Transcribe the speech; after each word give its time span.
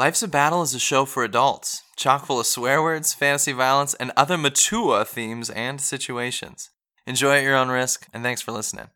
Life's 0.00 0.22
a 0.22 0.28
Battle 0.28 0.62
is 0.62 0.74
a 0.74 0.78
show 0.78 1.04
for 1.04 1.24
adults, 1.24 1.82
chock 1.94 2.24
full 2.24 2.40
of 2.40 2.46
swear 2.46 2.82
words, 2.82 3.12
fantasy 3.12 3.52
violence, 3.52 3.92
and 3.92 4.12
other 4.16 4.38
mature 4.38 5.04
themes 5.04 5.50
and 5.50 5.78
situations. 5.78 6.70
Enjoy 7.06 7.36
at 7.36 7.42
your 7.42 7.54
own 7.54 7.68
risk, 7.68 8.06
and 8.14 8.22
thanks 8.22 8.40
for 8.40 8.52
listening. 8.52 8.88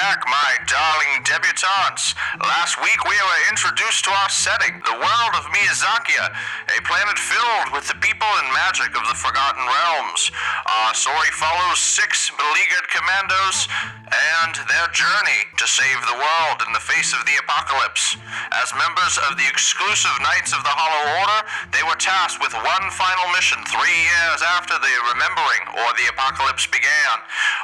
Back, 0.00 0.24
my 0.24 0.52
darling 0.64 1.20
debutantes. 1.28 2.16
Last 2.40 2.80
week 2.80 3.04
we 3.04 3.12
were 3.20 3.40
introduced 3.52 4.08
to 4.08 4.10
our 4.10 4.32
setting, 4.32 4.80
the 4.88 4.96
world 4.96 5.34
of 5.36 5.44
Miyazakia, 5.52 6.32
a 6.72 6.80
planet 6.88 7.20
filled 7.20 7.76
with 7.76 7.84
the 7.84 8.00
people 8.00 8.24
and 8.40 8.48
magic 8.56 8.96
of 8.96 9.04
the 9.04 9.12
Forgotten 9.12 9.60
Realms. 9.60 10.32
Our 10.64 10.96
story 10.96 11.28
follows 11.36 11.84
six 11.84 12.32
beleaguered 12.32 12.88
commandos 12.88 13.68
and 14.40 14.56
their 14.72 14.88
journey 14.96 15.44
to 15.60 15.68
save 15.68 16.00
the 16.08 16.16
world 16.16 16.64
in 16.64 16.72
the 16.72 16.80
face 16.80 17.12
of 17.12 17.20
the 17.28 17.36
apocalypse. 17.44 18.16
As 18.56 18.72
members 18.72 19.20
of 19.28 19.36
the 19.36 19.44
exclusive 19.52 20.16
Knights 20.24 20.56
of 20.56 20.64
the 20.64 20.72
Hollow 20.72 21.20
Order, 21.20 21.40
they 21.76 21.84
were 21.84 22.00
tasked 22.00 22.40
with 22.40 22.56
one 22.56 22.86
final 22.96 23.28
mission 23.36 23.60
three 23.68 24.00
years 24.00 24.40
after 24.56 24.80
the 24.80 24.94
Remembering 25.12 25.76
or 25.76 25.88
the 26.00 26.08
apocalypse 26.08 26.64
began. 26.72 27.16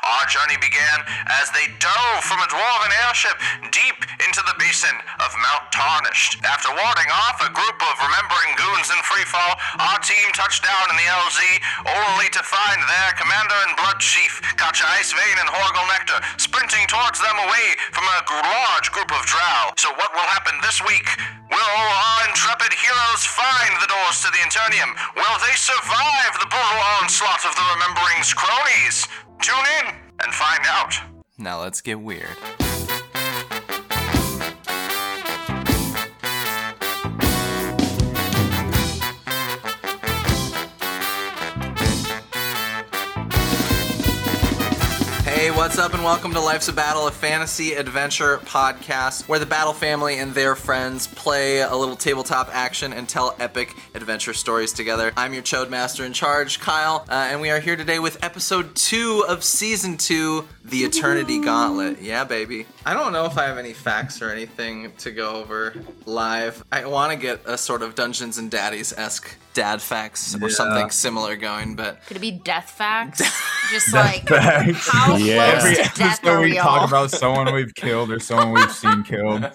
Our 0.05 0.29
journey 0.29 0.61
began 0.61 1.01
as 1.41 1.49
they 1.57 1.73
dove 1.81 2.26
from 2.27 2.43
a 2.43 2.51
dwarven 2.51 2.93
airship 3.07 3.39
deep 3.71 4.03
into 4.27 4.43
the 4.51 4.59
basin 4.59 4.93
of 5.23 5.31
Mount 5.39 5.71
Tarnished. 5.71 6.43
After 6.43 6.75
warding 6.75 7.11
off 7.15 7.39
a 7.39 7.55
group 7.55 7.79
of 7.79 7.95
remembering 8.03 8.51
goons 8.59 8.91
in 8.91 8.99
freefall, 9.07 9.55
our 9.79 10.03
team 10.03 10.27
touched 10.35 10.67
down 10.67 10.91
in 10.91 10.99
the 10.99 11.07
LZ 11.07 11.39
only 11.87 12.27
to 12.35 12.43
find 12.43 12.83
their 12.83 13.11
commander 13.15 13.55
and 13.71 13.79
blood 13.79 14.03
chief, 14.03 14.43
Kacha 14.59 14.83
Icevein 14.99 15.39
and 15.39 15.47
Horgel 15.55 15.87
Nectar, 15.87 16.19
sprinting 16.43 16.83
towards 16.91 17.23
them 17.23 17.39
away 17.47 17.79
from 17.95 18.03
a 18.11 18.19
large 18.43 18.91
group 18.91 19.15
of 19.15 19.23
drow. 19.31 19.71
So 19.79 19.95
what 19.95 20.11
will 20.11 20.27
happen 20.27 20.59
this 20.67 20.83
week? 20.83 21.07
Will 21.47 21.79
our 21.79 22.27
intrepid 22.27 22.75
heroes 22.75 23.23
find 23.23 23.71
the 23.79 23.87
doors 23.87 24.19
to 24.27 24.35
the 24.35 24.43
Internium? 24.43 24.91
Will 25.15 25.39
they 25.47 25.55
survive 25.55 26.35
the 26.43 26.51
brutal 26.51 26.83
onslaught 26.99 27.47
of 27.47 27.55
the 27.55 27.67
Remembering's 27.79 28.35
cronies? 28.35 29.07
Tune 29.39 29.67
in 29.79 29.95
and 30.27 30.35
find 30.35 30.67
out. 30.67 31.16
Now 31.39 31.61
let's 31.61 31.83
get 31.83 32.01
weird. 32.01 32.29
Hey, 45.25 45.51
what's 45.51 45.77
up, 45.77 45.93
and 45.93 46.03
welcome 46.03 46.33
to 46.33 46.41
Life's 46.41 46.69
a 46.69 46.73
Battle, 46.73 47.07
a 47.07 47.11
fantasy 47.11 47.75
adventure 47.75 48.39
podcast 48.39 49.29
where 49.29 49.39
the 49.39 49.45
Battle 49.47 49.75
family 49.75 50.19
and 50.19 50.33
their 50.35 50.57
friends 50.57 51.07
play 51.07 51.61
a 51.61 51.77
little 51.77 51.95
tabletop 51.95 52.49
action 52.53 52.95
and 52.95 53.07
tell 53.07 53.37
epic 53.39 53.75
adventure 53.95 54.33
stories 54.33 54.73
together. 54.73 55.13
I'm 55.17 55.35
your 55.35 55.43
Chode 55.43 55.69
Master 55.69 56.05
in 56.05 56.15
charge, 56.15 56.59
Kyle, 56.59 57.05
uh, 57.11 57.29
and 57.31 57.43
we 57.43 57.51
are 57.51 57.61
here 57.61 57.77
today 57.77 57.99
with 57.99 58.25
episode 58.25 58.75
two 58.75 59.25
of 59.29 59.45
season 59.45 59.99
two, 59.99 60.49
The 60.69 60.79
Eternity 60.85 61.41
Gauntlet. 61.41 62.03
Yeah, 62.03 62.25
baby. 62.25 62.67
I 62.85 62.93
don't 62.95 63.13
know 63.13 63.25
if 63.27 63.39
I 63.39 63.45
have 63.45 63.57
any 63.59 63.73
facts 63.73 64.21
or 64.21 64.31
anything 64.31 64.93
to 64.99 65.11
go 65.13 65.37
over 65.37 65.75
live. 66.07 66.65
I 66.73 66.85
want 66.87 67.13
to 67.13 67.19
get 67.19 67.41
a 67.47 67.57
sort 67.57 67.83
of 67.83 67.95
Dungeons 67.95 68.39
and 68.39 68.51
Daddies 68.51 68.93
esque 68.97 69.37
dad 69.55 69.81
facts 69.81 70.37
or 70.43 70.51
something 70.51 70.91
similar 70.91 71.35
going, 71.35 71.77
but 71.77 72.05
Could 72.07 72.19
it 72.19 72.21
be 72.21 72.31
death 72.31 72.71
facts? 72.73 73.23
Just 73.71 73.93
like 73.95 74.29
facts. 74.29 74.87
how 74.89 75.17
Yeah. 75.17 75.51
close 75.53 75.65
Every 75.65 75.77
to 75.77 75.83
death 75.83 76.01
episode 76.01 76.29
are 76.31 76.41
we 76.41 76.51
we 76.51 76.57
talk 76.57 76.87
about 76.87 77.11
someone 77.11 77.55
we've 77.55 77.75
killed 77.75 78.11
or 78.13 78.21
someone 78.21 78.53
we've 78.53 78.71
seen 78.71 79.03
killed. 79.03 79.49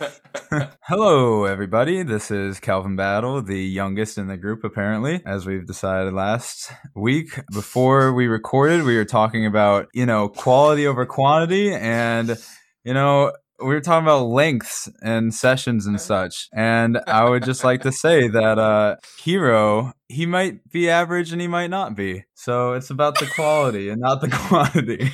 Hello, 0.82 1.46
everybody. 1.46 2.02
This 2.02 2.32
is 2.32 2.60
Calvin 2.60 2.96
Battle, 2.96 3.42
the 3.44 3.60
youngest 3.62 4.18
in 4.18 4.28
the 4.28 4.38
group, 4.38 4.64
apparently, 4.64 5.22
as 5.26 5.46
we've 5.46 5.68
decided 5.68 6.14
last 6.14 6.72
week. 6.96 7.40
Before 7.54 8.12
we 8.12 8.26
recorded, 8.28 8.84
we 8.84 8.98
were 8.98 9.06
talking 9.06 9.46
about, 9.46 9.88
you 9.94 10.08
know, 10.08 10.30
quality 10.30 10.88
over 10.88 11.01
quantity 11.06 11.74
and, 11.74 12.38
you 12.84 12.94
know, 12.94 13.34
we 13.60 13.68
were 13.68 13.82
talking 13.82 14.06
about 14.06 14.26
lengths 14.26 14.90
and 15.02 15.34
sessions 15.34 15.86
and 15.86 16.02
such. 16.02 16.48
And 16.54 17.00
I 17.08 17.30
would 17.30 17.44
just 17.44 17.64
like 17.64 17.82
to 17.82 17.92
say 17.92 18.28
that 18.28 18.58
uh 18.58 18.96
Hero, 19.20 19.94
he 20.08 20.26
might 20.26 20.70
be 20.72 20.90
average 20.90 21.32
and 21.32 21.42
he 21.42 21.48
might 21.48 21.70
not 21.70 21.96
be. 21.96 22.26
So 22.34 22.74
it's 22.74 22.90
about 22.90 23.20
the 23.20 23.28
quality 23.28 23.90
and 23.90 24.02
not 24.02 24.22
the 24.22 24.30
quantity. 24.48 25.12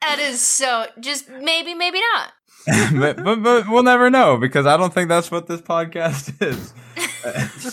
That 0.00 0.18
is 0.18 0.40
so. 0.40 0.86
Just 1.00 1.28
maybe, 1.28 1.74
maybe 1.74 2.00
not. 2.14 2.32
but, 2.98 3.22
but 3.24 3.42
but 3.42 3.68
we'll 3.68 3.82
never 3.82 4.08
know 4.10 4.36
because 4.36 4.66
I 4.66 4.76
don't 4.76 4.92
think 4.92 5.08
that's 5.08 5.30
what 5.30 5.46
this 5.46 5.60
podcast 5.60 6.40
is. 6.46 6.72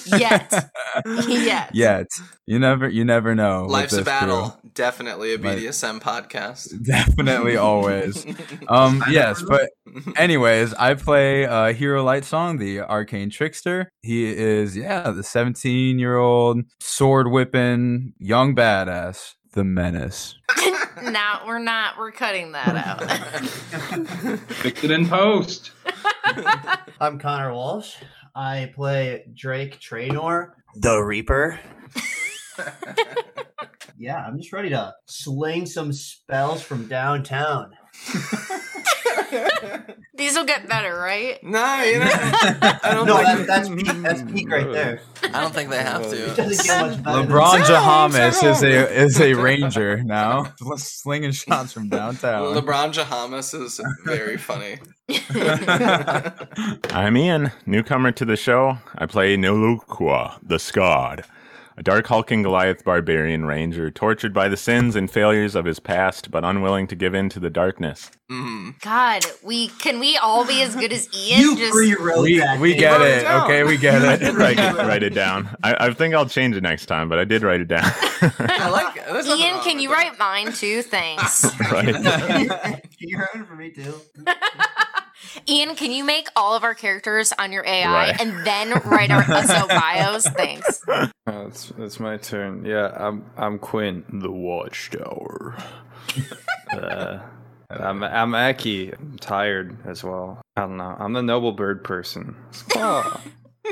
Yet. 0.07 0.71
Yet. 1.27 1.71
Yet. 1.73 2.07
You 2.45 2.59
never 2.59 2.87
you 2.87 3.03
never 3.05 3.35
know. 3.35 3.65
Life's 3.65 3.93
a 3.93 4.03
Battle. 4.03 4.51
crew. 4.51 4.69
Definitely 4.73 5.33
a 5.33 5.37
Like- 5.37 5.57
BDSM 5.59 5.99
podcast. 6.01 6.83
Definitely 6.85 7.57
always. 7.57 8.25
Um 8.67 9.03
yes, 9.09 9.43
but 9.47 9.69
anyways, 10.15 10.73
I 10.75 10.93
play 10.95 11.45
uh 11.45 11.73
Hero 11.73 12.03
Light 12.03 12.25
Song, 12.25 12.57
the 12.57 12.81
arcane 12.81 13.29
trickster. 13.29 13.89
He 14.01 14.25
is 14.25 14.77
yeah, 14.77 15.09
the 15.11 15.21
17-year-old 15.23 16.61
sword 16.79 17.31
whipping 17.31 18.13
young 18.19 18.55
badass, 18.55 19.33
the 19.51 19.63
menace. 19.63 20.35
no, 21.03 21.39
we're 21.45 21.59
not. 21.59 21.97
We're 21.97 22.11
cutting 22.11 22.51
that 22.51 22.75
out. 22.75 24.39
Fix 24.39 24.83
it 24.83 24.91
in 24.91 25.07
post. 25.07 25.71
I'm 27.01 27.19
Connor 27.19 27.53
Walsh. 27.53 27.95
I 28.35 28.71
play 28.75 29.25
Drake 29.33 29.79
Traynor, 29.79 30.55
the 30.75 31.01
Reaper. 31.01 31.59
yeah, 33.97 34.17
I'm 34.17 34.37
just 34.37 34.53
ready 34.53 34.69
to 34.69 34.93
sling 35.05 35.65
some 35.65 35.91
spells 35.91 36.61
from 36.61 36.87
downtown. 36.87 37.71
These 40.15 40.35
will 40.35 40.45
get 40.45 40.67
better, 40.67 40.95
right? 40.99 41.41
No, 41.43 41.81
you 41.83 41.99
know, 41.99 42.09
I 42.11 42.79
don't 42.93 43.05
No, 43.07 43.17
think 43.17 43.27
that, 43.27 43.47
that's 43.47 43.69
peak. 43.69 43.85
That's 44.01 44.21
peak 44.23 44.49
right 44.49 44.69
there. 44.71 45.01
I 45.23 45.39
don't 45.41 45.53
think 45.53 45.69
they 45.69 45.77
have 45.81 46.09
to. 46.09 46.35
doesn't 46.35 46.65
get 46.65 46.81
much 46.81 47.03
better. 47.03 47.21
than 47.23 47.29
LeBron 47.31 47.59
that. 47.59 48.11
Jahamis 48.11 48.43
is 48.51 48.63
a 48.63 48.93
is 48.93 49.21
a 49.21 49.33
ranger 49.35 50.03
now, 50.03 50.51
slinging 50.77 51.31
shots 51.31 51.71
from 51.71 51.87
downtown. 51.89 52.53
LeBron 52.55 52.91
Jahamis 52.93 53.53
is 53.61 53.79
very 54.05 54.37
funny. 54.37 54.79
I'm 56.93 57.15
Ian, 57.17 57.51
newcomer 57.65 58.11
to 58.13 58.25
the 58.25 58.35
show. 58.35 58.77
I 58.95 59.05
play 59.05 59.37
Nilukwa, 59.37 60.37
the 60.43 60.55
Scod, 60.57 61.23
a 61.79 61.83
dark 61.83 62.05
hulking 62.07 62.43
Goliath 62.43 62.83
barbarian 62.83 63.45
ranger, 63.45 63.89
tortured 63.89 64.33
by 64.33 64.49
the 64.49 64.57
sins 64.57 64.97
and 64.97 65.09
failures 65.09 65.55
of 65.55 65.63
his 65.63 65.79
past, 65.79 66.29
but 66.29 66.43
unwilling 66.43 66.87
to 66.87 66.95
give 66.95 67.15
in 67.15 67.29
to 67.29 67.39
the 67.39 67.49
darkness. 67.49 68.11
Mm. 68.29 68.79
God, 68.81 69.25
we 69.43 69.69
can 69.69 69.97
we 69.97 70.17
all 70.17 70.45
be 70.45 70.61
as 70.61 70.75
good 70.75 70.91
as 70.91 71.07
Ian? 71.15 71.39
You 71.39 71.57
Just 71.57 71.71
pre-wrote 71.71 72.21
we 72.21 72.39
that. 72.39 72.59
we 72.59 72.75
get 72.75 72.99
it 72.99 73.07
it. 73.07 73.21
down. 73.23 73.45
Okay, 73.45 73.63
we 73.63 73.77
get 73.77 74.01
it. 74.01 74.07
I 74.09 74.13
it. 74.15 74.17
did 74.19 74.35
write 74.35 74.59
it, 74.59 74.75
write 74.75 75.03
it 75.03 75.13
down. 75.13 75.55
I, 75.63 75.87
I 75.87 75.93
think 75.93 76.13
I'll 76.13 76.27
change 76.27 76.57
it 76.57 76.61
next 76.61 76.87
time, 76.87 77.07
but 77.07 77.17
I 77.17 77.23
did 77.23 77.43
write 77.43 77.61
it 77.61 77.69
down. 77.69 77.85
I 77.85 78.69
like 78.69 78.97
it. 78.97 79.05
There's 79.07 79.27
Ian, 79.27 79.61
can 79.61 79.79
you 79.79 79.87
that. 79.87 79.95
write 79.95 80.19
mine 80.19 80.51
too? 80.51 80.81
Thanks. 80.81 81.45
right. 81.71 81.95
Can 82.99 83.07
you 83.07 83.17
write 83.17 83.35
it 83.35 83.47
for 83.47 83.55
me 83.55 83.71
too? 83.71 83.93
Ian, 85.49 85.75
can 85.75 85.91
you 85.91 86.03
make 86.03 86.27
all 86.35 86.55
of 86.55 86.63
our 86.63 86.75
characters 86.75 87.33
on 87.39 87.51
your 87.51 87.65
AI 87.65 87.91
Right. 88.11 88.21
and 88.21 88.45
then 88.45 88.69
write 88.85 89.09
our 89.11 89.23
SO 89.23 89.67
bios? 89.67 90.27
Thanks. 90.27 90.81
Oh, 90.87 91.47
it's 91.47 91.71
it's 91.77 91.99
my 91.99 92.17
turn. 92.17 92.65
Yeah, 92.65 92.91
I'm 92.95 93.25
I'm 93.35 93.57
Quinn, 93.59 94.05
the 94.09 94.31
Watchtower. 94.31 95.57
uh, 96.73 97.19
I'm 97.69 98.03
I'm 98.03 98.35
Aki. 98.35 98.93
I'm 98.93 99.17
tired 99.19 99.77
as 99.87 100.03
well. 100.03 100.41
I 100.55 100.61
don't 100.61 100.77
know. 100.77 100.95
I'm 100.99 101.13
the 101.13 101.23
noble 101.23 101.51
bird 101.53 101.83
person. 101.83 102.35
Oh. 102.75 103.21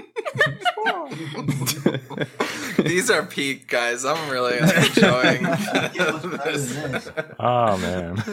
These 2.83 3.09
are 3.09 3.25
peak 3.25 3.68
guys. 3.68 4.06
I'm 4.06 4.29
really 4.29 4.57
enjoying 4.57 5.44
Yeah, 5.44 6.12
what's 6.12 6.25
better 6.25 6.51
this. 6.51 6.75
than 6.75 6.91
this? 6.91 7.09
oh, 7.39 7.77
man. 7.77 8.24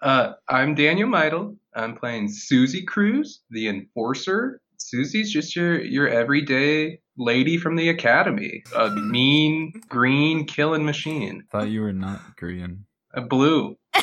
Uh, 0.00 0.32
I'm 0.48 0.74
Daniel 0.74 1.08
Meidel. 1.08 1.56
I'm 1.74 1.94
playing 1.96 2.28
Susie 2.28 2.84
Cruz, 2.84 3.40
the 3.50 3.68
Enforcer. 3.68 4.60
Susie's 4.78 5.32
just 5.32 5.56
your 5.56 5.80
your 5.82 6.08
everyday 6.08 7.00
lady 7.16 7.58
from 7.58 7.74
the 7.76 7.88
academy, 7.88 8.62
a 8.76 8.90
mean 8.90 9.72
green 9.88 10.44
killing 10.46 10.84
machine, 10.84 11.42
Thought 11.50 11.68
you 11.68 11.80
were 11.82 11.92
not 11.92 12.36
green. 12.36 12.84
a 13.12 13.20
blue. 13.22 13.76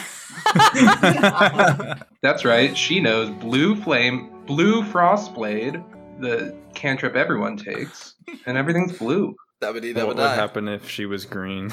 That's 2.21 2.43
right. 2.43 2.75
She 2.77 2.99
knows 2.99 3.29
blue 3.29 3.75
flame, 3.81 4.29
blue 4.45 4.83
frost 4.83 5.33
blade, 5.33 5.81
the 6.19 6.53
cantrip 6.73 7.15
everyone 7.15 7.55
takes, 7.55 8.15
and 8.45 8.57
everything's 8.57 8.97
blue. 8.97 9.33
Dabba-dee, 9.61 9.93
what 9.93 10.07
would 10.07 10.17
dabba-die. 10.17 10.35
happen 10.35 10.67
if 10.67 10.89
she 10.89 11.05
was 11.05 11.25
green? 11.25 11.71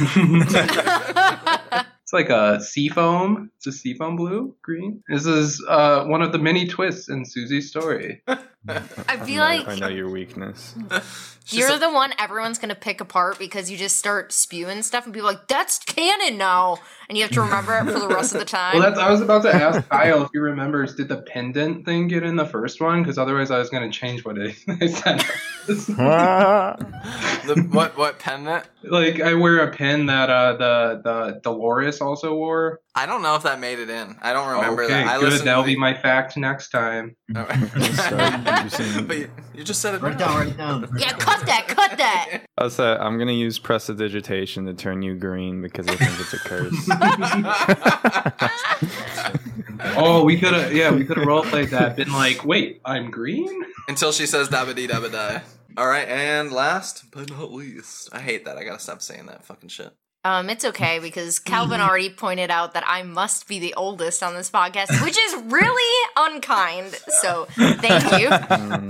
It's 2.10 2.12
like 2.12 2.30
a 2.30 2.60
seafoam. 2.60 3.52
It's 3.56 3.68
a 3.68 3.72
seafoam 3.72 4.16
blue, 4.16 4.56
green. 4.62 5.00
This 5.08 5.26
is 5.26 5.64
uh, 5.68 6.06
one 6.06 6.22
of 6.22 6.32
the 6.32 6.40
many 6.40 6.66
twists 6.66 7.08
in 7.08 7.24
Susie's 7.24 7.68
story. 7.68 8.20
I 8.68 9.16
feel 9.24 9.36
know- 9.36 9.42
like 9.42 9.68
I 9.68 9.74
know 9.76 9.88
your 9.88 10.10
weakness. 10.10 10.74
you're 11.46 11.78
the 11.78 11.90
one 11.90 12.12
everyone's 12.18 12.58
gonna 12.58 12.74
pick 12.74 13.00
apart 13.00 13.38
because 13.38 13.70
you 13.70 13.78
just 13.78 13.96
start 13.96 14.32
spewing 14.32 14.82
stuff 14.82 15.04
and 15.04 15.14
be 15.14 15.22
like, 15.22 15.48
"That's 15.48 15.78
canon 15.78 16.36
now," 16.36 16.76
and 17.08 17.16
you 17.16 17.24
have 17.24 17.32
to 17.32 17.40
remember 17.40 17.78
it 17.78 17.84
for 17.86 17.98
the 17.98 18.08
rest 18.08 18.34
of 18.34 18.38
the 18.38 18.44
time. 18.44 18.74
Well, 18.78 18.82
that's. 18.82 19.00
I 19.00 19.10
was 19.10 19.20
about 19.22 19.42
to 19.42 19.54
ask 19.54 19.88
Kyle 19.88 20.22
if 20.24 20.28
he 20.32 20.38
remembers. 20.38 20.94
Did 20.94 21.08
the 21.08 21.22
pendant 21.22 21.86
thing 21.86 22.08
get 22.08 22.22
in 22.22 22.36
the 22.36 22.44
first 22.46 22.80
one? 22.80 23.02
Because 23.02 23.16
otherwise, 23.18 23.50
I 23.50 23.58
was 23.58 23.70
going 23.70 23.90
to 23.90 23.98
change 23.98 24.24
what 24.24 24.36
I, 24.38 24.54
I 24.80 24.86
said. 24.86 25.24
The, 27.46 27.66
what 27.70 27.96
what 27.96 28.18
pendant? 28.18 28.64
like 28.82 29.20
I 29.20 29.34
wear 29.34 29.58
a 29.58 29.70
pin 29.72 30.06
that 30.06 30.28
uh, 30.30 30.52
the 30.56 31.00
the 31.02 31.40
Dolores 31.42 32.00
also 32.00 32.34
wore. 32.34 32.80
I 33.00 33.06
don't 33.06 33.22
know 33.22 33.34
if 33.34 33.44
that 33.44 33.58
made 33.58 33.78
it 33.78 33.88
in. 33.88 34.14
I 34.20 34.34
don't 34.34 34.46
remember 34.50 34.82
okay, 34.82 34.92
that. 34.92 35.06
I 35.06 35.18
good. 35.18 35.40
That'll 35.40 35.62
to 35.62 35.66
be 35.66 35.74
my 35.74 35.94
fact 35.94 36.36
next 36.36 36.68
time. 36.68 37.16
Start 37.30 37.50
using- 38.64 39.06
but 39.08 39.16
you, 39.16 39.30
you 39.54 39.64
just 39.64 39.80
said 39.80 39.94
it. 39.94 40.02
Write 40.02 40.18
now. 40.18 40.26
down, 40.26 40.46
write 40.46 40.56
down. 40.58 40.90
yeah, 40.98 41.12
cut 41.12 41.46
that, 41.46 41.66
cut 41.66 41.96
that. 41.96 42.42
I 42.58 42.68
said 42.68 42.98
I'm 42.98 43.18
gonna 43.18 43.32
use 43.32 43.58
prestidigitation 43.58 44.66
to 44.66 44.74
turn 44.74 45.00
you 45.00 45.14
green 45.14 45.62
because 45.62 45.88
I 45.88 45.96
think 45.96 46.20
it's 46.20 46.34
a 46.34 46.38
curse. 46.40 46.76
Oh, 49.96 50.22
we 50.24 50.38
could 50.38 50.52
have. 50.52 50.74
Yeah, 50.74 50.92
we 50.92 51.06
could 51.06 51.16
have 51.16 51.26
role 51.26 51.42
played 51.42 51.70
that. 51.70 51.96
Been 51.96 52.12
like, 52.12 52.44
wait, 52.44 52.82
I'm 52.84 53.10
green. 53.10 53.64
Until 53.88 54.12
she 54.12 54.26
says 54.26 54.50
dabba 54.50 54.74
dee 54.74 54.86
dabba 54.86 55.10
die. 55.10 55.40
All 55.78 55.86
right, 55.86 56.06
and 56.06 56.52
last 56.52 57.04
but 57.12 57.30
not 57.30 57.50
least, 57.50 58.10
I 58.12 58.20
hate 58.20 58.44
that. 58.44 58.58
I 58.58 58.64
gotta 58.64 58.78
stop 58.78 59.00
saying 59.00 59.24
that 59.26 59.46
fucking 59.46 59.70
shit. 59.70 59.94
Um, 60.24 60.50
it's 60.50 60.64
okay 60.64 60.98
because 60.98 61.38
Calvin 61.50 61.80
already 61.80 62.10
pointed 62.10 62.50
out 62.50 62.74
that 62.74 62.84
I 62.86 63.02
must 63.02 63.48
be 63.48 63.58
the 63.58 63.74
oldest 63.74 64.22
on 64.22 64.34
this 64.34 64.50
podcast, 64.50 65.02
which 65.02 65.18
is 65.18 65.42
really 65.44 66.08
unkind. 66.16 66.98
So 67.20 67.46
thank 67.50 68.20
you, 68.20 68.28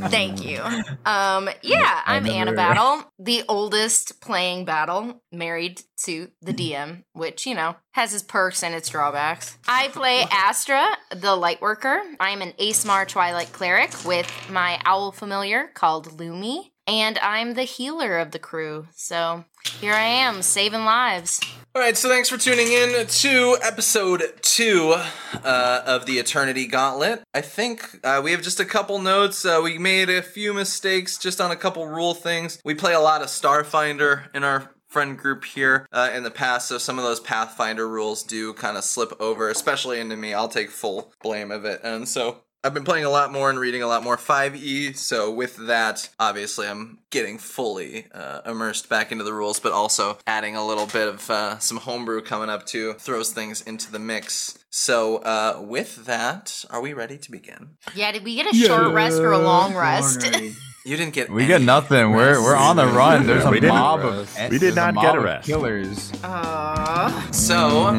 thank 0.09 0.45
you. 0.45 0.61
Um, 1.05 1.49
yeah, 1.63 2.01
I'm 2.07 2.27
Anna 2.27 2.53
Battle, 2.53 3.05
the 3.19 3.45
oldest 3.49 4.21
playing 4.21 4.65
Battle, 4.65 5.23
married 5.33 5.83
to 6.05 6.31
the 6.43 6.53
DM, 6.53 7.05
which 7.13 7.47
you 7.47 7.55
know 7.55 7.77
has 7.93 8.15
its 8.15 8.23
perks 8.23 8.63
and 8.63 8.75
its 8.75 8.89
drawbacks. 8.89 9.59
I 9.69 9.89
play 9.89 10.25
Astra, 10.31 10.87
the 11.11 11.37
Lightworker. 11.37 12.01
I'm 12.19 12.43
an 12.43 12.53
Aasimar 12.53 13.07
Twilight 13.07 13.53
cleric 13.53 13.93
with 14.05 14.31
my 14.51 14.81
owl 14.85 15.13
familiar 15.13 15.69
called 15.75 16.19
Lumi, 16.19 16.71
and 16.87 17.19
I'm 17.19 17.55
the 17.55 17.65
healer 17.65 18.19
of 18.19 18.31
the 18.31 18.39
crew. 18.39 18.87
So 18.95 19.45
here 19.81 19.93
I 19.93 20.05
am, 20.05 20.43
saving 20.43 20.85
lives. 20.85 21.41
All 21.75 21.81
right, 21.81 21.97
so 21.97 22.09
thanks 22.09 22.29
for 22.29 22.37
tuning 22.37 22.67
in 22.67 23.07
to 23.07 23.57
episode 23.63 24.25
two 24.43 24.97
uh, 25.45 25.83
of 25.87 26.05
the 26.05 26.19
Eternity 26.19 26.67
Gauntlet. 26.67 27.23
I 27.33 27.43
think 27.43 28.01
uh, 28.03 28.21
we 28.25 28.33
have 28.33 28.43
just 28.43 28.59
a 28.59 28.65
couple 28.65 28.99
notes. 28.99 29.45
Uh, 29.45 29.61
we 29.63 29.79
made 29.79 30.11
a 30.11 30.21
few 30.21 30.53
mistakes 30.53 31.17
just 31.17 31.41
on 31.41 31.53
a 31.53 31.57
couple 31.57 31.87
rule 31.87 32.15
things. 32.15 32.61
We 32.65 32.75
play 32.75 32.93
a 32.93 33.01
lot 33.01 33.23
of 33.23 33.29
Starfinder 33.29 34.35
in 34.35 34.43
our 34.43 34.75
friend 34.89 35.17
group 35.17 35.45
here 35.45 35.87
uh, 35.93 36.11
in 36.13 36.25
the 36.25 36.31
past, 36.33 36.67
so 36.67 36.77
some 36.77 36.99
of 36.99 37.05
those 37.05 37.21
Pathfinder 37.21 37.89
rules 37.89 38.25
do 38.25 38.53
kind 38.55 38.77
of 38.77 38.83
slip 38.83 39.13
over, 39.21 39.49
especially 39.49 40.01
into 40.01 40.17
me. 40.17 40.35
I'll 40.35 40.49
take 40.49 40.71
full 40.71 41.13
blame 41.23 41.53
of 41.53 41.65
it, 41.65 41.81
and 41.85 42.09
so. 42.09 42.43
I've 42.63 42.75
been 42.75 42.85
playing 42.85 43.07
a 43.07 43.11
lot 43.11 43.33
more 43.33 43.49
and 43.49 43.59
reading 43.59 43.83
a 43.83 43.87
lot 43.87 44.03
more 44.05 44.19
5e, 44.19 44.95
so 44.95 45.31
with 45.31 45.57
that, 45.67 46.11
obviously, 46.21 46.67
I'm 46.69 46.99
getting 47.09 47.39
fully 47.39 48.07
uh, 48.13 48.43
immersed 48.45 48.91
back 48.91 49.11
into 49.11 49.25
the 49.25 49.33
rules, 49.33 49.59
but 49.59 49.73
also 49.73 50.19
adding 50.27 50.57
a 50.57 50.67
little 50.67 50.85
bit 50.85 51.09
of 51.09 51.31
uh, 51.31 51.59
some 51.59 51.79
homebrew 51.79 52.21
coming 52.21 52.51
up 52.51 52.67
too 52.67 52.93
throws 52.99 53.33
things 53.33 53.63
into 53.63 53.91
the 53.91 53.99
mix. 53.99 54.59
So, 54.69 55.17
uh, 55.19 55.63
with 55.63 56.05
that, 56.05 56.67
are 56.69 56.83
we 56.83 56.93
ready 56.93 57.17
to 57.17 57.31
begin? 57.31 57.71
Yeah, 57.95 58.13
did 58.13 58.25
we 58.25 58.35
get 58.35 58.53
a 58.53 58.55
short 58.55 58.93
rest 58.93 59.21
or 59.21 59.33
a 59.33 59.39
long 59.39 59.75
rest? 59.75 60.27
You 60.83 60.97
didn't 60.97 61.13
get 61.13 61.29
We 61.29 61.45
get 61.47 61.61
nothing. 61.61 62.13
We're 62.13 62.43
we're 62.43 62.57
on 62.57 62.77
the 62.77 62.87
run. 62.87 63.27
There's 63.27 63.45
a 63.45 63.51
We 63.51 63.61
mob 63.61 64.01
rest. 64.01 64.39
of 64.39 64.51
We 64.51 64.59
did 64.59 64.75
not 64.75 64.95
get 64.95 65.15
a 65.15 65.21
rest. 65.21 65.47
Killers. 65.47 66.11
Uh, 66.25 67.31
So, 67.33 67.99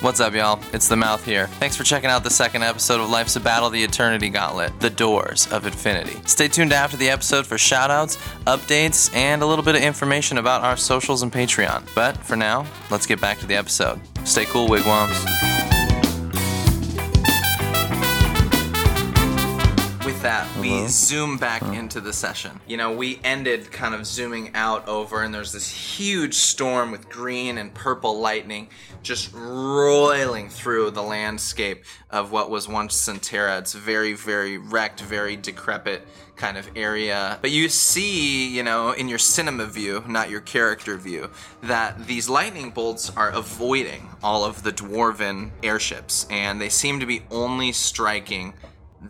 what's 0.00 0.20
up, 0.20 0.34
y'all? 0.34 0.60
It's 0.72 0.88
the 0.88 0.96
Mouth 0.96 1.24
here. 1.24 1.46
Thanks 1.46 1.76
for 1.76 1.84
checking 1.84 2.10
out 2.10 2.24
the 2.24 2.30
second 2.30 2.62
episode 2.62 3.00
of 3.00 3.08
Life's 3.10 3.36
a 3.36 3.40
Battle 3.40 3.70
The 3.70 3.82
Eternity 3.82 4.28
Gauntlet 4.28 4.78
The 4.80 4.90
Doors 4.90 5.50
of 5.52 5.66
Infinity. 5.66 6.20
Stay 6.26 6.48
tuned 6.48 6.72
after 6.72 6.96
the 6.96 7.08
episode 7.08 7.46
for 7.46 7.56
shoutouts, 7.56 8.16
updates, 8.44 9.14
and 9.14 9.42
a 9.42 9.46
little 9.46 9.64
bit 9.64 9.74
of 9.74 9.82
information 9.82 10.38
about 10.38 10.62
our 10.62 10.76
socials 10.76 11.22
and 11.22 11.32
Patreon. 11.32 11.88
But 11.94 12.16
for 12.18 12.36
now, 12.36 12.66
let's 12.90 13.06
get 13.06 13.20
back 13.20 13.38
to 13.38 13.46
the 13.46 13.56
episode. 13.56 14.00
Stay 14.24 14.44
cool, 14.44 14.68
wigwams. 14.68 15.75
With 20.06 20.22
that, 20.22 20.46
we 20.60 20.72
uh-huh. 20.72 20.86
zoom 20.86 21.36
back 21.36 21.62
uh-huh. 21.62 21.72
into 21.72 22.00
the 22.00 22.12
session. 22.12 22.60
You 22.68 22.76
know, 22.76 22.92
we 22.92 23.18
ended 23.24 23.72
kind 23.72 23.92
of 23.92 24.06
zooming 24.06 24.52
out 24.54 24.86
over, 24.86 25.24
and 25.24 25.34
there's 25.34 25.50
this 25.50 25.68
huge 25.68 26.34
storm 26.34 26.92
with 26.92 27.08
green 27.08 27.58
and 27.58 27.74
purple 27.74 28.20
lightning 28.20 28.68
just 29.02 29.34
roiling 29.34 30.48
through 30.48 30.92
the 30.92 31.02
landscape 31.02 31.84
of 32.08 32.30
what 32.30 32.50
was 32.50 32.68
once 32.68 32.94
Centera. 32.94 33.58
It's 33.58 33.72
very, 33.72 34.12
very 34.12 34.58
wrecked, 34.58 35.00
very 35.00 35.34
decrepit 35.34 36.06
kind 36.36 36.56
of 36.56 36.70
area. 36.76 37.40
But 37.42 37.50
you 37.50 37.68
see, 37.68 38.48
you 38.48 38.62
know, 38.62 38.92
in 38.92 39.08
your 39.08 39.18
cinema 39.18 39.66
view, 39.66 40.04
not 40.06 40.30
your 40.30 40.40
character 40.40 40.96
view, 40.96 41.30
that 41.64 42.06
these 42.06 42.28
lightning 42.28 42.70
bolts 42.70 43.10
are 43.16 43.30
avoiding 43.30 44.08
all 44.22 44.44
of 44.44 44.62
the 44.62 44.72
dwarven 44.72 45.50
airships, 45.64 46.28
and 46.30 46.60
they 46.60 46.68
seem 46.68 47.00
to 47.00 47.06
be 47.06 47.22
only 47.32 47.72
striking 47.72 48.54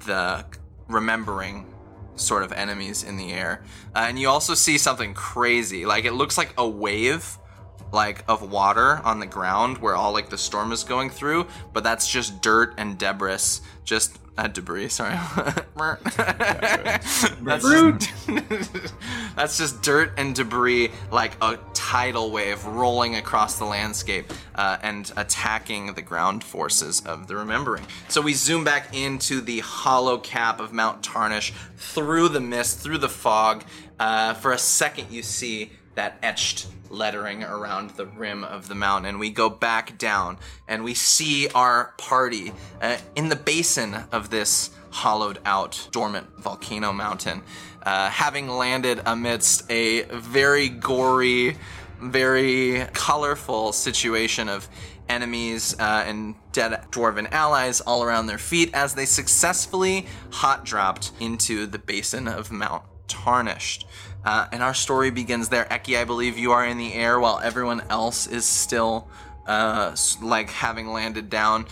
the 0.06 0.42
remembering 0.88 1.66
sort 2.16 2.42
of 2.42 2.52
enemies 2.52 3.02
in 3.02 3.16
the 3.16 3.32
air. 3.32 3.62
Uh, 3.94 4.06
and 4.08 4.18
you 4.18 4.28
also 4.28 4.54
see 4.54 4.78
something 4.78 5.14
crazy. 5.14 5.86
Like 5.86 6.04
it 6.04 6.12
looks 6.12 6.38
like 6.38 6.52
a 6.56 6.68
wave 6.68 7.38
like 7.92 8.24
of 8.28 8.50
water 8.50 9.00
on 9.04 9.20
the 9.20 9.26
ground 9.26 9.78
where 9.78 9.94
all 9.94 10.12
like 10.12 10.28
the 10.28 10.38
storm 10.38 10.72
is 10.72 10.84
going 10.84 11.10
through, 11.10 11.46
but 11.72 11.84
that's 11.84 12.08
just 12.08 12.42
dirt 12.42 12.74
and 12.78 12.98
debris. 12.98 13.60
Just 13.84 14.18
uh, 14.38 14.48
debris, 14.48 14.88
sorry. 14.88 15.14
that's, 17.42 17.64
just, 17.64 18.12
that's 19.36 19.58
just 19.58 19.82
dirt 19.82 20.12
and 20.18 20.34
debris, 20.34 20.90
like 21.10 21.36
a 21.40 21.58
tidal 21.72 22.30
wave 22.30 22.64
rolling 22.66 23.16
across 23.16 23.58
the 23.58 23.64
landscape 23.64 24.32
uh, 24.54 24.76
and 24.82 25.12
attacking 25.16 25.94
the 25.94 26.02
ground 26.02 26.44
forces 26.44 27.00
of 27.06 27.28
the 27.28 27.36
Remembering. 27.36 27.86
So 28.08 28.20
we 28.20 28.34
zoom 28.34 28.64
back 28.64 28.94
into 28.94 29.40
the 29.40 29.60
hollow 29.60 30.18
cap 30.18 30.60
of 30.60 30.72
Mount 30.72 31.02
Tarnish 31.02 31.52
through 31.76 32.28
the 32.28 32.40
mist, 32.40 32.80
through 32.80 32.98
the 32.98 33.08
fog. 33.08 33.64
Uh, 33.98 34.34
for 34.34 34.52
a 34.52 34.58
second, 34.58 35.10
you 35.10 35.22
see 35.22 35.72
that 35.96 36.18
etched 36.22 36.68
lettering 36.88 37.42
around 37.42 37.90
the 37.90 38.06
rim 38.06 38.44
of 38.44 38.68
the 38.68 38.74
mountain. 38.74 39.08
And 39.10 39.18
we 39.18 39.30
go 39.30 39.50
back 39.50 39.98
down 39.98 40.38
and 40.68 40.84
we 40.84 40.94
see 40.94 41.48
our 41.48 41.94
party 41.98 42.52
uh, 42.80 42.98
in 43.16 43.28
the 43.28 43.36
basin 43.36 43.94
of 44.12 44.30
this 44.30 44.70
hollowed 44.90 45.38
out 45.44 45.88
dormant 45.90 46.26
volcano 46.38 46.92
mountain, 46.92 47.42
uh, 47.82 48.08
having 48.08 48.48
landed 48.48 49.00
amidst 49.04 49.70
a 49.70 50.02
very 50.04 50.68
gory, 50.68 51.56
very 52.00 52.86
colorful 52.92 53.72
situation 53.72 54.48
of 54.48 54.68
enemies 55.08 55.78
uh, 55.78 56.04
and 56.06 56.34
dead 56.52 56.72
dwarven 56.90 57.30
allies 57.30 57.80
all 57.80 58.02
around 58.02 58.26
their 58.26 58.38
feet 58.38 58.70
as 58.74 58.94
they 58.94 59.04
successfully 59.04 60.06
hot 60.30 60.64
dropped 60.64 61.12
into 61.20 61.66
the 61.66 61.78
basin 61.78 62.26
of 62.26 62.50
Mount 62.50 62.82
Tarnished. 63.06 63.86
Uh, 64.26 64.48
and 64.50 64.60
our 64.60 64.74
story 64.74 65.10
begins 65.10 65.48
there. 65.48 65.66
Eki, 65.66 65.96
I 65.96 66.04
believe 66.04 66.36
you 66.36 66.50
are 66.50 66.66
in 66.66 66.78
the 66.78 66.92
air 66.94 67.20
while 67.20 67.38
everyone 67.38 67.80
else 67.88 68.26
is 68.26 68.44
still, 68.44 69.08
uh, 69.46 69.94
like, 70.20 70.50
having 70.50 70.88
landed 70.88 71.30
down. 71.30 71.66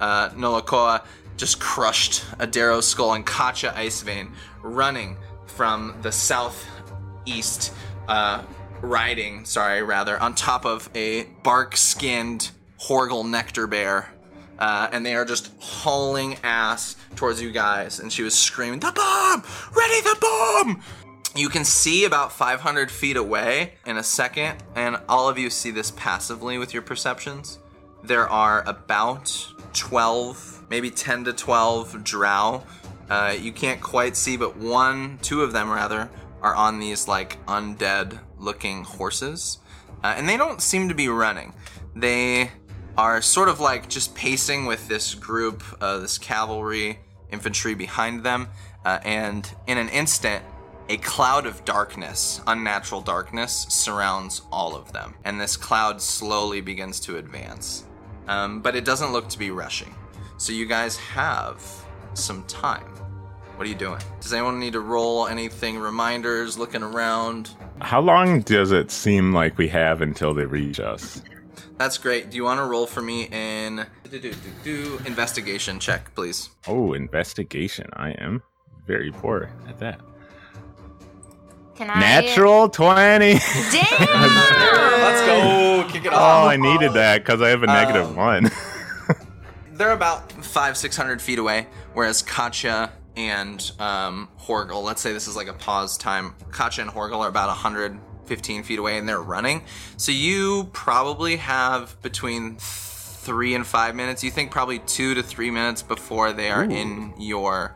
Uh, 0.00 0.30
Nolokoa 0.30 1.04
just 1.36 1.60
crushed 1.60 2.24
a 2.40 2.48
drow 2.48 2.80
skull 2.80 3.14
and 3.14 3.24
Kacha 3.24 3.72
Icevein 3.76 4.32
running 4.62 5.16
from 5.46 5.94
the 6.02 6.10
southeast, 6.10 7.72
uh, 8.08 8.42
riding, 8.80 9.44
sorry, 9.44 9.84
rather, 9.84 10.20
on 10.20 10.34
top 10.34 10.66
of 10.66 10.90
a 10.96 11.24
bark 11.44 11.76
skinned 11.76 12.50
Horgel 12.80 13.28
nectar 13.28 13.68
bear. 13.68 14.12
Uh, 14.58 14.88
and 14.92 15.06
they 15.06 15.14
are 15.14 15.24
just 15.24 15.50
hauling 15.58 16.36
ass 16.42 16.96
towards 17.16 17.40
you 17.40 17.50
guys. 17.50 17.98
And 18.00 18.12
she 18.12 18.22
was 18.22 18.34
screaming, 18.34 18.80
The 18.80 18.92
bomb! 18.92 19.42
Ready 19.74 20.00
the 20.02 20.16
bomb! 20.20 20.82
You 21.36 21.48
can 21.48 21.64
see 21.64 22.04
about 22.04 22.32
500 22.32 22.90
feet 22.90 23.16
away 23.16 23.74
in 23.86 23.96
a 23.96 24.02
second, 24.02 24.62
and 24.74 24.96
all 25.08 25.28
of 25.28 25.38
you 25.38 25.48
see 25.48 25.70
this 25.70 25.92
passively 25.92 26.58
with 26.58 26.74
your 26.74 26.82
perceptions. 26.82 27.60
There 28.02 28.28
are 28.28 28.64
about 28.66 29.46
12, 29.72 30.66
maybe 30.68 30.90
10 30.90 31.24
to 31.24 31.32
12 31.32 32.02
drow. 32.02 32.64
Uh, 33.08 33.34
you 33.38 33.52
can't 33.52 33.80
quite 33.80 34.16
see, 34.16 34.36
but 34.36 34.56
one, 34.56 35.18
two 35.22 35.42
of 35.42 35.52
them 35.52 35.70
rather, 35.70 36.10
are 36.42 36.54
on 36.54 36.80
these 36.80 37.06
like 37.06 37.44
undead 37.46 38.18
looking 38.38 38.82
horses. 38.82 39.58
uh, 40.02 40.14
and 40.16 40.28
they 40.28 40.36
don't 40.36 40.60
seem 40.62 40.88
to 40.88 40.94
be 40.94 41.08
running. 41.08 41.52
They 41.94 42.50
are 42.96 43.22
sort 43.22 43.48
of 43.48 43.60
like 43.60 43.88
just 43.88 44.14
pacing 44.14 44.66
with 44.66 44.88
this 44.88 45.14
group, 45.14 45.62
uh, 45.80 45.98
this 45.98 46.18
cavalry 46.18 46.98
infantry 47.30 47.74
behind 47.74 48.24
them, 48.24 48.48
uh, 48.84 48.98
and 49.04 49.48
in 49.66 49.78
an 49.78 49.88
instant, 49.90 50.44
a 50.90 50.96
cloud 50.96 51.46
of 51.46 51.64
darkness, 51.64 52.40
unnatural 52.48 53.00
darkness, 53.00 53.64
surrounds 53.68 54.42
all 54.50 54.74
of 54.74 54.92
them, 54.92 55.14
and 55.24 55.40
this 55.40 55.56
cloud 55.56 56.02
slowly 56.02 56.60
begins 56.60 56.98
to 56.98 57.16
advance. 57.16 57.84
Um, 58.26 58.60
but 58.60 58.74
it 58.74 58.84
doesn't 58.84 59.12
look 59.12 59.28
to 59.28 59.38
be 59.38 59.52
rushing. 59.52 59.94
So 60.36 60.52
you 60.52 60.66
guys 60.66 60.96
have 60.96 61.62
some 62.14 62.42
time. 62.48 62.88
What 63.54 63.66
are 63.66 63.70
you 63.70 63.76
doing? 63.76 64.00
Does 64.20 64.32
anyone 64.32 64.58
need 64.58 64.72
to 64.72 64.80
roll 64.80 65.28
anything? 65.28 65.78
Reminders, 65.78 66.58
looking 66.58 66.82
around? 66.82 67.50
How 67.80 68.00
long 68.00 68.40
does 68.40 68.72
it 68.72 68.90
seem 68.90 69.32
like 69.32 69.58
we 69.58 69.68
have 69.68 70.02
until 70.02 70.34
they 70.34 70.44
reach 70.44 70.80
us? 70.80 71.22
That's 71.78 71.98
great. 71.98 72.30
Do 72.30 72.36
you 72.36 72.42
want 72.42 72.58
to 72.58 72.64
roll 72.64 72.88
for 72.88 73.00
me 73.00 73.28
in 73.30 73.86
investigation 75.06 75.78
check, 75.78 76.12
please? 76.16 76.50
Oh, 76.66 76.94
investigation. 76.94 77.88
I 77.92 78.10
am 78.10 78.42
very 78.88 79.12
poor 79.12 79.52
at 79.68 79.78
that. 79.78 80.00
Can 81.80 81.88
I? 81.88 81.98
Natural 81.98 82.68
20. 82.68 83.38
Damn! 83.38 83.40
Let's 85.00 85.24
go. 85.24 85.86
Kick 85.90 86.04
it 86.04 86.12
Oh. 86.12 86.46
I 86.46 86.56
needed 86.58 86.92
that 86.92 87.24
because 87.24 87.40
I 87.40 87.48
have 87.48 87.62
a 87.62 87.66
negative 87.68 88.08
Um, 88.08 88.16
one. 88.16 88.50
They're 89.72 89.92
about 89.92 90.30
five, 90.44 90.76
six 90.76 90.94
hundred 90.94 91.22
feet 91.22 91.38
away, 91.38 91.68
whereas 91.94 92.20
Katya 92.20 92.92
and 93.16 93.72
um, 93.78 94.28
Horgel, 94.42 94.82
let's 94.82 95.00
say 95.00 95.14
this 95.14 95.26
is 95.26 95.36
like 95.36 95.48
a 95.48 95.54
pause 95.54 95.96
time, 95.96 96.34
Katya 96.50 96.84
and 96.84 96.92
Horgel 96.92 97.20
are 97.20 97.28
about 97.28 97.48
115 97.48 98.62
feet 98.62 98.78
away 98.78 98.98
and 98.98 99.08
they're 99.08 99.22
running. 99.22 99.62
So 99.96 100.12
you 100.12 100.68
probably 100.74 101.36
have 101.36 101.96
between 102.02 102.56
three 102.58 103.54
and 103.54 103.66
five 103.66 103.94
minutes. 103.94 104.22
You 104.22 104.30
think 104.30 104.50
probably 104.50 104.80
two 104.80 105.14
to 105.14 105.22
three 105.22 105.50
minutes 105.50 105.82
before 105.82 106.34
they 106.34 106.50
are 106.50 106.62
in 106.62 107.14
your. 107.18 107.74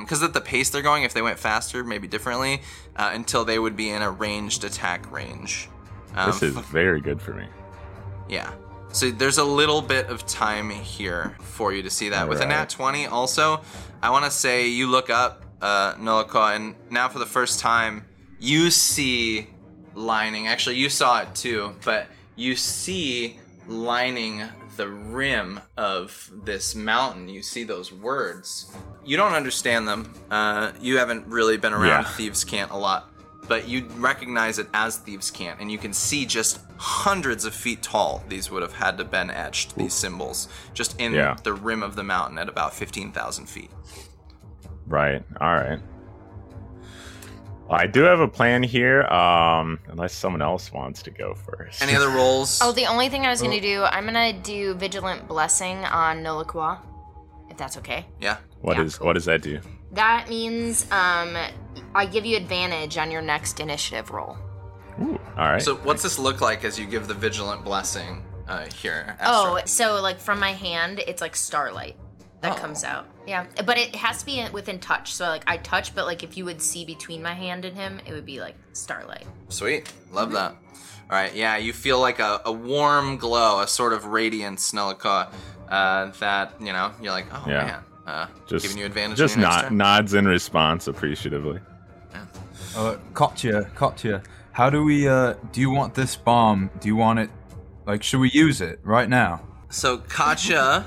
Because 0.00 0.22
at 0.22 0.34
the 0.34 0.40
pace 0.40 0.70
they're 0.70 0.82
going, 0.82 1.02
if 1.02 1.12
they 1.12 1.22
went 1.22 1.38
faster, 1.38 1.84
maybe 1.84 2.08
differently, 2.08 2.62
uh, 2.96 3.10
until 3.12 3.44
they 3.44 3.58
would 3.58 3.76
be 3.76 3.90
in 3.90 4.02
a 4.02 4.10
ranged 4.10 4.64
attack 4.64 5.10
range. 5.10 5.68
Um, 6.14 6.30
this 6.30 6.42
is 6.42 6.56
very 6.56 7.00
good 7.00 7.20
for 7.20 7.34
me. 7.34 7.46
yeah. 8.28 8.52
So 8.92 9.10
there's 9.10 9.36
a 9.36 9.44
little 9.44 9.82
bit 9.82 10.06
of 10.06 10.24
time 10.26 10.70
here 10.70 11.36
for 11.40 11.72
you 11.72 11.82
to 11.82 11.90
see 11.90 12.08
that. 12.10 12.28
With 12.28 12.40
a 12.40 12.46
nat 12.46 12.70
20, 12.70 13.06
also, 13.06 13.60
I 14.02 14.08
want 14.08 14.24
to 14.24 14.30
say 14.30 14.68
you 14.68 14.86
look 14.86 15.10
up 15.10 15.44
uh, 15.60 15.94
and 15.98 16.74
now 16.88 17.08
for 17.08 17.18
the 17.18 17.26
first 17.26 17.60
time, 17.60 18.06
you 18.38 18.70
see 18.70 19.48
lining. 19.94 20.46
Actually, 20.46 20.76
you 20.76 20.88
saw 20.88 21.20
it 21.20 21.34
too, 21.34 21.74
but 21.84 22.06
you 22.36 22.56
see 22.56 23.38
lining 23.66 24.44
the 24.76 24.88
rim 24.88 25.60
of 25.76 26.30
this 26.44 26.74
mountain. 26.74 27.28
You 27.28 27.42
see 27.42 27.64
those 27.64 27.92
words. 27.92 28.72
You 29.04 29.16
don't 29.16 29.32
understand 29.32 29.86
them. 29.88 30.12
Uh, 30.30 30.72
you 30.80 30.98
haven't 30.98 31.26
really 31.26 31.56
been 31.56 31.72
around 31.72 32.02
Yeah. 32.02 32.04
Thieves' 32.04 32.44
Cant 32.44 32.70
a 32.70 32.76
lot 32.76 33.10
but 33.48 33.68
you 33.68 33.86
recognize 33.98 34.58
it 34.58 34.66
as 34.74 34.96
Thieves' 34.96 35.30
Cant, 35.30 35.60
and 35.60 35.70
you 35.70 35.78
can 35.78 35.92
see 35.92 36.26
just 36.26 36.58
hundreds 36.78 37.44
of 37.44 37.54
feet 37.54 37.80
tall. 37.80 38.24
These 38.28 38.50
would 38.50 38.60
have 38.62 38.72
had 38.72 38.98
to 38.98 39.04
been 39.04 39.30
etched. 39.30 39.76
These 39.76 39.94
symbols 39.94 40.48
just 40.74 41.00
in 41.00 41.12
Yeah. 41.12 41.36
the 41.44 41.52
rim 41.54 41.82
of 41.84 41.94
the 41.94 42.02
mountain 42.02 42.38
at 42.38 42.48
about 42.48 42.74
fifteen 42.74 43.12
thousand 43.12 43.46
feet. 43.46 43.70
Right. 44.86 45.22
All 45.40 45.54
right. 45.54 45.78
Well, 47.68 47.80
I 47.80 47.86
do 47.86 48.02
have 48.02 48.20
a 48.20 48.28
plan 48.28 48.62
here, 48.62 49.02
um, 49.04 49.80
unless 49.88 50.12
someone 50.14 50.40
else 50.42 50.72
wants 50.72 51.02
to 51.02 51.10
go 51.10 51.34
first. 51.34 51.82
Any 51.82 51.96
other 51.96 52.10
rolls? 52.10 52.60
Oh, 52.62 52.70
the 52.72 52.86
only 52.86 53.08
thing 53.08 53.26
I 53.26 53.30
was 53.30 53.42
gonna 53.42 53.60
do, 53.60 53.82
I'm 53.82 54.04
gonna 54.04 54.32
do 54.32 54.74
Vigilant 54.74 55.26
Blessing 55.26 55.78
on 55.84 56.18
Nolaqua, 56.22 56.78
if 57.50 57.56
that's 57.56 57.76
okay. 57.78 58.06
yeah. 58.20 58.36
What 58.60 58.76
Yeah, 58.76 58.84
is 58.84 59.00
what 59.00 59.14
does 59.14 59.24
that 59.26 59.42
do? 59.42 59.60
That 59.92 60.28
means 60.28 60.84
um, 60.92 61.36
I 61.94 62.06
give 62.06 62.24
you 62.24 62.36
advantage 62.36 62.98
on 62.98 63.10
your 63.10 63.22
next 63.22 63.60
initiative 63.60 64.10
roll. 64.10 64.36
Ooh, 65.02 65.18
all 65.36 65.48
right. 65.52 65.62
So 65.62 65.76
what's 65.76 66.02
this 66.02 66.18
look 66.18 66.40
like 66.40 66.64
as 66.64 66.78
you 66.78 66.86
give 66.86 67.06
the 67.08 67.14
vigilant 67.14 67.64
blessing 67.64 68.24
uh, 68.48 68.66
here? 68.74 69.16
Oh, 69.22 69.60
so 69.66 70.00
like 70.00 70.18
from 70.18 70.38
my 70.40 70.52
hand, 70.52 71.00
it's 71.06 71.20
like 71.20 71.34
starlight 71.36 71.96
that 72.48 72.58
Oh. 72.58 72.60
comes 72.60 72.84
out. 72.84 73.06
Yeah, 73.26 73.46
but 73.64 73.76
it 73.78 73.94
has 73.96 74.20
to 74.20 74.26
be 74.26 74.44
within 74.52 74.78
touch. 74.78 75.14
So 75.14 75.26
like 75.26 75.42
I 75.46 75.56
touch, 75.58 75.94
but 75.94 76.06
like 76.06 76.22
if 76.22 76.36
you 76.36 76.44
would 76.44 76.62
see 76.62 76.84
between 76.84 77.22
my 77.22 77.34
hand 77.34 77.64
and 77.64 77.76
him, 77.76 78.00
it 78.06 78.12
would 78.12 78.26
be 78.26 78.40
like 78.40 78.54
starlight. 78.72 79.26
sweet. 79.48 79.92
Love 80.12 80.32
that. 80.32 80.52
All 80.52 81.16
right. 81.16 81.34
Yeah, 81.34 81.56
you 81.56 81.72
feel 81.72 82.00
like 82.00 82.18
a, 82.18 82.40
a 82.44 82.52
warm 82.52 83.16
glow, 83.16 83.60
a 83.60 83.66
sort 83.68 83.92
of 83.92 84.06
radiance, 84.06 84.72
Snellika, 84.72 85.30
uh, 85.68 86.10
that 86.20 86.52
you 86.60 86.72
know 86.72 86.92
you're 87.00 87.12
like, 87.12 87.26
oh 87.32 87.44
Yeah. 87.46 87.64
man, 87.64 87.80
uh, 88.06 88.26
just 88.48 88.64
giving 88.64 88.78
you 88.78 88.86
advantage. 88.86 89.18
Just 89.18 89.36
on 89.36 89.42
nod, 89.42 89.72
nods 89.72 90.14
in 90.14 90.26
response 90.26 90.86
appreciatively. 90.86 91.60
Uh, 92.76 92.96
Katya, 93.14 93.70
Katya, 93.74 94.22
how 94.52 94.68
do 94.68 94.84
we, 94.84 95.08
uh, 95.08 95.34
do 95.52 95.60
you 95.62 95.70
want 95.70 95.94
this 95.94 96.14
bomb? 96.14 96.70
Do 96.80 96.88
you 96.88 96.96
want 96.96 97.18
it, 97.20 97.30
like, 97.86 98.02
should 98.02 98.20
we 98.20 98.28
use 98.30 98.60
it 98.60 98.80
right 98.82 99.08
now? 99.08 99.40
So 99.70 99.96
Katya 99.98 100.84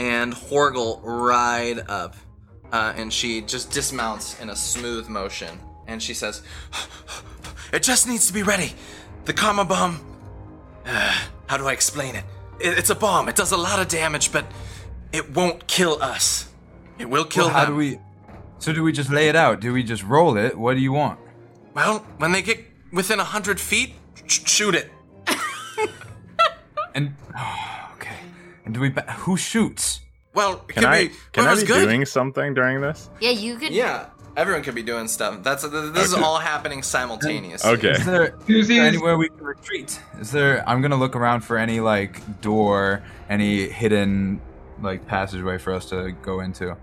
and 0.00 0.32
Horgel 0.32 0.98
ride 1.02 1.80
up, 1.86 2.16
uh, 2.72 2.94
and 2.96 3.12
she 3.12 3.42
just 3.42 3.70
dismounts 3.70 4.40
in 4.40 4.48
a 4.48 4.56
smooth 4.56 5.08
motion, 5.08 5.60
and 5.86 6.02
she 6.02 6.14
says, 6.14 6.42
"It 7.72 7.82
just 7.82 8.08
needs 8.08 8.26
to 8.26 8.32
be 8.32 8.42
ready. 8.42 8.72
The 9.26 9.34
karma 9.34 9.66
bomb. 9.66 10.00
Uh, 10.86 11.14
how 11.48 11.58
do 11.58 11.68
I 11.68 11.72
explain 11.72 12.14
it? 12.16 12.24
it? 12.60 12.78
It's 12.78 12.88
a 12.88 12.94
bomb. 12.94 13.28
It 13.28 13.36
does 13.36 13.52
a 13.52 13.58
lot 13.58 13.78
of 13.78 13.88
damage, 13.88 14.32
but 14.32 14.46
it 15.12 15.30
won't 15.36 15.66
kill 15.66 16.02
us. 16.02 16.48
It 16.98 17.10
will 17.10 17.26
kill 17.26 17.44
Well, 17.46 17.54
how 17.54 17.64
them. 17.66 17.74
do 17.74 17.76
we, 17.76 17.98
so 18.58 18.72
do 18.72 18.82
we 18.82 18.92
just 18.92 19.10
lay 19.10 19.28
it 19.28 19.36
out? 19.36 19.60
Do 19.60 19.74
we 19.74 19.82
just 19.82 20.02
roll 20.02 20.38
it? 20.38 20.56
What 20.56 20.74
do 20.76 20.80
you 20.80 20.92
want? 20.92 21.18
Well, 21.74 21.98
when 22.16 22.32
they 22.32 22.40
get 22.40 22.58
within 22.90 23.20
a 23.20 23.24
hundred 23.24 23.60
feet, 23.60 23.92
sh- 24.26 24.40
shoot 24.46 24.74
it. 24.74 24.90
And, 26.94 27.14
okay. 27.30 27.66
And 28.70 28.74
do 28.76 28.80
we, 28.82 28.88
ba- 28.90 29.02
who 29.18 29.36
shoots? 29.36 30.00
Well, 30.32 30.64
it 30.68 30.74
Can 30.74 30.84
I 30.84 31.08
be 31.08 31.14
can 31.32 31.44
I 31.48 31.56
be 31.56 31.64
good. 31.64 31.86
doing 31.86 32.06
something 32.06 32.54
during 32.54 32.80
this? 32.80 33.10
Yeah, 33.20 33.30
you 33.30 33.56
could. 33.56 33.72
Yeah, 33.72 34.06
everyone 34.36 34.62
could 34.62 34.76
be 34.76 34.84
doing 34.84 35.08
stuff. 35.08 35.42
That's 35.42 35.64
this 35.64 36.06
is 36.06 36.14
all 36.14 36.38
happening 36.38 36.84
simultaneously. 36.84 37.68
Okay. 37.68 37.90
Is 37.90 38.06
there, 38.06 38.26
is 38.26 38.46
Susie 38.46 38.78
anywhere 38.78 39.18
we 39.18 39.28
can 39.28 39.42
retreat? 39.42 40.00
Is 40.20 40.30
there, 40.30 40.62
I'm 40.68 40.82
gonna 40.82 40.94
look 40.94 41.16
around 41.16 41.40
for 41.40 41.58
any, 41.58 41.80
like, 41.80 42.40
door, 42.40 43.02
any 43.28 43.68
hidden, 43.68 44.40
like, 44.80 45.04
passageway 45.08 45.58
for 45.58 45.72
us 45.72 45.86
to 45.86 46.12
go 46.22 46.38
into. 46.38 46.76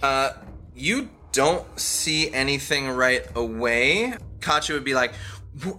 Uh, 0.00 0.30
you 0.76 1.08
don't 1.32 1.66
see 1.80 2.32
anything 2.32 2.88
right 2.90 3.26
away. 3.34 4.14
Kachi 4.38 4.72
would 4.72 4.84
be 4.84 4.94
like, 4.94 5.14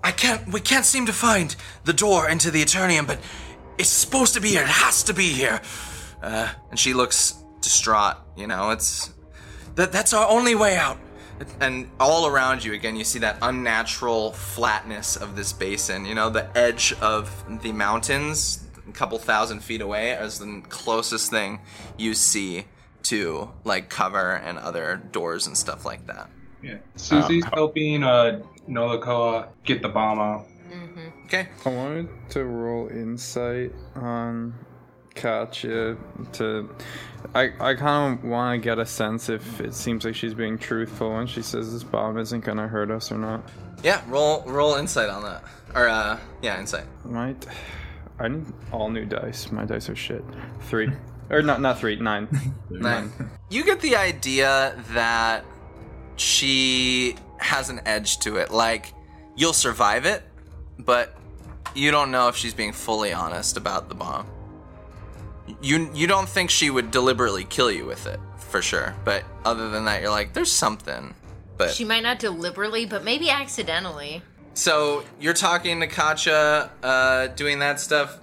I 0.04 0.12
can't, 0.12 0.52
we 0.52 0.60
can't 0.60 0.84
seem 0.84 1.06
to 1.06 1.14
find 1.14 1.56
the 1.86 1.94
door 1.94 2.28
into 2.28 2.52
the 2.52 2.62
Eternium, 2.62 3.08
but 3.08 3.20
it's 3.78 3.90
supposed 3.90 4.34
to 4.36 4.42
be 4.42 4.50
here. 4.50 4.64
It 4.64 4.70
has 4.70 5.04
to 5.04 5.14
be 5.14 5.30
here. 5.30 5.62
Uh, 6.22 6.50
and 6.70 6.80
she 6.80 6.94
looks 6.94 7.44
distraught. 7.62 8.18
You 8.36 8.48
know, 8.48 8.72
it's 8.72 9.14
that 9.76 9.92
that's 9.92 10.14
our 10.14 10.28
only 10.28 10.56
way 10.56 10.76
out. 10.76 10.98
And 11.60 11.90
all 12.00 12.28
around 12.28 12.64
you, 12.64 12.74
again, 12.74 12.96
you 12.96 13.04
see 13.04 13.20
that 13.20 13.38
unnatural 13.42 14.32
flatness 14.32 15.18
of 15.18 15.36
this 15.36 15.52
basin. 15.52 16.06
You 16.06 16.16
know, 16.16 16.30
the 16.30 16.48
edge 16.58 16.94
of 17.02 17.30
the 17.62 17.74
mountains, 17.74 18.64
a 18.88 18.92
couple 18.94 19.18
thousand 19.20 19.60
feet 19.60 19.82
away, 19.82 20.12
is 20.12 20.40
the 20.40 20.64
closest 20.70 21.30
thing 21.30 21.60
you 21.98 22.14
see 22.14 22.66
to 23.04 23.52
like 23.66 23.90
cover 23.90 24.36
and 24.38 24.58
other 24.58 25.02
doors 25.12 25.46
and 25.46 25.58
stuff 25.58 25.86
like 25.86 26.08
that. 26.08 26.30
Yeah. 26.64 26.78
Susie's 26.96 27.46
Uh, 27.46 27.50
helping 27.54 28.04
uh, 28.04 28.42
Nolakoa 28.68 29.50
get 29.66 29.82
the 29.82 29.90
bomb 29.90 30.20
out. 30.20 30.46
Okay. 31.26 31.48
I 31.66 31.70
wanted 31.70 32.10
to 32.30 32.46
roll 32.46 32.88
insight 32.88 33.74
on 33.96 34.54
Katya 35.16 35.98
to. 36.34 36.70
I, 37.34 37.52
I 37.60 37.74
kind 37.74 38.20
of 38.20 38.24
want 38.24 38.62
to 38.62 38.64
get 38.64 38.78
a 38.78 38.86
sense 38.86 39.30
if 39.30 39.60
it 39.60 39.74
seems 39.74 40.06
like 40.06 40.16
she's 40.16 40.34
being 40.36 40.58
truthful 40.58 41.14
when 41.14 41.26
she 41.28 41.42
says 41.42 41.74
this 41.74 41.84
bomb 41.84 42.18
isn't 42.20 42.42
going 42.44 42.58
to 42.58 42.68
hurt 42.68 42.92
us 42.92 43.12
or 43.12 43.18
not. 43.18 43.50
Yeah, 43.84 44.02
roll 44.08 44.44
roll 44.46 44.76
insight 44.76 45.10
on 45.10 45.24
that. 45.24 45.44
Or 45.74 45.88
uh 45.88 46.20
yeah, 46.42 46.60
insight. 46.60 46.86
Might. 47.04 47.46
I 48.20 48.28
need 48.30 48.46
all 48.72 48.90
new 48.90 49.06
dice. 49.06 49.52
My 49.52 49.66
dice 49.66 49.90
are 49.90 49.96
shit. 49.96 50.24
Three. 50.62 50.90
or 51.30 51.42
not, 51.42 51.60
not 51.60 51.80
three, 51.80 51.96
nine. 52.00 52.28
Nine. 52.70 53.12
You 53.50 53.64
get 53.66 53.82
the 53.82 53.96
idea 53.96 54.82
that 54.92 55.44
she 56.16 57.16
has 57.40 57.70
an 57.70 57.82
edge 57.86 58.20
to 58.20 58.38
it. 58.38 58.52
Like, 58.52 58.94
you'll 59.36 59.54
survive 59.54 60.06
it, 60.06 60.24
but 60.80 61.16
you 61.74 61.92
don't 61.92 62.12
know 62.12 62.28
if 62.28 62.36
she's 62.36 62.54
being 62.54 62.72
fully 62.74 63.14
honest 63.14 63.58
about 63.58 63.90
the 63.90 63.96
bomb. 63.96 64.28
You 65.62 65.90
you 65.94 66.08
don't 66.08 66.28
think 66.28 66.50
she 66.50 66.70
would 66.70 66.90
deliberately 66.92 67.44
kill 67.44 67.70
you 67.72 67.86
with 67.86 68.08
it, 68.08 68.20
for 68.38 68.62
sure. 68.62 68.96
But 69.04 69.24
other 69.44 69.70
than 69.70 69.86
that, 69.86 70.02
you're 70.02 70.10
like, 70.12 70.34
there's 70.34 70.52
something. 70.52 71.14
But 71.58 71.72
She 71.72 71.86
might 71.86 72.04
not 72.04 72.20
deliberately, 72.20 72.86
but 72.86 73.04
maybe 73.04 73.30
accidentally. 73.30 74.22
So 74.56 75.04
you're 75.20 75.34
talking 75.34 75.80
to 75.82 75.88
Katja, 75.88 76.72
uh, 76.84 77.28
doing 77.28 77.60
that 77.60 77.80
stuff. 77.80 78.18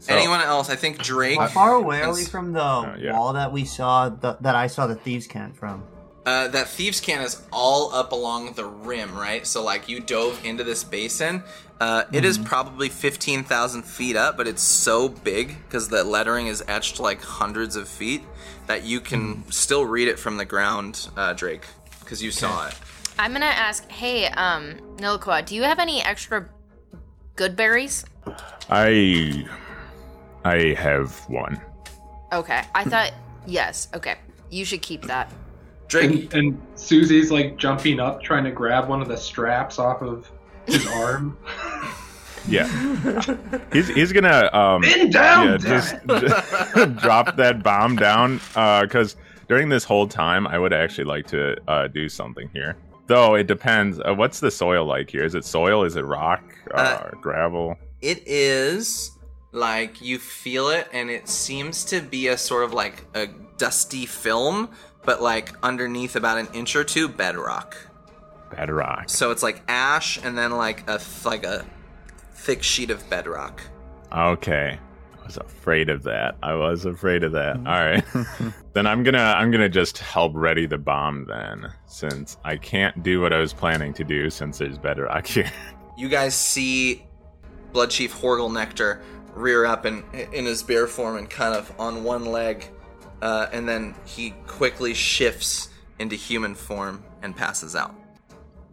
So- 0.00 0.14
Anyone 0.14 0.40
else? 0.40 0.68
I 0.68 0.76
think 0.76 0.98
Drake. 0.98 1.38
How 1.38 1.46
far 1.48 1.74
away 1.74 2.02
are 2.02 2.12
we 2.12 2.24
from 2.24 2.52
the 2.52 2.62
Oh, 2.62 2.94
yeah. 2.98 3.12
wall 3.12 3.32
that 3.34 3.52
we 3.52 3.64
saw 3.64 4.08
the, 4.10 4.36
that 4.40 4.54
I 4.54 4.66
saw 4.66 4.86
the 4.86 4.94
thieves' 4.96 5.26
cant 5.26 5.56
from? 5.56 5.82
Uh, 6.26 6.48
that 6.48 6.68
thieves' 6.68 7.00
cant 7.00 7.22
is 7.22 7.40
all 7.52 7.94
up 7.94 8.12
along 8.12 8.52
the 8.52 8.64
rim, 8.66 9.16
right? 9.16 9.46
So 9.46 9.62
like 9.62 9.88
you 9.88 10.00
dove 10.00 10.44
into 10.44 10.62
this 10.64 10.84
basin. 10.84 11.42
Uh, 11.80 12.04
it 12.12 12.24
is 12.24 12.38
probably 12.38 12.88
fifteen 12.88 13.44
thousand 13.44 13.84
feet 13.84 14.16
up, 14.16 14.36
but 14.36 14.48
it's 14.48 14.62
so 14.62 15.08
big 15.08 15.56
because 15.64 15.88
the 15.88 16.02
lettering 16.02 16.48
is 16.48 16.62
etched 16.66 16.98
like 16.98 17.22
hundreds 17.22 17.76
of 17.76 17.88
feet 17.88 18.22
that 18.66 18.82
you 18.84 19.00
can 19.00 19.48
still 19.50 19.84
read 19.84 20.08
it 20.08 20.18
from 20.18 20.36
the 20.36 20.44
ground, 20.44 21.08
uh, 21.16 21.32
Drake, 21.34 21.66
because 22.00 22.22
you 22.22 22.32
saw 22.32 22.66
it. 22.66 22.74
I'm 23.18 23.32
gonna 23.32 23.46
ask, 23.46 23.88
hey, 23.90 24.26
um, 24.26 24.74
Nilqua, 24.96 25.44
do 25.46 25.54
you 25.54 25.62
have 25.62 25.78
any 25.78 26.02
extra 26.02 26.48
good 27.36 27.54
berries? 27.54 28.04
I 28.68 29.46
I 30.44 30.74
have 30.78 31.14
one. 31.28 31.60
Okay, 32.32 32.62
I 32.74 32.84
thought 32.84 33.12
yes. 33.46 33.88
Okay, 33.94 34.16
you 34.50 34.64
should 34.64 34.82
keep 34.82 35.02
that. 35.02 35.32
Drake, 35.86 36.10
And, 36.10 36.34
and 36.34 36.62
Susie's 36.74 37.30
like 37.30 37.56
jumping 37.56 37.98
up, 38.00 38.22
trying 38.22 38.44
to 38.44 38.50
grab 38.50 38.88
one 38.88 39.00
of 39.00 39.08
the 39.08 39.16
straps 39.16 39.78
off 39.78 40.02
of 40.02 40.30
his 40.68 40.86
arm. 40.86 41.36
Yeah. 42.46 42.66
he's 43.72 43.88
he's 43.88 44.12
gonna 44.12 44.48
um 44.54 44.80
Bend 44.82 45.12
down, 45.12 45.46
yeah, 45.48 45.56
damn 45.58 45.60
just 45.60 46.06
drop 47.02 47.36
that 47.36 47.62
bomb 47.62 47.96
down 47.96 48.38
because 48.82 49.16
during 49.48 49.68
this 49.68 49.84
whole 49.84 50.06
time 50.08 50.46
I 50.46 50.58
would 50.58 50.72
actually 50.72 51.04
like 51.04 51.26
to 51.28 51.56
uh, 51.68 51.88
do 51.88 52.08
something 52.08 52.48
here. 52.54 52.76
Though 53.06 53.34
it 53.34 53.46
depends. 53.46 54.00
Uh, 54.00 54.14
what's 54.14 54.40
the 54.40 54.50
soil 54.50 54.84
like 54.86 55.10
here? 55.10 55.24
Is 55.24 55.34
it 55.34 55.44
soil? 55.44 55.84
Is 55.84 55.96
it 55.96 56.04
rock? 56.04 56.42
Uh, 56.72 56.78
Uh, 56.78 57.10
gravel? 57.20 57.76
it 58.00 58.22
is 58.26 59.10
like 59.52 60.00
you 60.02 60.18
feel 60.18 60.68
it, 60.68 60.88
and 60.92 61.10
it 61.10 61.28
seems 61.28 61.84
to 61.86 62.00
be 62.00 62.28
a 62.28 62.36
sort 62.38 62.64
of 62.64 62.72
like 62.74 63.04
a 63.14 63.26
dusty 63.56 64.04
film, 64.06 64.68
but 65.04 65.20
like 65.22 65.54
underneath 65.62 66.16
about 66.16 66.36
an 66.38 66.48
inch 66.52 66.76
or 66.76 66.84
two 66.84 67.08
bedrock. 67.08 67.76
Bedrock. 68.50 69.08
So 69.08 69.30
it's 69.30 69.42
like 69.42 69.62
ash, 69.68 70.18
and 70.22 70.36
then 70.36 70.52
like 70.52 70.82
a 70.88 70.98
th- 70.98 71.24
like 71.24 71.44
a 71.44 71.64
thick 72.32 72.62
sheet 72.62 72.90
of 72.90 73.08
bedrock. 73.10 73.60
Okay. 74.12 74.78
I 75.20 75.26
was 75.26 75.36
afraid 75.36 75.90
of 75.90 76.04
that. 76.04 76.36
I 76.42 76.54
was 76.54 76.86
afraid 76.86 77.22
of 77.22 77.32
that. 77.32 77.56
All 77.56 77.62
right. 77.62 78.02
then 78.72 78.86
I'm 78.86 79.02
going 79.02 79.14
to 79.14 79.20
I'm 79.20 79.50
going 79.50 79.60
to 79.60 79.68
just 79.68 79.98
help 79.98 80.32
ready 80.34 80.66
the 80.66 80.78
bomb 80.78 81.26
then 81.26 81.70
since 81.86 82.38
I 82.44 82.56
can't 82.56 83.02
do 83.02 83.20
what 83.20 83.32
I 83.32 83.38
was 83.38 83.52
planning 83.52 83.92
to 83.94 84.04
do 84.04 84.30
since 84.30 84.58
there's 84.58 84.78
bedrock 84.78 85.26
here. 85.26 85.50
You 85.98 86.08
guys 86.08 86.34
see 86.34 87.04
Blood 87.72 87.90
Chief 87.90 88.12
Horgle 88.14 88.50
Nectar 88.50 89.02
rear 89.34 89.66
up 89.66 89.84
in 89.84 90.02
in 90.32 90.46
his 90.46 90.62
bear 90.62 90.86
form 90.86 91.16
and 91.16 91.28
kind 91.28 91.54
of 91.54 91.72
on 91.78 92.04
one 92.04 92.24
leg, 92.24 92.70
uh, 93.20 93.48
and 93.52 93.68
then 93.68 93.94
he 94.04 94.30
quickly 94.46 94.94
shifts 94.94 95.68
into 95.98 96.16
human 96.16 96.54
form 96.54 97.02
and 97.22 97.36
passes 97.36 97.76
out. 97.76 97.94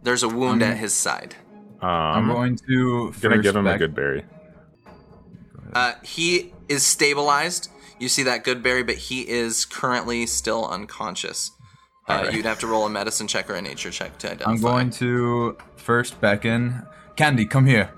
There's 0.06 0.22
a 0.22 0.28
wound 0.28 0.62
Um, 0.62 0.70
at 0.70 0.76
his 0.76 0.94
side. 0.94 1.34
Um 1.82 1.90
I'm 1.90 2.28
going 2.28 2.56
to 2.68 3.12
gonna 3.20 3.38
give 3.42 3.56
him 3.56 3.66
a 3.66 3.76
good 3.76 3.92
berry. 3.92 4.24
Uh, 5.72 5.94
he 6.02 6.54
is 6.68 6.84
stabilized. 6.84 7.68
You 7.98 8.08
see 8.08 8.22
that 8.22 8.44
good 8.44 8.62
berry, 8.62 8.84
but 8.84 8.94
he 8.94 9.28
is 9.28 9.64
currently 9.64 10.24
still 10.26 10.64
unconscious. 10.66 11.50
Uh, 12.08 12.12
Alright. 12.12 12.34
You'd 12.34 12.44
have 12.46 12.60
to 12.60 12.68
roll 12.68 12.86
a 12.86 12.88
medicine 12.88 13.26
check 13.26 13.50
or 13.50 13.54
a 13.54 13.60
nature 13.62 13.90
check 13.90 14.16
to 14.18 14.28
identify. 14.28 14.50
I'm 14.52 14.60
going 14.60 14.90
to 14.90 15.58
first 15.74 16.20
beckon 16.20 16.86
Candy, 17.16 17.44
come 17.44 17.66
here. 17.66 17.90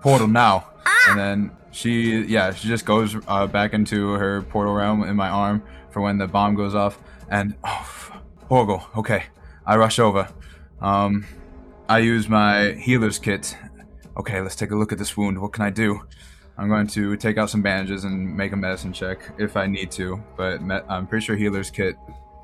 Portal 0.00 0.26
now. 0.26 0.66
And 1.08 1.18
then 1.20 1.50
she, 1.70 2.22
yeah, 2.22 2.52
she 2.52 2.66
just 2.66 2.84
goes 2.84 3.16
uh, 3.28 3.46
back 3.46 3.74
into 3.74 4.12
her 4.14 4.42
portal 4.42 4.74
realm 4.74 5.04
in 5.04 5.14
my 5.14 5.28
arm 5.28 5.62
for 5.90 6.00
when 6.02 6.18
the 6.18 6.26
bomb 6.26 6.56
goes 6.56 6.74
off. 6.74 6.98
And 7.30 7.54
oh, 7.62 7.78
f- 7.80 8.12
Horgle, 8.50 8.82
okay, 8.96 9.24
I 9.64 9.76
rush 9.76 9.98
over. 10.00 10.28
Um, 10.80 11.26
I 11.88 11.98
use 11.98 12.28
my 12.28 12.72
healer's 12.72 13.18
kit. 13.18 13.56
Okay, 14.16 14.40
let's 14.40 14.56
take 14.56 14.70
a 14.70 14.76
look 14.76 14.92
at 14.92 14.98
this 14.98 15.16
wound. 15.16 15.40
What 15.40 15.52
can 15.52 15.64
I 15.64 15.70
do? 15.70 16.00
I'm 16.58 16.68
going 16.68 16.88
to 16.88 17.16
take 17.16 17.38
out 17.38 17.50
some 17.50 17.62
bandages 17.62 18.04
and 18.04 18.36
make 18.36 18.52
a 18.52 18.56
medicine 18.56 18.92
check 18.92 19.20
if 19.38 19.56
I 19.56 19.66
need 19.66 19.92
to, 19.92 20.22
but 20.36 20.60
me- 20.60 20.80
I'm 20.88 21.06
pretty 21.06 21.24
sure 21.24 21.36
healer's 21.36 21.70
kit 21.70 21.96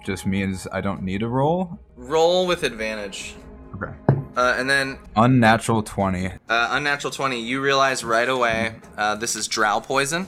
just 0.05 0.25
means 0.25 0.69
I 0.71 0.81
don't 0.81 1.03
need 1.03 1.23
a 1.23 1.29
roll. 1.29 1.79
Roll 1.97 2.47
with 2.47 2.63
advantage. 2.63 3.35
Okay. 3.75 3.93
Uh, 4.37 4.55
and 4.57 4.71
then 4.71 4.99
Unnatural 5.17 5.83
20. 5.83 6.27
Uh, 6.27 6.33
unnatural 6.49 7.11
20, 7.11 7.41
you 7.41 7.61
realize 7.61 8.05
right 8.05 8.29
away 8.29 8.77
uh, 8.97 9.17
this 9.17 9.35
is 9.35 9.49
drow 9.49 9.81
poison. 9.81 10.27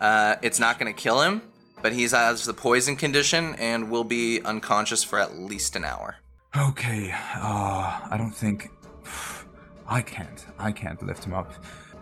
Uh, 0.00 0.36
it's 0.42 0.60
not 0.60 0.78
going 0.78 0.92
to 0.92 1.00
kill 1.00 1.20
him, 1.22 1.42
but 1.82 1.92
he 1.92 2.02
has 2.02 2.44
the 2.44 2.54
poison 2.54 2.94
condition 2.94 3.54
and 3.56 3.90
will 3.90 4.04
be 4.04 4.40
unconscious 4.42 5.02
for 5.02 5.18
at 5.18 5.36
least 5.36 5.74
an 5.74 5.84
hour. 5.84 6.16
Okay, 6.56 7.10
uh, 7.36 8.00
I 8.10 8.14
don't 8.16 8.30
think. 8.34 8.70
I 9.88 10.00
can't. 10.00 10.46
I 10.58 10.72
can't 10.72 11.02
lift 11.04 11.24
him 11.24 11.34
up. 11.34 11.52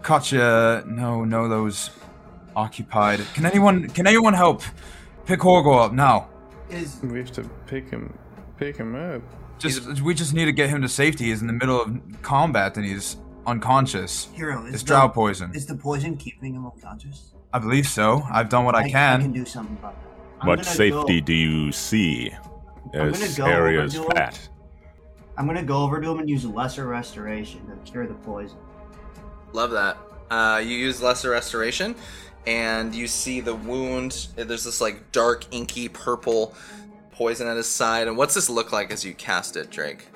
Katya, 0.03 0.85
no, 0.87 1.25
no, 1.25 1.49
those 1.49 1.91
occupied. 2.55 3.21
Can 3.35 3.47
anyone, 3.47 3.89
can 3.89 4.07
anyone 4.07 4.35
help? 4.35 4.63
Pick 5.27 5.41
Horgo 5.41 5.85
up 5.85 5.93
now. 5.93 6.29
Is 6.71 7.01
We 7.03 7.19
have 7.19 7.33
to 7.33 7.43
pick 7.67 7.89
him, 7.91 8.13
pick 8.57 8.77
him 8.77 8.95
up. 8.95 9.23
Just, 9.59 10.01
we 10.03 10.15
just 10.15 10.35
need 10.35 10.47
to 10.47 10.53
get 10.53 10.69
him 10.71 10.83
to 10.83 10.89
safety. 10.89 11.27
He's 11.27 11.41
in 11.41 11.47
the 11.47 11.53
middle 11.53 11.81
of 11.81 12.01
combat 12.23 12.77
and 12.77 12.85
he's 12.85 13.17
unconscious. 13.47 14.29
hero? 14.35 14.65
Is 14.67 14.75
It's 14.75 14.83
the, 14.83 14.89
drow 14.89 15.09
poison. 15.09 15.53
Is 15.55 15.67
the 15.67 15.77
poison 15.77 16.17
keeping 16.17 16.55
him 16.55 16.67
unconscious? 16.67 17.33
I 17.53 17.59
believe 17.59 17.87
so. 17.87 18.23
I've 18.31 18.49
done 18.49 18.65
what 18.65 18.75
I, 18.75 18.81
I 18.85 18.91
can. 18.91 19.21
can 19.23 19.33
do 19.33 19.45
something 19.45 19.77
about 19.77 19.95
that. 20.03 20.11
I'm 20.41 20.49
What 20.49 20.65
safety 20.65 21.21
go- 21.21 21.27
do 21.27 21.33
you 21.35 21.71
see? 21.73 22.33
I'm 22.95 23.13
This 23.13 23.37
gonna 23.37 23.51
go 23.51 23.57
area 23.57 23.79
over 23.79 23.87
is 23.87 23.95
to 23.95 24.03
him. 24.03 24.11
fat. 24.11 24.49
I'm 25.37 25.47
gonna 25.47 25.63
go 25.63 25.83
over 25.83 26.01
to 26.01 26.11
him 26.11 26.19
and 26.19 26.29
use 26.29 26.45
lesser 26.45 26.87
restoration 26.87 27.61
to 27.67 27.91
cure 27.91 28.07
the 28.07 28.15
poison. 28.15 28.59
Love 29.53 29.71
that. 29.73 29.97
Uh, 30.31 30.59
you 30.59 30.75
use 30.77 31.03
Lesser 31.03 31.29
Restoration, 31.31 31.95
and 32.47 32.95
you 32.95 33.07
see 33.07 33.41
the 33.41 33.55
wound. 33.55 34.29
There's 34.35 34.65
this 34.65 34.81
like 34.81 35.13
dark, 35.13 35.45
inky 35.53 35.89
purple 35.91 36.55
poison 37.13 37.47
at 37.47 37.57
his 37.59 37.69
side. 37.69 38.09
And 38.09 38.17
what's 38.17 38.33
this 38.35 38.49
look 38.49 38.73
like 38.73 38.91
as 38.91 39.05
you 39.05 39.13
cast 39.13 39.57
it, 39.57 39.69
Drake? 39.71 40.07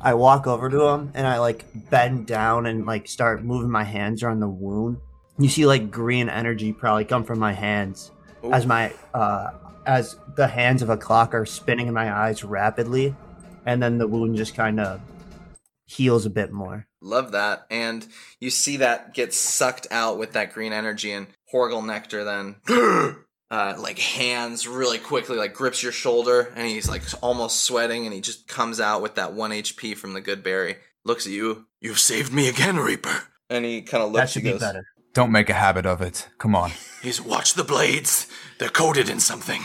I 0.00 0.14
walk 0.14 0.46
over 0.46 0.70
to 0.70 0.80
him 0.82 1.10
and 1.14 1.26
I 1.26 1.38
like 1.38 1.64
bend 1.90 2.26
down 2.26 2.66
and 2.66 2.86
like 2.86 3.08
start 3.08 3.42
moving 3.44 3.70
my 3.70 3.84
hands 3.84 4.22
around 4.22 4.40
the 4.40 4.48
wound. 4.48 4.98
You 5.38 5.48
see 5.48 5.66
like 5.66 5.90
green 5.90 6.28
energy 6.28 6.72
probably 6.72 7.04
come 7.04 7.24
from 7.24 7.38
my 7.40 7.52
hands 7.52 8.12
as 8.52 8.64
my 8.66 8.92
uh 9.14 9.50
as 9.86 10.16
the 10.36 10.48
hands 10.48 10.82
of 10.82 10.90
a 10.90 10.96
clock 10.96 11.34
are 11.34 11.46
spinning 11.46 11.86
in 11.86 11.94
my 11.94 12.12
eyes 12.12 12.44
rapidly 12.44 13.14
and 13.64 13.82
then 13.82 13.98
the 13.98 14.06
wound 14.06 14.36
just 14.36 14.54
kind 14.54 14.80
of 14.80 15.00
heals 15.86 16.26
a 16.26 16.30
bit 16.30 16.52
more. 16.52 16.86
Love 17.00 17.32
that. 17.32 17.66
And 17.70 18.06
you 18.40 18.50
see 18.50 18.78
that 18.78 19.14
get 19.14 19.34
sucked 19.34 19.86
out 19.90 20.18
with 20.18 20.32
that 20.32 20.52
green 20.52 20.72
energy, 20.72 21.12
and 21.12 21.26
Horgle 21.52 21.84
Nectar 21.84 22.24
then, 22.24 22.56
uh, 23.50 23.74
like, 23.78 23.98
hands 23.98 24.66
really 24.66 24.98
quickly, 24.98 25.36
like, 25.36 25.54
grips 25.54 25.82
your 25.82 25.92
shoulder, 25.92 26.52
and 26.56 26.66
he's, 26.66 26.88
like, 26.88 27.02
almost 27.20 27.64
sweating, 27.64 28.04
and 28.04 28.14
he 28.14 28.20
just 28.20 28.48
comes 28.48 28.80
out 28.80 29.02
with 29.02 29.16
that 29.16 29.32
1 29.32 29.50
HP 29.50 29.96
from 29.96 30.12
the 30.14 30.20
good 30.20 30.42
berry. 30.42 30.76
Looks 31.04 31.26
at 31.26 31.32
you. 31.32 31.66
You've 31.80 31.98
saved 31.98 32.32
me 32.32 32.48
again, 32.48 32.76
Reaper. 32.76 33.24
And 33.50 33.64
he 33.64 33.82
kind 33.82 34.02
of 34.02 34.12
looks 34.12 34.22
that 34.22 34.30
should 34.30 34.44
be 34.44 34.52
goes, 34.52 34.60
better. 34.60 34.86
Don't 35.14 35.30
make 35.32 35.50
a 35.50 35.54
habit 35.54 35.84
of 35.86 36.00
it. 36.00 36.28
Come 36.38 36.54
on. 36.54 36.72
He's 37.02 37.20
watch 37.20 37.54
the 37.54 37.64
blades. 37.64 38.26
They're 38.58 38.68
coated 38.68 39.08
in 39.10 39.20
something. 39.20 39.62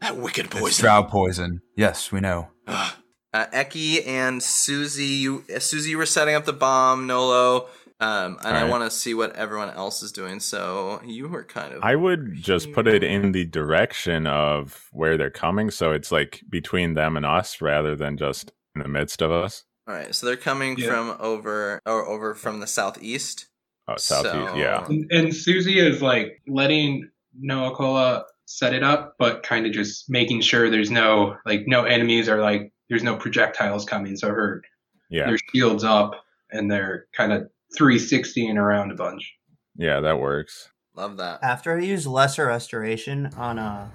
That 0.00 0.16
wicked 0.16 0.50
poison. 0.50 0.66
It's 0.66 0.76
poison. 0.78 0.82
drow 0.82 1.02
poison. 1.04 1.60
Yes, 1.76 2.10
we 2.10 2.20
know. 2.20 2.48
Uh, 2.66 2.90
Eki 3.34 4.06
and 4.06 4.42
Susie, 4.42 5.04
you 5.04 5.44
uh, 5.54 5.58
Susie, 5.58 5.90
you 5.90 5.98
were 5.98 6.06
setting 6.06 6.34
up 6.34 6.44
the 6.44 6.52
bomb. 6.52 7.06
Nolo, 7.06 7.68
um, 8.00 8.36
and 8.44 8.56
I 8.56 8.64
want 8.64 8.82
to 8.84 8.90
see 8.90 9.14
what 9.14 9.34
everyone 9.36 9.70
else 9.70 10.02
is 10.02 10.10
doing. 10.12 10.40
So 10.40 11.00
you 11.04 11.28
were 11.28 11.44
kind 11.44 11.72
of. 11.72 11.82
I 11.82 11.94
would 11.96 12.34
just 12.34 12.72
put 12.72 12.88
it 12.88 13.02
in 13.04 13.32
the 13.32 13.44
direction 13.44 14.26
of 14.26 14.88
where 14.92 15.16
they're 15.16 15.30
coming, 15.30 15.70
so 15.70 15.92
it's 15.92 16.10
like 16.12 16.42
between 16.50 16.94
them 16.94 17.16
and 17.16 17.24
us 17.24 17.60
rather 17.62 17.94
than 17.96 18.16
just 18.16 18.52
in 18.74 18.82
the 18.82 18.88
midst 18.88 19.22
of 19.22 19.30
us. 19.30 19.64
All 19.88 19.94
right, 19.94 20.14
so 20.14 20.26
they're 20.26 20.36
coming 20.36 20.76
Yeah. 20.76 20.88
from 20.88 21.16
over 21.20 21.80
or 21.86 22.06
over 22.06 22.34
from 22.34 22.60
the 22.60 22.66
southeast. 22.66 23.46
Oh, 23.88 23.96
southeast, 23.96 24.52
So- 24.52 24.56
yeah. 24.56 24.84
And, 24.86 25.10
and 25.10 25.34
Susie 25.34 25.78
is 25.78 26.00
like 26.02 26.40
letting 26.46 27.08
Noakola 27.42 28.24
set 28.46 28.74
it 28.74 28.82
up, 28.82 29.14
but 29.18 29.42
kind 29.42 29.66
of 29.66 29.72
just 29.72 30.08
making 30.10 30.40
sure 30.42 30.70
there's 30.70 30.90
no 30.90 31.36
like 31.46 31.64
no 31.66 31.84
enemies 31.84 32.28
or 32.28 32.40
like 32.40 32.72
there's 32.88 33.02
no 33.02 33.16
projectiles 33.16 33.84
coming. 33.84 34.16
So 34.16 34.28
her 34.28 34.62
Yeah, 35.10 35.26
their 35.26 35.38
shields 35.52 35.84
up 35.84 36.12
and 36.50 36.70
they're 36.70 37.06
kind 37.16 37.32
of 37.32 37.48
360ing 37.78 38.56
around 38.56 38.92
a 38.92 38.94
bunch. 38.94 39.34
yeah, 39.76 40.00
that 40.00 40.18
works. 40.18 40.68
Love 40.94 41.16
that. 41.16 41.42
After 41.42 41.74
I 41.76 41.80
use 41.80 42.06
lesser 42.06 42.46
restoration 42.46 43.30
on 43.36 43.58
uh 43.58 43.88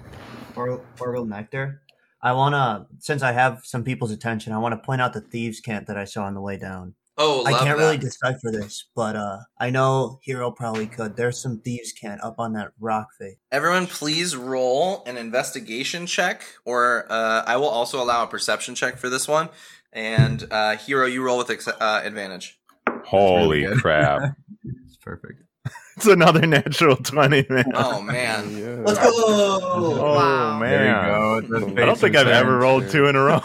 or- 0.56 0.82
Orgal 0.98 1.26
Nectar, 1.28 1.80
I 2.20 2.32
want 2.32 2.54
to 2.54 2.86
since 2.98 3.22
I 3.22 3.30
have 3.32 3.60
some 3.64 3.84
people's 3.84 4.10
attention, 4.10 4.52
I 4.52 4.58
want 4.58 4.72
to 4.72 4.84
point 4.84 5.00
out 5.00 5.12
the 5.12 5.20
thieves 5.20 5.60
cant 5.60 5.86
that 5.86 5.96
I 5.96 6.04
saw 6.04 6.24
on 6.24 6.34
the 6.34 6.40
way 6.40 6.56
down. 6.56 6.94
Oh, 7.20 7.44
I 7.44 7.52
can't 7.52 7.64
that. 7.64 7.76
really 7.78 7.96
decipher 7.98 8.50
this, 8.52 8.88
but 8.94 9.16
uh, 9.16 9.38
I 9.58 9.70
know 9.70 10.20
Hero 10.22 10.50
probably 10.52 10.86
could. 10.86 11.16
There's 11.16 11.42
some 11.42 11.60
thieves' 11.60 11.92
cant 11.92 12.22
up 12.22 12.36
on 12.38 12.52
that 12.52 12.68
rock 12.78 13.08
face. 13.18 13.36
Everyone, 13.50 13.86
please 13.88 14.36
roll 14.36 15.02
an 15.04 15.16
investigation 15.16 16.06
check, 16.06 16.42
or 16.64 17.06
uh, 17.10 17.42
I 17.46 17.56
will 17.56 17.68
also 17.68 18.00
allow 18.00 18.22
a 18.22 18.26
perception 18.28 18.74
check 18.76 18.98
for 18.98 19.08
this 19.08 19.26
one. 19.26 19.48
And 19.92 20.46
uh, 20.50 20.76
Hero, 20.76 21.06
you 21.06 21.22
roll 21.24 21.38
with 21.38 21.50
ex- 21.50 21.66
uh, 21.66 22.00
advantage. 22.04 22.58
Holy 23.04 23.64
really 23.64 23.76
crap. 23.80 24.22
It's 24.86 24.96
perfect. 24.98 25.42
It's 25.96 26.06
another 26.06 26.46
natural 26.46 26.94
20, 26.94 27.46
man. 27.50 27.64
Oh 27.74 28.00
man, 28.00 28.50
Yeah. 28.56 28.76
Let's 28.86 29.00
go! 29.00 29.10
Oh, 29.12 30.14
Wow. 30.14 30.58
man. 30.60 30.70
There 30.70 30.86
you 30.86 31.68
go. 31.74 31.82
I 31.82 31.86
don't 31.86 31.98
think 31.98 32.14
I've 32.14 32.28
ever 32.28 32.56
rolled 32.58 32.88
two 32.88 33.06
in 33.06 33.16
a 33.16 33.20
row. 33.24 33.40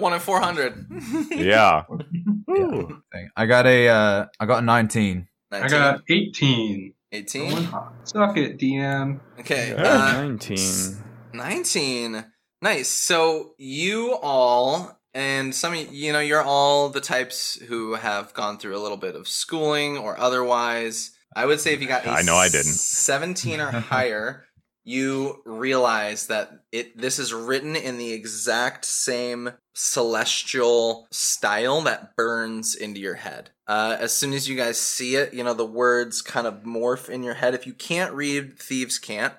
One 0.00 0.12
in 0.12 0.20
four 0.20 0.40
hundred. 0.40 0.86
yeah. 1.30 1.84
Yeah. 2.50 2.82
I 3.36 3.44
got 3.44 3.66
a 3.66 3.88
uh, 3.88 4.26
I 4.40 4.46
got 4.46 4.62
a 4.62 4.66
19. 4.66 5.28
I 5.52 5.68
got 5.68 6.00
18. 6.08 6.94
18. 7.12 7.68
Suck 8.04 8.36
it, 8.38 8.58
DM. 8.58 9.20
Okay, 9.38 9.74
uh, 9.74 10.12
19. 10.12 10.56
19. 11.34 12.24
Nice. 12.62 12.88
So 12.88 13.54
you 13.58 14.16
all 14.22 14.98
and 15.14 15.54
some 15.54 15.74
you, 15.74 15.86
you 15.90 16.12
know, 16.12 16.20
you're 16.20 16.42
all 16.42 16.88
the 16.88 17.00
types 17.00 17.54
who 17.54 17.94
have 17.94 18.34
gone 18.34 18.58
through 18.58 18.76
a 18.76 18.80
little 18.80 18.96
bit 18.96 19.14
of 19.14 19.28
schooling 19.28 19.98
or 19.98 20.18
otherwise. 20.18 21.12
I 21.34 21.46
would 21.46 21.60
say 21.60 21.74
if 21.74 21.80
you 21.80 21.88
got 21.88 22.06
a 22.06 22.10
I 22.10 22.22
know 22.22 22.36
I 22.36 22.48
didn't. 22.48 22.72
17 22.72 23.60
or 23.60 23.70
higher, 23.70 24.46
you 24.84 25.42
realize 25.44 26.28
that 26.28 26.50
it 26.72 26.96
this 26.96 27.18
is 27.18 27.34
written 27.34 27.76
in 27.76 27.98
the 27.98 28.12
exact 28.12 28.84
same 28.84 29.50
celestial 29.74 31.06
style 31.10 31.82
that 31.82 32.16
burns 32.16 32.74
into 32.74 33.00
your 33.00 33.14
head. 33.14 33.50
Uh, 33.66 33.96
as 34.00 34.14
soon 34.14 34.32
as 34.32 34.48
you 34.48 34.56
guys 34.56 34.78
see 34.78 35.14
it, 35.14 35.34
you 35.34 35.44
know, 35.44 35.54
the 35.54 35.66
words 35.66 36.22
kind 36.22 36.46
of 36.46 36.62
morph 36.62 37.08
in 37.08 37.22
your 37.22 37.34
head. 37.34 37.54
If 37.54 37.66
you 37.66 37.74
can't 37.74 38.14
read, 38.14 38.58
thieves' 38.58 38.98
cant 38.98 39.34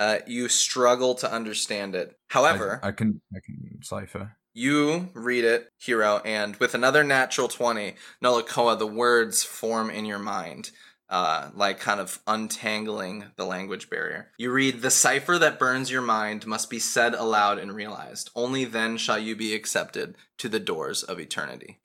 uh, 0.00 0.20
you 0.26 0.48
struggle 0.48 1.14
to 1.14 1.30
understand 1.30 1.94
it. 1.94 2.16
However, 2.28 2.80
I, 2.82 2.88
I 2.88 2.92
can 2.92 3.20
I 3.34 3.38
can 3.44 3.82
cipher. 3.82 4.34
you 4.54 5.10
read 5.12 5.44
it, 5.44 5.68
hero, 5.78 6.22
and 6.24 6.56
with 6.56 6.74
another 6.74 7.04
natural 7.04 7.48
20, 7.48 7.94
Nolakoa, 8.24 8.78
the 8.78 8.86
words 8.86 9.44
form 9.44 9.90
in 9.90 10.06
your 10.06 10.18
mind, 10.18 10.70
uh, 11.10 11.50
like 11.54 11.80
kind 11.80 12.00
of 12.00 12.20
untangling 12.26 13.24
the 13.36 13.44
language 13.44 13.90
barrier. 13.90 14.30
You 14.38 14.52
read, 14.52 14.80
The 14.80 14.90
cipher 14.90 15.38
that 15.38 15.58
burns 15.58 15.90
your 15.90 16.02
mind 16.02 16.46
must 16.46 16.70
be 16.70 16.78
said 16.78 17.14
aloud 17.14 17.58
and 17.58 17.74
realized. 17.74 18.30
Only 18.34 18.64
then 18.64 18.96
shall 18.96 19.18
you 19.18 19.34
be 19.36 19.54
accepted 19.54 20.16
to 20.38 20.48
the 20.48 20.60
doors 20.60 21.02
of 21.02 21.18
eternity. 21.18 21.80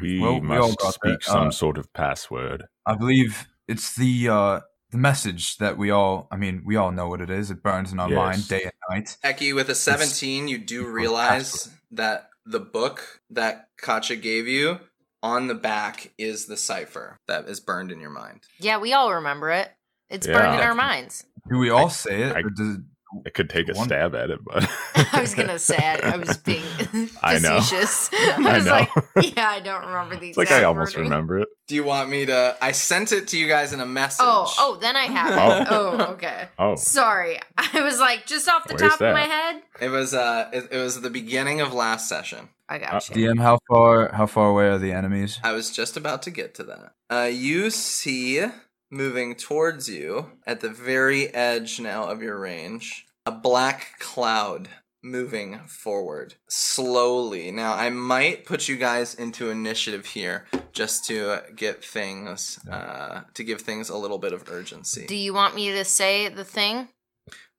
We 0.00 0.20
Well, 0.20 0.40
we 0.40 0.56
all 0.56 0.68
must 0.68 0.78
got 0.78 0.94
speak 0.94 1.20
that. 1.20 1.24
some 1.30 1.48
Uh, 1.48 1.50
sort 1.52 1.78
of 1.78 1.92
password. 1.92 2.64
I 2.84 2.94
believe 2.96 3.46
it's 3.68 3.94
the 3.96 4.28
uh 4.28 4.60
the 4.90 4.98
message 4.98 5.56
that 5.58 5.76
we 5.76 5.90
all 5.90 6.28
I 6.30 6.36
mean 6.36 6.62
we 6.64 6.76
all 6.76 6.92
know 6.92 7.08
what 7.08 7.20
it 7.20 7.30
is. 7.30 7.50
It 7.50 7.62
burns 7.62 7.92
in 7.92 8.00
our 8.00 8.08
Yes. 8.08 8.16
mind 8.16 8.48
day 8.48 8.62
and 8.62 8.72
night. 8.90 9.16
Eki, 9.24 9.54
with 9.54 9.68
a 9.68 9.74
17, 9.74 10.48
you 10.48 10.58
do 10.58 10.86
realize 10.86 11.70
that 11.90 12.30
the 12.44 12.60
book 12.60 13.20
that 13.30 13.68
Kacha 13.76 14.16
gave 14.16 14.46
you 14.48 14.78
on 15.22 15.46
the 15.46 15.54
back 15.54 16.12
is 16.18 16.46
the 16.46 16.56
cipher 16.56 17.18
that 17.28 17.46
is 17.48 17.60
burned 17.60 17.90
in 17.90 18.00
your 18.00 18.10
mind. 18.10 18.40
Yeah, 18.58 18.78
we 18.78 18.92
all 18.92 19.14
remember 19.14 19.50
it. 19.50 19.70
It's 20.08 20.26
Yeah. 20.26 20.34
burned 20.34 20.54
in 20.54 20.60
our 20.60 20.74
minds. 20.74 21.24
Do 21.50 21.58
we 21.58 21.70
all 21.70 21.90
say 21.90 22.22
it? 22.22 22.36
I- 22.36 22.40
or 22.40 22.50
does, 22.50 22.78
I 23.24 23.30
could 23.30 23.48
take 23.48 23.68
a 23.68 23.72
One- 23.74 23.86
stab 23.88 24.14
at 24.14 24.30
it, 24.30 24.40
but 24.44 24.68
I 25.12 25.20
was 25.20 25.34
gonna 25.34 25.58
say 25.70 25.76
I, 25.76 26.14
I 26.14 26.16
was 26.16 26.36
being 26.38 26.62
I 27.22 27.38
know. 27.38 27.60
facetious. 27.60 28.10
I 28.12 28.34
I 28.46 28.56
was 28.56 28.64
know. 28.66 28.72
like, 28.72 29.36
yeah, 29.36 29.48
I 29.48 29.60
don't 29.60 29.84
remember 29.86 30.16
these. 30.16 30.36
like 30.36 30.50
I 30.50 30.64
almost 30.64 30.96
wording. 30.96 31.10
remember 31.10 31.38
it. 31.40 31.48
Do 31.68 31.74
you 31.74 31.84
want 31.84 32.10
me 32.10 32.26
to? 32.26 32.56
I 32.60 32.72
sent 32.72 33.12
it 33.12 33.28
to 33.28 33.38
you 33.38 33.48
guys 33.48 33.72
in 33.72 33.80
a 33.80 33.86
message. 33.86 34.24
Oh, 34.26 34.52
oh, 34.58 34.76
then 34.80 34.96
I 34.96 35.04
have 35.06 35.62
it. 35.62 35.68
Oh, 35.70 36.12
okay. 36.14 36.48
Oh, 36.58 36.76
Sorry, 36.76 37.38
I 37.56 37.80
was 37.82 37.98
like 38.00 38.26
just 38.26 38.48
off 38.48 38.66
the 38.68 38.74
Where's 38.74 38.90
top 38.90 38.98
that? 39.00 39.08
of 39.08 39.14
my 39.14 39.20
head. 39.22 39.62
It 39.80 39.88
was 39.88 40.14
uh, 40.14 40.48
it, 40.52 40.68
it 40.70 40.78
was 40.78 41.00
the 41.00 41.10
beginning 41.10 41.60
of 41.60 41.72
last 41.72 42.08
session. 42.08 42.48
I 42.68 42.78
got 42.78 42.94
Uh, 42.94 43.00
you. 43.14 43.28
DM 43.30 43.40
how 43.40 43.58
far 43.68 44.12
how 44.12 44.26
far 44.26 44.50
away 44.50 44.66
are 44.68 44.78
the 44.78 44.92
enemies? 44.92 45.38
I 45.42 45.52
was 45.52 45.70
just 45.70 45.96
about 45.96 46.22
to 46.22 46.30
get 46.30 46.54
to 46.56 46.64
that. 46.64 46.92
Uh, 47.10 47.24
you 47.30 47.70
see 47.70 48.44
moving 48.90 49.34
towards 49.34 49.88
you 49.88 50.30
at 50.46 50.60
the 50.60 50.68
very 50.68 51.32
edge 51.34 51.80
now 51.80 52.04
of 52.04 52.22
your 52.22 52.38
range 52.38 53.05
a 53.26 53.32
black 53.32 53.98
cloud 53.98 54.68
moving 55.02 55.60
forward 55.66 56.34
slowly. 56.48 57.50
Now, 57.50 57.74
I 57.74 57.90
might 57.90 58.44
put 58.44 58.68
you 58.68 58.76
guys 58.76 59.14
into 59.14 59.50
initiative 59.50 60.06
here 60.06 60.46
just 60.72 61.04
to 61.06 61.42
get 61.54 61.84
things 61.84 62.58
uh, 62.70 63.22
to 63.34 63.44
give 63.44 63.60
things 63.60 63.88
a 63.88 63.96
little 63.96 64.18
bit 64.18 64.32
of 64.32 64.48
urgency. 64.50 65.06
Do 65.06 65.16
you 65.16 65.34
want 65.34 65.54
me 65.54 65.70
to 65.72 65.84
say 65.84 66.28
the 66.28 66.44
thing? 66.44 66.88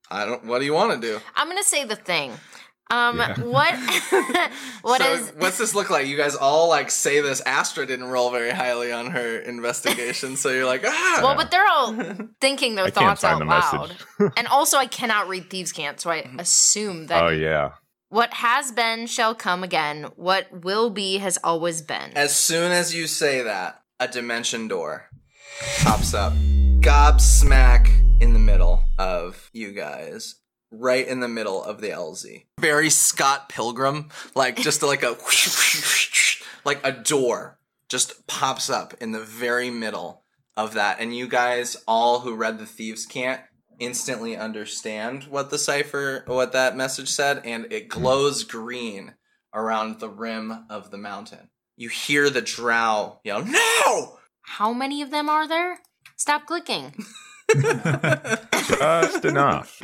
I 0.09 0.25
don't. 0.25 0.45
What 0.45 0.59
do 0.59 0.65
you 0.65 0.73
want 0.73 1.01
to 1.01 1.07
do? 1.07 1.19
I'm 1.35 1.47
gonna 1.47 1.63
say 1.63 1.83
the 1.83 1.95
thing. 1.95 2.31
Um, 2.89 3.17
Yeah. 3.17 3.39
what? 3.41 3.75
what 4.81 5.01
so 5.01 5.13
is? 5.13 5.33
what's 5.37 5.57
this 5.57 5.75
look 5.75 5.89
like? 5.89 6.07
You 6.07 6.15
guys 6.17 6.35
all 6.35 6.69
like 6.69 6.89
say 6.89 7.19
this. 7.21 7.41
Astra 7.41 7.85
didn't 7.85 8.07
roll 8.07 8.31
very 8.31 8.51
highly 8.51 8.91
on 8.93 9.11
her 9.11 9.39
investigation, 9.39 10.37
so 10.37 10.49
you're 10.49 10.65
like, 10.65 10.83
ah. 10.85 11.19
Well, 11.21 11.35
but 11.35 11.51
they're 11.51 11.67
all 11.67 11.93
thinking 12.41 12.75
their 12.75 12.85
I 12.85 12.89
thoughts 12.89 13.23
out 13.23 13.39
the 13.39 13.45
loud. 13.45 13.95
and 14.37 14.47
also, 14.47 14.77
I 14.77 14.85
cannot 14.87 15.27
read 15.27 15.49
thieves' 15.49 15.71
cant, 15.71 15.99
so 15.99 16.11
I 16.11 16.29
assume 16.39 17.07
that 17.07 17.23
oh 17.23 17.29
yeah. 17.29 17.71
what 18.09 18.33
has 18.35 18.71
been 18.71 19.05
shall 19.07 19.35
come 19.35 19.63
again. 19.63 20.05
What 20.15 20.63
will 20.63 20.89
be 20.89 21.17
has 21.17 21.37
always 21.43 21.81
been. 21.81 22.11
As 22.15 22.35
soon 22.35 22.71
as 22.71 22.95
you 22.95 23.07
say 23.07 23.41
that, 23.41 23.81
a 23.99 24.07
dimension 24.07 24.67
door 24.69 25.09
pops 25.83 26.13
up, 26.13 26.33
gobsmack 26.79 27.89
in 28.21 28.33
the 28.33 28.39
middle 28.39 28.83
of 28.97 29.49
you 29.53 29.71
guys, 29.73 30.35
right 30.79 31.07
in 31.07 31.19
the 31.19 31.27
middle 31.27 31.63
of 31.63 31.81
the 31.81 31.89
LZ. 31.89 32.45
Very 32.59 32.89
Scott 32.89 33.49
Pilgrim, 33.49 34.09
like 34.35 34.57
just 34.57 34.83
like 34.83 35.03
a 35.03 35.15
like 36.65 36.79
a 36.85 36.91
door 36.91 37.59
just 37.89 38.27
pops 38.27 38.69
up 38.69 38.93
in 38.99 39.11
the 39.11 39.21
very 39.21 39.69
middle 39.69 40.23
of 40.55 40.73
that, 40.73 40.99
and 40.99 41.15
you 41.15 41.27
guys 41.27 41.77
all 41.87 42.21
who 42.21 42.35
read 42.35 42.59
the 42.59 42.65
thieves' 42.65 43.05
cant 43.05 43.41
instantly 43.79 44.35
understand 44.35 45.25
what 45.25 45.51
the 45.51 45.57
cipher 45.59 46.23
what 46.25 46.51
that 46.51 46.75
message 46.75 47.07
said 47.09 47.39
and 47.45 47.71
it 47.71 47.87
glows 47.87 48.43
green 48.43 49.13
around 49.53 49.99
the 49.99 50.09
rim 50.09 50.65
of 50.67 50.89
the 50.89 50.97
mountain 50.97 51.47
you 51.75 51.87
hear 51.87 52.27
the 52.31 52.41
drow 52.41 53.19
yell 53.23 53.45
no 53.45 54.17
How 54.41 54.71
many 54.73 55.01
of 55.01 55.11
them 55.11 55.29
are 55.29 55.47
there? 55.47 55.79
Stop 56.15 56.45
clicking. 56.47 56.95
Just 57.61 59.25
enough. 59.25 59.81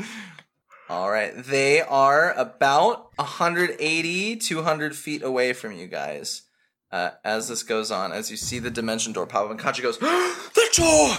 All 0.93 1.09
right 1.09 1.33
they 1.45 1.81
are 1.81 2.31
about 2.33 3.09
180 3.15 4.35
200 4.35 4.95
feet 4.95 5.23
away 5.23 5.51
from 5.53 5.71
you 5.73 5.87
guys 5.87 6.43
uh, 6.91 7.09
as 7.25 7.47
this 7.47 7.63
goes 7.63 7.89
on 7.89 8.11
as 8.11 8.29
you 8.29 8.37
see 8.37 8.59
the 8.59 8.69
dimension 8.69 9.11
door 9.11 9.25
pop 9.25 9.45
up 9.45 9.51
and 9.51 9.59
Katja 9.59 9.81
goes 9.81 9.97
the 9.99 10.69
door 10.75 11.17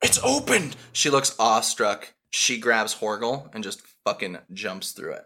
it's 0.00 0.20
opened 0.22 0.76
she 0.92 1.10
looks 1.10 1.34
awestruck 1.40 2.14
she 2.30 2.58
grabs 2.58 2.94
Horgel 2.94 3.52
and 3.52 3.64
just 3.64 3.80
fucking 4.04 4.38
jumps 4.52 4.92
through 4.92 5.12
it 5.14 5.24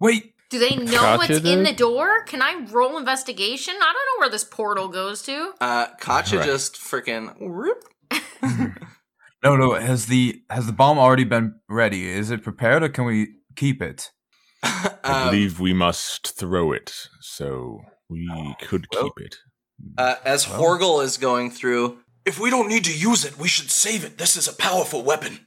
Wait, 0.00 0.34
Do 0.50 0.58
they 0.58 0.74
know 0.76 0.92
Gotcha, 1.02 1.18
what's 1.18 1.44
in 1.44 1.62
the 1.64 1.72
door? 1.72 2.22
Can 2.24 2.40
I 2.40 2.64
roll 2.70 2.96
investigation? 2.98 3.74
I 3.74 3.92
don't 3.92 3.94
know 3.94 4.20
where 4.20 4.30
this 4.30 4.44
portal 4.44 4.88
goes 4.88 5.22
to. 5.22 5.52
uh 5.60 5.88
Katja 6.00 6.38
Right. 6.38 6.46
just 6.46 6.76
freaking 6.76 7.34
whoop. 7.40 7.84
no, 9.44 9.56
no. 9.56 9.74
Has 9.74 10.06
the 10.06 10.42
has 10.50 10.66
the 10.66 10.72
bomb 10.72 10.98
already 10.98 11.24
been 11.24 11.54
ready? 11.68 12.08
Is 12.08 12.30
it 12.30 12.42
prepared, 12.42 12.82
or 12.82 12.88
can 12.88 13.04
we 13.04 13.28
keep 13.56 13.80
it? 13.82 14.10
I 14.62 14.90
Um, 15.04 15.30
believe 15.30 15.60
we 15.60 15.72
must 15.72 16.36
throw 16.36 16.72
it, 16.72 17.08
so 17.20 17.80
we 18.08 18.28
could 18.60 18.86
Well- 18.92 19.04
keep 19.04 19.26
it. 19.26 19.36
Uh, 19.96 20.16
as 20.24 20.48
Well. 20.48 20.60
Horgel 20.60 21.04
is 21.04 21.16
going 21.18 21.52
through, 21.52 21.98
if 22.24 22.40
we 22.40 22.50
don't 22.50 22.66
need 22.68 22.82
to 22.86 22.92
use 22.92 23.24
it, 23.24 23.38
we 23.38 23.46
should 23.46 23.70
save 23.70 24.04
it. 24.04 24.18
This 24.18 24.36
is 24.36 24.48
a 24.48 24.52
powerful 24.52 25.04
weapon. 25.04 25.38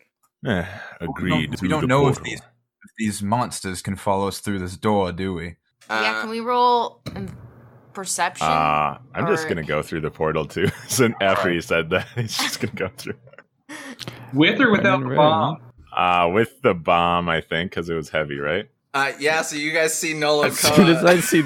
Eh, 0.48 0.64
We 1.02 1.08
agreed. 1.08 1.52
don't, 1.52 1.62
we 1.62 1.68
don't 1.68 1.82
the 1.82 1.88
know 1.88 2.08
if 2.08 2.24
these 2.24 2.40
if 2.40 2.92
these 2.98 3.22
monsters 3.22 3.82
can 3.82 3.96
follow 3.98 4.30
us 4.30 4.40
through 4.40 4.60
this 4.60 4.78
door, 4.78 5.12
do 5.12 5.34
we? 5.34 5.58
yeah, 5.90 6.14
Uh, 6.18 6.22
can 6.22 6.30
we 6.30 6.40
roll 6.40 7.04
perception? 7.94 8.48
Uh, 8.48 9.00
I'm 9.14 9.28
just 9.28 9.48
gonna 9.50 9.64
go 9.64 9.82
through 9.82 10.02
the 10.02 10.12
portal 10.12 10.46
too. 10.46 10.68
so 10.88 11.10
after 11.20 11.52
he 11.52 11.60
said 11.62 11.90
that, 11.90 12.08
he's 12.16 12.38
just 12.38 12.60
gonna 12.62 12.74
go 12.74 12.90
through. 12.98 13.16
With 14.34 14.60
or 14.62 14.72
without 14.72 15.00
the 15.02 15.08
Right, 15.08 15.16
bomb? 15.16 15.58
Uh, 15.96 16.30
with 16.34 16.62
the 16.62 16.74
bomb, 16.74 17.28
I 17.30 17.42
think, 17.42 17.72
because 17.72 17.90
it 17.90 17.96
was 17.96 18.10
heavy, 18.10 18.38
right? 18.40 18.70
Uh, 18.94 19.12
yeah, 19.20 19.42
so 19.42 19.56
you 19.56 19.72
guys 19.72 19.94
see 19.98 20.14
Nola 20.14 20.48
As 20.48 20.58
soon 20.60 20.88
as 20.90 21.04
I 21.06 21.20
see, 21.22 21.44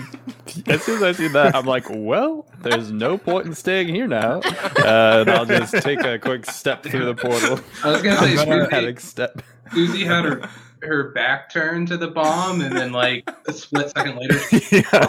as 0.67 0.83
soon 0.83 0.97
as 0.97 1.03
I 1.03 1.11
see 1.11 1.27
that, 1.29 1.55
I'm 1.55 1.65
like, 1.65 1.85
well, 1.89 2.47
there's 2.61 2.91
no 2.91 3.17
point 3.19 3.45
in 3.45 3.53
staying 3.53 3.93
here 3.93 4.07
now. 4.07 4.39
Uh, 4.79 5.19
and 5.21 5.29
I'll 5.29 5.45
just 5.45 5.73
take 5.83 6.03
a 6.03 6.17
quick 6.17 6.45
step 6.49 6.81
through 6.83 7.05
the 7.05 7.13
portal. 7.15 7.59
I 7.83 7.91
was 7.91 8.01
gonna 8.01 8.17
say 8.17 8.37
I'm 8.41 8.49
gonna 8.49 8.69
Susie, 8.71 8.95
step. 8.97 9.41
Susie 9.73 10.03
had 10.05 10.25
her 10.25 10.49
her 10.81 11.11
back 11.11 11.51
turned 11.51 11.87
to 11.89 11.97
the 11.97 12.07
bomb, 12.07 12.61
and 12.61 12.75
then 12.75 12.91
like 12.91 13.29
a 13.47 13.53
split 13.53 13.91
second 13.91 14.15
later, 14.17 14.39
yeah. 14.71 15.07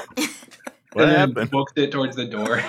What 0.93 1.09
happened? 1.17 1.51
booked 1.51 1.79
it 1.79 1.91
towards 1.91 2.17
the 2.17 2.27
door. 2.27 2.63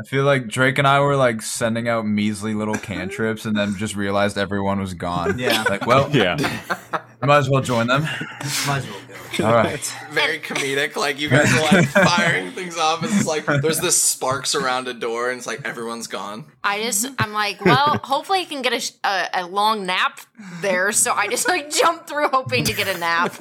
I 0.00 0.02
feel 0.02 0.24
like 0.24 0.48
Drake 0.48 0.78
and 0.78 0.88
I 0.88 1.00
were 1.00 1.14
like 1.14 1.42
sending 1.42 1.86
out 1.86 2.06
measly 2.06 2.54
little 2.54 2.74
cantrips 2.76 3.44
and 3.44 3.54
then 3.54 3.76
just 3.76 3.94
realized 3.94 4.38
everyone 4.38 4.80
was 4.80 4.94
gone. 4.94 5.38
Yeah. 5.38 5.62
Like, 5.68 5.86
well, 5.86 6.08
Yeah. 6.14 6.36
might 7.22 7.36
as 7.36 7.50
well 7.50 7.60
join 7.60 7.86
them. 7.86 8.02
Might 8.02 8.78
as 8.78 8.86
well 8.86 9.00
go. 9.36 9.46
All 9.46 9.52
right. 9.52 9.94
Very 10.10 10.38
comedic. 10.38 10.96
Like 10.96 11.20
you 11.20 11.28
guys 11.28 11.52
are 11.52 11.76
like 11.76 11.86
firing 11.88 12.50
things 12.52 12.78
off. 12.78 13.04
It's 13.04 13.26
like 13.26 13.44
there's 13.44 13.80
this 13.80 14.00
sparks 14.02 14.54
around 14.54 14.88
a 14.88 14.94
door, 14.94 15.28
and 15.28 15.36
it's 15.36 15.46
like 15.46 15.66
everyone's 15.66 16.06
gone. 16.06 16.46
I 16.64 16.82
just, 16.82 17.06
I'm 17.18 17.34
like, 17.34 17.62
well, 17.62 18.00
hopefully 18.02 18.40
I 18.40 18.44
can 18.46 18.62
get 18.62 18.72
a, 18.72 19.06
a, 19.06 19.28
a 19.42 19.46
long 19.46 19.84
nap 19.84 20.20
there. 20.62 20.92
So 20.92 21.12
I 21.12 21.28
just 21.28 21.46
like 21.46 21.70
jump 21.70 22.06
through 22.06 22.28
hoping 22.28 22.64
to 22.64 22.72
get 22.72 22.88
a 22.88 22.98
nap. 22.98 23.38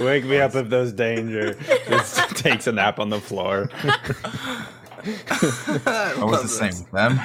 Wake 0.00 0.24
me 0.24 0.38
up 0.38 0.54
if 0.56 0.68
there's 0.68 0.92
danger. 0.92 1.54
Just 1.88 2.36
takes 2.36 2.66
a 2.66 2.72
nap 2.72 2.98
on 2.98 3.08
the 3.08 3.20
floor. 3.20 3.70
I 5.04 6.14
was 6.24 6.42
the 6.42 6.48
same 6.48 6.68
with 6.84 6.90
them. 6.92 7.20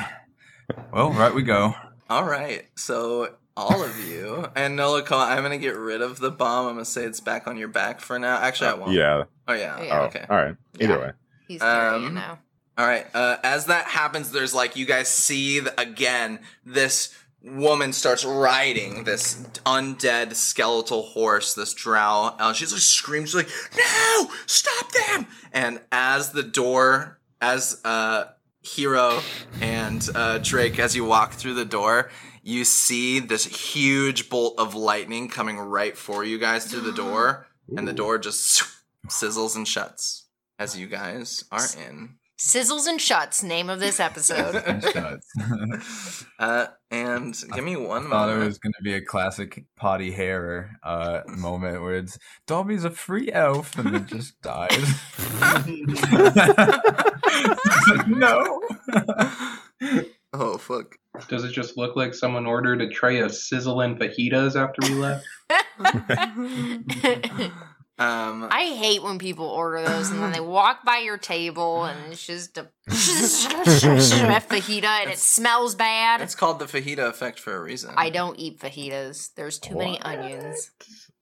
Well, 0.91 1.11
right 1.11 1.33
we 1.33 1.43
go. 1.43 1.73
All 2.09 2.23
right, 2.23 2.65
so 2.75 3.35
all 3.57 3.83
of 3.83 3.97
you 4.07 4.47
and 4.55 4.77
Noloko, 4.77 5.13
I'm 5.17 5.43
gonna 5.43 5.57
get 5.57 5.75
rid 5.75 6.01
of 6.01 6.19
the 6.19 6.31
bomb. 6.31 6.67
I'm 6.67 6.73
gonna 6.75 6.85
say 6.85 7.03
it's 7.03 7.19
back 7.19 7.47
on 7.47 7.57
your 7.57 7.67
back 7.67 7.99
for 7.99 8.17
now. 8.19 8.37
Actually, 8.37 8.69
I 8.69 8.73
won't. 8.75 8.91
Yeah. 8.91 9.23
Oh 9.47 9.53
yeah. 9.53 9.81
Yeah. 9.81 9.99
Oh, 10.01 10.03
Okay. 10.05 10.25
All 10.29 10.35
right. 10.37 10.55
Either 10.79 10.93
Yeah. 10.93 10.99
way. 10.99 11.11
He's 11.47 11.61
carrying 11.61 12.05
Um, 12.07 12.13
now. 12.15 12.39
All 12.77 12.85
right. 12.85 13.05
Uh, 13.13 13.37
as 13.43 13.67
that 13.67 13.85
happens, 13.85 14.31
there's 14.31 14.53
like 14.53 14.75
you 14.75 14.85
guys 14.85 15.07
see 15.07 15.61
th- 15.61 15.73
again 15.77 16.39
this 16.65 17.13
woman 17.41 17.93
starts 17.93 18.25
riding 18.25 19.03
this 19.03 19.35
undead 19.67 20.33
skeletal 20.35 21.03
horse, 21.03 21.53
this 21.53 21.73
drow. 21.73 22.35
Uh, 22.39 22.53
she's 22.53 22.71
like 22.73 22.81
screams 22.81 23.29
she's 23.29 23.35
like, 23.35 23.49
"No! 23.77 24.31
Stop 24.47 24.91
them!" 24.91 25.27
And 25.53 25.79
as 25.91 26.31
the 26.31 26.43
door, 26.43 27.19
as 27.45 27.79
uh, 27.85 28.25
Hero 28.61 29.21
and 29.61 30.07
uh, 30.15 30.39
Drake, 30.39 30.79
as 30.79 30.95
you 30.95 31.05
walk 31.05 31.33
through 31.33 31.53
the 31.53 31.65
door, 31.65 32.09
you 32.41 32.65
see 32.65 33.19
this 33.19 33.45
huge 33.45 34.29
bolt 34.29 34.55
of 34.57 34.73
lightning 34.73 35.29
coming 35.29 35.59
right 35.59 35.95
for 35.95 36.23
you 36.23 36.39
guys 36.39 36.65
through 36.65 36.81
the 36.81 36.91
door, 36.91 37.45
and 37.77 37.87
the 37.87 37.93
door 37.93 38.17
just 38.17 38.63
sizzles 39.07 39.55
and 39.55 39.67
shuts 39.67 40.25
as 40.57 40.75
you 40.77 40.87
guys 40.87 41.43
are 41.51 41.67
in. 41.87 42.15
Sizzles 42.37 42.85
and 42.85 42.99
Shuts, 42.99 43.43
name 43.43 43.69
of 43.69 43.79
this 43.79 43.99
episode. 43.99 44.83
Shuts. 44.93 45.31
Uh, 46.37 46.67
and 46.91 47.33
give 47.53 47.63
me 47.63 47.77
one 47.77 48.09
thought 48.09 48.29
it 48.29 48.37
was 48.37 48.57
going 48.57 48.73
to 48.73 48.83
be 48.83 48.93
a 48.93 49.01
classic 49.01 49.63
potty 49.77 50.11
hair 50.11 50.77
uh, 50.83 51.21
moment 51.27 51.81
where 51.81 51.95
it's 51.95 52.19
Dobby's 52.45 52.83
a 52.83 52.89
free 52.89 53.31
elf 53.31 53.77
and 53.79 53.95
it 53.95 54.05
just 54.05 54.41
dies. 54.41 54.69
no. 58.07 58.61
Oh 60.33 60.57
fuck! 60.57 60.97
Does 61.29 61.43
it 61.43 61.51
just 61.51 61.77
look 61.77 61.95
like 61.95 62.13
someone 62.13 62.45
ordered 62.45 62.81
a 62.81 62.89
tray 62.89 63.19
of 63.19 63.33
sizzling 63.33 63.97
fajitas 63.97 64.55
after 64.55 64.81
we 64.83 64.95
left? 64.95 65.25
Um, 67.97 68.49
I 68.51 68.75
hate 68.77 69.03
when 69.03 69.19
people 69.19 69.45
order 69.45 69.81
those 69.81 70.11
and 70.11 70.21
then 70.21 70.33
they 70.33 70.41
walk 70.41 70.83
by 70.83 70.97
your 70.97 71.17
table 71.17 71.85
and 71.85 72.11
it's 72.11 72.27
just 72.27 72.57
a 72.57 72.67
fajita 72.89 74.83
and 74.83 75.11
it 75.11 75.17
smells 75.17 75.75
bad. 75.75 76.19
it's 76.19 76.35
called 76.35 76.59
the 76.59 76.65
fajita 76.65 77.07
effect 77.07 77.39
for 77.39 77.55
a 77.55 77.61
reason. 77.61 77.93
I 77.95 78.09
don't 78.09 78.37
eat 78.37 78.59
fajitas. 78.59 79.33
There's 79.35 79.59
too 79.59 79.77
many 79.77 79.97
onions. 80.01 80.71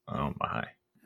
Oh 0.07 0.33
my. 0.39 0.65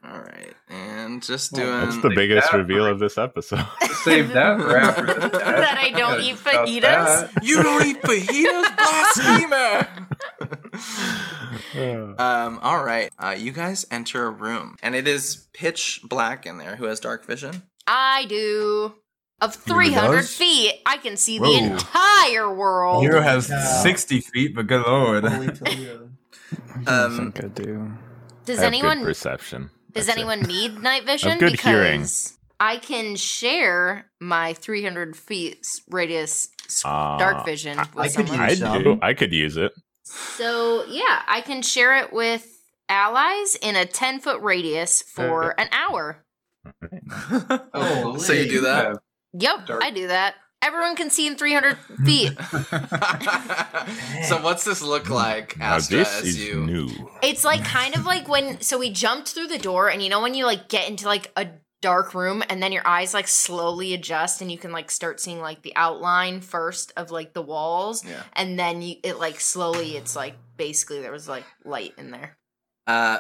All 0.10 0.20
right, 0.20 0.54
and 0.70 1.22
just 1.22 1.52
Well, 1.52 1.66
doing. 1.66 1.82
That's 1.90 2.02
the 2.02 2.10
biggest 2.16 2.52
that, 2.52 2.58
reveal 2.58 2.86
right? 2.86 2.94
of 2.94 3.00
this 3.00 3.18
episode. 3.18 3.66
Save 4.04 4.30
that 4.30 4.58
for 4.60 4.78
after. 4.78 5.06
the 5.20 5.30
That 5.38 5.78
I 5.78 5.90
don't 5.90 6.22
eat 6.22 6.38
fajitas? 6.38 7.30
you 7.44 7.62
don't 7.62 7.86
eat 7.86 8.02
fajitas, 8.02 8.78
blasphemer. 8.78 10.08
um. 12.18 12.60
All 12.62 12.84
right. 12.84 13.12
Uh, 13.20 13.36
you 13.38 13.52
guys 13.52 13.86
enter 13.92 14.26
a 14.28 14.30
room, 14.32 14.78
and 14.82 14.96
it 14.96 15.08
is 15.08 15.48
pitch 15.54 16.00
black 16.04 16.46
in 16.46 16.58
there. 16.58 16.76
Who 16.78 16.86
has 16.86 17.00
dark 17.00 17.26
vision? 17.26 17.64
I 17.86 18.26
do. 18.30 18.94
Of 19.40 19.54
300 19.56 20.26
feet, 20.26 20.74
I 20.86 20.98
can 20.98 21.16
see 21.16 21.38
the 21.38 21.52
entire 21.54 22.52
world. 22.52 23.04
Hero 23.04 23.22
has 23.22 23.50
Yeah. 23.50 23.62
60 23.84 24.22
feet, 24.22 24.56
but 24.56 24.66
good 24.66 24.84
lord. 24.86 25.26
Holy 25.26 25.52
Toledo. 25.52 26.10
I 26.88 26.92
Um, 27.04 27.32
think 27.34 27.44
I 27.44 27.48
do. 27.50 27.92
Does 28.46 28.58
I 28.60 28.64
have 28.64 28.74
anyone 28.74 29.00
good 29.00 29.06
perception. 29.06 29.70
Does 29.98 30.06
That's 30.06 30.18
it. 30.18 30.22
anyone 30.22 30.42
need 30.42 30.82
night 30.82 31.06
vision? 31.06 31.38
good 31.40 31.52
because 31.52 31.70
hearing. 31.72 32.08
I 32.60 32.78
can 32.78 33.16
share 33.16 34.10
my 34.20 34.54
300 34.54 35.16
feet 35.16 35.66
radius 35.90 36.50
s- 36.66 36.82
Ah, 36.86 37.18
dark 37.18 37.46
vision 37.46 37.78
with 37.78 37.88
I 37.98 38.04
could 38.10 38.28
someone. 38.28 38.40
I 38.40 38.50
use 38.50 38.60
some. 38.60 38.84
do. 38.84 39.00
I 39.02 39.14
could 39.14 39.34
use 39.34 39.58
it. 39.58 39.72
So 40.04 40.86
yeah, 40.88 41.22
I 41.28 41.42
can 41.42 41.62
share 41.62 41.98
it 41.98 42.14
with 42.14 42.48
allies 42.90 43.56
in 43.62 43.76
a 43.76 43.86
10 43.86 44.20
foot 44.22 44.42
radius 44.42 45.02
for 45.02 45.54
an 45.60 45.68
hour. 45.72 46.24
Oh, 47.74 48.18
So 48.18 48.34
you 48.34 48.50
do 48.50 48.62
that? 48.62 48.98
Yep, 49.34 49.68
Dark. 49.68 49.84
I 49.84 49.92
do 49.92 50.08
that. 50.08 50.36
Everyone 50.62 50.96
can 50.96 51.10
see 51.10 51.28
in 51.28 51.38
300 51.38 51.78
feet. 52.04 52.34
so 54.28 54.42
what's 54.42 54.64
this 54.64 54.82
look 54.82 55.10
like, 55.10 55.58
Now 55.58 55.76
this 55.76 55.94
as 55.94 56.24
is 56.26 56.44
you? 56.46 56.66
new. 56.66 56.90
It's 57.22 57.46
like 57.46 57.64
kind 57.64 57.96
of 57.96 58.06
like 58.06 58.28
when 58.28 58.60
so 58.62 58.78
we 58.78 58.90
jumped 58.92 59.30
through 59.30 59.48
the 59.48 59.60
door 59.60 59.90
and 59.90 60.02
you 60.02 60.10
know 60.10 60.22
when 60.22 60.34
you 60.34 60.46
like 60.46 60.68
get 60.68 60.90
into 60.90 61.06
like 61.06 61.32
a 61.38 61.48
dark 61.82 62.14
room 62.16 62.44
and 62.50 62.62
then 62.62 62.72
your 62.72 62.86
eyes 62.88 63.14
like 63.14 63.28
slowly 63.28 63.94
adjust 63.94 64.42
and 64.42 64.52
you 64.52 64.58
can 64.58 64.72
like 64.72 64.90
start 64.90 65.20
seeing 65.20 65.40
like 65.40 65.62
the 65.62 65.74
outline 65.76 66.42
first 66.42 66.92
of 66.98 67.12
like 67.12 67.34
the 67.34 67.42
walls 67.42 68.04
Yeah. 68.04 68.24
and 68.34 68.58
then 68.58 68.82
you 68.82 68.96
it 69.04 69.20
like 69.20 69.40
slowly 69.40 69.96
it's 69.96 70.16
like 70.16 70.36
basically 70.58 71.02
there 71.02 71.12
was 71.12 71.28
like 71.30 71.46
light 71.64 71.94
in 72.00 72.10
there. 72.12 72.36
Uh, 72.88 73.20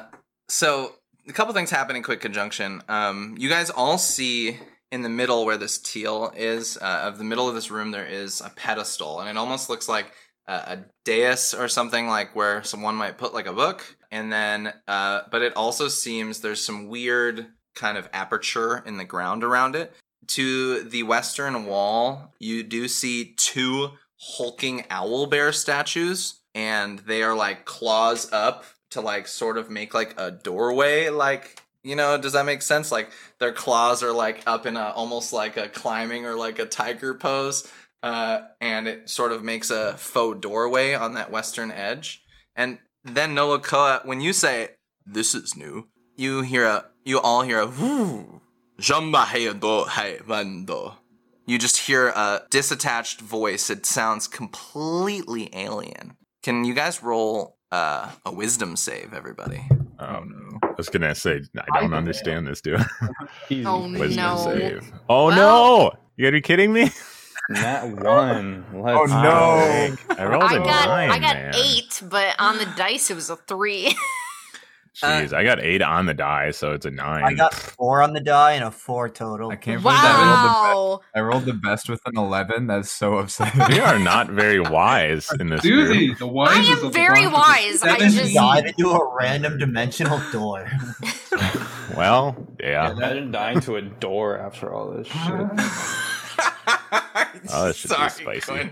so 0.49 0.93
a 1.29 1.33
couple 1.33 1.53
things 1.53 1.69
happen 1.69 1.95
in 1.95 2.01
quick 2.01 2.19
conjunction. 2.21 2.81
Um, 2.89 3.35
you 3.37 3.47
guys 3.49 3.69
all 3.69 3.97
see 3.99 4.57
in 4.91 5.01
the 5.01 5.09
middle 5.09 5.45
where 5.45 5.57
this 5.57 5.77
teal 5.77 6.31
is, 6.35 6.77
uh, 6.77 7.01
of 7.03 7.17
the 7.17 7.23
middle 7.23 7.47
of 7.47 7.55
this 7.55 7.71
room, 7.71 7.91
there 7.91 8.05
is 8.05 8.41
a 8.41 8.49
pedestal, 8.49 9.19
and 9.19 9.29
it 9.29 9.37
almost 9.37 9.69
looks 9.69 9.89
like 9.89 10.11
a, 10.47 10.53
a 10.53 10.85
dais 11.03 11.53
or 11.53 11.67
something 11.67 12.07
like 12.07 12.35
where 12.35 12.63
someone 12.63 12.95
might 12.95 13.17
put 13.17 13.33
like 13.33 13.47
a 13.47 13.53
book, 13.53 13.97
and 14.11 14.31
then, 14.31 14.73
uh, 14.87 15.21
but 15.31 15.41
it 15.41 15.55
also 15.55 15.87
seems 15.87 16.39
there's 16.39 16.63
some 16.63 16.87
weird 16.87 17.47
kind 17.75 17.97
of 17.97 18.09
aperture 18.13 18.83
in 18.85 18.97
the 18.97 19.05
ground 19.05 19.43
around 19.43 19.75
it. 19.75 19.93
To 20.27 20.83
the 20.83 21.03
western 21.03 21.65
wall, 21.65 22.33
you 22.39 22.63
do 22.63 22.87
see 22.87 23.33
two 23.37 23.91
hulking 24.19 24.83
owl 24.89 25.27
bear 25.27 25.51
statues, 25.51 26.41
and 26.55 26.99
they 26.99 27.23
are 27.23 27.35
like 27.35 27.65
claws 27.65 28.31
up 28.33 28.65
to 28.91 29.01
like 29.01 29.27
sort 29.27 29.57
of 29.57 29.69
make 29.69 29.93
like 29.93 30.15
a 30.17 30.31
doorway 30.31 31.09
like 31.09 31.61
you 31.87 31.95
know 31.95 32.17
does 32.17 32.33
that 32.33 32.45
make 32.45 32.61
sense 32.61 32.91
like 32.91 33.09
their 33.39 33.53
claws 33.53 34.03
are 34.03 34.11
like 34.13 34.43
up 34.45 34.65
in 34.65 34.75
a 34.75 34.91
almost 34.95 35.33
like 35.33 35.57
a 35.57 35.69
climbing 35.69 36.25
or 36.25 36.35
like 36.35 36.59
a 36.59 36.65
tiger 36.65 37.13
pose 37.13 37.71
uh 38.03 38.39
and 38.61 38.87
it 38.87 39.09
sort 39.09 39.31
of 39.31 39.43
makes 39.43 39.69
a 39.69 39.95
faux 39.97 40.39
doorway 40.39 40.93
on 40.93 41.13
that 41.13 41.31
western 41.31 41.71
edge 41.71 42.23
and 42.55 42.79
then 43.03 43.35
nolokoa 43.35 44.05
when 44.05 44.21
you 44.21 44.33
say 44.33 44.69
this 45.05 45.33
is 45.33 45.55
new 45.55 45.87
you 46.17 46.41
hear 46.41 46.65
a 46.65 46.85
you 47.05 47.21
all 47.21 47.43
hear 47.43 47.59
a 47.59 47.67
whoo. 47.67 48.41
You 51.45 51.57
just 51.57 51.77
hear 51.77 52.09
a 52.09 52.41
disattached 52.49 53.21
voice. 53.21 53.69
It 53.69 53.85
sounds 53.85 54.27
completely 54.27 55.49
alien. 55.53 56.17
Can 56.43 56.65
you 56.65 56.73
guys 56.73 57.01
roll 57.01 57.57
uh, 57.71 58.11
a 58.25 58.31
wisdom 58.33 58.75
save, 58.75 59.13
everybody? 59.13 59.63
Oh 59.99 60.23
no. 60.25 60.46
I 60.77 60.79
was 60.79 60.89
gonna 60.89 61.15
say 61.15 61.41
I 61.73 61.79
don't 61.81 61.93
understand 61.93 62.45
this, 62.47 62.61
dude. 62.61 62.79
Easy. 63.49 63.65
Oh 63.65 63.89
Wisdom 63.89 64.15
no. 64.15 64.37
save. 64.37 64.91
Oh 65.09 65.27
Well- 65.27 65.35
no! 65.35 65.91
You 66.17 66.25
gotta 66.25 66.33
be 66.33 66.41
kidding 66.41 66.71
me? 66.71 66.91
Nat 67.49 67.83
one. 68.03 68.65
Oh, 68.73 68.81
Let's 68.81 69.11
Oh, 69.11 69.21
no. 69.23 70.15
I 70.17 70.25
rolled 70.25 70.43
I 70.43 70.55
a 70.55 70.59
got 70.59 70.87
nine. 70.89 71.09
I 71.09 71.19
got 71.19 71.35
man. 71.35 71.53
8 71.55 72.01
but 72.09 72.35
on 72.39 72.57
the 72.57 72.65
dice 72.77 73.09
it 73.09 73.15
was 73.15 73.29
a 73.29 73.35
3. 73.37 73.95
Jeez, 75.01 75.31
I 75.31 75.43
got 75.43 75.59
eight 75.59 75.81
on 75.81 76.07
the 76.07 76.13
die, 76.13 76.51
so 76.51 76.73
it's 76.73 76.85
a 76.85 76.91
nine. 76.91 77.23
I 77.23 77.33
got 77.33 77.53
four 77.53 78.01
on 78.01 78.13
the 78.13 78.19
die 78.19 78.53
and 78.53 78.63
a 78.63 78.71
four 78.71 79.09
total. 79.09 79.51
I 79.51 79.55
can't 79.55 79.81
believe 79.83 79.97
that 80.01 80.15
I 80.15 80.21
rolled, 80.31 80.43
the 80.43 80.47
best, 80.49 80.75
wow. 80.75 81.01
I 81.13 81.19
rolled 81.21 81.45
the 81.45 81.53
best 81.53 81.89
with 81.89 82.01
an 82.07 82.17
11. 82.17 82.67
That's 82.67 82.91
so 82.91 83.17
upsetting. 83.17 83.61
we 83.69 83.79
are 83.79 83.99
not 83.99 84.29
very 84.29 84.59
wise 84.59 85.29
in 85.39 85.49
this 85.49 85.61
Susie, 85.61 86.07
group. 86.07 86.19
the 86.19 86.27
I 86.27 86.55
am 86.55 86.91
very 86.91 87.27
wise. 87.27 87.83
I 87.83 87.99
just 87.99 88.33
died 88.33 88.65
into 88.65 88.89
a 88.89 89.15
random 89.15 89.57
dimensional 89.57 90.19
door. 90.31 90.67
Well, 91.95 92.35
yeah. 92.59 92.91
Imagine 92.91 93.31
dying 93.31 93.59
to 93.61 93.77
a 93.77 93.81
door 93.81 94.37
after 94.37 94.73
all 94.73 94.91
this 94.91 95.07
shit. 95.07 95.15
Oh, 97.53 97.67
that 97.67 97.75
should 97.75 97.89
be 97.91 98.09
spicy. 98.09 98.69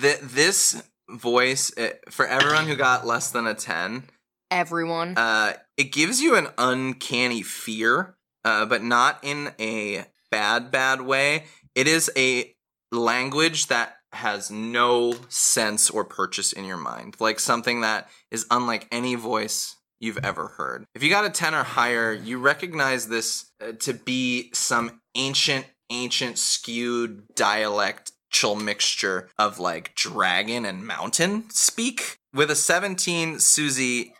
Th- 0.00 0.20
this 0.20 0.82
voice, 1.10 1.76
uh, 1.76 1.90
for 2.10 2.26
everyone 2.26 2.66
who 2.66 2.76
got 2.76 3.06
less 3.06 3.30
than 3.30 3.46
a 3.46 3.54
10, 3.54 4.04
everyone. 4.50 5.16
uh, 5.16 5.54
it 5.76 5.92
gives 5.92 6.20
you 6.20 6.36
an 6.36 6.48
uncanny 6.58 7.42
fear, 7.42 8.16
uh, 8.44 8.66
but 8.66 8.82
not 8.82 9.18
in 9.22 9.52
a 9.58 10.04
bad, 10.30 10.70
bad 10.70 11.02
way. 11.02 11.44
It 11.74 11.86
is 11.86 12.10
a 12.16 12.54
language 12.92 13.66
that 13.66 13.96
has 14.12 14.50
no 14.50 15.14
sense 15.28 15.90
or 15.90 16.04
purchase 16.04 16.52
in 16.52 16.64
your 16.64 16.76
mind, 16.76 17.16
like 17.20 17.38
something 17.38 17.82
that 17.82 18.08
is 18.30 18.46
unlike 18.50 18.88
any 18.90 19.14
voice 19.14 19.76
you've 20.00 20.18
ever 20.24 20.48
heard. 20.56 20.84
If 20.94 21.02
you 21.02 21.10
got 21.10 21.24
a 21.24 21.30
10 21.30 21.54
or 21.54 21.62
higher, 21.62 22.12
you 22.12 22.38
recognize 22.38 23.08
this 23.08 23.50
uh, 23.60 23.72
to 23.80 23.94
be 23.94 24.50
some 24.52 25.00
ancient, 25.14 25.66
ancient, 25.90 26.38
skewed 26.38 27.24
dialectal 27.34 28.62
mixture 28.62 29.28
of 29.38 29.58
like 29.58 29.94
dragon 29.94 30.64
and 30.64 30.86
mountain 30.86 31.50
speak. 31.50 32.18
With 32.32 32.50
a 32.50 32.56
17, 32.56 33.38
Susie, 33.38 34.12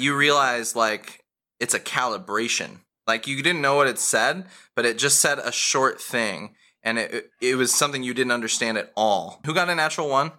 you 0.00 0.16
realize 0.16 0.74
like 0.74 1.24
it's 1.60 1.74
a 1.74 1.80
calibration. 1.80 2.78
Like 3.06 3.26
you 3.26 3.42
didn't 3.42 3.62
know 3.62 3.76
what 3.76 3.86
it 3.86 3.98
said, 3.98 4.46
but 4.76 4.84
it 4.86 4.98
just 4.98 5.20
said 5.20 5.38
a 5.38 5.52
short 5.52 6.00
thing 6.00 6.54
and 6.82 6.98
it 6.98 7.30
it 7.40 7.56
was 7.56 7.74
something 7.74 8.02
you 8.02 8.14
didn't 8.14 8.32
understand 8.32 8.78
at 8.78 8.92
all. 8.96 9.40
Who 9.46 9.54
got 9.54 9.68
a 9.68 9.74
natural 9.74 10.08
one? 10.08 10.32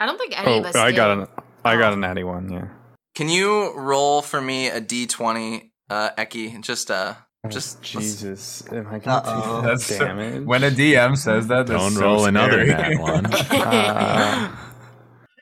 I 0.00 0.06
don't 0.06 0.18
think 0.18 0.38
any 0.38 0.52
Oh, 0.54 0.58
of 0.60 0.66
us. 0.66 0.76
I 0.76 0.86
did. 0.90 0.96
got 0.96 1.10
an 1.18 1.26
I 1.64 1.76
got 1.76 1.90
Oh. 1.92 1.96
a 1.96 1.98
natty 1.98 2.24
one. 2.24 2.50
Yeah. 2.50 2.68
Can 3.14 3.28
you 3.28 3.72
roll 3.74 4.20
for 4.22 4.40
me 4.40 4.68
a 4.68 4.80
d20, 4.80 5.70
uh, 5.90 6.10
Eki? 6.18 6.60
Just 6.60 6.90
uh, 6.90 7.14
just 7.48 7.78
let's- 7.78 7.88
Jesus, 7.90 8.64
am 8.72 8.86
I 8.88 8.98
gonna 8.98 9.16
Uh-oh. 9.26 9.60
take 9.62 9.64
That's 9.70 9.84
so- 9.86 9.98
damage? 10.04 10.44
when 10.44 10.64
a 10.64 10.70
DM 10.70 11.16
says 11.16 11.46
that, 11.48 11.66
Don't 11.66 11.92
so 11.92 12.00
roll 12.02 12.26
another 12.26 12.66
scary. 12.66 12.94
nat 12.96 13.00
one. 13.02 13.26
Uh, 13.50 14.48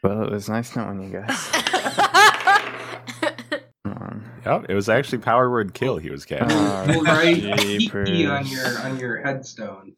well, 0.03 0.23
it 0.23 0.31
was 0.31 0.49
nice 0.51 0.77
knowing 0.77 1.03
you 1.03 1.11
guys. 1.19 1.51
Come. 4.45 4.63
Yep, 4.63 4.71
it 4.71 4.75
was 4.75 4.89
actually 4.89 5.19
power 5.19 5.51
word 5.51 5.75
kill 5.75 5.97
he 5.97 6.11
was 6.11 6.25
casting. 6.25 6.57
Uh, 6.57 6.85
We'll 6.89 7.03
write 7.05 7.37
jeepers. 7.61 8.09
Kiki 8.09 8.27
on 8.27 8.47
your 8.47 8.79
on 8.81 8.99
your 9.01 9.17
headstone. 9.23 9.95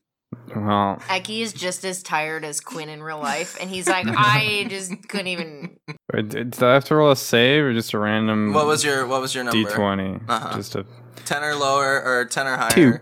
Well, 0.54 0.96
Eki 1.08 1.40
is 1.40 1.52
just 1.52 1.84
as 1.84 2.02
tired 2.02 2.44
as 2.44 2.60
Quinn 2.60 2.88
in 2.88 3.02
real 3.02 3.18
life, 3.18 3.56
and 3.60 3.68
he's 3.68 3.88
like, 3.88 4.06
I 4.08 4.66
just 4.68 4.92
couldn't 5.08 5.26
even. 5.28 5.76
wait, 6.14 6.28
did 6.28 6.50
did 6.52 6.62
I 6.62 6.74
have 6.74 6.84
to 6.86 6.94
roll 6.96 7.10
a 7.10 7.16
save 7.16 7.64
or 7.64 7.72
just 7.72 7.92
a 7.94 7.98
random? 7.98 8.52
what 8.52 8.66
was 8.66 8.84
your 8.84 9.06
what 9.06 9.20
was 9.20 9.34
your 9.34 9.44
number? 9.44 9.68
D 9.68 9.74
20 9.74 10.20
Uh-huh. 10.28 10.56
Just 10.56 10.74
a 10.76 10.86
Ten 11.24 11.42
or 11.42 11.54
lower 11.56 12.02
or 12.04 12.24
ten 12.26 12.46
or 12.46 12.56
higher? 12.56 12.70
Two. 12.70 12.98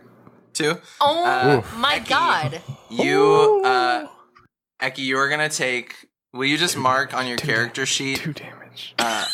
Two. 0.54 0.80
Oh 1.00 1.24
Uh, 1.24 1.62
my 1.78 1.98
Eki. 1.98 2.08
god! 2.08 2.62
You, 2.90 3.62
uh, 3.64 4.06
Eki, 4.80 4.98
you 4.98 5.18
are 5.18 5.28
gonna 5.28 5.48
take. 5.48 5.94
Will 6.32 6.46
you 6.46 6.56
just 6.56 6.76
mark 6.76 7.12
on 7.12 7.26
your 7.26 7.36
character 7.36 7.84
sheet? 7.84 8.18
two 8.18 8.32
damage. 8.32 8.94
Uh, 8.98 9.24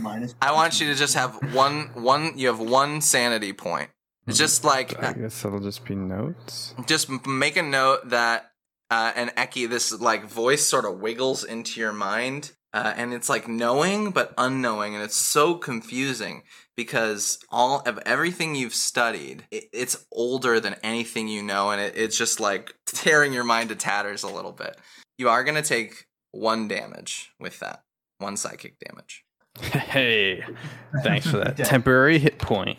Minus. 0.00 0.34
I 0.40 0.52
want 0.52 0.80
you 0.80 0.88
to 0.88 0.94
just 0.94 1.14
have 1.14 1.54
one 1.54 1.90
one. 1.94 2.32
You 2.36 2.48
have 2.48 2.60
one 2.60 3.00
sanity 3.00 3.52
point. 3.52 3.90
It's 4.26 4.38
just 4.38 4.62
like 4.62 5.02
I 5.02 5.14
guess 5.14 5.44
it'll 5.44 5.60
just 5.60 5.84
be 5.86 5.94
notes. 5.94 6.74
just 6.86 7.08
make 7.26 7.56
a 7.56 7.62
note 7.62 8.10
that 8.10 8.52
uh, 8.90 9.12
an 9.16 9.30
Eki, 9.36 9.68
this 9.68 9.92
like 10.00 10.24
voice 10.24 10.64
sort 10.64 10.84
of 10.84 11.00
wiggles 11.00 11.44
into 11.44 11.80
your 11.80 11.92
mind, 11.92 12.52
uh, 12.72 12.92
and 12.96 13.14
it's 13.14 13.28
like 13.28 13.48
knowing 13.48 14.10
but 14.10 14.34
unknowing, 14.36 14.94
and 14.94 15.02
it's 15.02 15.16
so 15.16 15.54
confusing 15.54 16.42
because 16.76 17.38
all 17.50 17.82
of 17.86 17.98
everything 18.04 18.54
you've 18.54 18.74
studied, 18.74 19.46
it, 19.50 19.64
it's 19.72 20.06
older 20.12 20.60
than 20.60 20.76
anything 20.82 21.28
you 21.28 21.42
know, 21.42 21.70
and 21.70 21.80
it, 21.80 21.96
it's 21.96 22.16
just 22.16 22.38
like 22.38 22.74
tearing 22.86 23.32
your 23.32 23.44
mind 23.44 23.70
to 23.70 23.76
tatters 23.76 24.22
a 24.22 24.28
little 24.28 24.52
bit. 24.52 24.76
You 25.16 25.28
are 25.28 25.42
gonna 25.42 25.62
take 25.62 26.06
one 26.32 26.68
damage 26.68 27.30
with 27.40 27.60
that, 27.60 27.82
one 28.18 28.36
psychic 28.36 28.78
damage. 28.78 29.24
Hey, 29.60 30.44
thanks 31.02 31.26
for 31.28 31.38
that 31.38 31.56
temporary 31.64 32.18
hit 32.18 32.38
point. 32.38 32.78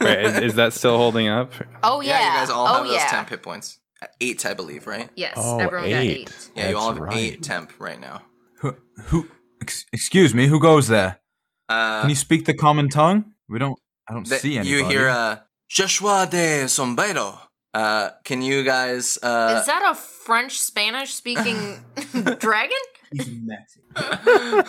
Wait, 0.00 0.24
is, 0.24 0.36
is 0.38 0.54
that 0.56 0.72
still 0.74 0.96
holding 0.98 1.28
up? 1.28 1.52
Oh 1.82 2.00
yeah! 2.02 2.18
you 2.18 2.38
guys 2.40 2.50
all 2.50 2.66
oh 2.68 2.74
have 2.74 2.84
those 2.84 2.94
yeah! 2.94 3.06
temp 3.06 3.30
hit 3.30 3.42
points. 3.42 3.78
Eight, 4.20 4.44
I 4.46 4.54
believe, 4.54 4.86
right? 4.86 5.08
Yes, 5.14 5.34
Oh, 5.36 5.58
everyone 5.58 5.88
got 5.90 5.96
eight. 5.96 6.10
eight. 6.28 6.50
Yeah, 6.54 6.70
you 6.70 6.76
all 6.78 6.92
have 6.94 7.02
That's 7.02 7.16
eight 7.16 7.42
temp 7.42 7.72
right 7.78 7.98
now. 8.00 8.22
Who, 8.60 8.76
who 9.04 9.28
ex- 9.62 9.86
excuse 9.92 10.34
me, 10.34 10.46
who 10.46 10.60
goes 10.60 10.88
there? 10.88 11.20
Uh, 11.68 12.00
Can 12.02 12.10
you 12.10 12.16
speak 12.16 12.44
the 12.46 12.54
common 12.54 12.88
tongue? 12.88 13.32
We 13.48 13.58
don't. 13.58 13.78
I 14.08 14.14
don't 14.14 14.24
Th- 14.26 14.40
see 14.40 14.58
anybody. 14.58 14.70
You 14.70 14.84
hear 14.88 15.08
uh, 15.08 15.36
Joshua 15.68 16.26
de 16.30 16.66
Sombrero. 16.68 17.38
Uh, 17.72 18.10
can 18.24 18.42
you 18.42 18.62
guys? 18.64 19.18
Uh, 19.22 19.58
Is 19.60 19.66
that 19.66 19.88
a 19.90 19.94
French 19.94 20.58
Spanish 20.60 21.14
speaking 21.14 21.82
dragon? 22.38 22.76
He's 23.12 23.28
Mexican. 23.30 24.64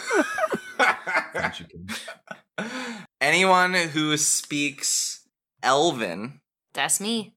Anyone 3.20 3.74
who 3.74 4.18
speaks 4.18 5.28
Elven 5.64 6.42
That's 6.74 7.00
me. 7.00 7.36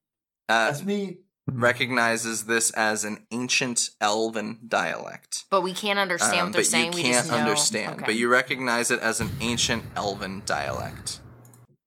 uh, 0.49 0.67
That's 0.71 0.85
me. 0.85 1.19
recognizes 1.47 2.45
this 2.47 2.71
as 2.73 3.05
an 3.05 3.27
ancient 3.31 3.91
Elven 4.01 4.61
dialect. 4.67 5.45
But 5.51 5.63
we 5.63 5.73
can't 5.73 5.99
understand 5.99 6.33
Um, 6.41 6.47
what 6.47 6.53
they're 6.55 6.63
but 6.63 6.67
saying. 6.67 6.93
you 6.93 6.97
we 6.97 7.03
can't 7.03 7.27
just 7.27 7.33
understand. 7.33 7.95
Okay. 7.97 8.07
But 8.07 8.15
you 8.17 8.29
recognize 8.29 8.91
it 8.91 9.01
as 9.01 9.21
an 9.21 9.31
ancient 9.41 9.85
Elven 9.97 10.43
dialect. 10.47 11.21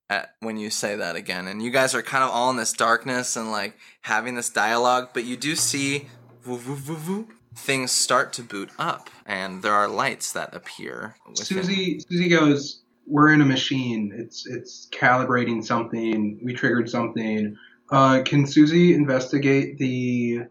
Uh, 0.09 0.21
when 0.39 0.55
you 0.55 0.69
say 0.69 0.95
that 0.95 1.17
again, 1.17 1.47
and 1.49 1.61
you 1.61 1.69
guys 1.69 1.93
are 1.93 2.01
kind 2.01 2.23
of 2.23 2.29
all 2.29 2.49
in 2.49 2.55
this 2.55 2.71
darkness 2.71 3.35
and 3.35 3.51
like 3.51 3.77
having 4.03 4.35
this 4.35 4.49
dialogue, 4.49 5.09
but 5.13 5.25
you 5.25 5.35
do 5.35 5.53
see 5.53 6.07
woo, 6.45 6.55
woo, 6.65 6.77
woo, 6.87 6.97
woo, 7.07 7.27
things 7.57 7.91
start 7.91 8.33
to 8.33 8.43
boot 8.43 8.69
up, 8.79 9.09
and 9.25 9.61
there 9.61 9.73
are 9.73 9.87
lights 9.87 10.31
that 10.33 10.53
appear. 10.53 11.15
within- 11.27 11.45
Susie 11.45 11.99
Susie 11.99 12.29
goes, 12.29 12.83
"We're 13.05 13.33
in 13.33 13.41
a 13.41 13.45
machine. 13.45 14.13
It's 14.15 14.47
it's 14.47 14.87
calibrating 14.91 15.63
something. 15.63 16.39
We 16.43 16.53
triggered 16.53 16.89
something. 16.89 17.57
Uh, 17.91 18.21
can 18.23 18.45
Susie 18.45 18.93
investigate 18.93 19.77
the 19.77 20.41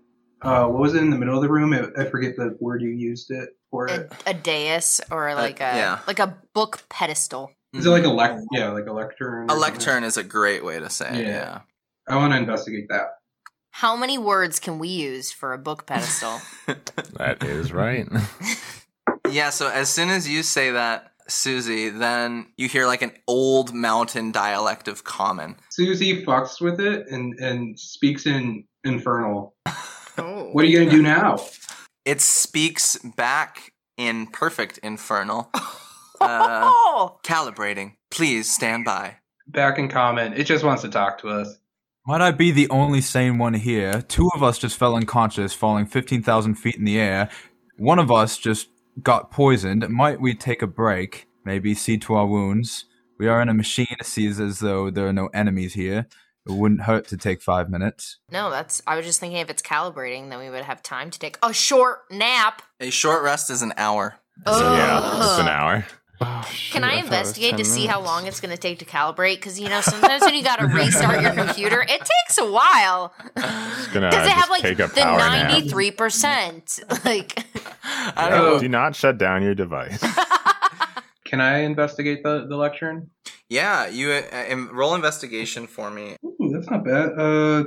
uh, 0.42 0.66
what 0.66 0.80
was 0.80 0.94
it 0.94 1.02
in 1.02 1.10
the 1.10 1.18
middle 1.18 1.36
of 1.36 1.42
the 1.42 1.48
room? 1.48 1.72
I, 1.72 1.86
I 2.00 2.04
forget 2.10 2.36
the 2.36 2.56
word 2.60 2.82
you 2.82 2.90
used 2.90 3.30
it 3.30 3.50
for 3.70 3.86
a, 3.86 3.94
it. 3.94 4.12
a 4.26 4.34
dais 4.34 5.00
or 5.10 5.34
like 5.34 5.60
a 5.60 5.76
yeah. 5.76 5.98
like 6.06 6.18
a 6.18 6.38
book 6.54 6.84
pedestal. 6.88 7.50
Is 7.72 7.84
it 7.84 7.90
like 7.90 8.04
a 8.04 8.08
lec? 8.08 8.42
Yeah, 8.52 8.70
like 8.70 8.86
a 8.86 8.92
lectern. 8.92 9.42
A 9.42 9.44
or 9.44 9.48
something? 9.48 9.60
lectern 9.60 10.04
is 10.04 10.16
a 10.16 10.22
great 10.22 10.64
way 10.64 10.78
to 10.78 10.88
say 10.88 11.08
it. 11.08 11.26
Yeah. 11.26 11.28
Yeah. 11.28 11.60
I 12.08 12.16
want 12.16 12.32
to 12.32 12.38
investigate 12.38 12.88
that. 12.88 13.15
How 13.80 13.94
many 13.94 14.16
words 14.16 14.58
can 14.58 14.78
we 14.78 14.88
use 14.88 15.30
for 15.30 15.52
a 15.52 15.58
book 15.58 15.84
pedestal? 15.84 16.40
That 17.18 17.44
is 17.44 17.74
right. 17.74 18.08
Yeah, 19.30 19.50
so 19.50 19.68
as 19.68 19.90
soon 19.90 20.08
as 20.08 20.26
you 20.26 20.42
say 20.42 20.70
that, 20.70 21.12
Susie, 21.28 21.90
then 21.90 22.46
you 22.56 22.68
hear 22.68 22.86
like 22.86 23.02
an 23.02 23.12
old 23.28 23.74
mountain 23.74 24.32
dialect 24.32 24.88
of 24.88 25.04
common. 25.04 25.56
Susie 25.68 26.24
fucks 26.24 26.58
with 26.58 26.80
it 26.80 27.06
and 27.08 27.38
and 27.38 27.78
speaks 27.78 28.24
in 28.24 28.64
infernal. 28.82 29.54
oh. 29.66 30.48
What 30.52 30.64
are 30.64 30.68
you 30.68 30.78
gonna 30.78 30.90
do 30.90 31.02
now? 31.02 31.44
It 32.06 32.22
speaks 32.22 32.96
back 32.98 33.74
in 33.98 34.26
perfect 34.28 34.78
infernal. 34.78 35.50
Uh, 36.18 36.62
oh, 36.64 37.20
calibrating. 37.22 37.92
Please 38.10 38.50
stand 38.50 38.86
by. 38.86 39.16
Back 39.48 39.78
in 39.78 39.86
comment. 39.90 40.38
It 40.38 40.44
just 40.44 40.64
wants 40.64 40.80
to 40.80 40.88
talk 40.88 41.18
to 41.18 41.28
us. 41.28 41.58
Might 42.06 42.20
I 42.20 42.30
be 42.30 42.52
the 42.52 42.70
only 42.70 43.00
sane 43.00 43.36
one 43.38 43.54
here? 43.54 44.00
Two 44.02 44.30
of 44.34 44.42
us 44.42 44.58
just 44.58 44.76
fell 44.76 44.94
unconscious, 44.94 45.52
falling 45.52 45.86
15,000 45.86 46.54
feet 46.54 46.76
in 46.76 46.84
the 46.84 47.00
air. 47.00 47.28
One 47.78 47.98
of 47.98 48.12
us 48.12 48.38
just 48.38 48.68
got 49.02 49.32
poisoned. 49.32 49.88
Might 49.88 50.20
we 50.20 50.32
take 50.34 50.62
a 50.62 50.68
break? 50.68 51.26
Maybe 51.44 51.74
see 51.74 51.98
to 51.98 52.14
our 52.14 52.26
wounds? 52.26 52.84
We 53.18 53.26
are 53.26 53.40
in 53.40 53.48
a 53.48 53.54
machine. 53.54 53.96
It 53.98 54.06
seems 54.06 54.38
as 54.38 54.60
though 54.60 54.88
there 54.88 55.08
are 55.08 55.12
no 55.12 55.26
enemies 55.34 55.74
here. 55.74 56.06
It 56.48 56.52
wouldn't 56.52 56.82
hurt 56.82 57.08
to 57.08 57.16
take 57.16 57.42
five 57.42 57.68
minutes. 57.68 58.18
no, 58.30 58.50
that's. 58.50 58.80
I 58.86 58.94
was 58.94 59.04
just 59.04 59.18
thinking 59.18 59.40
if 59.40 59.50
it's 59.50 59.62
calibrating, 59.62 60.30
then 60.30 60.38
we 60.38 60.48
would 60.48 60.62
have 60.62 60.80
time 60.84 61.10
to 61.10 61.18
take 61.18 61.38
a 61.42 61.52
short 61.52 62.02
nap. 62.12 62.62
A 62.78 62.90
short 62.90 63.24
rest 63.24 63.50
is 63.50 63.62
an 63.62 63.72
hour. 63.76 64.20
So 64.46 64.74
yeah, 64.74 65.00
Ugh. 65.02 65.22
it's 65.22 65.40
an 65.40 65.48
hour. 65.48 65.84
Oh, 66.20 66.48
shoot, 66.50 66.72
Can 66.72 66.84
I, 66.84 66.88
thought 66.88 66.94
it 66.94 66.96
was 66.96 67.04
investigate 67.04 67.50
10 67.50 67.58
to 67.58 67.64
see 67.64 67.86
how 67.86 68.00
long 68.00 68.26
it's 68.26 68.40
going 68.40 68.54
to 68.54 68.60
take 68.60 68.78
to 68.78 68.84
calibrate? 68.84 69.36
Because 69.36 69.60
you 69.60 69.68
know, 69.68 69.80
sometimes 69.82 70.22
when 70.22 70.34
you 70.34 70.42
got 70.42 70.58
to 70.60 70.66
restart 70.66 71.20
your 71.20 71.32
computer, 71.32 71.82
it 71.82 72.00
takes 72.00 72.38
a 72.38 72.50
while. 72.50 73.12
Does 73.34 73.94
it 73.94 74.32
have 74.32 74.48
like 74.48 74.62
the 74.62 74.90
ninety 74.96 75.68
three 75.68 75.90
percent? 75.90 76.80
Like, 77.04 77.44
I 77.84 78.28
don't 78.30 78.38
know. 78.38 78.58
Do 78.58 78.68
not 78.68 78.96
shut 78.96 79.18
down 79.18 79.42
your 79.42 79.54
device. 79.54 80.00
Can 81.24 81.40
I 81.40 81.58
investigate 81.58 82.24
the 82.24 82.46
the 82.48 82.56
lectern? 82.56 83.10
Yeah, 83.48 83.86
you 83.86 84.10
uh, 84.10 84.56
roll 84.72 84.94
investigation 84.94 85.66
for 85.66 85.90
me. 85.90 86.16
Ooh, 86.24 86.50
that's 86.52 86.68
not 86.68 86.84
bad. 86.84 87.12
Uh, 87.16 87.64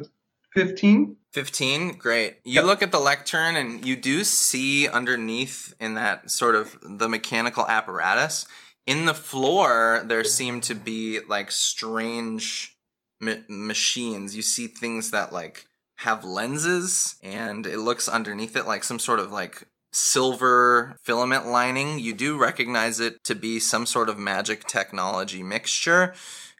fifteen. 0.53 1.15
15 1.33 1.99
great. 1.99 2.37
You 2.43 2.63
look 2.63 2.81
at 2.81 2.91
the 2.91 2.99
lectern 2.99 3.55
and 3.55 3.85
you 3.85 3.95
do 3.95 4.23
see 4.23 4.87
underneath 4.87 5.75
in 5.79 5.93
that 5.93 6.31
sort 6.31 6.55
of 6.55 6.75
the 6.81 7.07
mechanical 7.07 7.67
apparatus 7.67 8.47
in 8.89 9.05
the 9.05 9.13
floor 9.13 10.03
there 10.03 10.23
seem 10.23 10.61
to 10.61 10.73
be 10.73 11.19
like 11.27 11.51
strange 11.51 12.75
ma- 13.21 13.35
machines. 13.47 14.35
You 14.35 14.41
see 14.41 14.65
things 14.65 15.11
that 15.11 15.31
like 15.31 15.67
have 15.99 16.23
lenses 16.23 17.15
and 17.21 17.67
it 17.67 17.77
looks 17.77 18.09
underneath 18.09 18.55
it 18.55 18.65
like 18.65 18.83
some 18.83 18.97
sort 18.97 19.19
of 19.19 19.31
like 19.31 19.67
silver 19.93 20.95
filament 21.03 21.45
lining. 21.45 21.99
You 21.99 22.13
do 22.13 22.35
recognize 22.35 22.99
it 22.99 23.23
to 23.25 23.35
be 23.35 23.59
some 23.59 23.85
sort 23.85 24.09
of 24.09 24.17
magic 24.17 24.63
technology 24.63 25.43
mixture. 25.43 26.15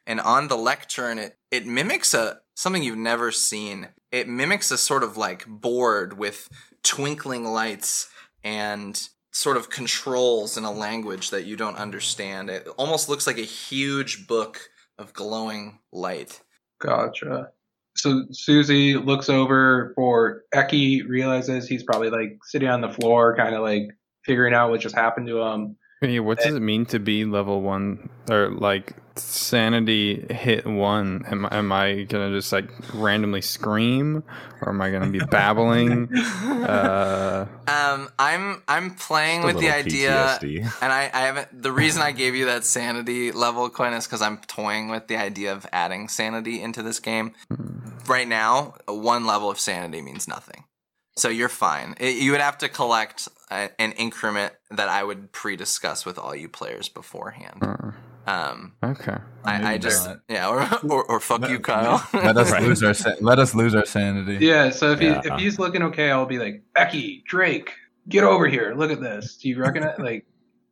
And 0.06 0.20
on 0.20 0.46
the 0.46 0.56
lectern 0.56 1.18
it 1.18 1.34
it 1.50 1.66
mimics 1.66 2.14
a 2.14 2.42
something 2.60 2.82
you've 2.82 2.98
never 2.98 3.32
seen. 3.32 3.88
It 4.12 4.28
mimics 4.28 4.70
a 4.70 4.76
sort 4.76 5.02
of 5.02 5.16
like 5.16 5.46
board 5.46 6.18
with 6.18 6.48
twinkling 6.82 7.44
lights 7.44 8.10
and 8.44 9.00
sort 9.32 9.56
of 9.56 9.70
controls 9.70 10.58
in 10.58 10.64
a 10.64 10.70
language 10.70 11.30
that 11.30 11.46
you 11.46 11.56
don't 11.56 11.76
understand. 11.76 12.50
It 12.50 12.68
almost 12.76 13.08
looks 13.08 13.26
like 13.26 13.38
a 13.38 13.42
huge 13.42 14.26
book 14.26 14.60
of 14.98 15.14
glowing 15.14 15.78
light. 15.90 16.42
Gotcha. 16.80 17.48
So 17.96 18.24
Susie 18.30 18.94
looks 18.94 19.30
over 19.30 19.92
for 19.94 20.42
Eki, 20.54 21.08
realizes 21.08 21.66
he's 21.66 21.82
probably 21.82 22.10
like 22.10 22.38
sitting 22.44 22.68
on 22.68 22.82
the 22.82 22.90
floor, 22.90 23.36
kind 23.36 23.54
of 23.54 23.62
like 23.62 23.88
figuring 24.24 24.52
out 24.52 24.70
what 24.70 24.80
just 24.80 24.94
happened 24.94 25.28
to 25.28 25.40
him. 25.40 25.76
Hey, 26.02 26.20
what 26.20 26.38
does 26.38 26.54
it 26.54 26.60
mean 26.60 26.84
to 26.86 26.98
be 26.98 27.24
level 27.24 27.62
one 27.62 28.10
or 28.30 28.50
like 28.50 28.94
sanity 29.20 30.26
hit 30.30 30.66
one? 30.66 31.24
Am, 31.26 31.46
am 31.50 31.72
I 31.72 32.02
gonna 32.04 32.30
just 32.30 32.52
like 32.52 32.68
randomly 32.94 33.40
scream, 33.40 34.22
or 34.62 34.70
am 34.70 34.80
I 34.80 34.90
gonna 34.90 35.10
be 35.10 35.18
babbling? 35.30 36.14
Uh, 36.16 37.46
Um, 37.70 38.08
I'm 38.18 38.62
I'm 38.66 38.94
playing 38.96 39.42
with 39.44 39.54
the 39.56 39.62
little 39.66 39.78
idea, 39.78 40.38
PTSD. 40.40 40.58
and 40.82 40.92
I, 40.92 41.10
I 41.12 41.20
haven't. 41.20 41.62
The 41.62 41.72
reason 41.72 42.02
I 42.02 42.10
gave 42.12 42.34
you 42.34 42.46
that 42.46 42.64
sanity 42.64 43.30
level, 43.32 43.68
coin 43.70 43.92
is 43.92 44.06
because 44.06 44.22
I'm 44.22 44.38
toying 44.38 44.88
with 44.90 45.06
the 45.06 45.16
idea 45.16 45.52
of 45.52 45.66
adding 45.72 46.08
sanity 46.08 46.60
into 46.60 46.82
this 46.82 46.98
game. 47.00 47.32
Right 48.06 48.26
now, 48.28 48.74
one 48.86 49.24
level 49.26 49.50
of 49.50 49.58
sanity 49.60 50.02
means 50.02 50.26
nothing, 50.26 50.64
so 51.16 51.28
you're 51.28 51.48
fine. 51.48 51.94
It, 52.00 52.16
you 52.16 52.32
would 52.32 52.40
have 52.40 52.58
to 52.58 52.68
collect 52.68 53.28
a, 53.50 53.70
an 53.80 53.92
increment 53.92 54.52
that 54.70 54.88
I 54.88 55.04
would 55.04 55.32
pre-discuss 55.32 56.04
with 56.04 56.18
all 56.18 56.34
you 56.34 56.48
players 56.48 56.88
beforehand. 56.88 57.58
uh, 57.62 57.92
Um, 58.26 58.74
okay. 58.84 59.16
I, 59.44 59.74
I 59.74 59.78
just 59.78 60.06
not. 60.06 60.20
yeah, 60.28 60.48
or, 60.48 60.60
or, 60.92 61.04
or 61.04 61.20
fuck 61.20 61.48
you, 61.48 61.58
Kyle. 61.58 62.06
Let 62.12 62.36
us 62.36 62.50
Right. 62.52 62.62
lose 62.62 62.82
our 62.82 62.94
let 63.20 63.38
us 63.38 63.54
lose 63.54 63.74
our 63.74 63.86
sanity. 63.86 64.44
Yeah, 64.44 64.70
so 64.70 64.92
if 64.92 65.00
he 65.00 65.08
if 65.08 65.38
he's 65.38 65.58
looking 65.58 65.82
okay, 65.84 66.10
I'll 66.10 66.26
be 66.26 66.38
like, 66.38 66.62
Becky 66.74 67.24
Drake, 67.26 67.72
get 68.08 68.22
over 68.24 68.46
here. 68.46 68.74
Look 68.76 68.90
at 68.90 69.00
this. 69.00 69.36
Do 69.36 69.48
you 69.48 69.58
recognize 69.58 69.98
like 69.98 70.26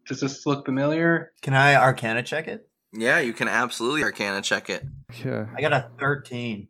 does 0.06 0.20
this 0.20 0.46
look 0.46 0.64
familiar? 0.66 1.32
Can 1.42 1.54
I 1.54 1.74
Arcana 1.74 2.22
check 2.22 2.48
it? 2.48 2.68
yeah, 2.92 3.20
you 3.20 3.32
can 3.32 3.48
absolutely 3.48 4.02
Arcana 4.02 4.40
check 4.42 4.70
it. 4.70 4.84
Yeah. 5.24 5.46
I 5.56 5.60
got 5.60 5.72
a 5.72 5.90
thirteen. 5.98 6.68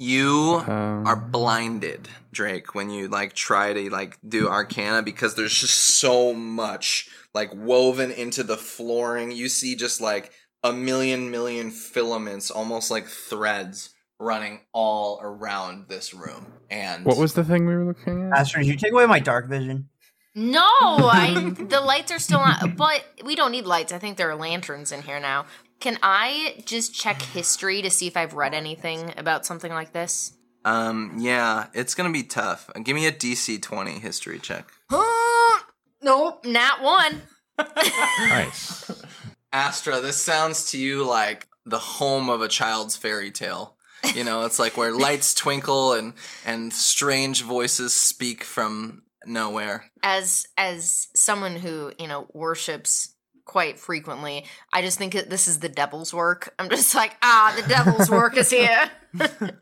You 0.00 0.64
Um, 0.66 1.06
are 1.06 1.14
blinded, 1.14 2.08
Drake, 2.32 2.74
when 2.74 2.88
you 2.88 3.06
like 3.08 3.34
try 3.34 3.74
to 3.74 3.90
like 3.90 4.16
do 4.26 4.48
arcana 4.48 5.02
because 5.02 5.34
there's 5.34 5.52
just 5.54 5.78
so 6.00 6.32
much 6.32 7.10
like 7.34 7.50
woven 7.54 8.10
into 8.10 8.42
the 8.42 8.56
flooring. 8.56 9.30
You 9.30 9.50
see 9.50 9.76
just 9.76 10.00
like 10.00 10.32
a 10.64 10.72
million 10.72 11.30
million 11.30 11.70
filaments, 11.70 12.50
almost 12.50 12.90
like 12.90 13.06
threads 13.08 13.90
running 14.18 14.60
all 14.72 15.20
around 15.22 15.88
this 15.88 16.14
room. 16.14 16.46
And 16.70 17.04
What 17.04 17.18
was 17.18 17.34
the 17.34 17.44
thing 17.44 17.66
we 17.66 17.74
were 17.76 17.84
looking 17.84 18.32
at? 18.32 18.38
Astrid, 18.38 18.64
did 18.64 18.72
you 18.72 18.78
take 18.78 18.92
away 18.92 19.04
my 19.04 19.18
dark 19.20 19.48
vision? 19.48 19.90
No, 20.34 20.62
I 20.62 21.52
the 21.58 21.80
lights 21.80 22.10
are 22.10 22.18
still 22.18 22.38
on, 22.38 22.74
but 22.74 23.04
we 23.22 23.34
don't 23.36 23.52
need 23.52 23.66
lights. 23.66 23.92
I 23.92 23.98
think 23.98 24.16
there 24.16 24.30
are 24.30 24.36
lanterns 24.36 24.92
in 24.92 25.02
here 25.02 25.20
now. 25.20 25.44
Can 25.80 25.98
I 26.02 26.62
just 26.66 26.94
check 26.94 27.20
history 27.22 27.82
to 27.82 27.90
see 27.90 28.06
if 28.06 28.16
I've 28.16 28.34
read 28.34 28.54
anything 28.54 29.14
about 29.16 29.46
something 29.46 29.72
like 29.72 29.92
this? 29.92 30.32
um 30.64 31.16
yeah, 31.18 31.68
it's 31.72 31.94
gonna 31.94 32.12
be 32.12 32.22
tough. 32.22 32.70
Give 32.82 32.94
me 32.94 33.06
a 33.06 33.12
DC 33.12 33.62
twenty 33.62 33.98
history 33.98 34.38
check. 34.38 34.70
nope, 36.02 36.44
not 36.44 36.82
one. 36.82 37.22
Nice. 37.58 38.90
Astra, 39.52 40.00
this 40.00 40.22
sounds 40.22 40.70
to 40.70 40.78
you 40.78 41.04
like 41.04 41.48
the 41.66 41.78
home 41.78 42.28
of 42.28 42.40
a 42.40 42.48
child's 42.48 42.96
fairy 42.96 43.30
tale. 43.30 43.76
You 44.14 44.24
know, 44.24 44.44
it's 44.44 44.58
like 44.58 44.76
where 44.76 44.92
lights 44.92 45.34
twinkle 45.34 45.94
and 45.94 46.14
and 46.44 46.72
strange 46.72 47.42
voices 47.42 47.94
speak 47.94 48.44
from 48.44 49.02
nowhere. 49.26 49.86
As 50.02 50.46
as 50.56 51.08
someone 51.14 51.56
who 51.56 51.92
you 51.98 52.06
know 52.06 52.26
worships 52.32 53.14
quite 53.50 53.80
frequently, 53.80 54.44
I 54.72 54.80
just 54.80 54.96
think 54.96 55.12
that 55.14 55.28
this 55.28 55.48
is 55.48 55.58
the 55.58 55.68
devil's 55.68 56.14
work. 56.14 56.54
I'm 56.56 56.70
just 56.70 56.94
like, 56.94 57.16
ah, 57.20 57.52
the 57.60 57.66
devil's 57.68 58.08
work 58.08 58.36
is 58.36 58.50
here. 58.50 58.90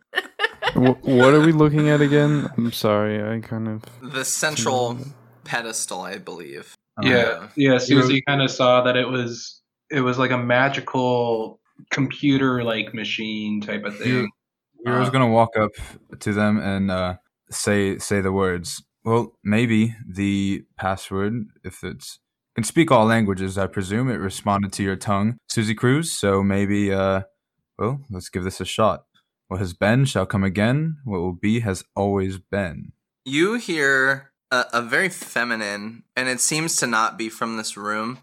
What 0.75 1.33
are 1.33 1.41
we 1.41 1.53
looking 1.53 1.89
at 1.89 2.03
again? 2.03 2.51
I'm 2.57 2.71
sorry, 2.73 3.17
I 3.23 3.41
kind 3.41 3.67
of. 3.69 3.85
The 4.03 4.25
central 4.25 4.99
pedestal, 5.45 6.03
I 6.03 6.19
believe. 6.19 6.75
Yeah, 7.01 7.49
yeah. 7.57 7.79
Susie 7.79 8.23
kind 8.29 8.43
of 8.43 8.51
saw 8.51 8.83
that 8.83 8.95
it 8.97 9.09
was 9.09 9.63
it 9.91 10.03
was 10.03 10.19
like 10.19 10.31
a 10.31 10.39
magical 10.39 11.59
computer 11.91 12.63
like 12.63 12.93
machine 12.93 13.63
type 13.63 13.85
of 13.85 13.97
thing. 13.97 14.29
Hero's 14.85 15.09
Uh, 15.09 15.11
gonna 15.11 15.29
walk 15.31 15.57
up 15.57 15.71
to 16.21 16.33
them 16.35 16.59
and 16.59 16.91
uh, 16.91 17.15
say 17.51 17.97
say 17.99 18.21
the 18.21 18.33
words. 18.33 18.85
Well, 19.05 19.33
maybe 19.43 19.95
the 20.07 20.65
password, 20.77 21.33
if 21.65 21.83
it's 21.83 22.21
can 22.59 22.65
speak 22.65 22.91
all 22.91 23.07
languages, 23.07 23.57
I 23.57 23.69
presume 23.69 24.11
it 24.11 24.17
responded 24.17 24.73
to 24.73 24.83
your 24.83 24.97
tongue, 24.97 25.39
Susie 25.49 25.77
Cruz. 25.77 26.11
So 26.11 26.43
maybe, 26.43 26.93
uh, 26.93 27.23
well, 27.79 28.01
let's 28.11 28.31
give 28.31 28.43
this 28.43 28.61
a 28.61 28.65
shot. 28.65 29.05
What 29.47 29.61
has 29.61 29.75
been 29.75 30.05
shall 30.07 30.27
come 30.27 30.43
again. 30.43 30.97
What 31.05 31.21
will 31.21 31.39
be 31.41 31.61
has 31.61 31.85
always 31.95 32.39
been. 32.41 32.95
You 33.25 33.55
hear 33.55 34.33
a, 34.51 34.65
a 34.73 34.83
very 34.83 35.09
feminine, 35.09 36.03
and 36.17 36.29
it 36.29 36.41
seems 36.41 36.75
to 36.79 36.89
not 36.89 37.17
be 37.17 37.29
from 37.29 37.59
this 37.59 37.77
room, 37.77 38.19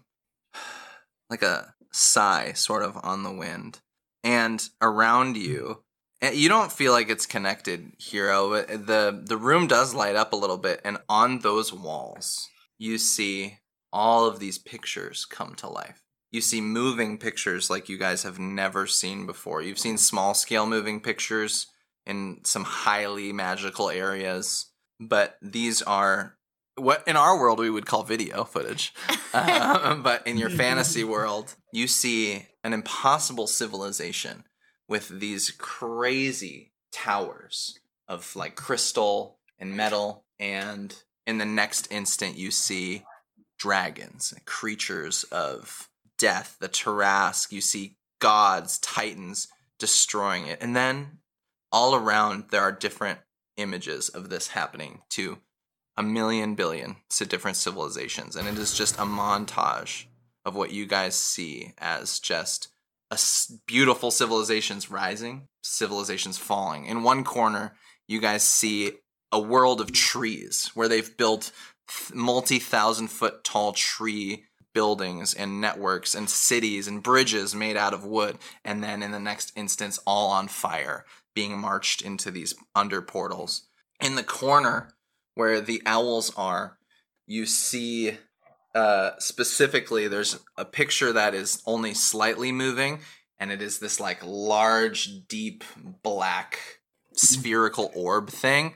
like 1.30 1.40
a 1.40 1.72
sigh 1.90 2.52
sort 2.52 2.82
of 2.82 2.98
on 3.02 3.22
the 3.22 3.32
wind. 3.32 3.80
And 4.22 4.62
around 4.82 5.38
you, 5.38 5.82
you 6.30 6.50
don't 6.50 6.70
feel 6.70 6.92
like 6.92 7.08
it's 7.08 7.24
connected, 7.24 7.90
Hero, 7.98 8.50
the, 8.50 9.18
the 9.24 9.38
room 9.38 9.66
does 9.66 9.94
light 9.94 10.14
up 10.14 10.34
a 10.34 10.36
little 10.36 10.58
bit, 10.58 10.82
and 10.84 10.98
on 11.08 11.38
those 11.38 11.72
walls, 11.72 12.50
you 12.76 12.98
see 12.98 13.60
all 13.92 14.26
of 14.26 14.38
these 14.38 14.58
pictures 14.58 15.24
come 15.24 15.54
to 15.56 15.68
life. 15.68 16.02
You 16.30 16.40
see 16.40 16.60
moving 16.60 17.18
pictures 17.18 17.70
like 17.70 17.88
you 17.88 17.98
guys 17.98 18.24
have 18.24 18.38
never 18.38 18.86
seen 18.86 19.26
before. 19.26 19.62
You've 19.62 19.78
seen 19.78 19.96
small 19.96 20.34
scale 20.34 20.66
moving 20.66 21.00
pictures 21.00 21.68
in 22.04 22.40
some 22.44 22.64
highly 22.64 23.32
magical 23.32 23.90
areas, 23.90 24.66
but 25.00 25.36
these 25.40 25.82
are 25.82 26.36
what 26.76 27.02
in 27.06 27.16
our 27.16 27.38
world 27.38 27.58
we 27.58 27.70
would 27.70 27.86
call 27.86 28.02
video 28.02 28.44
footage. 28.44 28.92
Uh, 29.32 29.94
but 30.02 30.26
in 30.26 30.36
your 30.36 30.50
fantasy 30.50 31.04
world, 31.14 31.54
you 31.72 31.86
see 31.86 32.46
an 32.62 32.72
impossible 32.72 33.46
civilization 33.46 34.44
with 34.88 35.08
these 35.20 35.50
crazy 35.50 36.72
towers 36.92 37.78
of 38.08 38.34
like 38.36 38.54
crystal 38.56 39.38
and 39.58 39.76
metal 39.76 40.24
and 40.38 41.02
in 41.26 41.38
the 41.38 41.44
next 41.44 41.90
instant 41.90 42.36
you 42.36 42.50
see 42.50 43.02
dragons 43.58 44.34
creatures 44.44 45.24
of 45.24 45.88
death 46.18 46.56
the 46.60 46.68
Tarrasque 46.68 47.52
you 47.52 47.60
see 47.60 47.96
gods 48.20 48.78
titans 48.78 49.48
destroying 49.78 50.46
it. 50.46 50.58
And 50.60 50.74
then 50.74 51.18
all 51.70 51.94
around 51.94 52.44
there 52.50 52.62
are 52.62 52.72
different 52.72 53.18
images 53.56 54.08
of 54.08 54.28
this 54.28 54.48
happening 54.48 55.02
to 55.10 55.38
a 55.96 56.02
million 56.02 56.54
billion 56.54 56.96
to 57.10 57.26
different 57.26 57.56
civilizations. 57.56 58.36
And 58.36 58.46
it 58.46 58.58
is 58.58 58.76
just 58.76 58.96
a 58.98 59.02
montage 59.02 60.04
of 60.44 60.54
what 60.54 60.72
you 60.72 60.86
guys 60.86 61.14
see 61.14 61.72
as 61.78 62.18
just 62.18 62.68
a 63.10 63.18
beautiful 63.66 64.10
civilizations 64.10 64.90
rising 64.90 65.48
civilizations 65.62 66.38
falling. 66.38 66.86
In 66.86 67.02
one 67.02 67.24
corner 67.24 67.74
you 68.06 68.20
guys 68.20 68.42
see 68.42 68.92
a 69.32 69.40
world 69.40 69.80
of 69.80 69.92
trees 69.92 70.70
where 70.74 70.88
they've 70.88 71.16
built 71.16 71.50
th- 71.88 72.14
multi-thousand 72.14 73.08
foot 73.08 73.44
tall 73.44 73.72
tree 73.72 74.44
buildings 74.72 75.32
and 75.32 75.60
networks 75.60 76.14
and 76.14 76.28
cities 76.28 76.86
and 76.86 77.02
bridges 77.02 77.54
made 77.54 77.78
out 77.78 77.94
of 77.94 78.04
wood 78.04 78.36
and 78.62 78.84
then 78.84 79.02
in 79.02 79.10
the 79.10 79.18
next 79.18 79.50
instance 79.56 79.98
all 80.06 80.30
on 80.30 80.46
fire 80.48 81.06
being 81.34 81.58
marched 81.58 82.02
into 82.02 82.30
these 82.30 82.54
under 82.74 83.00
portals. 83.00 83.68
In 84.02 84.16
the 84.16 84.22
corner 84.22 84.90
where 85.34 85.62
the 85.62 85.80
owls 85.86 86.30
are 86.36 86.78
you 87.26 87.46
see 87.46 88.18
uh, 88.74 89.12
specifically 89.18 90.06
there's 90.08 90.38
a 90.58 90.64
picture 90.66 91.10
that 91.10 91.32
is 91.32 91.62
only 91.66 91.94
slightly 91.94 92.52
moving 92.52 93.00
and 93.38 93.50
it 93.50 93.62
is 93.62 93.78
this 93.78 93.98
like 93.98 94.18
large 94.22 95.26
deep 95.26 95.64
black 96.02 96.58
spherical 97.14 97.90
orb 97.94 98.28
thing 98.28 98.74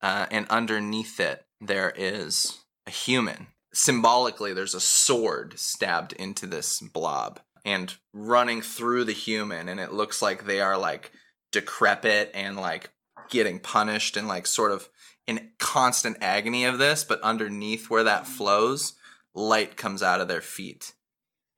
uh, 0.00 0.26
and 0.30 0.46
underneath 0.48 1.18
it 1.18 1.44
there 1.60 1.92
is 1.94 2.58
a 2.86 2.90
human. 2.90 3.48
Symbolically 3.72 4.52
there's 4.52 4.74
a 4.74 4.80
sword 4.80 5.58
stabbed 5.58 6.12
into 6.14 6.46
this 6.46 6.80
blob 6.80 7.40
and 7.64 7.94
running 8.12 8.62
through 8.62 9.04
the 9.04 9.12
human 9.12 9.68
and 9.68 9.78
it 9.78 9.92
looks 9.92 10.22
like 10.22 10.44
they 10.44 10.60
are 10.60 10.78
like 10.78 11.12
decrepit 11.52 12.30
and 12.34 12.56
like 12.56 12.90
getting 13.28 13.60
punished 13.60 14.16
and 14.16 14.26
like 14.26 14.46
sort 14.46 14.72
of 14.72 14.88
in 15.26 15.50
constant 15.58 16.16
agony 16.20 16.64
of 16.64 16.78
this 16.78 17.04
but 17.04 17.20
underneath 17.20 17.90
where 17.90 18.04
that 18.04 18.26
flows 18.26 18.94
light 19.34 19.76
comes 19.76 20.02
out 20.02 20.20
of 20.20 20.28
their 20.28 20.40
feet. 20.40 20.94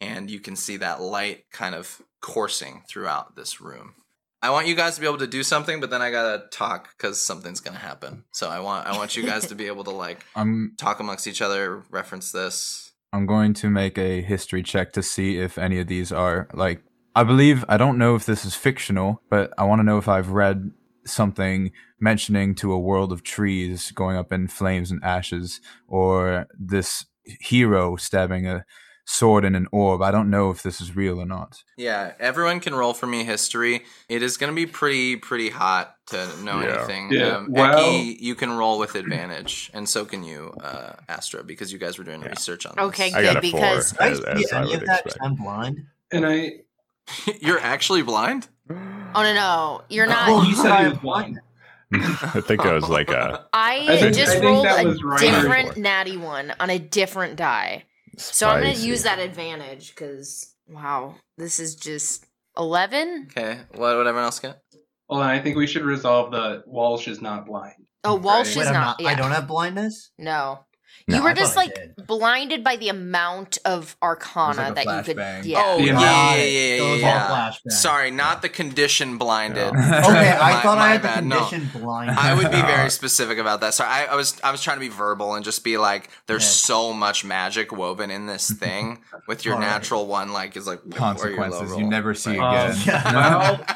And 0.01 0.31
you 0.31 0.41
can 0.41 0.57
see 0.57 0.77
that 0.79 1.01
light 1.01 1.45
kind 1.53 1.75
of 1.75 2.03
coursing 2.21 2.83
throughout 2.89 3.37
this 3.37 3.61
room 3.61 3.95
I 4.43 4.51
want 4.51 4.67
you 4.67 4.75
guys 4.75 4.97
to 4.97 5.01
be 5.01 5.07
able 5.07 5.19
to 5.19 5.27
do 5.29 5.45
something, 5.45 5.79
but 5.81 5.91
then 5.91 6.03
I 6.03 6.11
gotta 6.11 6.45
talk 6.51 6.89
because 6.97 7.21
something's 7.21 7.61
gonna 7.61 7.79
happen. 7.79 8.25
So 8.33 8.49
I 8.49 8.59
want 8.59 8.87
I 8.87 8.97
want 8.97 9.17
you 9.17 9.25
guys 9.25 9.47
to 9.47 9.55
be 9.55 9.69
able 9.69 9.85
to 9.85 9.91
like 9.91 10.25
I'm 10.37 10.75
talk 10.77 10.99
amongst 10.99 11.27
each 11.27 11.41
other, 11.41 11.85
reference 11.91 12.33
this. 12.33 12.93
I'm 13.13 13.27
going 13.27 13.55
to 13.55 13.71
make 13.71 13.99
a 13.99 14.23
history 14.23 14.63
check 14.63 14.93
to 14.95 15.03
see 15.03 15.39
if 15.39 15.59
any 15.59 15.79
of 15.79 15.87
these 15.87 16.11
are 16.11 16.49
like 16.53 16.83
I 17.15 17.25
believe 17.25 17.65
I 17.69 17.77
don't 17.77 17.99
know 17.99 18.17
if 18.17 18.27
this 18.27 18.45
is 18.45 18.55
fictional, 18.55 19.23
but 19.31 19.53
I 19.59 19.65
want 19.65 19.79
to 19.79 19.85
know 19.85 19.99
if 19.99 20.09
I've 20.09 20.31
read 20.31 20.73
something 21.05 21.71
mentioning 22.01 22.55
to 22.57 22.73
a 22.73 22.79
world 22.79 23.13
of 23.13 23.23
trees 23.23 23.93
going 23.93 24.17
up 24.17 24.33
in 24.33 24.49
flames 24.49 24.91
and 24.91 25.03
ashes 25.05 25.61
or 25.87 26.47
this 26.59 27.07
hero 27.25 27.97
stabbing 27.97 28.47
a 28.47 28.65
sword 29.05 29.45
in 29.45 29.55
an 29.55 29.67
orb. 29.73 30.01
I 30.03 30.11
don't 30.11 30.31
know 30.31 30.51
if 30.51 30.63
this 30.63 30.81
is 30.81 30.95
real 30.95 31.19
or 31.21 31.27
not. 31.27 31.63
Yeah, 31.77 32.13
everyone 32.21 32.61
can 32.61 32.75
roll 32.75 32.95
for 32.95 33.07
me 33.07 33.25
history. 33.25 33.83
It 34.09 34.23
is 34.23 34.37
gonna 34.37 34.53
be 34.53 34.67
pretty 34.67 35.17
pretty 35.17 35.51
hot 35.51 35.95
to 36.09 36.17
know 36.43 36.61
Yeah. 36.61 36.77
anything. 36.79 37.13
Yeah, 37.13 37.37
Um, 37.37 37.47
well- 37.51 37.79
Eki, 37.81 38.21
you 38.21 38.35
can 38.35 38.53
roll 38.57 38.79
with 38.79 38.95
advantage, 38.95 39.71
and 39.75 39.89
so 39.89 40.05
can 40.05 40.23
you, 40.23 40.55
uh, 40.63 40.93
Astra, 41.09 41.43
because 41.45 41.73
you 41.73 41.79
guys 41.79 41.99
were 41.99 42.05
doing 42.05 42.21
research 42.21 42.65
on 42.67 42.75
this. 42.77 42.85
Okay, 42.87 43.13
I 43.13 43.23
got 43.23 43.35
good 43.35 43.37
a 43.39 43.41
because 43.53 43.91
Did 43.93 44.01
I 44.01 44.09
as, 44.11 44.19
see 44.19 44.25
as 44.45 44.53
I 44.53 44.59
any 44.61 44.67
would 44.71 44.83
of 44.83 44.87
that? 44.89 45.03
'Cause 45.05 45.13
expect. 45.13 45.25
I'm 45.25 45.35
blind. 45.37 45.87
And 46.13 46.27
I. 46.27 46.53
You're 47.41 47.59
actually 47.61 48.03
blind. 48.03 48.49
oh 48.71 49.23
no 49.23 49.35
no 49.35 49.83
you're 49.91 50.07
not. 50.07 50.29
Oh, 50.29 50.43
you 50.45 50.55
said 50.55 50.79
he 50.85 50.89
was 50.91 50.99
blind. 50.99 51.41
I 51.93 52.41
think 52.41 52.65
it 52.65 52.73
was 52.73 52.89
like 52.89 53.11
a 53.11 53.47
I, 53.53 53.87
I 53.89 53.97
think- 53.99 54.17
just 54.17 54.37
I 54.37 54.41
rolled 54.41 54.65
a 54.67 54.95
right. 55.05 55.21
different 55.21 55.77
natty 55.77 56.17
one 56.17 56.55
on 56.61 56.71
a 56.71 56.79
different 56.79 57.37
die. 57.37 57.85
So 58.17 58.49
I'm 58.49 58.61
going 58.63 58.75
to 58.75 58.81
use 58.81 59.03
that 59.05 59.19
advantage 59.19 59.91
because, 59.91 60.55
wow, 60.69 61.17
this 61.39 61.59
is 61.59 61.75
just 61.75 62.27
11? 62.59 63.29
Okay, 63.31 63.61
what 63.75 63.97
would 63.97 64.07
everyone 64.07 64.25
else 64.25 64.39
get? 64.39 64.61
Well, 65.09 65.21
I 65.21 65.41
think 65.41 65.57
we 65.57 65.67
should 65.67 65.83
resolve 65.83 66.31
the 66.31 66.63
Walsh 66.67 67.09
is 67.09 67.21
not 67.21 67.47
blind. 67.47 67.75
Oh, 68.05 68.17
Walsh 68.17 68.39
Right. 68.39 68.47
is 68.49 68.57
Wait, 68.57 68.67
I'm 68.69 68.75
not. 68.75 69.01
not. 69.01 69.11
I 69.11 69.15
don't 69.15 69.31
have 69.31 69.47
blindness. 69.47 70.11
No. 70.19 70.65
No, 71.09 71.17
you 71.17 71.23
were 71.23 71.31
I 71.31 71.35
just 71.35 71.57
like 71.57 71.75
did. 71.75 72.07
blinded 72.07 72.63
by 72.63 72.77
the 72.77 72.89
amount 72.89 73.59
of 73.65 73.97
arcana 74.03 74.71
like 74.71 74.75
that 74.77 74.85
you 74.85 75.03
could. 75.03 75.17
flashbang. 75.17 75.45
Yeah. 75.45 75.63
Oh 75.65 75.79
The 75.79 75.85
yeah, 75.85 75.91
amount- 75.93 76.07
yeah, 76.39 76.45
yeah, 76.45 76.77
yeah. 76.77 76.95
yeah. 76.97 77.53
Sorry, 77.71 78.11
not 78.11 78.43
the 78.43 78.49
condition 78.49 79.19
blinded. 79.19 79.73
Yeah. 79.75 80.03
Okay, 80.13 80.31
I 80.31 80.53
My- 80.55 80.61
thought 80.63 80.79
my 80.79 80.85
I 80.85 80.89
had 80.93 81.03
the 81.03 81.09
bad, 81.09 81.25
no. 81.27 81.45
condition 81.47 81.81
blind. 81.81 82.11
I 82.13 82.35
would 82.35 82.51
be 82.51 82.61
very 82.75 82.91
specific 82.91 83.39
about 83.39 83.61
that. 83.63 83.75
Sorry, 83.75 83.91
I, 83.91 84.05
I 84.07 84.15
was 84.17 84.41
I 84.45 84.51
was 84.51 84.63
trying 84.63 84.77
to 84.77 84.81
be 84.81 84.89
verbal 84.89 85.35
and 85.35 85.45
just 85.45 85.65
be 85.65 85.77
like, 85.79 86.09
there's 86.27 86.43
Yeah. 86.45 86.49
so 86.49 86.93
much 86.93 87.25
magic 87.25 87.73
woven 87.73 88.11
in 88.11 88.27
this 88.27 88.51
thing. 88.63 89.03
With 89.29 89.45
your 89.45 89.55
Alright. 89.55 89.69
natural 89.71 90.07
one, 90.07 90.33
like 90.33 90.57
is 90.57 90.67
like 90.67 90.81
or 90.81 90.89
your 90.89 90.93
low 90.93 90.99
Consequences 90.99 91.77
you 91.79 91.85
never 91.87 92.15
see 92.15 92.39
Right. 92.39 92.71
Um, 92.71 93.61
again. 93.61 93.67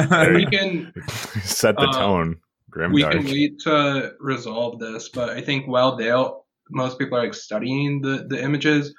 well, 0.00 0.34
we 0.34 0.46
can 0.46 0.92
set 1.42 1.76
the 1.76 1.88
Uh, 1.88 1.92
tone. 1.92 2.36
Grim 2.72 2.92
we 2.92 3.02
dark. 3.02 3.14
can 3.14 3.24
wait 3.26 3.60
to 3.60 4.14
resolve 4.18 4.80
this, 4.80 5.10
but 5.10 5.28
I 5.28 5.42
think 5.42 5.68
while 5.68 5.96
Dale, 5.96 6.46
most 6.70 6.98
people 6.98 7.18
are 7.18 7.22
like 7.22 7.34
studying 7.34 8.00
the 8.00 8.26
the 8.28 8.42
images. 8.42 8.92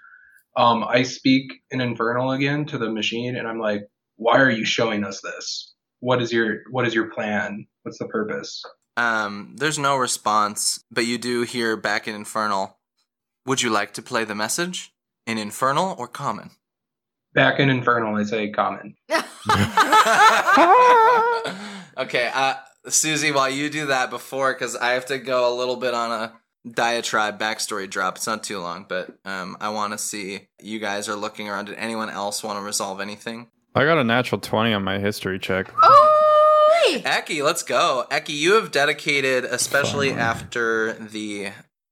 Um, 0.56 0.84
I 0.84 1.02
speak 1.02 1.52
in 1.72 1.82
Infernal 1.82 2.32
again 2.32 2.66
to 2.68 2.78
the 2.78 2.92
machine, 2.92 3.36
and 3.36 3.48
I'm 3.48 3.60
like, 3.60 3.82
"Why 4.18 4.40
are 4.40 4.52
you 4.52 4.64
showing 4.64 5.04
us 5.04 5.20
this? 5.22 5.74
What 6.00 6.22
is 6.22 6.32
your 6.32 6.60
what 6.70 6.86
is 6.86 6.94
your 6.94 7.10
plan? 7.10 7.66
What's 7.82 7.98
the 7.98 8.08
purpose?" 8.08 8.62
Um, 8.96 9.56
there's 9.58 9.80
no 9.80 9.98
response, 9.98 10.84
but 10.92 11.08
you 11.08 11.18
do 11.18 11.42
hear 11.42 11.76
back 11.76 12.08
in 12.08 12.14
Infernal. 12.14 12.78
Would 13.48 13.64
you 13.64 13.72
like 13.72 13.92
to 13.96 14.04
play 14.04 14.24
the 14.24 14.36
message 14.36 14.94
in 15.26 15.40
Infernal 15.40 15.96
or 15.98 16.08
Common? 16.08 16.52
Back 17.34 17.60
in 17.60 17.72
Infernal, 17.72 18.16
I 18.16 18.24
say 18.24 18.52
common. 18.52 18.94
okay, 21.98 22.30
uh, 22.32 22.54
Susie, 22.88 23.32
while 23.32 23.50
you 23.50 23.70
do 23.70 23.88
that 23.88 24.10
before, 24.10 24.54
because 24.54 24.76
I 24.76 24.92
have 24.92 25.06
to 25.08 25.18
go 25.18 25.54
a 25.54 25.56
little 25.56 25.78
bit 25.78 25.94
on 25.94 26.12
a 26.12 26.34
diatribe 26.70 27.40
backstory 27.40 27.90
drop. 27.90 28.18
It's 28.18 28.28
not 28.28 28.44
too 28.44 28.60
long, 28.60 28.86
but 28.88 29.10
um, 29.26 29.58
I 29.60 29.70
want 29.70 29.94
to 29.94 29.98
see 29.98 30.48
you 30.62 30.80
guys 30.80 31.08
are 31.10 31.16
looking 31.16 31.50
around. 31.50 31.66
Did 31.66 31.76
anyone 31.76 32.10
else 32.10 32.44
want 32.44 32.60
to 32.60 32.64
resolve 32.64 33.00
anything? 33.00 33.48
I 33.76 33.86
got 33.86 33.98
a 33.98 34.04
natural 34.04 34.40
20 34.40 34.74
on 34.74 34.84
my 34.84 35.00
history 35.00 35.40
check. 35.40 35.72
Oh! 35.82 36.10
Eki, 37.00 37.44
let's 37.44 37.64
go. 37.64 38.06
Eki, 38.12 38.30
you 38.36 38.54
have 38.54 38.72
dedicated, 38.72 39.46
especially 39.46 40.10
Fun. 40.10 40.20
after 40.20 40.94
the, 40.94 41.50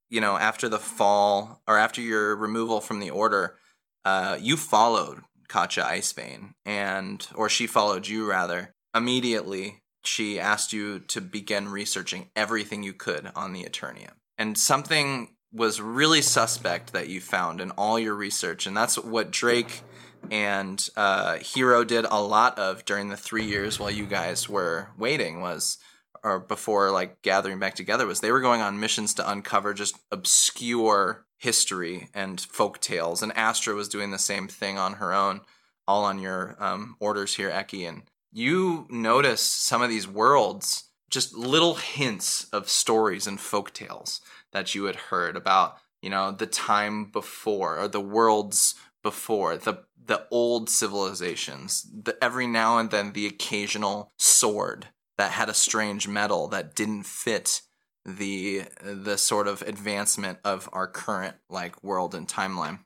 you 0.10 0.22
know, 0.22 0.38
after 0.38 0.70
the 0.70 0.78
fall 0.78 1.62
or 1.68 1.78
after 1.78 2.02
your 2.02 2.36
removal 2.36 2.82
from 2.82 3.00
the 3.00 3.10
order, 3.10 3.58
uh, 4.06 4.38
you 4.40 4.58
followed 4.58 5.22
Katja 5.48 5.82
Icebane, 5.82 6.54
and 6.66 7.26
or 7.36 7.50
she 7.50 7.68
followed 7.68 8.08
you 8.08 8.30
rather. 8.30 8.74
Immediately, 8.94 9.81
she 10.04 10.40
asked 10.40 10.74
you 10.74 11.00
to 11.00 11.22
begin 11.22 11.70
researching 11.70 12.30
everything 12.36 12.84
you 12.84 12.94
could 12.94 13.32
on 13.36 13.54
the 13.54 13.64
Eternium, 13.64 14.14
and 14.38 14.58
something 14.58 15.36
was 15.54 15.82
really 15.82 16.22
suspect 16.22 16.94
that 16.94 17.10
you 17.10 17.20
found 17.20 17.60
in 17.60 17.72
all 17.72 18.00
your 18.00 18.16
research, 18.16 18.66
and 18.66 18.76
that's 18.76 18.98
what 18.98 19.32
Drake 19.32 19.82
and 20.30 20.88
uh, 20.96 21.38
Hero 21.38 21.84
did 21.84 22.06
a 22.06 22.22
lot 22.22 22.60
of 22.60 22.86
during 22.86 23.10
the 23.10 23.18
three 23.18 23.46
years 23.46 23.80
while 23.80 23.90
you 23.90 24.06
guys 24.06 24.48
were 24.48 24.90
waiting 24.98 25.42
was 25.42 25.78
or 26.24 26.40
before 26.40 26.92
like 26.92 27.22
gathering 27.22 27.60
back 27.60 27.74
together 27.74 28.06
was 28.06 28.20
they 28.20 28.32
were 28.32 28.42
going 28.42 28.62
on 28.62 28.80
missions 28.80 29.14
to 29.16 29.30
uncover 29.32 29.74
just 29.74 29.98
obscure 30.12 31.26
history 31.38 32.10
and 32.14 32.42
folk 32.42 32.80
tales 32.80 33.24
and 33.24 33.36
Astra 33.36 33.74
was 33.74 33.90
doing 33.90 34.12
the 34.12 34.20
same 34.20 34.48
thing 34.48 34.78
on 34.78 34.94
her 34.94 35.14
own 35.14 35.42
all 35.88 36.06
on 36.06 36.20
your 36.20 36.56
um, 36.60 36.96
orders 37.00 37.36
here 37.36 37.50
Eki 37.50 37.88
and 37.90 38.04
you 38.32 38.88
notice 38.90 39.42
some 39.42 39.82
of 39.82 39.90
these 39.90 40.08
worlds 40.08 40.86
just 41.10 41.36
little 41.36 41.76
hints 41.76 42.46
of 42.54 42.70
stories 42.70 43.28
and 43.28 43.40
folk 43.40 43.74
tales 43.74 44.22
that 44.54 44.74
you 44.74 44.86
had 44.86 44.96
heard 44.96 45.36
about 45.36 45.78
you 46.02 46.10
know 46.10 46.32
the 46.32 46.48
time 46.48 47.06
before 47.06 47.78
or 47.78 47.88
the 47.88 48.02
worlds 48.02 48.76
before 49.04 49.58
the 49.58 49.84
the 50.04 50.26
old 50.32 50.70
civilizations 50.70 51.86
the 51.94 52.18
every 52.24 52.48
now 52.48 52.78
and 52.78 52.92
then 52.92 53.14
the 53.14 53.28
occasional 53.28 54.12
sword 54.18 54.88
that 55.18 55.32
had 55.32 55.50
a 55.50 55.54
strange 55.54 56.08
metal 56.08 56.48
that 56.48 56.74
didn't 56.76 57.06
fit 57.06 57.62
the 58.06 58.64
the 58.82 59.18
sort 59.18 59.48
of 59.48 59.62
advancement 59.62 60.40
of 60.44 60.70
our 60.74 60.88
current 60.88 61.36
like 61.50 61.84
world 61.84 62.16
and 62.16 62.28
timeline. 62.28 62.80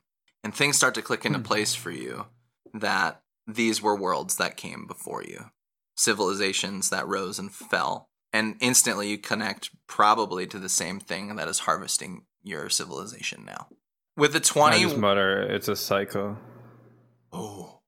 And 0.44 0.54
things 0.54 0.76
start 0.76 0.94
to 0.94 1.02
click 1.02 1.24
into 1.24 1.38
hmm. 1.38 1.44
place 1.44 1.74
for 1.74 1.90
you 1.90 2.26
that 2.74 3.22
these 3.46 3.80
were 3.82 3.96
worlds 3.96 4.36
that 4.36 4.56
came 4.56 4.86
before 4.86 5.22
you 5.22 5.46
civilizations 5.96 6.90
that 6.90 7.06
rose 7.06 7.38
and 7.38 7.52
fell 7.52 8.08
and 8.32 8.56
instantly 8.60 9.08
you 9.08 9.16
connect 9.16 9.70
probably 9.86 10.46
to 10.46 10.58
the 10.58 10.68
same 10.68 11.00
thing 11.00 11.36
that 11.36 11.48
is 11.48 11.60
harvesting 11.60 12.24
your 12.42 12.68
civilization 12.68 13.44
now 13.44 13.68
with 14.16 14.32
the 14.32 14.38
I 14.38 14.42
20 14.42 14.82
just 14.82 14.96
mutter, 14.96 15.42
it's 15.42 15.68
a 15.68 15.76
cycle. 15.76 16.38
Oh. 17.32 17.80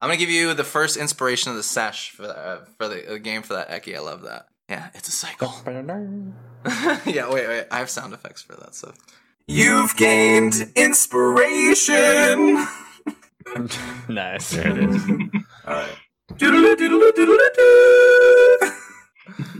I'm 0.00 0.08
gonna 0.08 0.18
give 0.18 0.30
you 0.30 0.52
the 0.52 0.64
first 0.64 0.96
inspiration 0.98 1.50
of 1.50 1.56
the 1.56 1.62
sesh 1.62 2.10
for 2.10 2.22
the, 2.22 2.36
uh, 2.36 2.64
for 2.76 2.88
the, 2.88 3.04
the 3.08 3.18
game 3.18 3.42
for 3.42 3.54
that 3.54 3.70
Eki. 3.70 3.96
I 3.96 4.00
love 4.00 4.22
that. 4.22 4.46
Yeah, 4.68 4.90
it's 4.94 5.08
a 5.08 5.12
cycle. 5.12 5.54
yeah, 7.06 7.30
wait, 7.30 7.48
wait. 7.48 7.66
I 7.70 7.78
have 7.78 7.88
sound 7.88 8.12
effects 8.12 8.42
for 8.42 8.54
that 8.56 8.74
stuff. 8.74 8.98
You've 9.46 9.96
gained 9.96 10.72
inspiration. 10.74 12.66
nice. 14.08 14.50
There 14.50 14.68
it 14.68 14.78
is. 14.78 15.02
Alright. 15.66 15.96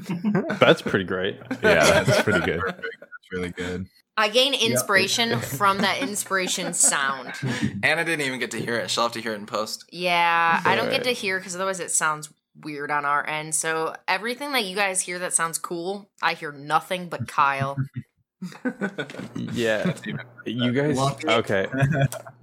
That's 0.58 0.82
pretty 0.82 1.04
great. 1.04 1.38
Yeah, 1.62 2.02
that's 2.02 2.22
pretty 2.22 2.40
good. 2.40 2.60
That's 2.64 3.32
really 3.32 3.50
good. 3.50 3.86
I 4.16 4.28
gain 4.28 4.54
inspiration 4.54 5.40
from 5.40 5.78
that 5.78 6.00
inspiration 6.00 6.72
sound. 6.72 7.32
Anna 7.82 8.04
didn't 8.04 8.24
even 8.26 8.38
get 8.38 8.50
to 8.52 8.60
hear 8.60 8.76
it. 8.76 8.90
She'll 8.90 9.04
have 9.04 9.12
to 9.12 9.20
hear 9.20 9.32
it 9.32 9.36
in 9.36 9.46
post. 9.46 9.84
Yeah, 9.92 10.60
I 10.64 10.74
don't 10.76 10.90
get 10.90 11.04
to 11.04 11.12
hear 11.12 11.38
because 11.38 11.54
otherwise 11.54 11.80
it 11.80 11.90
sounds 11.90 12.32
weird 12.62 12.90
on 12.90 13.04
our 13.04 13.26
end. 13.28 13.54
So 13.54 13.94
everything 14.08 14.52
that 14.52 14.64
you 14.64 14.74
guys 14.74 15.00
hear 15.00 15.18
that 15.18 15.34
sounds 15.34 15.58
cool, 15.58 16.08
I 16.22 16.34
hear 16.34 16.52
nothing 16.52 17.08
but 17.08 17.28
Kyle. 17.28 17.76
Yeah. 19.52 19.94
You 20.44 20.72
guys 20.72 20.98
okay. 21.24 21.66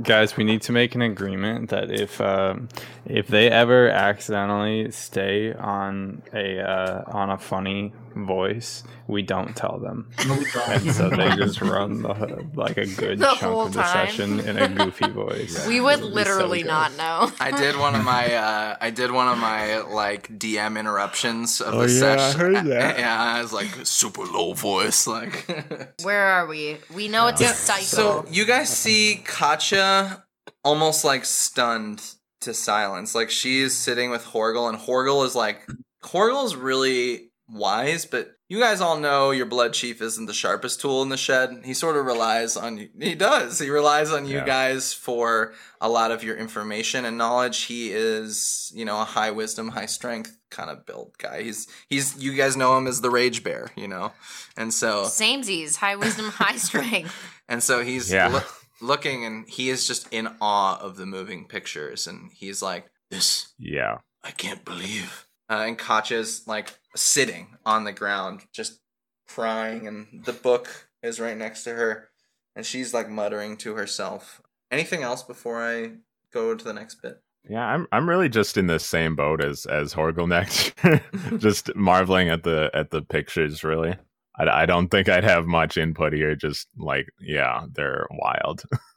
guys, 0.01 0.35
we 0.35 0.43
need 0.43 0.61
to 0.63 0.71
make 0.71 0.95
an 0.95 1.01
agreement 1.01 1.69
that 1.69 1.91
if 1.91 2.19
um, 2.19 2.69
if 3.05 3.27
they 3.27 3.49
ever 3.49 3.89
accidentally 3.89 4.91
stay 4.91 5.53
on 5.53 6.21
a 6.33 6.59
uh, 6.59 7.03
on 7.07 7.29
a 7.29 7.37
funny 7.37 7.93
voice, 8.15 8.83
we 9.07 9.21
don't 9.21 9.55
tell 9.55 9.79
them. 9.79 10.09
And 10.19 10.91
so 10.93 11.09
they 11.09 11.35
just 11.35 11.61
run 11.61 12.01
the, 12.01 12.47
like 12.53 12.77
a 12.77 12.85
good 12.85 13.19
The 13.19 13.35
chunk 13.35 13.43
of 13.43 13.73
the 13.73 13.81
time. 13.81 14.07
session 14.07 14.39
in 14.39 14.57
a 14.57 14.67
goofy 14.67 15.09
voice. 15.09 15.67
we 15.67 15.81
would 15.81 15.99
It'll 15.99 16.07
be 16.09 16.11
so 16.11 16.15
literally 16.15 16.61
good. 16.61 16.67
not 16.67 16.95
know. 16.97 17.31
I 17.39 17.51
did 17.51 17.77
one 17.77 17.95
of 17.95 18.03
my 18.03 18.33
uh, 18.33 18.77
I 18.79 18.89
did 18.89 19.11
one 19.11 19.27
of 19.27 19.37
my 19.37 19.79
like 19.79 20.27
DM 20.39 20.79
interruptions 20.79 21.59
of 21.61 21.73
Oh, 21.73 21.87
the 21.87 21.93
yeah, 21.93 22.13
I 22.13 22.17
sesh. 22.17 22.33
heard 22.35 22.55
that. 22.67 22.99
Yeah, 22.99 23.21
I 23.21 23.41
was 23.41 23.51
like 23.53 23.69
super 23.83 24.23
low 24.25 24.53
voice, 24.53 25.05
like. 25.07 25.45
Where 26.03 26.23
are 26.25 26.47
we? 26.47 26.77
We 26.93 27.07
know 27.07 27.27
it's 27.27 27.41
a 27.41 27.47
cycle. 27.47 27.83
So 27.83 28.25
you 28.29 28.45
guys 28.45 28.69
see 28.69 29.21
Katya 29.25 30.23
almost 30.63 31.03
like 31.03 31.25
stunned 31.25 32.01
to 32.41 32.53
silence. 32.53 33.15
Like 33.15 33.29
she's 33.29 33.73
sitting 33.73 34.09
with 34.11 34.23
Horgel, 34.23 34.69
and 34.69 34.77
Horgel 34.77 35.25
is 35.25 35.35
like, 35.35 35.65
Horgel's 36.03 36.55
really 36.55 37.31
wise, 37.47 38.05
but 38.05 38.31
you 38.47 38.59
guys 38.59 38.81
all 38.81 38.97
know 38.99 39.31
your 39.31 39.45
blood 39.45 39.73
chief 39.73 40.01
isn't 40.01 40.25
the 40.27 40.33
sharpest 40.33 40.79
tool 40.81 41.01
in 41.01 41.09
the 41.09 41.17
shed. 41.17 41.61
He 41.65 41.73
sort 41.73 41.97
of 41.97 42.05
relies 42.05 42.55
on 42.55 42.77
you. 42.77 42.89
He 42.99 43.15
does. 43.15 43.59
He 43.59 43.69
relies 43.69 44.11
on 44.11 44.25
you 44.27 44.37
Yeah. 44.37 44.45
guys 44.45 44.93
for 44.93 45.53
a 45.81 45.89
lot 45.89 46.11
of 46.11 46.23
your 46.23 46.35
information 46.37 47.05
and 47.05 47.17
knowledge. 47.17 47.63
He 47.63 47.91
is, 47.91 48.71
you 48.75 48.85
know, 48.85 49.01
a 49.01 49.05
high 49.05 49.31
wisdom, 49.31 49.69
high 49.69 49.87
strength 49.87 50.37
kind 50.49 50.69
of 50.69 50.85
build 50.85 51.15
guy. 51.17 51.41
He's 51.41 51.67
he's 51.89 52.15
you 52.21 52.33
guys 52.35 52.55
know 52.55 52.77
him 52.77 52.85
as 52.87 53.01
the 53.01 53.09
rage 53.09 53.43
bear, 53.43 53.71
you 53.75 53.87
know. 53.87 54.11
And 54.55 54.73
so 54.73 55.03
Samesies, 55.05 55.77
high 55.77 55.95
wisdom, 55.95 56.27
high 56.29 56.57
strength. 56.69 57.13
and 57.49 57.63
so 57.63 57.83
he's 57.83 58.11
Yeah. 58.11 58.27
loo- 58.27 58.87
looking 58.87 59.25
and 59.25 59.49
he 59.49 59.69
is 59.69 59.87
just 59.87 60.07
in 60.11 60.27
awe 60.41 60.77
of 60.79 60.97
the 60.97 61.05
moving 61.05 61.47
pictures 61.47 62.05
and 62.05 62.31
he's 62.33 62.61
like, 62.61 62.85
"This 63.09 63.53
Yeah. 63.57 63.97
I 64.23 64.31
can't 64.31 64.63
believe. 64.63 65.22
Uh, 65.49 65.63
and 65.67 65.77
Katya's 65.77 66.47
like 66.47 66.73
sitting 66.95 67.57
on 67.65 67.83
the 67.83 67.91
ground, 67.91 68.41
just 68.53 68.79
crying, 69.27 69.87
and 69.87 70.23
the 70.25 70.33
book 70.33 70.87
is 71.01 71.19
right 71.19 71.37
next 71.37 71.63
to 71.63 71.73
her, 71.73 72.09
and 72.55 72.65
she's 72.65 72.93
like 72.93 73.09
muttering 73.09 73.57
to 73.57 73.75
herself. 73.75 74.41
Anything 74.71 75.03
else 75.03 75.23
before 75.23 75.61
I 75.61 75.91
go 76.31 76.55
to 76.55 76.63
the 76.63 76.73
next 76.73 77.01
bit? 77.01 77.21
Yeah, 77.49 77.65
I'm 77.65 77.87
I'm 77.91 78.07
really 78.07 78.29
just 78.29 78.57
in 78.57 78.67
the 78.67 78.79
same 78.79 79.15
boat 79.15 79.43
as 79.43 79.65
as 79.65 79.93
Horgelnecht, 79.93 81.39
just 81.39 81.75
marveling 81.75 82.29
at 82.29 82.43
the 82.43 82.71
at 82.73 82.91
the 82.91 83.01
pictures. 83.01 83.63
Really, 83.63 83.95
I, 84.37 84.63
I 84.63 84.65
don't 84.65 84.87
think 84.87 85.09
I'd 85.09 85.25
have 85.25 85.45
much 85.45 85.77
input 85.77 86.13
here. 86.13 86.35
Just 86.35 86.67
like, 86.77 87.09
yeah, 87.19 87.65
they're 87.73 88.07
wild. 88.11 88.63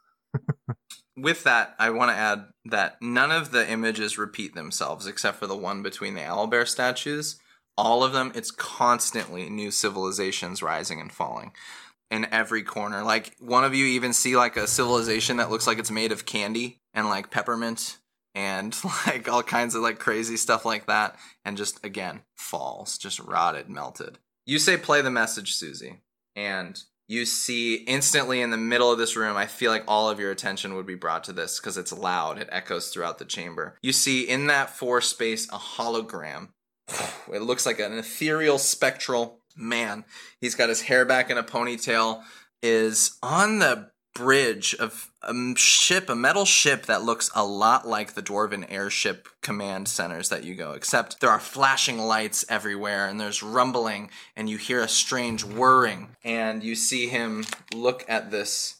With 1.16 1.44
that, 1.44 1.74
I 1.78 1.90
want 1.90 2.10
to 2.10 2.16
add 2.16 2.44
that 2.66 3.00
none 3.00 3.32
of 3.32 3.50
the 3.50 3.68
images 3.68 4.18
repeat 4.18 4.54
themselves 4.54 5.06
except 5.06 5.38
for 5.38 5.46
the 5.46 5.56
one 5.56 5.82
between 5.82 6.14
the 6.14 6.20
owlbear 6.20 6.68
statues. 6.68 7.38
All 7.78 8.04
of 8.04 8.12
them, 8.12 8.32
it's 8.34 8.50
constantly 8.50 9.48
new 9.48 9.70
civilizations 9.70 10.62
rising 10.62 11.00
and 11.00 11.12
falling 11.12 11.52
in 12.10 12.26
every 12.30 12.62
corner. 12.62 13.02
Like 13.02 13.34
one 13.38 13.64
of 13.64 13.74
you 13.74 13.86
even 13.86 14.12
see 14.12 14.36
like 14.36 14.56
a 14.56 14.66
civilization 14.66 15.38
that 15.38 15.50
looks 15.50 15.66
like 15.66 15.78
it's 15.78 15.90
made 15.90 16.12
of 16.12 16.26
candy 16.26 16.80
and 16.94 17.08
like 17.08 17.30
peppermint 17.30 17.98
and 18.34 18.76
like 19.06 19.28
all 19.28 19.42
kinds 19.42 19.74
of 19.74 19.82
like 19.82 19.98
crazy 19.98 20.36
stuff 20.36 20.64
like 20.64 20.86
that 20.86 21.16
and 21.44 21.56
just 21.56 21.84
again 21.84 22.22
falls, 22.36 22.98
just 22.98 23.18
rotted, 23.20 23.68
melted. 23.68 24.18
You 24.44 24.58
say 24.58 24.76
play 24.76 25.02
the 25.02 25.10
message, 25.10 25.54
Susie, 25.54 26.02
and 26.36 26.80
you 27.08 27.24
see 27.24 27.74
instantly 27.74 28.40
in 28.40 28.50
the 28.50 28.56
middle 28.56 28.90
of 28.90 28.98
this 28.98 29.16
room, 29.16 29.36
I 29.36 29.46
feel 29.46 29.70
like 29.70 29.84
all 29.86 30.10
of 30.10 30.18
your 30.18 30.30
attention 30.30 30.74
would 30.74 30.86
be 30.86 30.94
brought 30.94 31.24
to 31.24 31.32
this 31.32 31.60
because 31.60 31.76
it's 31.76 31.92
loud. 31.92 32.38
It 32.38 32.48
echoes 32.50 32.88
throughout 32.88 33.18
the 33.18 33.24
chamber. 33.24 33.78
You 33.82 33.92
see 33.92 34.22
in 34.22 34.46
that 34.48 34.70
four 34.70 35.00
space 35.00 35.46
a 35.48 35.58
hologram. 35.58 36.48
It 37.32 37.42
looks 37.42 37.66
like 37.66 37.80
an 37.80 37.98
ethereal 37.98 38.56
spectral 38.56 39.40
man. 39.56 40.04
He's 40.40 40.54
got 40.54 40.68
his 40.68 40.82
hair 40.82 41.04
back 41.04 41.28
in 41.28 41.36
a 41.36 41.42
ponytail, 41.42 42.22
is 42.62 43.18
on 43.20 43.58
the 43.58 43.90
bridge 44.16 44.74
of 44.78 45.10
a 45.22 45.34
ship, 45.56 46.08
a 46.08 46.14
metal 46.14 46.44
ship 46.44 46.86
that 46.86 47.02
looks 47.02 47.30
a 47.34 47.44
lot 47.44 47.86
like 47.86 48.14
the 48.14 48.22
Dwarven 48.22 48.64
airship 48.70 49.28
command 49.42 49.88
centers 49.88 50.30
that 50.30 50.44
you 50.44 50.54
go, 50.54 50.72
except 50.72 51.20
there 51.20 51.30
are 51.30 51.38
flashing 51.40 51.98
lights 51.98 52.44
everywhere 52.48 53.08
and 53.08 53.20
there's 53.20 53.42
rumbling 53.42 54.10
and 54.36 54.48
you 54.48 54.56
hear 54.56 54.80
a 54.80 54.88
strange 54.88 55.44
whirring 55.44 56.16
and 56.24 56.62
you 56.64 56.74
see 56.74 57.08
him 57.08 57.44
look 57.74 58.04
at 58.08 58.30
this. 58.30 58.76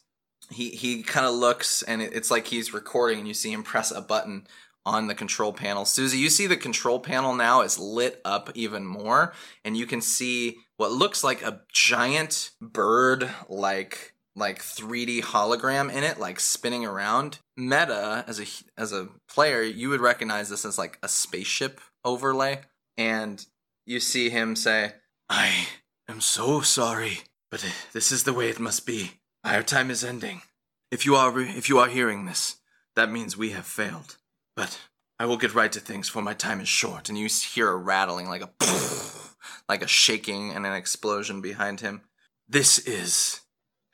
He, 0.49 0.69
he 0.71 1.03
kind 1.03 1.25
of 1.25 1.35
looks 1.35 1.83
and 1.83 2.01
it- 2.01 2.13
it's 2.13 2.31
like 2.31 2.47
he's 2.47 2.73
recording 2.73 3.19
and 3.19 3.27
you 3.27 3.33
see 3.33 3.51
him 3.51 3.63
press 3.63 3.91
a 3.91 4.01
button 4.01 4.47
on 4.85 5.07
the 5.07 5.15
control 5.15 5.51
panel. 5.53 5.83
Susie, 5.85 6.17
you 6.17 6.29
see 6.29 6.47
the 6.47 6.55
control 6.57 6.99
panel 6.99 7.35
now 7.35 7.61
is 7.61 7.77
lit 7.77 8.21
up 8.23 8.49
even 8.55 8.85
more, 8.85 9.33
and 9.65 9.75
you 9.75 9.85
can 9.85 9.99
see 9.99 10.55
what 10.77 10.93
looks 10.93 11.25
like 11.25 11.41
a 11.41 11.59
giant 11.73 12.51
bird 12.61 13.29
like 13.49 14.13
like 14.37 14.59
3D 14.59 15.21
hologram 15.21 15.91
in 15.91 16.03
it, 16.03 16.19
like 16.19 16.39
spinning 16.39 16.85
around. 16.85 17.39
Meta, 17.57 18.23
as 18.27 18.39
a 18.39 18.45
as 18.79 18.93
a 18.93 19.09
player, 19.27 19.63
you 19.63 19.89
would 19.89 19.99
recognize 19.99 20.49
this 20.49 20.63
as 20.63 20.77
like 20.77 20.99
a 21.01 21.09
spaceship 21.09 21.81
overlay, 22.05 22.61
and 22.95 23.45
you 23.85 23.99
see 23.99 24.29
him 24.29 24.55
say, 24.55 24.93
"I 25.27 25.67
am 26.07 26.21
so 26.21 26.61
sorry, 26.61 27.21
but 27.49 27.65
this 27.93 28.11
is 28.11 28.23
the 28.23 28.33
way 28.33 28.49
it 28.49 28.59
must 28.59 28.85
be. 28.85 29.13
Our 29.43 29.63
time 29.63 29.89
is 29.89 30.03
ending. 30.03 30.43
If 30.91 31.05
you 31.05 31.15
are 31.15 31.39
if 31.39 31.67
you 31.67 31.79
are 31.79 31.87
hearing 31.87 32.25
this, 32.25 32.57
that 32.95 33.11
means 33.11 33.35
we 33.35 33.49
have 33.49 33.65
failed." 33.65 34.17
But 34.55 34.79
I 35.19 35.25
will 35.25 35.37
get 35.37 35.55
right 35.55 35.71
to 35.71 35.79
things, 35.79 36.09
for 36.09 36.21
my 36.21 36.33
time 36.33 36.61
is 36.61 36.69
short. 36.69 37.09
And 37.09 37.17
you 37.17 37.27
hear 37.27 37.69
a 37.69 37.75
rattling, 37.75 38.27
like 38.27 38.43
a 38.43 38.49
like 39.69 39.81
a 39.81 39.87
shaking 39.87 40.51
and 40.51 40.65
an 40.65 40.73
explosion 40.73 41.41
behind 41.41 41.81
him. 41.81 42.01
This 42.47 42.79
is 42.79 43.41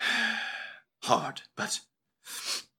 hard, 1.04 1.42
but 1.56 1.82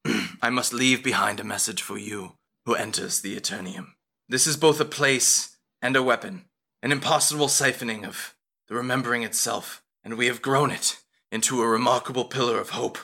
I 0.43 0.51
must 0.51 0.73
leave 0.73 1.03
behind 1.03 1.41
a 1.41 1.45
message 1.45 1.83
for 1.83 1.99
you 1.99 2.33
who 2.65 2.75
enters 2.75 3.21
the 3.21 3.37
Eternium. 3.37 3.93
This 4.29 4.47
is 4.47 4.57
both 4.57 4.81
a 4.81 4.85
place 4.85 5.57
and 5.83 5.97
a 5.97 6.03
weapon, 6.03 6.47
an 6.83 6.93
impossible 6.93 7.49
siphoning 7.49 8.07
of 8.07 8.35
the 8.69 8.75
remembering 8.75 9.23
itself, 9.23 9.83
and 10.03 10.15
we 10.15 10.27
have 10.27 10.43
grown 10.43 10.71
it 10.71 10.99
into 11.31 11.61
a 11.61 11.69
remarkable 11.69 12.25
pillar 12.25 12.59
of 12.59 12.71
hope. 12.71 12.99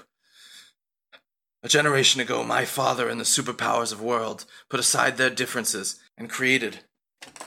A 1.63 1.69
generation 1.69 2.21
ago, 2.21 2.43
my 2.43 2.65
father 2.65 3.09
and 3.09 3.21
the 3.21 3.25
superpowers 3.25 3.93
of 3.93 4.01
world 4.01 4.47
put 4.71 4.81
aside 4.81 5.17
their 5.17 5.29
differences 5.29 6.01
and 6.17 6.31
created 6.31 6.81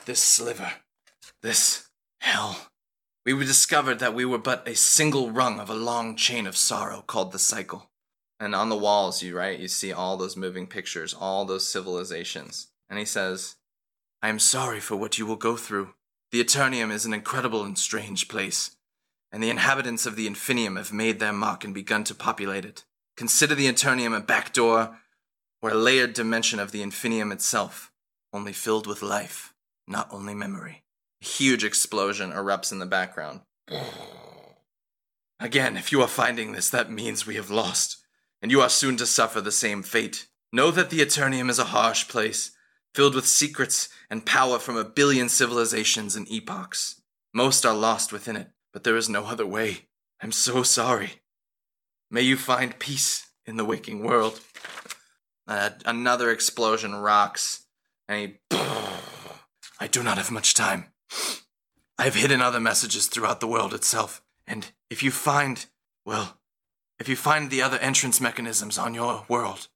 this 0.06 0.22
sliver, 0.22 0.74
this 1.42 1.90
hell. 2.20 2.73
We 3.26 3.34
discovered 3.46 4.00
that 4.00 4.14
we 4.14 4.26
were 4.26 4.38
but 4.38 4.68
a 4.68 4.76
single 4.76 5.32
rung 5.32 5.60
of 5.60 5.70
a 5.70 5.76
long 5.76 6.18
chain 6.18 6.46
of 6.46 6.58
sorrow 6.58 7.04
called 7.08 7.32
the 7.32 7.40
cycle. 7.40 7.90
And 8.38 8.54
on 8.54 8.68
the 8.68 8.76
walls, 8.76 9.24
you 9.24 9.38
right, 9.38 9.58
you 9.58 9.70
see 9.70 9.94
all 9.94 10.18
those 10.18 10.36
moving 10.36 10.68
pictures, 10.68 11.14
all 11.14 11.46
those 11.46 11.66
civilizations. 11.66 12.68
And 12.90 13.00
he 13.00 13.06
says, 13.06 13.56
I 14.22 14.28
am 14.28 14.40
sorry 14.40 14.82
for 14.82 14.98
what 14.98 15.18
you 15.18 15.26
will 15.26 15.38
go 15.38 15.56
through. 15.56 15.94
The 16.32 16.44
Eternium 16.44 16.92
is 16.92 17.06
an 17.06 17.14
incredible 17.14 17.64
and 17.64 17.78
strange 17.78 18.28
place, 18.28 18.72
and 19.32 19.42
the 19.42 19.50
inhabitants 19.50 20.06
of 20.06 20.18
the 20.18 20.28
Infinium 20.28 20.78
have 20.78 20.92
made 20.92 21.20
their 21.20 21.32
mark 21.32 21.64
and 21.64 21.74
begun 21.74 22.04
to 22.06 22.16
populate 22.16 22.66
it. 22.66 22.84
Consider 23.16 23.56
the 23.56 23.68
Eternium 23.68 24.18
a 24.18 24.20
backdoor 24.20 24.98
or 25.62 25.70
a 25.70 25.76
layered 25.76 26.14
dimension 26.14 26.60
of 26.60 26.72
the 26.72 26.82
Infinium 26.82 27.32
itself, 27.32 27.92
only 28.34 28.52
filled 28.52 28.88
with 28.88 29.02
life, 29.02 29.54
not 29.88 30.10
only 30.12 30.34
memory. 30.34 30.83
Huge 31.24 31.64
explosion 31.64 32.34
erupts 32.34 32.74
in 32.74 32.80
the 32.80 32.86
background. 32.86 33.40
Again, 35.40 35.78
if 35.78 35.90
you 35.90 36.02
are 36.02 36.08
finding 36.08 36.52
this, 36.52 36.70
that 36.70 36.92
means 36.92 37.26
we 37.26 37.36
have 37.36 37.50
lost, 37.50 38.04
and 38.42 38.52
you 38.52 38.60
are 38.60 38.70
soon 38.70 38.98
to 38.98 39.06
suffer 39.06 39.40
the 39.40 39.52
same 39.52 39.84
fate. 39.84 40.28
Know 40.52 40.70
that 40.72 40.90
the 40.90 41.00
Eternium 41.00 41.50
is 41.50 41.60
a 41.60 41.72
harsh 41.76 42.10
place, 42.10 42.52
filled 42.94 43.16
with 43.16 43.26
secrets 43.26 43.88
and 44.10 44.26
power 44.26 44.60
from 44.60 44.76
a 44.76 44.84
billion 44.84 45.30
civilizations 45.30 46.18
and 46.18 46.30
epochs. 46.30 47.02
Most 47.34 47.66
are 47.66 47.74
lost 47.74 48.12
within 48.12 48.36
it, 48.36 48.50
but 48.74 48.84
there 48.84 48.98
is 48.98 49.08
no 49.08 49.24
other 49.24 49.48
way. 49.48 49.88
I'm 50.22 50.34
so 50.34 50.62
sorry. 50.62 51.22
May 52.12 52.24
you 52.24 52.36
find 52.36 52.78
peace 52.80 53.28
in 53.46 53.56
the 53.56 53.66
waking 53.66 54.04
world. 54.04 54.42
Uh, 55.48 55.70
another 55.86 56.32
explosion 56.32 56.94
rocks, 56.96 57.66
and 58.10 58.20
he. 58.20 58.58
I 59.80 59.88
do 59.88 60.04
not 60.04 60.18
have 60.18 60.30
much 60.30 60.54
time. 60.54 60.93
I 61.98 62.04
have 62.04 62.16
hidden 62.16 62.42
other 62.42 62.60
messages 62.60 63.08
throughout 63.08 63.40
the 63.40 63.48
world 63.48 63.74
itself, 63.74 64.22
and 64.48 64.72
if 64.90 65.04
you 65.04 65.12
find, 65.12 65.66
well, 66.06 66.40
if 67.00 67.08
you 67.08 67.16
find 67.16 67.50
the 67.50 67.62
other 67.62 67.78
entrance 67.78 68.22
mechanisms 68.22 68.78
on 68.78 68.94
your 68.94 69.26
world, 69.28 69.68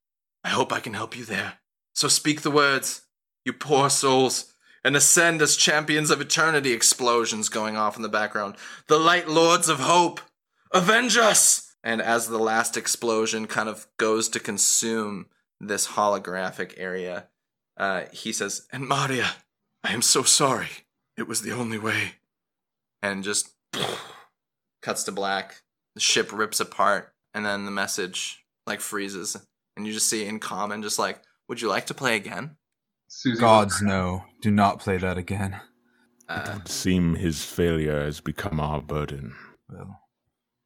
I 0.43 0.49
hope 0.49 0.71
I 0.71 0.79
can 0.79 0.93
help 0.93 1.17
you 1.17 1.25
there. 1.25 1.55
So 1.93 2.07
speak 2.07 2.41
the 2.41 2.51
words, 2.51 3.01
you 3.43 3.53
poor 3.53 3.89
souls, 3.89 4.53
and 4.83 4.95
ascend 4.95 5.41
as 5.41 5.55
champions 5.57 6.09
of 6.09 6.21
eternity. 6.21 6.71
Explosions 6.71 7.49
going 7.49 7.75
off 7.75 7.97
in 7.97 8.03
the 8.03 8.09
background. 8.09 8.55
The 8.87 8.99
light 8.99 9.27
lords 9.27 9.67
of 9.67 9.79
hope, 9.79 10.21
avenge 10.71 11.17
us! 11.17 11.75
And 11.83 12.01
as 12.01 12.27
the 12.27 12.39
last 12.39 12.77
explosion 12.77 13.47
kind 13.47 13.69
of 13.69 13.87
goes 13.97 14.29
to 14.29 14.39
consume 14.39 15.27
this 15.59 15.89
holographic 15.89 16.73
area, 16.77 17.27
uh, 17.77 18.03
he 18.11 18.31
says, 18.31 18.67
And 18.71 18.87
Maria, 18.87 19.31
I 19.83 19.93
am 19.93 20.01
so 20.01 20.23
sorry. 20.23 20.69
It 21.17 21.27
was 21.27 21.41
the 21.41 21.51
only 21.51 21.77
way. 21.77 22.13
And 23.01 23.23
just 23.23 23.49
cuts 24.81 25.03
to 25.03 25.11
black. 25.11 25.61
The 25.95 26.01
ship 26.01 26.31
rips 26.31 26.59
apart, 26.59 27.13
and 27.33 27.45
then 27.45 27.65
the 27.65 27.71
message 27.71 28.45
like 28.67 28.81
freezes, 28.81 29.35
and 29.75 29.87
you 29.87 29.93
just 29.93 30.09
see 30.09 30.25
in 30.25 30.39
common, 30.39 30.83
just 30.83 30.99
like, 30.99 31.21
"Would 31.47 31.61
you 31.61 31.69
like 31.69 31.87
to 31.87 31.93
play 31.93 32.15
again?" 32.15 32.57
Susie 33.07 33.39
Gods 33.39 33.81
no, 33.81 34.25
do 34.41 34.51
not 34.51 34.79
play 34.79 34.97
that 34.97 35.17
again. 35.17 35.59
Uh, 36.29 36.59
Seem 36.65 37.15
his 37.15 37.43
failure 37.43 38.03
has 38.03 38.19
become 38.19 38.59
our 38.59 38.81
burden. 38.81 39.33
Well, 39.69 40.01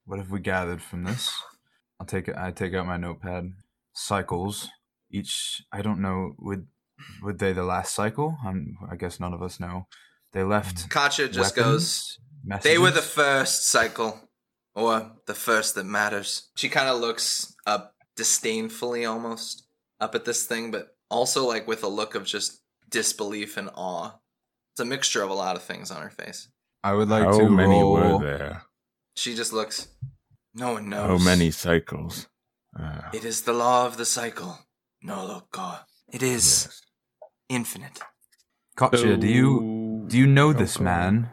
what 0.05 0.19
have 0.19 0.31
we 0.31 0.39
gathered 0.39 0.81
from 0.81 1.03
this? 1.03 1.31
I'll 1.99 2.07
take 2.07 2.27
it. 2.27 2.35
I 2.35 2.51
take 2.51 2.73
out 2.73 2.87
my 2.87 2.97
notepad. 2.97 3.53
Cycles. 3.93 4.69
Each, 5.11 5.63
I 5.71 5.81
don't 5.81 6.01
know. 6.01 6.33
Would 6.39 6.67
would 7.21 7.39
they 7.39 7.53
the 7.53 7.63
last 7.63 7.93
cycle? 7.93 8.37
Um, 8.45 8.77
I 8.91 8.95
guess 8.95 9.19
none 9.19 9.33
of 9.33 9.41
us 9.41 9.59
know. 9.59 9.87
They 10.33 10.43
left. 10.43 10.89
Katya 10.89 11.27
just 11.29 11.57
weapons, 11.57 12.17
goes, 12.45 12.61
They 12.63 12.77
were 12.77 12.91
the 12.91 13.01
first 13.01 13.67
cycle, 13.67 14.29
or 14.73 15.11
the 15.27 15.33
first 15.33 15.75
that 15.75 15.85
matters. 15.85 16.49
She 16.55 16.69
kind 16.69 16.87
of 16.87 16.99
looks 17.01 17.53
up 17.65 17.95
disdainfully 18.15 19.05
almost 19.05 19.67
up 19.99 20.15
at 20.15 20.25
this 20.25 20.45
thing, 20.45 20.71
but 20.71 20.95
also 21.09 21.45
like 21.47 21.67
with 21.67 21.83
a 21.83 21.87
look 21.89 22.15
of 22.15 22.25
just 22.25 22.61
disbelief 22.89 23.57
and 23.57 23.69
awe. 23.75 24.11
It's 24.73 24.79
a 24.79 24.85
mixture 24.85 25.21
of 25.21 25.29
a 25.29 25.33
lot 25.33 25.55
of 25.57 25.63
things 25.63 25.91
on 25.91 26.01
her 26.01 26.09
face. 26.09 26.47
I 26.83 26.93
would 26.93 27.09
like 27.09 27.25
How 27.25 27.37
to 27.37 27.49
many 27.49 27.79
roll. 27.79 28.19
were 28.19 28.25
there? 28.25 28.63
She 29.15 29.35
just 29.35 29.51
looks. 29.53 29.87
No 30.55 30.73
one 30.73 30.89
knows. 30.89 31.07
How 31.07 31.17
many 31.23 31.51
cycles? 31.51 32.27
Uh, 32.77 33.01
It 33.13 33.25
is 33.25 33.41
the 33.41 33.53
law 33.53 33.85
of 33.85 33.97
the 33.97 34.05
cycle. 34.05 34.57
No, 35.03 35.25
look, 35.25 35.51
God. 35.51 35.79
It 36.11 36.23
is 36.23 36.45
yes. 36.65 36.81
infinite. 37.49 37.99
Katya, 38.75 39.17
do 39.17 39.27
you 39.27 39.49
do 40.07 40.17
you 40.17 40.27
know 40.27 40.53
this 40.53 40.77
Okay. 40.77 40.85
man? 40.85 41.29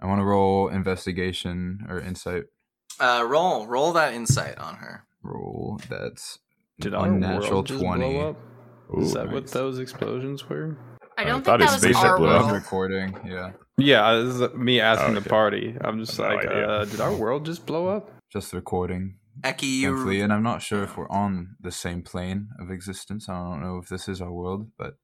I 0.00 0.06
want 0.06 0.20
to 0.20 0.24
roll 0.24 0.68
investigation 0.68 1.86
or 1.88 2.00
insight 2.00 2.44
Uh, 3.00 3.24
roll, 3.26 3.66
roll 3.66 3.92
that 3.92 4.14
insight 4.14 4.58
on 4.58 4.76
her. 4.76 5.06
roll. 5.22 5.80
That's 5.88 6.38
Did 6.80 6.94
our 6.94 7.06
unnatural 7.06 7.50
world 7.50 7.66
just 7.66 7.80
twenty. 7.80 8.14
blow 8.14 8.30
up? 8.30 8.36
Ooh, 8.94 9.02
Is 9.02 9.12
that 9.14 9.30
what 9.30 9.46
those 9.48 9.78
explosions 9.78 10.48
were? 10.48 10.76
I 11.16 11.22
I 11.22 11.24
don't 11.24 11.44
thought 11.44 11.60
think 11.60 11.70
his 11.70 11.80
that 11.80 11.86
was 11.88 11.96
spaceship 11.96 12.10
our 12.10 12.16
blew 12.18 12.26
was 12.28 12.42
world. 12.46 12.52
recording. 12.52 13.16
Yeah, 13.24 13.52
Yeah, 13.78 14.14
this 14.14 14.34
is 14.34 14.54
me 14.54 14.80
asking 14.80 15.14
Okay. 15.16 15.22
the 15.22 15.28
party. 15.28 15.76
I'm 15.80 15.98
just 15.98 16.18
No 16.18 16.24
like, 16.26 16.46
idea. 16.46 16.68
uh, 16.68 16.84
did 16.84 17.00
our 17.00 17.14
world 17.14 17.46
just 17.46 17.64
blow 17.66 17.88
up? 17.88 18.10
just 18.32 18.52
recording. 18.52 19.18
Eki, 19.42 19.62
you. 19.80 20.10
and 20.22 20.32
I'm 20.32 20.42
not 20.42 20.62
sure 20.62 20.82
if 20.82 20.96
we're 20.96 21.08
on 21.10 21.56
the 21.60 21.70
same 21.70 22.02
plane 22.02 22.48
of 22.58 22.70
existence. 22.70 23.28
I 23.28 23.34
don't 23.34 23.62
know 23.62 23.78
if 23.78 23.88
this 23.88 24.08
is 24.08 24.20
our 24.20 24.32
world, 24.32 24.70
but 24.78 24.94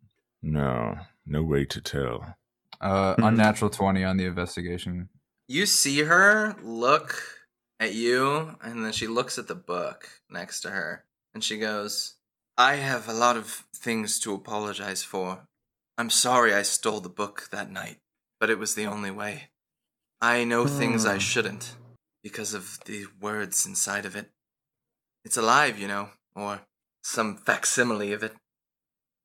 No, 0.43 0.97
no 1.27 1.43
way 1.43 1.65
to 1.67 1.81
tell. 1.81 2.35
Uh, 2.81 3.17
Mhm. 3.17 3.29
unnatural 3.29 3.71
twenty 3.71 4.05
on 4.05 4.17
the 4.17 4.25
investigation. 4.27 5.09
You 5.49 5.67
see 5.67 6.03
her 6.03 6.57
look 6.63 7.23
at 7.81 7.95
you, 7.95 8.57
and 8.61 8.85
then 8.85 8.93
she 8.93 9.07
looks 9.07 9.39
at 9.39 9.49
the 9.49 9.55
book 9.55 10.09
next 10.29 10.61
to 10.61 10.71
her, 10.71 11.05
and 11.33 11.43
she 11.43 11.59
goes, 11.59 12.15
I 12.57 12.77
have 12.77 13.09
a 13.09 13.13
lot 13.13 13.37
of 13.37 13.65
things 13.75 14.19
to 14.21 14.35
apologize 14.35 15.03
for. 15.03 15.47
I'm 15.97 16.11
sorry 16.11 16.53
I 16.53 16.63
stole 16.63 17.01
the 17.01 17.09
book 17.09 17.49
that 17.51 17.71
night, 17.71 17.99
but 18.41 18.51
it 18.51 18.59
was 18.59 18.75
the 18.75 18.87
only 18.87 19.11
way. 19.11 19.51
I 20.21 20.45
know 20.45 20.67
things 20.67 21.07
I 21.07 21.15
Hmm. 21.15 21.21
shouldn't 21.21 21.77
because 22.23 22.53
of 22.55 22.81
the 22.85 23.07
words 23.21 23.65
inside 23.65 24.05
of 24.05 24.17
it. 24.17 24.33
It's 25.25 25.37
alive, 25.37 25.79
you 25.79 25.89
know, 25.89 26.11
or 26.35 26.67
some 27.03 27.37
facsimile 27.37 28.13
of 28.13 28.23
it. 28.23 28.35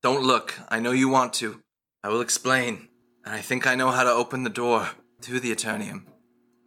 Don't 0.01 0.21
look. 0.23 0.59
I 0.69 0.79
know 0.79 0.91
you 0.91 1.09
want 1.09 1.33
to. 1.35 1.63
I 2.03 2.09
will 2.09 2.21
explain, 2.21 2.89
and 3.25 3.33
I 3.33 3.41
think 3.41 3.65
I 3.67 3.75
know 3.75 3.91
how 3.91 4.03
to 4.03 4.11
open 4.11 4.43
the 4.43 4.49
door 4.49 4.89
to 5.21 5.39
the 5.39 5.51
Eternium. 5.51 6.05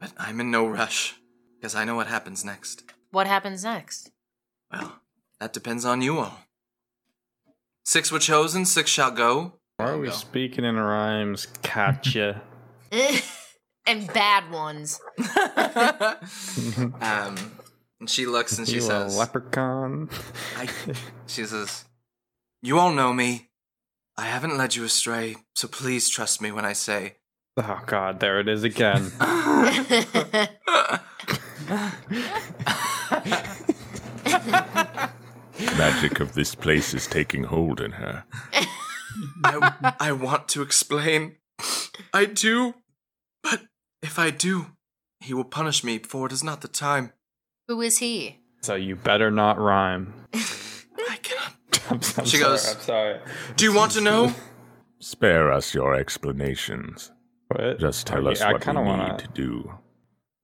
But 0.00 0.12
I'm 0.18 0.40
in 0.40 0.50
no 0.50 0.66
rush, 0.66 1.16
because 1.59 1.74
I 1.74 1.84
know 1.84 1.94
what 1.94 2.07
happens 2.07 2.44
next. 2.44 2.84
What 3.11 3.26
happens 3.26 3.64
next? 3.64 4.11
Well, 4.70 5.00
that 5.40 5.52
depends 5.52 5.84
on 5.84 6.02
you 6.02 6.18
all. 6.18 6.38
Six 7.84 8.11
were 8.11 8.18
chosen, 8.18 8.64
six 8.64 8.90
shall 8.90 9.11
go. 9.11 9.54
Why 9.76 9.90
are 9.90 9.98
we 9.98 10.09
Go. 10.09 10.12
speaking 10.12 10.64
in 10.64 10.76
rhymes? 10.76 11.46
Katya. 11.62 12.42
and 13.86 14.12
bad 14.12 14.50
ones. 14.50 15.00
um, 17.00 17.36
and 18.00 18.09
she 18.09 18.26
looks 18.26 18.59
and 18.59 18.66
she 18.66 18.76
you 18.76 18.80
says, 18.80 19.14
a 19.14 19.18
leprechaun? 19.18 20.11
I, 20.57 20.68
she 21.26 21.44
says, 21.44 21.84
You 22.62 22.78
all 22.78 22.92
know 22.92 23.12
me. 23.12 23.45
I 24.19 24.27
haven't 24.27 24.57
led 24.57 24.75
you 24.77 24.85
astray, 24.85 25.37
so 25.55 25.69
please 25.69 26.09
trust 26.09 26.41
me 26.41 26.51
when 26.51 26.64
I 26.64 26.73
say. 26.73 27.17
Oh 27.57 27.81
god, 27.87 28.21
there 28.21 28.41
it 28.41 28.49
is 28.49 28.64
again. 28.64 29.12
Magic 35.79 36.21
of 36.21 36.35
this 36.35 36.55
place 36.55 36.95
is 36.95 37.07
taking 37.07 37.45
hold 37.45 37.81
in 37.81 37.93
her. 37.93 38.25
I, 39.45 39.95
I 40.01 40.12
want 40.12 40.49
to 40.49 40.62
explain. 40.62 41.37
I 42.12 42.27
do. 42.27 42.75
But 43.43 43.62
if 44.03 44.19
I 44.19 44.31
do, 44.31 44.67
he 45.21 45.33
will 45.35 45.45
punish 45.45 45.83
me, 45.85 45.99
for 45.99 46.27
it 46.27 46.33
is 46.33 46.45
not 46.45 46.61
the 46.61 46.69
time. 46.69 47.12
Who 47.69 47.81
is 47.81 47.99
he? 47.99 48.39
so 48.62 48.75
you 48.75 48.97
better 48.97 49.31
not 49.31 49.59
rhyme. 49.59 50.12
I 50.35 51.17
cannot. 51.23 51.53
I'm, 51.91 51.97
I'm 52.16 52.24
She 52.24 52.37
sorry, 52.39 52.43
goes, 52.53 52.74
I'm 52.74 52.81
sorry. 52.81 53.20
Do 53.57 53.64
you 53.64 53.74
want 53.74 53.93
to 53.93 54.01
know? 54.01 54.33
Spare 54.99 55.53
us 55.53 55.74
your 55.74 55.95
explanations. 55.95 57.11
What? 57.49 57.79
Just 57.79 58.07
tell 58.07 58.27
I- 58.29 58.33
us 58.33 58.41
I 58.41 58.53
what 58.53 58.61
we 58.61 58.64
kinda 58.64 58.83
need 58.83 58.89
wanna- 58.89 59.18
to 59.18 59.29
do. 59.29 59.72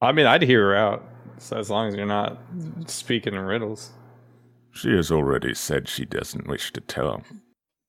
I 0.01 0.12
mean, 0.12 0.26
I'd 0.26 0.43
hear 0.43 0.66
her 0.68 0.76
out. 0.76 1.05
So 1.39 1.57
as 1.59 1.70
long 1.70 1.89
as 1.89 1.95
you're 1.95 2.07
not 2.07 2.39
speaking 2.87 3.35
in 3.35 3.41
riddles. 3.41 3.91
She 4.72 4.91
has 4.97 5.11
already 5.11 5.55
said 5.55 5.89
she 5.89 6.05
doesn't 6.05 6.47
wish 6.49 6.72
to 6.72 6.80
tell. 6.80 7.22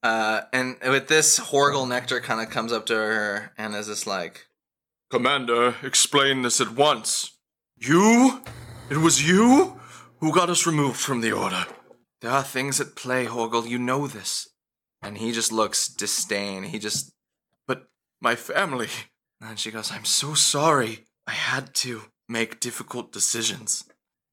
Uh, 0.01 0.41
and 0.51 0.75
with 0.83 1.07
this, 1.07 1.39
Horgel 1.39 1.87
Nectar 1.87 2.19
kind 2.19 2.41
of 2.41 2.49
comes 2.49 2.73
up 2.73 2.85
to 2.87 2.95
her 2.95 3.51
and 3.57 3.73
is 3.75 3.87
just 3.87 4.05
like, 4.05 4.47
Commander, 5.09 5.75
explain 5.83 6.41
this 6.41 6.59
at 6.59 6.71
once. 6.75 7.31
You? 7.77 8.41
It 8.89 8.97
was 8.97 9.27
you 9.27 9.79
who 10.19 10.33
got 10.33 10.49
us 10.49 10.65
removed 10.67 10.99
from 10.99 11.21
the 11.21 11.31
Order. 11.31 11.65
There 12.23 12.31
are 12.31 12.41
things 12.41 12.79
at 12.79 12.95
play, 12.95 13.25
Horgel, 13.25 13.67
you 13.67 13.77
know 13.77 14.07
this. 14.07 14.47
And 15.01 15.17
he 15.17 15.33
just 15.33 15.51
looks 15.51 15.89
disdain. 15.89 16.63
He 16.63 16.79
just, 16.79 17.11
but 17.67 17.87
my 18.21 18.35
family. 18.35 18.87
And 19.41 19.59
she 19.59 19.71
goes, 19.71 19.91
I'm 19.91 20.05
so 20.05 20.33
sorry. 20.33 21.03
I 21.27 21.31
had 21.31 21.75
to 21.75 22.03
make 22.29 22.61
difficult 22.61 23.11
decisions. 23.11 23.83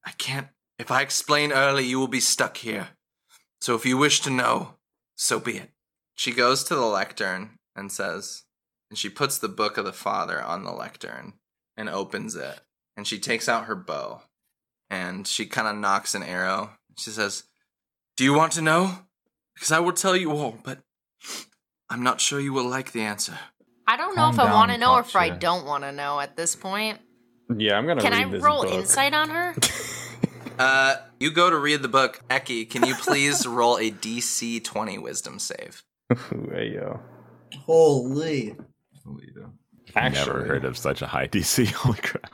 I 0.06 0.12
can't. 0.12 0.46
If 0.78 0.92
I 0.92 1.02
explain 1.02 1.50
early, 1.50 1.84
you 1.84 1.98
will 1.98 2.06
be 2.06 2.20
stuck 2.20 2.58
here. 2.58 2.90
So 3.60 3.74
if 3.74 3.84
you 3.84 3.96
wish 3.96 4.20
to 4.20 4.30
know, 4.30 4.76
so 5.16 5.40
be 5.40 5.56
it. 5.56 5.70
She 6.14 6.30
goes 6.30 6.62
to 6.64 6.76
the 6.76 6.86
lectern 6.86 7.58
and 7.74 7.90
says, 7.90 8.44
and 8.88 8.96
she 8.96 9.08
puts 9.08 9.36
the 9.36 9.48
book 9.48 9.76
of 9.76 9.84
the 9.84 9.92
father 9.92 10.40
on 10.40 10.62
the 10.62 10.70
lectern 10.70 11.32
and 11.76 11.88
opens 11.88 12.36
it. 12.36 12.60
And 12.96 13.04
she 13.04 13.18
takes 13.18 13.48
out 13.48 13.64
her 13.64 13.74
bow 13.74 14.22
and 14.88 15.26
she 15.26 15.44
kind 15.46 15.66
of 15.66 15.74
knocks 15.74 16.14
an 16.14 16.22
arrow. 16.22 16.70
She 16.96 17.10
says, 17.10 17.49
Do 18.20 18.24
you 18.24 18.34
want 18.34 18.52
to 18.52 18.60
know? 18.60 18.98
Because 19.54 19.72
I 19.72 19.78
will 19.80 19.94
tell 19.94 20.14
you 20.14 20.32
all, 20.32 20.58
but 20.62 20.80
I'm 21.88 22.02
not 22.02 22.20
sure 22.20 22.38
you 22.38 22.52
will 22.52 22.68
like 22.68 22.92
the 22.92 23.00
answer. 23.00 23.38
I 23.86 23.96
don't 23.96 24.14
know 24.14 24.24
Calm 24.24 24.34
if 24.34 24.40
I 24.40 24.52
want 24.52 24.70
to 24.72 24.76
know 24.76 24.92
or 24.92 25.00
if 25.00 25.16
I 25.16 25.28
Katya. 25.30 25.40
don't 25.40 25.64
want 25.64 25.84
to 25.84 25.92
know 25.92 26.20
at 26.20 26.36
this 26.36 26.54
point. 26.54 26.98
Yeah, 27.56 27.78
I'm 27.78 27.86
gonna 27.86 28.02
Can 28.02 28.12
I 28.12 28.28
this 28.28 28.42
roll 28.42 28.64
book. 28.64 28.74
insight 28.74 29.14
on 29.14 29.30
her? 29.30 29.54
Uh, 30.58 30.96
you 31.18 31.30
go 31.30 31.48
to 31.48 31.56
read 31.56 31.80
the 31.80 31.88
book. 31.88 32.20
Eki, 32.28 32.68
can 32.68 32.84
you 32.84 32.94
please 32.94 33.46
roll 33.46 33.78
a 33.78 33.90
DC 33.90 34.62
20 34.62 34.98
wisdom 34.98 35.38
save? 35.38 35.82
Ooh, 36.12 36.50
hey, 36.52 36.72
yo. 36.74 37.00
Holy. 37.64 38.54
Actually, 39.96 40.26
Never 40.26 40.44
heard 40.44 40.66
of 40.66 40.76
such 40.76 41.00
a 41.00 41.06
high 41.06 41.28
DC. 41.28 41.66
Holy 41.72 41.96
crap. 42.00 42.30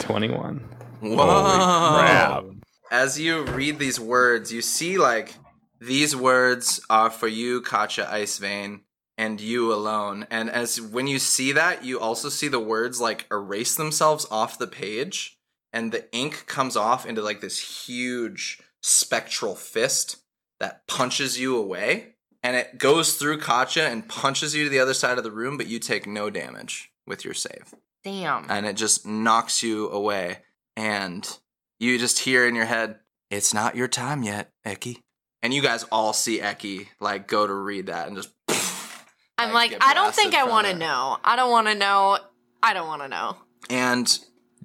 21. 0.00 0.58
Whoa! 1.02 1.14
crap. 1.16 2.44
As 2.92 3.18
you 3.18 3.44
read 3.44 3.78
these 3.78 3.98
words, 3.98 4.52
you 4.52 4.60
see 4.60 4.98
like 4.98 5.34
these 5.80 6.14
words 6.14 6.78
are 6.90 7.08
for 7.08 7.26
you, 7.26 7.62
Katja 7.62 8.04
Icevein, 8.04 8.80
and 9.16 9.40
you 9.40 9.72
alone. 9.72 10.26
And 10.30 10.50
as 10.50 10.78
when 10.78 11.06
you 11.06 11.18
see 11.18 11.52
that, 11.52 11.86
you 11.86 11.98
also 11.98 12.28
see 12.28 12.48
the 12.48 12.60
words 12.60 13.00
like 13.00 13.26
erase 13.30 13.76
themselves 13.76 14.26
off 14.30 14.58
the 14.58 14.66
page, 14.66 15.38
and 15.72 15.90
the 15.90 16.04
ink 16.14 16.44
comes 16.46 16.76
off 16.76 17.06
into 17.06 17.22
like 17.22 17.40
this 17.40 17.86
huge 17.86 18.60
spectral 18.82 19.54
fist 19.54 20.18
that 20.60 20.86
punches 20.86 21.40
you 21.40 21.56
away. 21.56 22.16
And 22.42 22.56
it 22.56 22.76
goes 22.76 23.14
through 23.14 23.38
Katja 23.38 23.84
and 23.84 24.06
punches 24.06 24.54
you 24.54 24.64
to 24.64 24.70
the 24.70 24.80
other 24.80 24.92
side 24.92 25.16
of 25.16 25.24
the 25.24 25.30
room, 25.30 25.56
but 25.56 25.66
you 25.66 25.78
take 25.78 26.06
no 26.06 26.28
damage 26.28 26.92
with 27.06 27.24
your 27.24 27.32
save 27.34 27.74
Damn. 28.04 28.50
and 28.50 28.66
it 28.66 28.76
just 28.76 29.06
knocks 29.06 29.62
you 29.62 29.88
away. 29.88 30.40
And 30.76 31.38
you 31.82 31.98
just 31.98 32.20
hear 32.20 32.46
in 32.46 32.54
your 32.54 32.64
head, 32.64 33.00
"It's 33.30 33.52
not 33.52 33.76
your 33.76 33.88
time 33.88 34.22
yet, 34.22 34.50
Eki." 34.64 35.00
And 35.42 35.52
you 35.52 35.60
guys 35.62 35.84
all 35.90 36.12
see 36.12 36.38
Eki 36.38 36.86
like 37.00 37.26
go 37.26 37.46
to 37.46 37.52
read 37.52 37.86
that 37.86 38.06
and 38.08 38.16
just. 38.16 38.30
I'm 39.38 39.52
like, 39.52 39.72
like, 39.72 39.82
I 39.82 39.94
don't 39.94 40.14
think 40.14 40.34
I 40.34 40.44
want 40.44 40.68
to 40.68 40.74
know. 40.74 41.18
I 41.24 41.34
don't 41.36 41.50
want 41.50 41.66
to 41.66 41.74
know. 41.74 42.18
I 42.62 42.74
don't 42.74 42.86
want 42.86 43.02
to 43.02 43.08
know. 43.08 43.36
And 43.68 44.18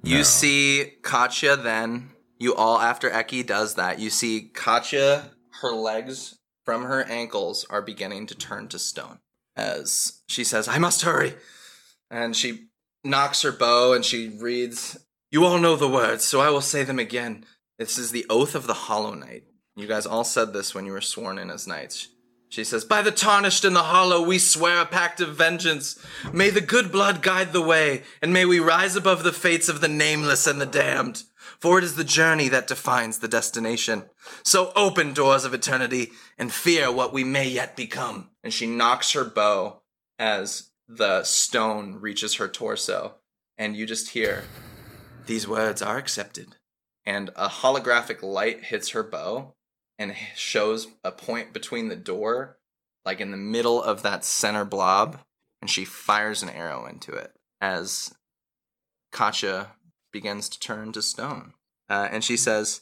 you 0.04 0.18
No. 0.18 0.22
see 0.22 0.92
Katya 1.02 1.56
then, 1.56 2.10
you 2.38 2.54
all, 2.54 2.78
after 2.78 3.10
Eki 3.10 3.44
does 3.44 3.74
that, 3.74 3.98
you 3.98 4.10
see 4.10 4.50
Katya, 4.54 5.32
her 5.62 5.72
legs 5.72 6.38
from 6.64 6.84
her 6.84 7.02
ankles 7.04 7.66
are 7.70 7.82
beginning 7.82 8.26
to 8.28 8.36
turn 8.36 8.68
to 8.68 8.78
stone 8.78 9.18
as 9.56 10.22
she 10.28 10.44
says, 10.44 10.68
I 10.68 10.78
must 10.78 11.02
hurry. 11.02 11.34
And 12.10 12.36
she 12.36 12.68
knocks 13.02 13.42
her 13.42 13.52
bow 13.52 13.92
and 13.92 14.04
she 14.04 14.28
reads, 14.28 14.96
You 15.30 15.44
all 15.44 15.58
know 15.58 15.76
the 15.76 15.88
words, 15.88 16.24
so 16.24 16.40
I 16.40 16.48
will 16.48 16.62
say 16.62 16.84
them 16.84 16.98
again. 16.98 17.44
This 17.78 17.98
is 17.98 18.12
the 18.12 18.24
oath 18.30 18.54
of 18.54 18.66
the 18.66 18.72
Hollow 18.72 19.12
Knight. 19.12 19.44
You 19.76 19.86
guys 19.86 20.06
all 20.06 20.24
said 20.24 20.54
this 20.54 20.74
when 20.74 20.86
you 20.86 20.92
were 20.92 21.02
sworn 21.02 21.38
in 21.38 21.50
as 21.50 21.66
knights. 21.66 22.08
She 22.48 22.64
says, 22.64 22.84
By 22.84 23.02
the 23.02 23.10
tarnished 23.10 23.64
and 23.64 23.76
the 23.76 23.82
hollow, 23.82 24.22
we 24.22 24.38
swear 24.38 24.80
a 24.80 24.86
pact 24.86 25.20
of 25.20 25.36
vengeance. 25.36 26.02
May 26.32 26.48
the 26.48 26.62
good 26.62 26.90
blood 26.90 27.22
guide 27.22 27.52
the 27.52 27.60
way, 27.60 28.04
and 28.22 28.32
may 28.32 28.46
we 28.46 28.58
rise 28.58 28.96
above 28.96 29.22
the 29.22 29.32
fates 29.32 29.68
of 29.68 29.82
the 29.82 29.88
nameless 29.88 30.46
and 30.46 30.60
the 30.60 30.66
damned. 30.66 31.24
For 31.60 31.76
it 31.76 31.84
is 31.84 31.96
the 31.96 32.04
journey 32.04 32.48
that 32.48 32.66
defines 32.66 33.18
the 33.18 33.28
destination. 33.28 34.04
So 34.42 34.72
open 34.74 35.12
doors 35.12 35.44
of 35.44 35.52
eternity 35.52 36.12
and 36.38 36.50
fear 36.50 36.90
what 36.90 37.12
we 37.12 37.22
may 37.22 37.46
yet 37.46 37.76
become. 37.76 38.30
And 38.42 38.52
she 38.52 38.66
knocks 38.66 39.12
her 39.12 39.24
bow 39.24 39.82
as 40.18 40.70
the 40.88 41.22
stone 41.24 41.96
reaches 42.00 42.36
her 42.36 42.48
torso, 42.48 43.16
and 43.58 43.76
you 43.76 43.84
just 43.84 44.10
hear, 44.10 44.44
These 45.28 45.46
words 45.46 45.82
are 45.82 45.98
accepted. 45.98 46.56
And 47.04 47.28
a 47.36 47.48
holographic 47.48 48.22
light 48.22 48.64
hits 48.64 48.90
her 48.90 49.02
bow 49.02 49.54
and 49.98 50.16
shows 50.34 50.88
a 51.04 51.12
point 51.12 51.52
between 51.52 51.88
the 51.88 51.96
door, 51.96 52.56
like 53.04 53.20
in 53.20 53.30
the 53.30 53.36
middle 53.36 53.82
of 53.82 54.02
that 54.02 54.24
center 54.24 54.64
blob, 54.64 55.18
and 55.60 55.68
she 55.68 55.84
fires 55.84 56.42
an 56.42 56.48
arrow 56.48 56.86
into 56.86 57.12
it 57.12 57.32
as 57.60 58.14
Katya 59.12 59.72
begins 60.14 60.48
to 60.48 60.58
turn 60.58 60.92
to 60.92 61.02
stone. 61.02 61.52
Uh, 61.90 62.08
and 62.10 62.24
she 62.24 62.38
says, 62.38 62.80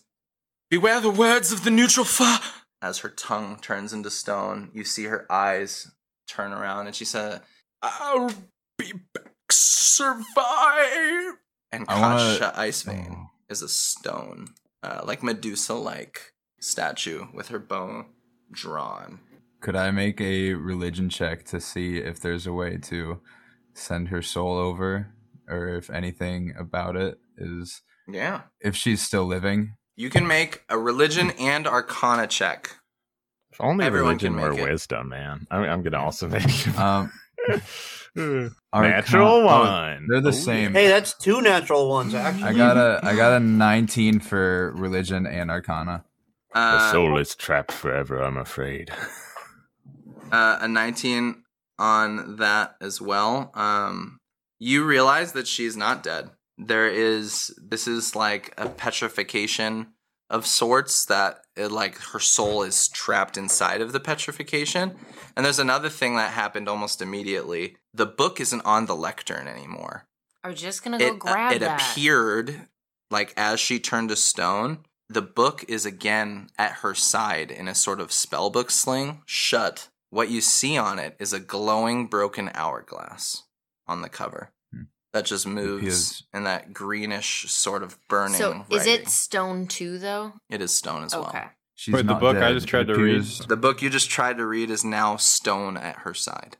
Beware 0.70 1.01
the 1.01 1.11
words 1.11 1.51
of 1.51 1.64
the 1.64 1.70
neutral 1.72 2.07
fa. 2.07 2.38
As 2.80 2.99
her 2.99 3.09
tongue 3.09 3.59
turns 3.61 3.92
into 3.92 4.11
stone, 4.11 4.70
you 4.72 4.84
see 4.84 5.05
her 5.05 5.26
eyes 5.28 5.90
turn 6.28 6.53
around, 6.53 6.86
and 6.86 6.94
she 6.94 7.05
says, 7.05 7.40
I'll 7.82 8.30
be 8.78 8.92
back, 9.12 9.32
survive. 9.51 11.38
And 11.73 11.87
Kasha 11.87 12.01
wanna- 12.01 12.39
Katya 12.39 12.53
Icevein 12.62 13.29
is 13.49 13.62
a 13.62 13.69
stone, 13.69 14.49
uh, 14.83 15.03
like 15.05 15.23
Medusa 15.23 15.75
like 15.75 16.33
statue 16.61 17.27
with 17.35 17.49
her 17.49 17.59
bow 17.59 18.07
drawn. 18.53 19.21
Could 19.61 19.77
I 19.77 19.91
make 19.91 20.21
a 20.21 20.55
religion 20.55 21.09
check 21.09 21.45
to 21.47 21.61
see 21.61 21.99
if 21.99 22.21
there's 22.21 22.47
a 22.47 22.53
way 22.53 22.77
to 22.85 23.21
send 23.75 24.09
her 24.09 24.23
soul 24.23 24.57
over, 24.57 25.12
or 25.49 25.69
if 25.69 25.91
anything 25.91 26.55
about 26.59 26.97
it 26.97 27.19
is 27.37 27.83
Yeah. 28.09 28.43
if 28.61 28.77
she's 28.77 29.03
still 29.03 29.25
living? 29.27 29.75
You 29.97 30.11
can 30.11 30.27
make 30.27 30.62
a 30.69 30.79
religion 30.79 31.31
and 31.33 31.67
arcana 31.67 32.27
check. 32.27 32.77
If 33.51 33.61
only 33.61 33.87
Everyone 33.87 34.09
religion 34.11 34.37
were 34.37 34.51
make 34.51 34.61
it. 34.61 34.71
wisdom, 34.71 35.09
man. 35.09 35.47
I'm, 35.51 35.62
I'm 35.64 35.83
gonna 35.83 36.01
also 36.01 36.29
make 36.29 36.69
Um, 36.79 37.11
Natural 38.17 39.43
one, 39.45 39.55
oh, 39.55 39.61
one. 39.71 40.07
they're 40.09 40.21
the 40.21 40.29
Oh, 40.29 40.33
same. 40.33 40.73
Hey, 40.73 40.89
that's 40.89 41.14
two 41.17 41.41
natural 41.43 41.89
ones 41.89 42.14
actually. 42.14 42.45
I 42.45 42.53
got 42.53 42.77
a 42.77 43.01
I 43.03 43.14
got 43.14 43.37
a 43.37 43.41
19 43.41 44.21
for 44.21 44.73
religion 44.77 45.27
and 45.27 45.51
arcana. 45.51 46.05
The 46.55 46.61
Uh, 46.61 46.93
soul 46.93 47.19
is 47.19 47.35
trapped 47.35 47.73
forever. 47.73 48.23
I'm 48.23 48.37
afraid. 48.39 48.91
uh, 50.33 50.59
a 50.61 50.69
19 50.69 51.43
on 51.79 52.37
that 52.37 52.77
as 52.81 53.01
well. 53.01 53.51
Um, 53.55 54.19
you 54.59 54.85
realize 54.85 55.33
that 55.33 55.47
she's 55.47 55.77
not 55.77 56.03
dead. 56.03 56.31
There 56.59 56.89
is 56.89 57.55
this 57.62 57.87
is 57.87 58.17
like 58.17 58.55
a 58.57 58.69
petrification 58.69 59.89
of 60.31 60.47
sorts 60.47 61.05
that 61.07 61.41
it, 61.57 61.71
like 61.71 61.99
her 61.99 62.21
soul 62.21 62.63
is 62.63 62.89
trapped 62.89 63.37
inside 63.37 63.81
of 63.81 63.93
the 63.93 64.01
petrification. 64.01 64.97
And 65.37 65.45
there's 65.45 65.59
another 65.59 65.89
thing 65.89 66.17
that 66.17 66.33
happened 66.33 66.69
almost 66.69 67.03
immediately. 67.03 67.77
The 67.95 68.07
book 68.07 68.41
isn't 68.41 68.65
on 68.65 68.87
the 68.87 68.97
lectern 68.97 69.49
anymore. 69.49 70.07
I 70.45 70.49
was 70.49 70.61
just 70.61 70.85
gonna 70.85 70.99
go 70.99 71.07
it, 71.07 71.13
uh, 71.13 71.17
grab 71.17 71.53
it 71.53 71.59
that. 71.61 71.81
appeared 71.81 72.69
like 73.11 73.35
as 73.37 73.59
she 73.61 73.79
turned 73.79 74.09
to 74.11 74.17
stone 74.17 74.79
the 75.09 75.23
book 75.23 75.65
is 75.69 75.87
again 75.87 76.49
at 76.59 76.73
her 76.73 76.95
side 76.95 77.51
in 77.51 77.69
a 77.69 77.75
sort 77.75 78.01
of 78.01 78.11
spellbook 78.11 78.71
sling 78.71 79.23
shut 79.25 79.89
what 80.11 80.31
you 80.31 80.41
see 80.41 80.79
on 80.79 80.99
it 80.99 81.17
is 81.19 81.33
a 81.33 81.41
glowing 81.41 82.07
broken 82.07 82.51
hourglass 82.55 83.43
on 83.87 84.03
the 84.03 84.09
cover. 84.09 84.51
That 85.13 85.25
just 85.25 85.47
moves 85.47 85.83
appears- 85.83 86.23
in 86.35 86.45
that 86.45 86.73
greenish 86.73 87.51
sort 87.51 87.83
of 87.83 87.99
burning 88.09 88.37
So 88.37 88.65
is 88.71 88.87
it 88.87 89.09
stone 89.09 89.67
too 89.67 89.99
though? 89.99 90.35
it 90.51 90.61
is 90.61 90.75
stone 90.75 91.05
as 91.05 91.15
well 91.15 91.29
Okay. 91.29 91.45
She's 91.79 91.93
Wait, 91.95 92.07
the 92.07 92.13
not 92.15 92.21
book 92.21 92.37
I 92.39 92.53
just 92.55 92.67
tried 92.69 92.89
It 92.89 92.95
to 92.95 93.03
read. 93.03 93.23
the 93.49 93.57
book 93.57 93.83
you 93.83 93.91
just 93.91 94.09
tried 94.11 94.39
to 94.39 94.47
read 94.47 94.71
is 94.71 94.83
now 94.85 95.17
stone 95.17 95.77
at 95.77 95.97
her 96.01 96.15
side 96.15 96.57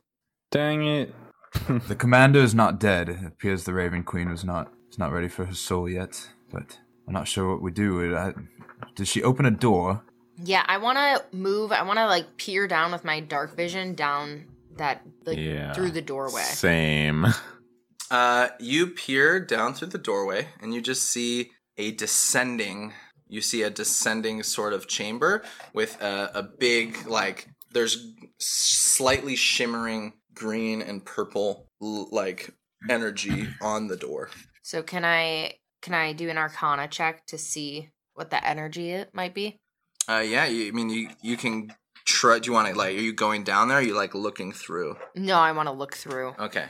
Dang 0.51 0.85
it. 0.87 1.13
The 1.87 1.95
commander 1.95 2.39
is 2.39 2.53
not 2.55 2.79
dead. 2.79 3.09
It 3.09 3.25
appears 3.25 3.63
the 3.63 3.73
Raven 3.73 4.03
Queen 4.03 4.29
was 4.29 4.43
not 4.45 4.71
is 4.91 4.97
not 4.99 5.11
ready 5.11 5.27
for 5.27 5.45
her 5.45 5.53
soul 5.55 5.89
yet. 5.89 6.29
But 6.51 6.77
I'm 7.07 7.13
not 7.13 7.27
sure 7.27 7.49
what 7.51 7.61
we 7.61 7.71
do. 7.71 8.15
I, 8.15 8.33
did 8.95 9.07
she 9.07 9.23
open 9.23 9.45
a 9.45 9.51
door? 9.51 10.03
Yeah, 10.41 10.63
I 10.67 10.77
want 10.77 10.97
to 10.97 11.35
move. 11.37 11.71
I 11.71 11.81
want 11.83 11.97
to 11.99 12.05
like 12.05 12.37
peer 12.37 12.67
down 12.67 12.91
with 12.91 13.03
my 13.03 13.19
dark 13.19 13.55
vision 13.57 13.95
down 13.95 14.45
that 14.77 15.01
like 15.25 15.37
Yeah. 15.37 15.73
through 15.73 15.91
the 15.91 16.01
doorway. 16.01 16.43
Same. 16.43 17.25
Uh, 18.09 18.49
you 18.59 18.87
peer 18.87 19.39
down 19.39 19.73
through 19.73 19.89
the 19.89 19.97
doorway 19.97 20.47
and 20.61 20.73
you 20.73 20.81
just 20.81 21.03
see 21.03 21.51
a 21.77 21.91
descending. 21.91 22.93
You 23.27 23.41
see 23.41 23.63
a 23.63 23.69
descending 23.69 24.43
sort 24.43 24.73
of 24.73 24.87
chamber 24.87 25.43
with 25.73 26.01
a, 26.01 26.31
a 26.33 26.43
big 26.43 27.05
like. 27.07 27.47
There's 27.71 28.13
slightly 28.37 29.35
shimmering 29.35 30.13
green 30.33 30.81
and 30.81 31.03
purple 31.03 31.67
like 31.79 32.51
energy 32.89 33.47
on 33.61 33.87
the 33.87 33.97
door. 33.97 34.29
So 34.63 34.81
can 34.83 35.03
I 35.03 35.55
can 35.81 35.93
I 35.93 36.13
do 36.13 36.29
an 36.29 36.37
Arcana 36.37 36.87
check 36.87 37.25
to 37.27 37.37
see 37.37 37.89
what 38.13 38.29
the 38.29 38.45
energy 38.45 38.91
it 38.91 39.13
might 39.13 39.33
be? 39.33 39.59
Uh, 40.09 40.23
yeah. 40.25 40.45
You, 40.45 40.69
I 40.69 40.71
mean, 40.71 40.89
you 40.89 41.09
you 41.21 41.37
can 41.37 41.73
try. 42.05 42.39
Do 42.39 42.47
you 42.47 42.53
want 42.53 42.69
to 42.69 42.75
like? 42.75 42.95
Are 42.95 42.99
you 42.99 43.13
going 43.13 43.43
down 43.43 43.67
there? 43.67 43.77
Or 43.77 43.81
are 43.81 43.83
you 43.83 43.95
like 43.95 44.15
looking 44.15 44.51
through? 44.51 44.97
No, 45.15 45.37
I 45.37 45.51
want 45.51 45.67
to 45.67 45.73
look 45.73 45.95
through. 45.95 46.33
Okay. 46.39 46.65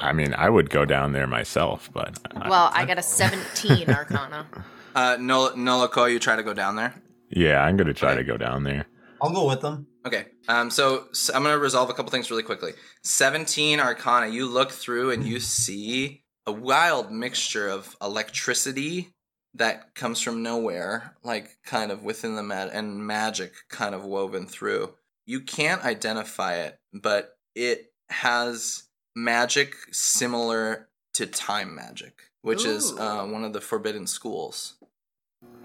I 0.00 0.12
mean, 0.12 0.34
I 0.34 0.48
would 0.48 0.70
go 0.70 0.84
down 0.84 1.12
there 1.12 1.26
myself, 1.26 1.90
but 1.92 2.18
I- 2.36 2.48
Well, 2.48 2.70
I 2.72 2.84
got 2.84 2.98
a 2.98 3.02
17 3.02 3.90
Arcana. 3.94 4.46
Uh, 4.94 5.16
Nol- 5.20 5.52
Noloko, 5.52 6.10
you 6.10 6.18
try 6.18 6.36
to 6.36 6.42
go 6.42 6.54
down 6.54 6.76
there. 6.76 6.94
yeah, 7.30 7.62
I'm 7.62 7.76
gonna 7.76 7.92
try 7.94 8.10
Okay. 8.12 8.18
to 8.18 8.24
go 8.24 8.36
down 8.36 8.64
there. 8.64 8.86
I'll 9.20 9.32
go 9.32 9.46
with 9.48 9.60
them. 9.60 9.86
Okay. 10.06 10.26
Um. 10.48 10.70
So, 10.70 11.06
I'm 11.34 11.42
gonna 11.42 11.58
resolve 11.58 11.90
a 11.90 11.92
couple 11.94 12.10
things 12.10 12.30
really 12.30 12.42
quickly. 12.44 12.72
Seventeen 13.02 13.80
Arcana. 13.80 14.28
You 14.28 14.46
look 14.46 14.70
through 14.70 15.10
and 15.10 15.24
you 15.26 15.40
see 15.40 16.22
a 16.46 16.52
wild 16.52 17.10
mixture 17.12 17.68
of 17.68 17.96
electricity 18.00 19.12
that 19.54 19.94
comes 19.94 20.20
from 20.20 20.42
nowhere, 20.42 21.16
like 21.24 21.58
kind 21.64 21.90
of 21.90 22.04
within 22.04 22.36
the 22.36 22.42
mag, 22.42 22.70
and 22.72 23.04
magic 23.06 23.52
kind 23.68 23.94
of 23.94 24.04
woven 24.04 24.46
through. 24.46 24.94
You 25.26 25.40
can't 25.40 25.84
identify 25.84 26.54
it, 26.56 26.78
but 26.94 27.36
it 27.54 27.86
has 28.08 28.84
magic 29.14 29.74
similar 29.92 30.88
to 31.14 31.26
time 31.26 31.74
magic, 31.74 32.30
which 32.42 32.64
is 32.64 32.92
uh, 32.98 33.24
one 33.24 33.44
of 33.44 33.52
the 33.52 33.60
forbidden 33.60 34.06
schools. 34.06 34.74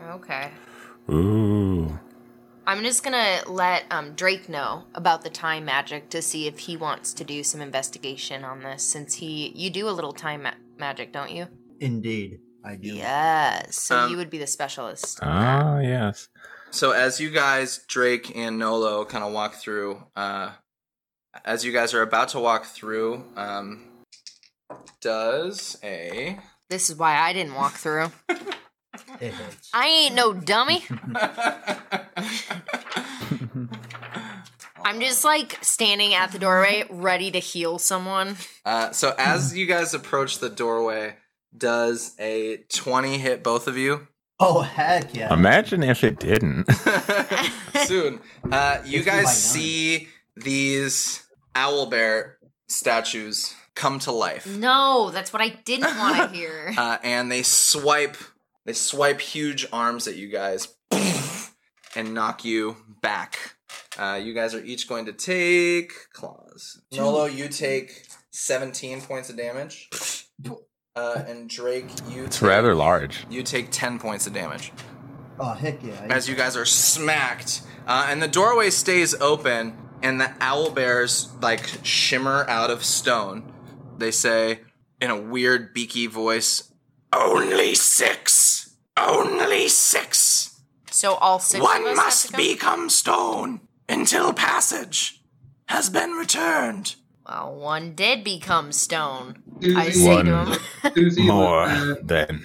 Okay. 0.01 0.51
Ooh. 1.09 1.99
I'm 2.65 2.81
just 2.81 3.03
gonna 3.03 3.41
let 3.45 3.83
um, 3.91 4.13
Drake 4.13 4.47
know 4.47 4.83
about 4.95 5.23
the 5.23 5.29
time 5.29 5.65
magic 5.65 6.09
to 6.11 6.21
see 6.21 6.47
if 6.47 6.59
he 6.59 6.77
wants 6.77 7.13
to 7.15 7.23
do 7.25 7.43
some 7.43 7.59
investigation 7.59 8.45
on 8.45 8.61
this, 8.63 8.83
since 8.83 9.15
he 9.15 9.51
you 9.53 9.69
do 9.69 9.89
a 9.89 9.91
little 9.91 10.13
time 10.13 10.43
ma- 10.43 10.53
magic, 10.77 11.11
don't 11.11 11.31
you? 11.31 11.47
Indeed, 11.81 12.39
I 12.63 12.75
do. 12.75 12.87
Yes. 12.87 13.75
So 13.75 13.97
Um, 13.97 14.11
you 14.11 14.17
would 14.17 14.29
be 14.29 14.37
the 14.37 14.47
specialist. 14.47 15.19
Ah, 15.21 15.79
yes. 15.79 16.29
So 16.71 16.91
as 16.91 17.19
you 17.19 17.31
guys, 17.31 17.79
Drake 17.87 18.31
and 18.35 18.57
Nolo, 18.57 19.03
kind 19.03 19.25
of 19.25 19.33
walk 19.33 19.55
through, 19.55 20.01
uh, 20.15 20.51
as 21.45 21.63
you 21.65 21.71
guys 21.71 21.93
are 21.93 22.01
about 22.01 22.29
to 22.29 22.39
walk 22.39 22.65
through, 22.65 23.23
um, 23.35 23.83
does 25.01 25.77
a 25.83 26.37
This 26.69 26.89
is 26.89 26.95
why 26.97 27.17
I 27.17 27.33
didn't 27.33 27.55
walk 27.55 27.73
through. 27.73 28.11
I 29.73 29.87
ain't 29.87 30.15
no 30.15 30.33
dummy. 30.33 30.83
I'm 34.85 34.99
just 34.99 35.23
like 35.23 35.57
standing 35.63 36.13
at 36.13 36.31
the 36.31 36.39
doorway, 36.39 36.83
ready 36.89 37.31
to 37.31 37.39
heal 37.39 37.79
someone. 37.79 38.35
uh, 38.65 38.91
so 38.91 39.15
as 39.17 39.55
you 39.57 39.65
guys 39.65 39.93
approach 39.93 40.39
the 40.39 40.49
doorway, 40.49 41.15
does 41.57 42.13
a 42.19 42.57
twenty 42.69 43.17
hit 43.17 43.43
both 43.43 43.67
of 43.67 43.77
you? 43.77 44.07
Oh 44.39 44.61
heck 44.61 45.15
yeah! 45.15 45.33
Imagine 45.33 45.83
if 45.83 46.03
it 46.03 46.19
didn't. 46.19 46.65
Soon, 47.85 48.19
uh, 48.51 48.79
you 48.83 49.03
Fifty 49.03 49.09
by 49.09 49.15
guys 49.17 49.25
nine. 49.25 49.33
see 49.35 50.07
these 50.35 51.22
owl 51.55 51.85
bear 51.87 52.37
statues 52.67 53.53
come 53.75 53.99
to 53.99 54.11
life. 54.11 54.45
No, 54.47 55.09
that's 55.11 55.33
what 55.33 55.41
I 55.41 55.49
didn't 55.65 55.97
want 55.97 56.17
to 56.17 56.27
hear. 56.37 56.73
uh, 56.77 56.97
and 57.03 57.31
they 57.31 57.43
swipe 57.43 58.17
they 58.65 58.73
swipe 58.73 59.19
huge 59.19 59.67
arms 59.73 60.07
at 60.07 60.15
you 60.15 60.29
guys 60.29 60.69
and 61.95 62.13
knock 62.13 62.45
you 62.45 62.77
back. 63.01 63.55
Uh, 63.97 64.19
you 64.23 64.33
guys 64.33 64.55
are 64.55 64.63
each 64.63 64.87
going 64.87 65.05
to 65.05 65.13
take 65.13 65.91
claws. 66.13 66.81
Nolo, 66.91 67.25
you 67.25 67.47
take 67.49 68.05
17 68.31 69.01
points 69.01 69.29
of 69.29 69.37
damage. 69.37 69.89
Uh, 70.95 71.23
and 71.27 71.49
Drake, 71.49 71.89
you 72.07 72.25
It's 72.25 72.37
take, 72.37 72.47
rather 72.49 72.75
large. 72.75 73.25
you 73.27 73.41
take 73.41 73.71
10 73.71 73.97
points 73.97 74.27
of 74.27 74.33
damage 74.33 74.71
Oh 75.39 75.53
heck 75.53 75.81
yeah! 75.81 76.05
as 76.11 76.29
you 76.29 76.35
guys 76.35 76.55
are 76.55 76.65
smacked. 76.65 77.63
Uh, 77.87 78.05
and 78.09 78.21
the 78.21 78.27
doorway 78.27 78.69
stays 78.69 79.15
open, 79.19 79.75
and 80.03 80.21
the 80.21 80.31
owl 80.39 80.69
bears 80.69 81.29
like 81.41 81.67
shimmer 81.83 82.45
out 82.47 82.69
of 82.69 82.83
stone. 82.83 83.51
They 83.97 84.11
say 84.11 84.59
in 85.01 85.09
a 85.09 85.19
weird 85.19 85.73
beaky 85.73 86.07
voice, 86.07 86.71
"Only 87.11 87.73
six, 87.73 88.75
only 88.97 89.67
six. 89.69 90.59
So 90.91 91.15
all 91.15 91.39
six 91.39 91.55
of 91.63 91.67
us 91.67 91.73
One 91.73 91.87
have 91.87 91.95
must 91.95 92.25
to 92.27 92.31
come? 92.33 92.37
become 92.41 92.89
stone 92.89 93.61
until 93.89 94.33
passage 94.33 95.21
has 95.67 95.89
been 95.89 96.11
returned." 96.11 96.95
Well, 97.25 97.55
one 97.55 97.95
did 97.95 98.23
become 98.25 98.73
stone. 98.73 99.41
Susie, 99.61 99.75
I 99.77 99.89
say 99.91 100.05
One. 100.05 100.25
to 100.25 100.45
him. 100.45 100.59
Susie, 100.93 101.21
More 101.27 101.63
uh, 101.63 101.95
than 102.03 102.43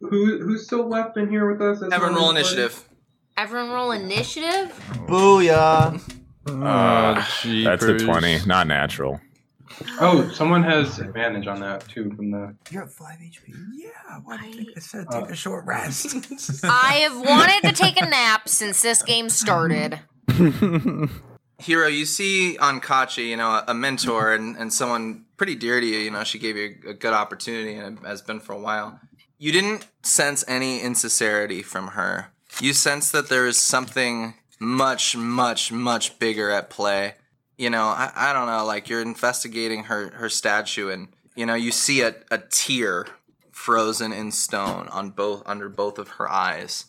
who 0.00 0.38
who's 0.38 0.64
still 0.66 0.88
left 0.88 1.16
in 1.16 1.28
here 1.28 1.50
with 1.50 1.60
us? 1.60 1.80
That's 1.80 1.92
Everyone 1.92 2.14
roll 2.16 2.30
initiative. 2.30 2.88
Everyone 3.36 3.70
roll 3.70 3.90
initiative. 3.90 4.70
Booyah! 5.08 6.00
Uh, 6.46 7.14
that's 7.64 7.84
a 7.84 7.98
twenty, 7.98 8.38
not 8.46 8.66
natural. 8.66 9.20
Oh, 10.00 10.28
someone 10.30 10.62
has 10.62 10.98
advantage 10.98 11.46
on 11.46 11.60
that 11.60 11.86
too 11.88 12.10
from 12.14 12.30
the. 12.30 12.54
You're 12.70 12.84
at 12.84 12.90
5 12.90 13.18
HP. 13.18 13.54
Yeah, 13.74 13.88
why 14.24 14.38
do 14.38 14.48
you 14.48 14.54
think 14.54 14.68
I 14.76 14.80
said 14.80 15.06
take 15.10 15.30
a 15.30 15.34
short 15.36 15.64
rest? 15.64 16.14
I 16.64 17.06
have 17.08 17.18
wanted 17.18 17.68
to 17.68 17.72
take 17.74 18.00
a 18.00 18.06
nap 18.06 18.48
since 18.48 18.82
this 18.82 19.02
game 19.02 19.28
started. 19.28 20.00
Hero, 21.58 21.86
you 21.86 22.06
see 22.06 22.58
on 22.58 22.80
Kachi, 22.80 23.28
you 23.28 23.36
know, 23.36 23.50
a, 23.50 23.64
a 23.68 23.74
mentor 23.74 24.34
and, 24.34 24.56
and 24.56 24.72
someone 24.72 25.26
pretty 25.36 25.54
dear 25.54 25.80
to 25.80 25.86
you. 25.86 25.98
You 25.98 26.10
know, 26.10 26.24
she 26.24 26.38
gave 26.38 26.56
you 26.56 26.76
a, 26.88 26.94
good 26.94 27.14
opportunity 27.14 27.74
and 27.74 27.98
it 27.98 28.04
has 28.04 28.20
been 28.20 28.40
for 28.40 28.52
a 28.52 28.58
while. 28.58 29.00
You 29.38 29.52
didn't 29.52 29.86
sense 30.02 30.44
any 30.48 30.80
insincerity 30.80 31.62
from 31.62 31.88
her. 31.88 32.32
You 32.60 32.72
sense 32.72 33.10
that 33.12 33.28
there 33.28 33.46
is 33.46 33.58
something 33.58 34.34
much, 34.62 35.16
much, 35.16 35.72
much 35.72 36.18
bigger 36.18 36.50
at 36.50 36.70
play. 36.70 37.16
You 37.58 37.70
know, 37.70 37.84
I, 37.84 38.10
I 38.14 38.32
don't 38.32 38.46
know, 38.46 38.64
like 38.64 38.88
you're 38.88 39.02
investigating 39.02 39.84
her, 39.84 40.10
her 40.12 40.28
statue 40.28 40.88
and, 40.88 41.08
you 41.36 41.46
know, 41.46 41.54
you 41.54 41.70
see 41.70 42.02
a, 42.02 42.14
a 42.30 42.38
tear 42.38 43.06
frozen 43.50 44.12
in 44.12 44.32
stone 44.32 44.88
on 44.88 45.10
both 45.10 45.42
under 45.46 45.68
both 45.68 45.98
of 45.98 46.08
her 46.08 46.30
eyes 46.30 46.86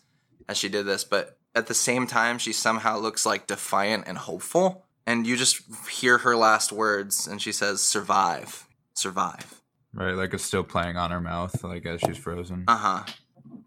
as 0.47 0.57
she 0.57 0.69
did 0.69 0.85
this, 0.85 1.03
but 1.03 1.37
at 1.55 1.67
the 1.67 1.73
same 1.73 2.07
time, 2.07 2.37
she 2.37 2.53
somehow 2.53 2.97
looks 2.97 3.25
like 3.25 3.47
defiant 3.47 4.05
and 4.07 4.17
hopeful. 4.17 4.85
And 5.05 5.27
you 5.27 5.35
just 5.35 5.61
hear 5.89 6.19
her 6.19 6.35
last 6.35 6.71
words, 6.71 7.27
and 7.27 7.41
she 7.41 7.51
says, 7.51 7.81
"Survive, 7.81 8.67
survive." 8.93 9.61
right, 9.93 10.15
like 10.15 10.33
it's 10.33 10.45
still 10.45 10.63
playing 10.63 10.95
on 10.95 11.11
her 11.11 11.19
mouth, 11.19 11.63
like 11.63 11.85
as 11.85 11.99
she's 11.99 12.17
frozen. 12.17 12.63
Uh 12.67 12.77
huh. 12.77 13.03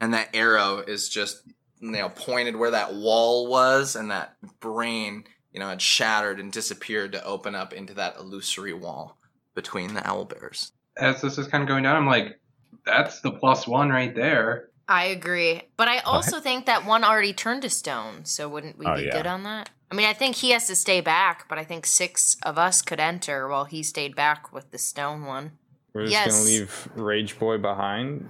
And 0.00 0.14
that 0.14 0.30
arrow 0.34 0.78
is 0.78 1.08
just 1.08 1.42
you 1.80 1.90
know 1.90 2.08
pointed 2.08 2.56
where 2.56 2.70
that 2.70 2.94
wall 2.94 3.48
was, 3.48 3.96
and 3.96 4.10
that 4.10 4.36
brain 4.60 5.24
you 5.52 5.60
know 5.60 5.68
had 5.68 5.82
shattered 5.82 6.40
and 6.40 6.52
disappeared 6.52 7.12
to 7.12 7.24
open 7.24 7.54
up 7.54 7.72
into 7.72 7.94
that 7.94 8.16
illusory 8.16 8.72
wall 8.72 9.18
between 9.54 9.94
the 9.94 10.06
owl 10.06 10.24
bears. 10.24 10.72
As 10.98 11.20
this 11.20 11.38
is 11.38 11.48
kind 11.48 11.62
of 11.62 11.68
going 11.68 11.82
down, 11.82 11.96
I'm 11.96 12.06
like, 12.06 12.38
that's 12.84 13.20
the 13.20 13.32
plus 13.32 13.66
one 13.66 13.90
right 13.90 14.14
there. 14.14 14.70
I 14.88 15.06
agree. 15.06 15.62
But 15.76 15.88
I 15.88 15.98
also 15.98 16.40
think 16.40 16.66
that 16.66 16.86
one 16.86 17.04
already 17.04 17.32
turned 17.32 17.62
to 17.62 17.70
stone, 17.70 18.24
so 18.24 18.48
wouldn't 18.48 18.78
we 18.78 18.86
Oh, 18.86 18.94
be 18.94 19.02
yeah. 19.06 19.10
good 19.12 19.26
on 19.26 19.42
that? 19.42 19.70
I 19.90 19.94
mean, 19.94 20.06
I 20.06 20.12
think 20.12 20.36
he 20.36 20.50
has 20.50 20.66
to 20.68 20.76
stay 20.76 21.00
back, 21.00 21.48
but 21.48 21.58
I 21.58 21.64
think 21.64 21.86
six 21.86 22.36
of 22.42 22.58
us 22.58 22.82
could 22.82 23.00
enter 23.00 23.48
while 23.48 23.64
he 23.64 23.82
stayed 23.82 24.14
back 24.16 24.52
with 24.52 24.70
the 24.70 24.78
stone 24.78 25.24
one. 25.24 25.52
We're 25.94 26.04
just 26.04 26.12
Yes. 26.12 26.26
gonna 26.32 26.44
leave 26.44 26.88
Rage 26.94 27.38
Boy 27.38 27.58
behind. 27.58 28.28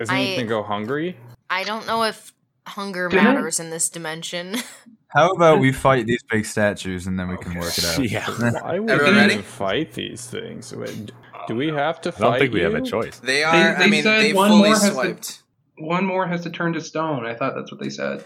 Isn't 0.00 0.16
he 0.16 0.34
gonna 0.34 0.46
go 0.46 0.62
hungry? 0.62 1.16
I 1.48 1.64
don't 1.64 1.86
know 1.86 2.04
if 2.04 2.32
hunger 2.66 3.08
Didn't- 3.08 3.24
matters 3.24 3.60
in 3.60 3.70
this 3.70 3.88
dimension. 3.88 4.56
How 5.08 5.30
about 5.32 5.58
we 5.58 5.72
fight 5.72 6.06
these 6.06 6.22
big 6.30 6.46
statues 6.46 7.08
and 7.08 7.18
then 7.18 7.26
we 7.28 7.36
can 7.36 7.58
work 7.58 7.76
it 7.76 7.84
out? 7.84 7.98
Yeah. 8.10 8.26
Why 8.62 8.78
would 8.78 8.90
Everyone 8.90 9.14
we 9.14 9.20
ready? 9.20 9.32
even 9.34 9.44
fight 9.44 9.92
these 9.92 10.24
things? 10.26 10.72
Wait, 10.72 11.10
do 11.48 11.56
we 11.56 11.68
have 11.68 12.00
to 12.02 12.12
fight? 12.12 12.20
I 12.26 12.30
don't 12.30 12.38
think 12.38 12.54
we 12.54 12.60
have 12.60 12.74
a 12.74 12.80
choice. 12.82 13.18
They 13.18 13.42
are. 13.42 13.52
I 13.76 13.78
they 13.80 13.90
mean, 13.90 14.04
said 14.04 14.20
they 14.20 14.32
one 14.32 14.50
fully 14.50 14.68
more 14.70 14.78
has 14.78 14.94
to- 14.94 15.38
One 15.78 16.04
more 16.06 16.28
has 16.28 16.42
to 16.42 16.50
turn 16.50 16.74
to 16.74 16.80
stone. 16.80 17.26
I 17.26 17.34
thought 17.34 17.54
that's 17.56 17.72
what 17.72 17.80
they 17.80 17.90
said. 17.90 18.24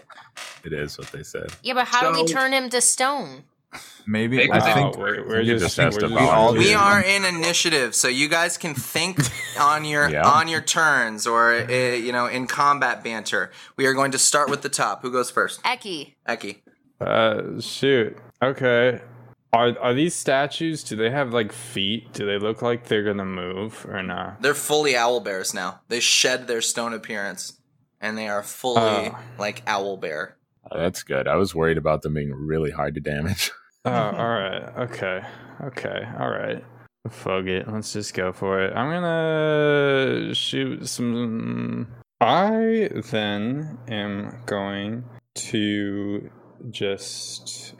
It 0.63 0.73
is 0.73 0.97
what 0.99 1.07
they 1.11 1.23
said. 1.23 1.47
yeah, 1.63 1.73
but 1.73 1.87
how 1.87 2.11
do 2.11 2.21
we 2.21 2.27
turn 2.27 2.51
him 2.53 2.69
to 2.69 2.81
stone? 2.81 3.45
Maybe 4.07 4.43
I 4.51 4.59
one. 4.59 4.61
think 4.61 4.97
we're, 4.97 5.27
we're 5.27 5.43
just, 5.43 5.75
just 5.75 5.95
we're 5.95 6.01
just 6.01 6.13
volunteer. 6.13 6.61
We 6.67 6.73
are 6.75 7.01
in 7.01 7.25
initiative, 7.25 7.95
so 7.95 8.07
you 8.07 8.29
guys 8.29 8.57
can 8.57 8.75
think 8.75 9.17
on 9.59 9.83
your 9.83 10.09
Yeah. 10.09 10.27
on 10.29 10.47
your 10.47 10.61
turns, 10.61 11.25
or 11.25 11.53
uh, 11.53 11.67
you 11.71 12.11
know, 12.11 12.27
in 12.27 12.45
combat 12.47 13.03
banter. 13.03 13.51
We 13.77 13.87
are 13.87 13.93
going 13.93 14.11
to 14.11 14.19
start 14.19 14.49
with 14.49 14.61
the 14.61 14.69
top. 14.69 15.01
Who 15.01 15.11
goes 15.11 15.31
first? 15.31 15.61
Eki. 15.63 16.13
Eki. 16.27 16.57
Uh, 17.01 17.59
shoot. 17.59 18.15
Okay. 18.43 19.01
Are 19.53 19.75
are 19.79 19.93
these 19.93 20.13
statues? 20.13 20.83
Do 20.83 20.95
they 20.95 21.09
have 21.09 21.33
like 21.33 21.51
feet? 21.51 22.13
Do 22.13 22.25
they 22.25 22.37
look 22.37 22.61
like 22.61 22.85
they're 22.87 23.03
gonna 23.03 23.25
move 23.25 23.85
or 23.89 24.03
not? 24.03 24.41
They're 24.41 24.53
fully 24.53 24.95
owl 24.95 25.19
bears 25.21 25.53
now. 25.53 25.81
They 25.87 25.99
shed 25.99 26.45
their 26.47 26.61
stone 26.61 26.93
appearance, 26.93 27.59
and 28.01 28.17
they 28.17 28.27
are 28.27 28.43
fully 28.43 28.81
Oh. 29.09 29.17
like 29.39 29.63
owl 29.65 29.97
bear. 29.97 30.37
Oh, 30.69 30.77
that's 30.77 31.03
good. 31.03 31.27
I 31.27 31.35
was 31.37 31.55
worried 31.55 31.77
about 31.77 32.01
them 32.01 32.13
being 32.15 32.33
really 32.33 32.71
hard 32.71 32.95
to 32.95 33.01
damage. 33.01 33.51
Oh, 33.85 33.91
all 33.91 34.29
right. 34.29 34.63
Okay. 34.79 35.21
Okay. 35.63 36.07
All 36.19 36.29
right. 36.29 36.63
Fuck 37.09 37.45
it. 37.45 37.67
Let's 37.71 37.93
just 37.93 38.13
go 38.13 38.33
for 38.33 38.61
it. 38.61 38.75
I'm 38.75 38.89
gonna 38.89 40.33
shoot 40.33 40.87
some. 40.87 41.87
I 42.19 42.89
then 43.11 43.77
am 43.87 44.37
going 44.47 45.03
to 45.35 46.31
just 46.71 47.75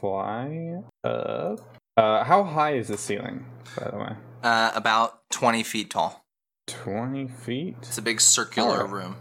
fly 0.00 0.82
up. 1.04 1.60
Uh, 1.96 2.24
how 2.24 2.42
high 2.42 2.74
is 2.74 2.88
the 2.88 2.98
ceiling, 2.98 3.46
by 3.78 3.90
the 3.90 3.96
way? 3.98 4.12
Uh, 4.42 4.72
about 4.74 5.20
twenty 5.30 5.62
feet 5.62 5.90
tall. 5.90 6.22
20 6.66 7.28
feet? 7.28 7.76
It's 7.82 7.98
a 7.98 8.02
big 8.02 8.22
circular 8.22 8.84
Oh. 8.84 8.86
room. 8.86 9.16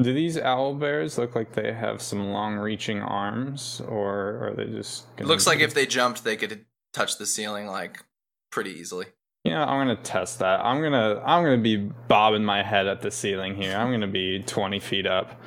Do 0.00 0.12
these 0.14 0.38
owl 0.38 0.74
bears 0.74 1.18
look 1.18 1.34
like 1.34 1.52
they 1.52 1.72
have 1.72 2.00
some 2.00 2.30
long 2.30 2.56
reaching 2.56 3.00
arms, 3.02 3.82
or 3.86 4.48
are 4.48 4.54
they 4.56 4.64
just. 4.66 5.06
Looks 5.20 5.46
like 5.46 5.60
if 5.60 5.74
they 5.74 5.84
jumped, 5.86 6.24
they 6.24 6.36
could 6.36 6.64
touch 6.92 7.18
the 7.18 7.26
ceiling 7.26 7.66
like 7.66 8.02
pretty 8.50 8.70
easily. 8.70 9.06
Yeah, 9.44 9.64
I'm 9.64 9.78
gonna 9.80 9.96
test 9.96 10.38
that. 10.40 10.60
I'm 10.60 10.82
gonna 10.82 11.22
I'm 11.24 11.42
gonna 11.44 11.58
be 11.58 11.76
bobbing 11.76 12.44
my 12.44 12.62
head 12.62 12.86
at 12.86 13.00
the 13.02 13.10
ceiling 13.10 13.54
here. 13.56 13.76
I'm 13.76 13.90
gonna 13.90 14.06
be 14.06 14.42
20 14.42 14.80
feet 14.80 15.06
up, 15.06 15.40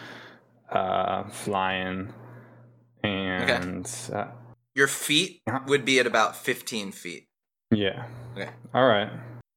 uh, 0.72 1.24
flying, 1.30 2.12
and 3.04 3.90
uh, 4.12 4.28
Your 4.76 4.88
feet 4.88 5.42
would 5.68 5.86
be 5.86 6.00
at 6.00 6.08
about 6.08 6.36
fifteen 6.36 6.92
feet. 6.92 7.28
yeah. 7.72 8.06
Okay. 8.36 8.50
All 8.74 8.88
right. 8.88 9.10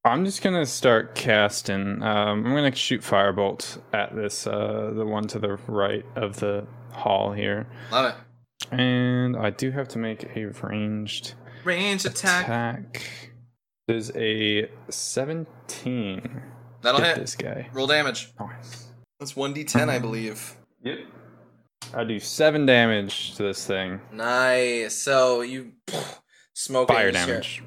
I'm 0.06 0.24
just 0.24 0.42
gonna 0.42 0.64
start 0.66 1.14
casting. 1.14 2.02
Um, 2.02 2.46
I'm 2.46 2.54
gonna 2.54 2.74
shoot 2.74 3.00
firebolt 3.02 3.78
at 3.92 4.14
this 4.14 4.46
uh, 4.46 4.92
the 4.94 5.04
one 5.04 5.26
to 5.28 5.38
the 5.38 5.56
right 5.66 6.04
of 6.14 6.38
the 6.40 6.66
hall 6.92 7.32
here, 7.32 7.66
Love 7.90 8.14
it. 8.14 8.74
and 8.74 9.36
I 9.36 9.50
do 9.50 9.70
have 9.70 9.88
to 9.88 9.98
make 9.98 10.24
a 10.36 10.46
ranged 10.62 11.34
Range 11.64 12.04
attack. 12.04 12.44
attack. 12.44 13.02
There's 13.88 14.10
a 14.16 14.68
17. 14.88 16.42
That'll 16.82 17.00
Hit 17.00 17.08
hit. 17.08 17.18
this 17.20 17.34
guy. 17.36 17.68
Roll 17.72 17.86
damage. 17.86 18.32
Nice. 18.38 18.86
That's 19.18 19.34
one 19.36 19.54
d10, 19.54 19.88
I 19.88 19.98
believe. 19.98 20.54
Yep. 20.84 20.98
I 21.94 22.04
do 22.04 22.18
seven 22.20 22.66
damage 22.66 23.34
to 23.36 23.42
this 23.42 23.66
thing. 23.66 24.00
Nice. 24.12 24.94
So 25.02 25.40
you 25.42 25.72
smoke 26.54 26.88
Fire 26.88 27.06
you 27.06 27.12
just 27.12 27.24
hear, 27.26 27.34
damage. 27.34 27.62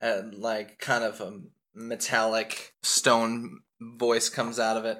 And 0.00 0.34
like 0.34 0.78
kind 0.78 1.04
of 1.04 1.20
a 1.20 1.40
metallic 1.74 2.74
stone 2.82 3.60
voice 3.80 4.28
comes 4.28 4.58
out 4.58 4.76
of 4.76 4.84
it, 4.84 4.98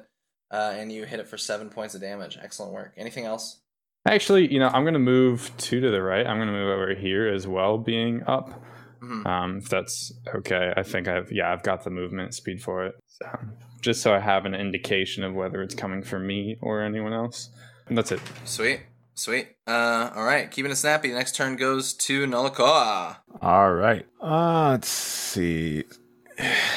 uh, 0.51 0.73
and 0.77 0.93
you 0.93 1.05
hit 1.05 1.21
it 1.21 1.29
for 1.29 1.39
seven 1.39 1.71
points 1.71 1.95
of 1.95 2.01
damage. 2.01 2.39
Excellent 2.43 2.73
work. 2.73 2.95
Anything 2.97 3.25
else? 3.25 3.61
Actually, 4.07 4.53
you 4.53 4.59
know, 4.59 4.69
I'm 4.69 4.85
gonna 4.85 4.99
move 4.99 5.51
two 5.59 5.81
to 5.81 5.91
the 5.91 6.03
right. 6.03 6.27
I'm 6.27 6.39
gonna 6.39 6.53
move 6.53 6.69
over 6.71 6.95
here 6.95 7.29
as 7.29 7.47
well, 7.47 7.79
being 7.79 8.23
up. 8.27 8.63
Mhm. 9.03 9.27
Um, 9.27 9.59
if 9.59 9.69
that's 9.69 10.13
okay. 10.35 10.73
I 10.77 10.83
think 10.83 11.09
I've 11.09 11.31
yeah, 11.33 11.53
I've 11.53 11.63
got 11.63 11.85
the 11.85 11.91
movement 11.91 12.35
speed 12.35 12.63
for 12.63 12.85
it. 12.87 12.95
So 13.07 13.27
just 13.81 14.03
so 14.03 14.15
I 14.15 14.19
have 14.21 14.45
an 14.45 14.55
indication 14.55 15.25
of 15.25 15.35
whether 15.35 15.63
it's 15.63 15.75
coming 15.75 16.03
from 16.03 16.27
me 16.27 16.57
or 16.61 16.83
anyone 16.83 17.13
else. 17.13 17.51
And 17.87 17.97
that's 17.97 18.13
it. 18.13 18.21
Sweet, 18.45 18.81
sweet. 19.15 19.49
Uh, 19.67 20.11
all 20.15 20.25
right, 20.25 20.51
keeping 20.51 20.71
it 20.71 20.77
snappy. 20.77 21.13
Next 21.13 21.35
turn 21.37 21.57
goes 21.57 21.95
to 21.95 22.27
Nolakoa. 22.27 23.17
All 23.43 23.73
right. 23.73 24.07
Uh, 24.21 24.71
let's 24.71 24.89
see. 24.89 25.85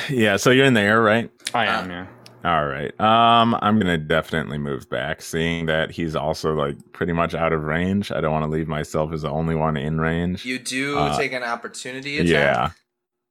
Yeah, 0.09 0.36
so 0.38 0.49
you're 0.51 0.65
in 0.65 0.73
the 0.73 0.81
air, 0.81 1.01
right? 1.01 1.29
I 1.53 1.67
Uh, 1.67 1.81
am, 1.81 1.89
yeah. 1.89 2.07
All 2.45 2.65
right. 2.65 2.99
Um, 2.99 3.55
I'm 3.61 3.79
gonna 3.79 3.97
definitely 3.97 4.57
move 4.57 4.89
back, 4.89 5.21
seeing 5.21 5.67
that 5.67 5.91
he's 5.91 6.13
also 6.15 6.53
like 6.53 6.75
pretty 6.91 7.13
much 7.13 7.34
out 7.34 7.53
of 7.53 7.63
range. 7.63 8.11
I 8.11 8.19
don't 8.19 8.34
want 8.34 8.43
to 8.43 8.49
leave 8.51 8.67
myself 8.67 9.13
as 9.13 9.21
the 9.21 9.29
only 9.29 9.55
one 9.55 9.77
in 9.77 10.01
range. 10.01 10.43
You 10.43 10.59
do 10.59 10.99
Uh, 10.99 11.17
take 11.17 11.31
an 11.31 11.43
opportunity 11.43 12.17
attack. 12.17 12.29
yeah, 12.29 12.69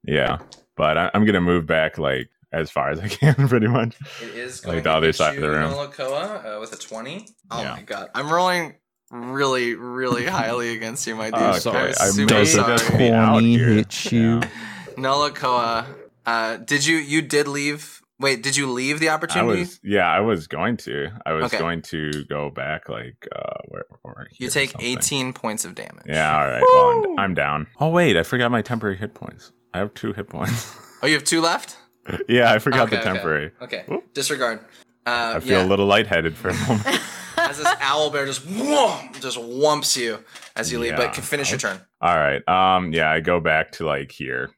yeah. 0.04 0.38
But 0.76 0.96
I, 0.96 1.10
I'm 1.12 1.26
gonna 1.26 1.42
move 1.42 1.66
back 1.66 1.98
like 1.98 2.30
as 2.54 2.70
far 2.70 2.88
as 2.90 3.00
I 3.00 3.08
can, 3.08 3.34
pretty 3.48 3.66
much. 3.68 3.94
It 4.22 4.34
is 4.34 4.64
Like 4.64 4.72
going 4.72 4.82
the 4.84 4.90
to 4.90 4.96
other 4.96 5.06
hit 5.08 5.16
side 5.16 5.34
of 5.36 5.42
the 5.42 5.50
room. 5.50 5.70
Nolakoa, 5.72 6.56
uh, 6.56 6.60
with 6.60 6.72
a 6.72 6.76
twenty. 6.76 7.28
Oh 7.50 7.60
Yeah. 7.60 7.74
my 7.74 7.82
god, 7.82 8.08
I'm 8.14 8.32
rolling 8.32 8.76
really, 9.12 9.74
really 9.74 10.26
highly 10.26 10.74
against 10.74 11.06
you, 11.06 11.14
my 11.14 11.30
dude. 11.30 11.40
Okay, 11.40 11.58
sorry. 11.60 11.88
I 11.90 11.92
super 12.10 12.34
made 12.34 12.46
sorry. 12.46 12.72
this 12.72 12.92
me 12.94 13.10
out 13.12 13.42
here. 13.42 13.68
you? 14.10 14.40
Nolakoa, 14.96 15.86
uh, 16.26 16.56
did 16.58 16.84
you 16.86 16.96
you 16.96 17.22
did 17.22 17.46
leave? 17.48 18.00
Wait, 18.20 18.42
did 18.42 18.56
you 18.56 18.70
leave 18.70 19.00
the 19.00 19.08
opportunity? 19.08 19.40
I 19.40 19.60
opportunity? 19.60 19.60
was 19.62 19.80
yeah, 19.82 20.08
I 20.08 20.20
was 20.20 20.46
going 20.46 20.76
to. 20.78 21.08
I 21.26 21.32
was 21.32 21.44
Okay. 21.46 21.58
going 21.58 21.82
to 21.82 22.24
go 22.28 22.50
back 22.50 22.88
like 22.88 23.26
uh 23.34 23.58
where, 23.68 23.84
where 24.02 24.26
you 24.32 24.36
here 24.38 24.48
or 24.48 24.50
take 24.50 24.74
18 24.78 25.32
points 25.32 25.64
of 25.64 25.74
damage. 25.74 26.04
Yeah, 26.06 26.36
all 26.38 26.46
right. 26.48 26.62
Well, 26.62 27.12
I'm, 27.12 27.18
I'm 27.18 27.34
down. 27.34 27.66
Oh 27.80 27.88
wait, 27.88 28.16
I 28.16 28.22
forgot 28.22 28.50
my 28.50 28.62
temporary 28.62 28.96
hit 28.96 29.14
points. 29.14 29.50
I 29.74 29.78
have 29.78 29.92
two 29.94 30.12
hit 30.12 30.28
points. 30.28 30.74
Oh, 31.04 31.08
you 31.08 31.14
have 31.14 31.24
two 31.24 31.40
left. 31.40 31.76
yeah, 32.28 32.52
I 32.52 32.60
forgot 32.60 32.86
Okay, 32.86 32.94
the 32.98 33.02
temporary. 33.02 33.50
Okay, 33.60 33.82
Whoop. 33.88 34.14
disregard. 34.14 34.60
Uh, 35.04 35.32
I 35.34 35.40
feel 35.40 35.58
yeah. 35.58 35.64
a 35.64 35.66
little 35.66 35.86
lightheaded 35.86 36.36
for 36.36 36.50
a 36.50 36.54
moment. 36.54 36.86
as 37.52 37.58
this 37.58 37.74
owl 37.80 38.10
bear 38.10 38.26
just 38.26 38.42
whoom, 38.42 39.12
just 39.20 39.38
whumps 39.38 39.96
you 39.96 40.18
as 40.56 40.70
you 40.72 40.78
leave, 40.78 40.96
but 40.96 41.12
can 41.12 41.22
finish 41.22 41.50
your 41.50 41.58
turn. 41.58 41.80
All 42.00 42.16
right. 42.16 42.46
Um. 42.48 42.92
Yeah, 42.92 43.10
I 43.10 43.20
go 43.20 43.40
back 43.40 43.72
to 43.72 43.86
like 43.86 44.10
here, 44.10 44.50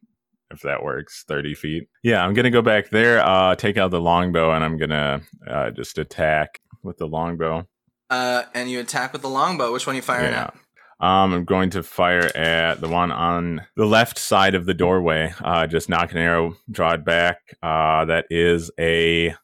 if 0.50 0.60
that 0.62 0.82
works, 0.82 1.24
thirty 1.28 1.54
feet. 1.54 1.88
Yeah, 2.02 2.24
I'm 2.24 2.34
gonna 2.34 2.50
go 2.50 2.62
back 2.62 2.90
there. 2.90 3.20
Uh, 3.20 3.54
take 3.54 3.76
out 3.76 3.90
the 3.90 4.00
longbow, 4.00 4.52
and 4.52 4.64
I'm 4.64 4.76
gonna 4.78 5.20
uh 5.46 5.70
just 5.70 5.98
attack 5.98 6.60
with 6.82 6.96
the 6.98 7.06
longbow. 7.06 7.66
Uh, 8.10 8.44
and 8.54 8.70
you 8.70 8.80
attack 8.80 9.12
with 9.12 9.22
the 9.22 9.28
longbow. 9.28 9.72
Which 9.72 9.86
one 9.86 9.94
are 9.94 9.96
you 9.96 10.02
firing 10.02 10.32
Yeah. 10.32 10.44
at? 10.44 10.54
Um, 11.00 11.32
I'm 11.32 11.44
going 11.44 11.70
to 11.70 11.82
fire 11.82 12.30
at 12.36 12.80
the 12.80 12.88
one 12.88 13.10
on 13.10 13.62
the 13.76 13.84
left 13.86 14.16
side 14.18 14.54
of 14.54 14.64
the 14.64 14.74
doorway. 14.74 15.34
Uh, 15.42 15.66
just 15.66 15.88
knock 15.88 16.12
an 16.12 16.18
arrow, 16.18 16.56
draw 16.70 16.92
it 16.92 17.04
back. 17.04 17.38
Uh, 17.62 18.04
that 18.04 18.26
is 18.30 18.70
a 18.78 19.34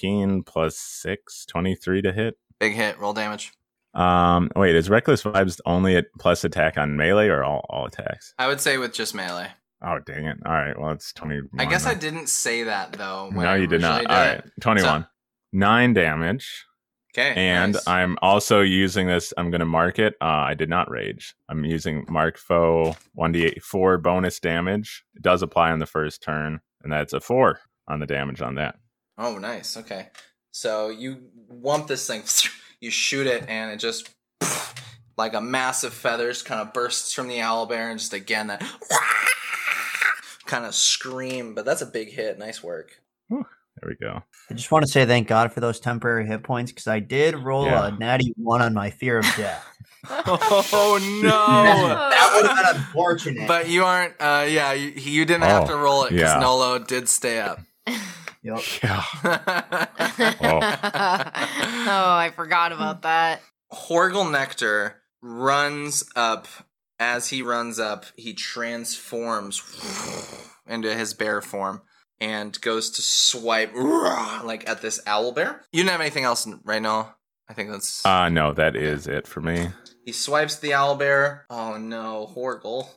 17 0.00 0.42
plus 0.44 0.76
6, 0.76 1.46
23 1.46 2.02
to 2.02 2.12
hit. 2.12 2.38
Big 2.58 2.74
hit. 2.74 2.98
Roll 2.98 3.12
damage. 3.12 3.52
Um, 3.94 4.50
wait, 4.54 4.76
is 4.76 4.88
Reckless 4.88 5.22
Vibes 5.22 5.60
only 5.66 5.96
at 5.96 6.06
plus 6.18 6.44
attack 6.44 6.78
on 6.78 6.96
melee 6.96 7.28
or 7.28 7.42
all, 7.42 7.66
all 7.68 7.86
attacks? 7.86 8.34
I 8.38 8.46
would 8.46 8.60
say 8.60 8.78
with 8.78 8.92
just 8.92 9.14
melee. 9.14 9.48
Oh, 9.82 9.98
dang 10.04 10.26
it. 10.26 10.36
All 10.44 10.52
right, 10.52 10.78
well, 10.78 10.92
it's 10.92 11.12
20. 11.14 11.40
I 11.58 11.64
guess 11.64 11.86
I 11.86 11.94
didn't 11.94 12.28
say 12.28 12.64
that 12.64 12.92
though. 12.92 13.30
When 13.32 13.44
No, 13.46 13.52
I 13.52 13.56
you 13.56 13.66
did 13.66 13.80
not. 13.80 14.00
originally 14.00 14.16
All 14.16 14.24
did 14.24 14.30
right, 14.30 14.44
it. 14.44 14.60
21. 14.60 15.06
Nine 15.52 15.92
damage. 15.94 16.66
Okay. 17.12 17.32
And 17.34 17.72
nice. 17.72 17.88
I'm 17.88 18.16
also 18.22 18.60
using 18.60 19.08
this. 19.08 19.32
I'm 19.36 19.50
going 19.50 19.58
to 19.60 19.66
mark 19.66 19.98
it. 19.98 20.14
Uh, 20.20 20.26
I 20.26 20.54
did 20.54 20.68
not 20.68 20.88
rage. 20.88 21.34
I'm 21.48 21.64
using 21.64 22.04
mark 22.08 22.38
foe 22.38 22.94
1d8 23.18 23.62
4 23.62 23.98
bonus 23.98 24.38
damage. 24.38 25.04
It 25.16 25.22
does 25.22 25.42
apply 25.42 25.72
on 25.72 25.80
the 25.80 25.86
first 25.86 26.22
turn, 26.22 26.60
and 26.84 26.92
that's 26.92 27.12
a 27.12 27.18
4 27.20 27.58
on 27.88 27.98
the 27.98 28.06
damage 28.06 28.40
on 28.42 28.54
that. 28.56 28.76
Oh, 29.20 29.36
nice. 29.38 29.76
Okay. 29.76 30.08
So 30.50 30.88
you 30.88 31.24
wump 31.52 31.86
this 31.86 32.06
thing, 32.06 32.22
you 32.80 32.90
shoot 32.90 33.26
it, 33.26 33.44
and 33.48 33.70
it 33.70 33.76
just 33.76 34.10
like 35.16 35.34
a 35.34 35.40
mass 35.40 35.84
of 35.84 35.92
feathers 35.92 36.42
kind 36.42 36.60
of 36.60 36.72
bursts 36.72 37.12
from 37.12 37.28
the 37.28 37.40
owl 37.40 37.66
bear, 37.66 37.90
and 37.90 37.98
just 38.00 38.12
again 38.14 38.46
that 38.48 38.60
kind 40.46 40.64
of 40.64 40.74
scream. 40.74 41.54
But 41.54 41.64
that's 41.64 41.82
a 41.82 41.86
big 41.86 42.10
hit. 42.10 42.38
Nice 42.38 42.62
work. 42.62 42.92
There 43.28 43.88
we 43.88 43.94
go. 43.94 44.22
I 44.50 44.54
just 44.54 44.70
want 44.70 44.84
to 44.84 44.90
say 44.90 45.06
thank 45.06 45.26
God 45.28 45.52
for 45.52 45.60
those 45.60 45.80
temporary 45.80 46.26
hit 46.26 46.42
points 46.42 46.70
because 46.72 46.86
I 46.86 46.98
did 46.98 47.34
roll 47.36 47.64
Yeah. 47.66 47.86
a 47.86 47.92
natty 47.92 48.34
one 48.36 48.60
on 48.60 48.74
my 48.74 48.90
fear 48.90 49.18
of 49.18 49.24
death. 49.36 49.64
Oh 50.08 50.98
no! 51.22 51.28
that 51.30 52.32
would 52.34 52.46
have 52.50 52.56
been 52.74 52.76
unfortunate. 52.82 53.48
But 53.48 53.68
you 53.68 53.84
aren't. 53.84 54.14
Uh, 54.18 54.46
yeah, 54.48 54.72
you, 54.72 54.88
you 54.90 55.24
didn't 55.24 55.44
have 55.44 55.64
Oh, 55.64 55.66
to 55.68 55.76
roll 55.76 56.04
it 56.04 56.10
because 56.10 56.34
yeah. 56.34 56.40
Nolo 56.40 56.78
did 56.78 57.08
stay 57.08 57.38
up. 57.40 57.60
Yup. 58.42 58.62
Yeah. 58.82 59.02
oh, 61.88 62.12
I 62.14 62.30
forgot 62.34 62.72
about 62.72 63.02
that. 63.02 63.40
Horgle 63.70 64.30
Nectar 64.30 65.02
runs 65.22 66.04
up. 66.16 66.46
As 66.98 67.28
he 67.28 67.40
runs 67.40 67.78
up, 67.78 68.04
he 68.16 68.34
transforms 68.34 69.62
into 70.66 70.94
his 70.94 71.14
bear 71.14 71.40
form 71.40 71.80
and 72.20 72.60
goes 72.60 72.90
to 72.90 73.02
swipe 73.02 73.74
like 73.74 74.68
at 74.68 74.82
this 74.82 75.00
owl 75.06 75.32
bear. 75.32 75.62
You 75.72 75.82
didn't 75.82 75.92
have 75.92 76.00
anything 76.02 76.24
else 76.24 76.46
right 76.64 76.82
now. 76.82 77.16
I 77.48 77.54
think 77.54 77.70
that's. 77.70 78.04
Uh, 78.04 78.28
no, 78.28 78.52
that 78.52 78.76
is 78.76 79.06
it 79.06 79.26
for 79.26 79.40
me. 79.40 79.68
he 80.04 80.12
swipes 80.12 80.56
the 80.58 80.74
owl 80.74 80.94
bear. 80.96 81.46
Oh 81.48 81.78
no, 81.78 82.26
Horgle. 82.34 82.90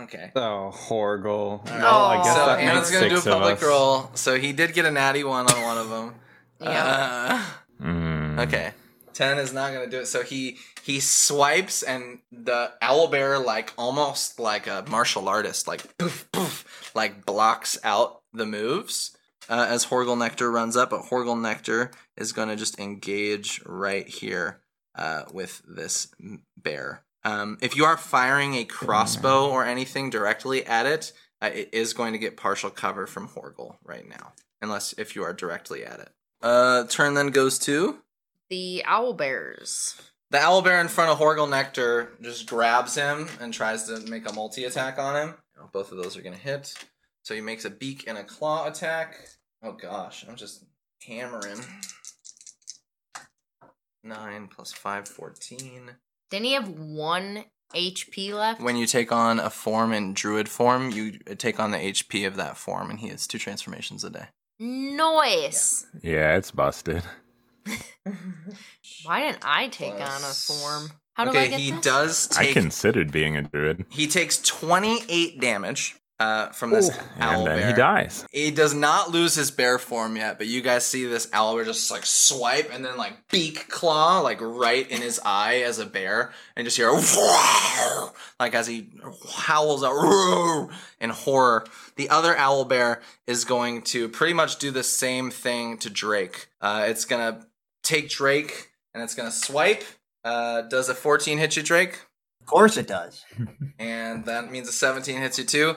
Okay. 0.00 0.32
Oh, 0.34 0.70
Horgle. 0.74 1.30
All 1.32 1.62
right. 1.66 1.78
Well, 1.82 2.04
I 2.04 2.22
guess 2.24 2.34
so 2.34 2.46
that 2.46 2.58
Anna's 2.60 2.90
makes 2.90 3.00
gonna 3.00 3.08
do 3.22 3.30
a 3.30 3.34
public 3.34 3.62
roll. 3.62 4.10
So 4.14 4.38
he 4.38 4.52
did 4.52 4.74
get 4.74 4.84
a 4.86 4.90
natty 4.90 5.22
one 5.24 5.46
on 5.50 5.62
one 5.62 5.78
of 5.78 5.88
them. 5.90 6.14
Yeah. 6.60 7.44
Uh, 7.80 7.84
Mm. 7.84 8.38
Okay. 8.46 8.72
10 9.12 9.38
is 9.38 9.52
not 9.52 9.72
going 9.72 9.84
to 9.84 9.90
do 9.90 10.00
it. 10.02 10.06
So 10.06 10.22
he 10.22 10.56
he 10.82 11.00
swipes 11.00 11.82
and 11.82 12.20
the 12.32 12.72
owl 12.80 13.08
bear 13.08 13.38
like 13.38 13.72
almost 13.76 14.38
like 14.40 14.66
a 14.66 14.84
martial 14.88 15.28
artist 15.28 15.66
like 15.68 15.96
poof 15.98 16.28
poof 16.32 16.92
like 16.94 17.24
blocks 17.26 17.78
out 17.84 18.22
the 18.32 18.46
moves 18.46 19.16
uh, 19.48 19.66
as 19.68 19.84
Horgle 19.86 20.16
Nectar 20.16 20.50
runs 20.50 20.76
up, 20.76 20.90
but 20.90 21.02
Horgle 21.02 21.36
Nectar 21.40 21.90
is 22.16 22.32
going 22.32 22.48
to 22.48 22.56
just 22.56 22.78
engage 22.80 23.60
right 23.66 24.06
here 24.08 24.60
uh, 24.94 25.24
with 25.32 25.60
this 25.68 26.08
bear. 26.56 27.03
Um, 27.24 27.58
if 27.62 27.76
you 27.76 27.84
are 27.84 27.96
firing 27.96 28.54
a 28.54 28.64
crossbow 28.64 29.48
or 29.50 29.64
anything 29.64 30.10
directly 30.10 30.64
at 30.66 30.86
it, 30.86 31.12
uh, 31.40 31.50
it 31.52 31.70
is 31.72 31.94
going 31.94 32.12
to 32.12 32.18
get 32.18 32.36
partial 32.36 32.70
cover 32.70 33.06
from 33.06 33.28
Horgle 33.28 33.76
right 33.84 34.06
now, 34.08 34.32
unless 34.60 34.92
if 34.98 35.16
you 35.16 35.22
are 35.24 35.32
directly 35.32 35.84
at 35.84 36.00
it. 36.00 36.10
Uh, 36.42 36.84
turn 36.86 37.14
then 37.14 37.28
goes 37.28 37.58
to 37.60 37.98
The 38.50 38.82
owl 38.86 39.14
bears. 39.14 39.96
the 40.30 40.38
owl 40.38 40.60
bear 40.60 40.80
in 40.80 40.88
front 40.88 41.10
of 41.10 41.18
Horgle 41.18 41.48
Nectar 41.48 42.12
just 42.20 42.46
grabs 42.46 42.94
him 42.94 43.28
and 43.40 43.54
tries 43.54 43.84
to 43.84 44.00
make 44.10 44.28
a 44.28 44.32
multi 44.34 44.64
attack 44.64 44.98
on 44.98 45.16
him. 45.16 45.34
Both 45.72 45.92
of 45.92 45.96
those 45.98 46.16
are 46.18 46.22
going 46.22 46.36
to 46.36 46.40
hit. 46.42 46.74
So 47.22 47.34
he 47.34 47.40
makes 47.40 47.64
a 47.64 47.70
beak 47.70 48.04
and 48.06 48.18
a 48.18 48.24
claw 48.24 48.66
attack. 48.68 49.16
Oh 49.62 49.72
gosh, 49.72 50.26
I'm 50.28 50.36
just 50.36 50.64
hammering. 51.06 51.60
9 54.02 54.48
plus 54.48 54.72
5, 54.72 55.08
14. 55.08 55.90
Didn't 56.34 56.46
he 56.46 56.54
have 56.54 56.68
one 56.68 57.44
HP 57.76 58.32
left? 58.32 58.60
When 58.60 58.76
you 58.76 58.86
take 58.86 59.12
on 59.12 59.38
a 59.38 59.48
form 59.48 59.92
in 59.92 60.14
druid 60.14 60.48
form, 60.48 60.90
you 60.90 61.12
take 61.12 61.60
on 61.60 61.70
the 61.70 61.78
HP 61.78 62.26
of 62.26 62.34
that 62.34 62.56
form, 62.56 62.90
and 62.90 62.98
he 62.98 63.06
has 63.06 63.28
two 63.28 63.38
transformations 63.38 64.02
a 64.02 64.10
day. 64.10 64.26
Noise. 64.58 65.86
Yeah, 66.02 66.34
it's 66.34 66.50
busted. 66.50 67.04
Why 69.04 69.20
didn't 69.20 69.44
I 69.44 69.68
take 69.68 69.94
on 69.94 70.00
a 70.00 70.34
form? 70.34 70.90
How 71.12 71.22
do 71.22 71.30
okay, 71.30 71.44
I 71.44 71.46
get 71.46 71.60
he 71.60 71.70
this? 71.70 71.80
does 71.82 72.36
I 72.36 72.52
considered 72.52 73.12
being 73.12 73.36
a 73.36 73.42
druid. 73.42 73.86
He 73.88 74.08
takes 74.08 74.38
28 74.42 75.40
damage 75.40 75.94
uh, 76.20 76.48
from 76.50 76.70
this 76.70 76.90
owl 77.18 77.38
And 77.40 77.46
then 77.46 77.58
bear. 77.58 77.66
he 77.66 77.72
dies. 77.72 78.26
He 78.30 78.50
does 78.52 78.72
not 78.72 79.10
lose 79.10 79.34
his 79.34 79.50
bear 79.50 79.78
form 79.78 80.16
yet, 80.16 80.38
but 80.38 80.46
you 80.46 80.62
guys 80.62 80.86
see 80.86 81.04
this 81.06 81.28
owl 81.32 81.54
bear 81.56 81.64
just 81.64 81.90
like 81.90 82.06
swipe 82.06 82.70
and 82.72 82.84
then 82.84 82.96
like 82.96 83.28
beak 83.30 83.68
claw 83.68 84.20
like 84.20 84.38
right 84.40 84.88
in 84.90 85.02
his 85.02 85.20
eye 85.24 85.62
as 85.62 85.78
a 85.80 85.86
bear, 85.86 86.32
and 86.56 86.64
just 86.64 86.76
hear 86.76 86.90
like 88.40 88.54
as 88.54 88.66
he 88.66 88.90
howls 89.34 89.82
out 89.82 90.68
in 91.00 91.10
horror. 91.10 91.66
The 91.96 92.08
other 92.10 92.36
owl 92.36 92.64
bear 92.64 93.02
is 93.26 93.44
going 93.44 93.82
to 93.82 94.08
pretty 94.08 94.34
much 94.34 94.58
do 94.58 94.70
the 94.70 94.82
same 94.82 95.30
thing 95.30 95.78
to 95.78 95.90
Drake. 95.90 96.48
Uh, 96.60 96.86
it's 96.88 97.04
gonna 97.04 97.46
take 97.82 98.08
Drake 98.08 98.70
and 98.94 99.02
it's 99.02 99.14
gonna 99.14 99.30
swipe. 99.32 99.84
Uh, 100.24 100.62
does 100.62 100.88
a 100.88 100.94
14 100.94 101.38
hit 101.38 101.56
you, 101.56 101.62
Drake? 101.62 102.00
Of 102.40 102.46
course 102.46 102.76
it 102.76 102.86
does. 102.86 103.24
and 103.78 104.24
that 104.26 104.50
means 104.50 104.68
a 104.68 104.72
17 104.72 105.20
hits 105.20 105.38
you 105.38 105.44
too. 105.44 105.74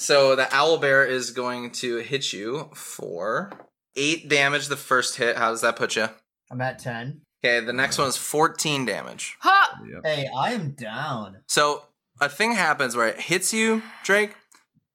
So 0.00 0.34
the 0.34 0.52
owl 0.54 0.78
bear 0.78 1.04
is 1.04 1.30
going 1.30 1.72
to 1.72 1.98
hit 1.98 2.32
you 2.32 2.70
for 2.74 3.52
eight 3.96 4.30
damage. 4.30 4.68
The 4.68 4.76
first 4.76 5.16
hit. 5.16 5.36
How 5.36 5.50
does 5.50 5.60
that 5.60 5.76
put 5.76 5.94
you? 5.94 6.08
I'm 6.50 6.60
at 6.62 6.78
10. 6.78 7.20
Okay, 7.44 7.64
the 7.64 7.74
next 7.74 7.98
one 7.98 8.08
is 8.08 8.16
14 8.16 8.86
damage. 8.86 9.36
Ha! 9.40 9.80
Hey, 10.02 10.26
I 10.34 10.52
am 10.52 10.70
down. 10.70 11.38
So 11.48 11.84
a 12.18 12.30
thing 12.30 12.52
happens 12.52 12.96
where 12.96 13.08
it 13.08 13.20
hits 13.20 13.52
you, 13.52 13.82
Drake, 14.02 14.36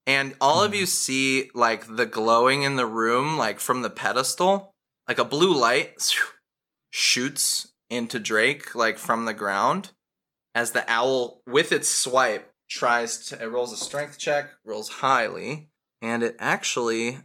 and 0.08 0.34
all 0.42 0.64
of 0.64 0.72
hmm. 0.72 0.78
you 0.78 0.86
see 0.88 1.52
like 1.54 1.96
the 1.96 2.08
glowing 2.08 2.64
in 2.64 2.76
the 2.76 2.88
room, 2.88 3.38
like 3.38 3.60
from 3.60 3.84
the 3.84 3.92
pedestal, 3.92 4.74
like 5.08 5.20
a 5.20 5.26
blue 5.26 5.56
light 5.56 6.16
shoots 6.90 7.72
into 7.92 8.20
Drake, 8.20 8.74
like 8.74 8.98
from 8.98 9.26
the 9.26 9.36
ground, 9.36 9.92
as 10.56 10.72
the 10.72 10.84
owl, 10.88 11.42
with 11.46 11.72
its 11.72 11.90
swipe, 11.90 12.52
tries 12.70 13.26
to. 13.28 13.42
It 13.42 13.48
rolls 13.48 13.74
a 13.74 13.78
strength 13.78 14.18
check, 14.20 14.50
rolls 14.64 14.90
highly, 14.90 15.70
and 16.02 16.24
it 16.24 16.36
actually 16.40 17.20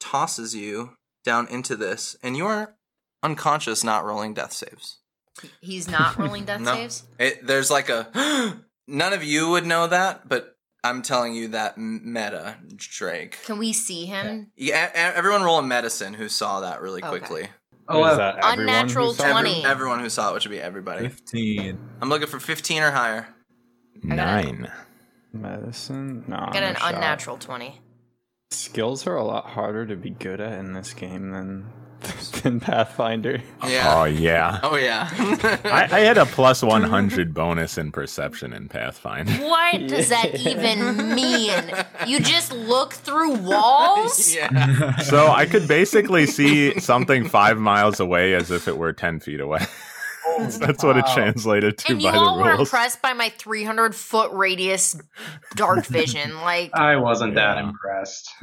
tosses 0.00 0.54
you 0.54 0.96
down 1.24 1.46
into 1.48 1.76
this, 1.76 2.16
and 2.22 2.36
you 2.36 2.46
are 2.46 2.76
unconscious, 3.22 3.82
not 3.84 4.04
rolling 4.04 4.34
death 4.34 4.52
saves. 4.52 4.98
He's 5.60 5.88
not 5.88 6.18
rolling 6.18 6.44
death 6.46 6.60
No. 6.60 6.74
saves? 6.74 7.04
It, 7.18 7.46
there's 7.46 7.70
like 7.70 7.88
a 7.88 8.08
none 8.86 9.12
of 9.12 9.24
you 9.24 9.50
would 9.50 9.66
know 9.66 9.86
that, 9.86 10.28
but 10.28 10.56
I'm 10.84 11.00
telling 11.00 11.34
you 11.34 11.48
that 11.48 11.78
meta 11.78 12.56
Drake. 12.76 13.38
Can 13.44 13.58
we 13.58 13.72
see 13.72 14.04
him? 14.04 14.52
Yeah, 14.56 14.90
everyone 14.94 15.42
roll 15.42 15.58
a 15.58 15.62
medicine 15.62 16.12
who 16.14 16.28
saw 16.28 16.60
that 16.60 16.82
really 16.82 17.02
Okay. 17.02 17.08
quickly. 17.08 17.48
Or 17.88 17.96
is 18.10 18.18
Oh, 18.18 18.22
uh, 18.22 18.36
that 18.36 18.58
Unnatural 18.58 19.12
saw 19.14 19.28
it? 19.28 19.30
20. 19.32 19.64
Everyone 19.64 20.00
who 20.00 20.08
saw 20.10 20.30
it, 20.30 20.34
which 20.34 20.44
would 20.46 20.50
be 20.52 20.60
everybody. 20.60 21.08
15. 21.08 21.78
I'm 22.02 22.08
looking 22.10 22.28
for 22.28 22.38
15 22.40 22.82
or 22.82 22.90
higher. 22.90 23.33
Nine. 24.02 24.70
Medicine? 25.32 26.24
No. 26.28 26.36
Got 26.52 26.56
an 26.62 26.76
shot. 26.76 26.94
unnatural 26.94 27.38
20. 27.38 27.80
Skills 28.50 29.06
are 29.06 29.16
a 29.16 29.24
lot 29.24 29.46
harder 29.46 29.84
to 29.86 29.96
be 29.96 30.10
good 30.10 30.40
at 30.40 30.58
in 30.58 30.74
this 30.74 30.92
game 30.94 31.30
than 31.30 31.72
than 32.42 32.60
Pathfinder. 32.60 33.42
Yeah. 33.66 33.94
Oh 34.00 34.04
yeah. 34.04 34.60
Oh 34.62 34.76
yeah. 34.76 35.08
I, 35.64 35.88
I 35.90 36.00
had 36.00 36.18
a 36.18 36.26
plus 36.26 36.62
100 36.64 37.34
bonus 37.34 37.78
in 37.78 37.90
perception 37.90 38.52
in 38.52 38.68
Pathfinder. 38.68 39.32
What 39.32 39.88
does 39.88 40.10
that 40.10 40.34
even 40.38 41.14
mean? 41.14 41.52
You 42.06 42.20
just 42.20 42.52
look 42.52 42.92
through 42.92 43.34
walls? 43.38 44.32
yeah. 44.34 44.96
So 44.98 45.28
I 45.28 45.46
could 45.46 45.66
basically 45.66 46.26
see 46.26 46.78
something 46.78 47.26
five 47.28 47.58
miles 47.58 47.98
away 47.98 48.34
as 48.34 48.50
if 48.50 48.68
it 48.68 48.76
were 48.76 48.92
10 48.92 49.20
feet 49.20 49.40
away. 49.40 49.64
That's 50.58 50.82
what 50.82 50.96
it 50.96 51.04
translated 51.14 51.78
to 51.78 51.92
And 51.92 52.02
you 52.02 52.10
by 52.10 52.16
all 52.16 52.36
the 52.38 52.42
were 52.44 52.48
rules. 52.50 52.60
impressed 52.68 53.02
by 53.02 53.12
my 53.12 53.28
300 53.30 53.94
foot 53.94 54.30
radius 54.32 54.96
dark 55.54 55.84
vision. 55.88 56.36
Like, 56.40 56.74
I 56.74 56.96
wasn't 56.96 57.34
that 57.34 57.58
impressed. 57.58 58.30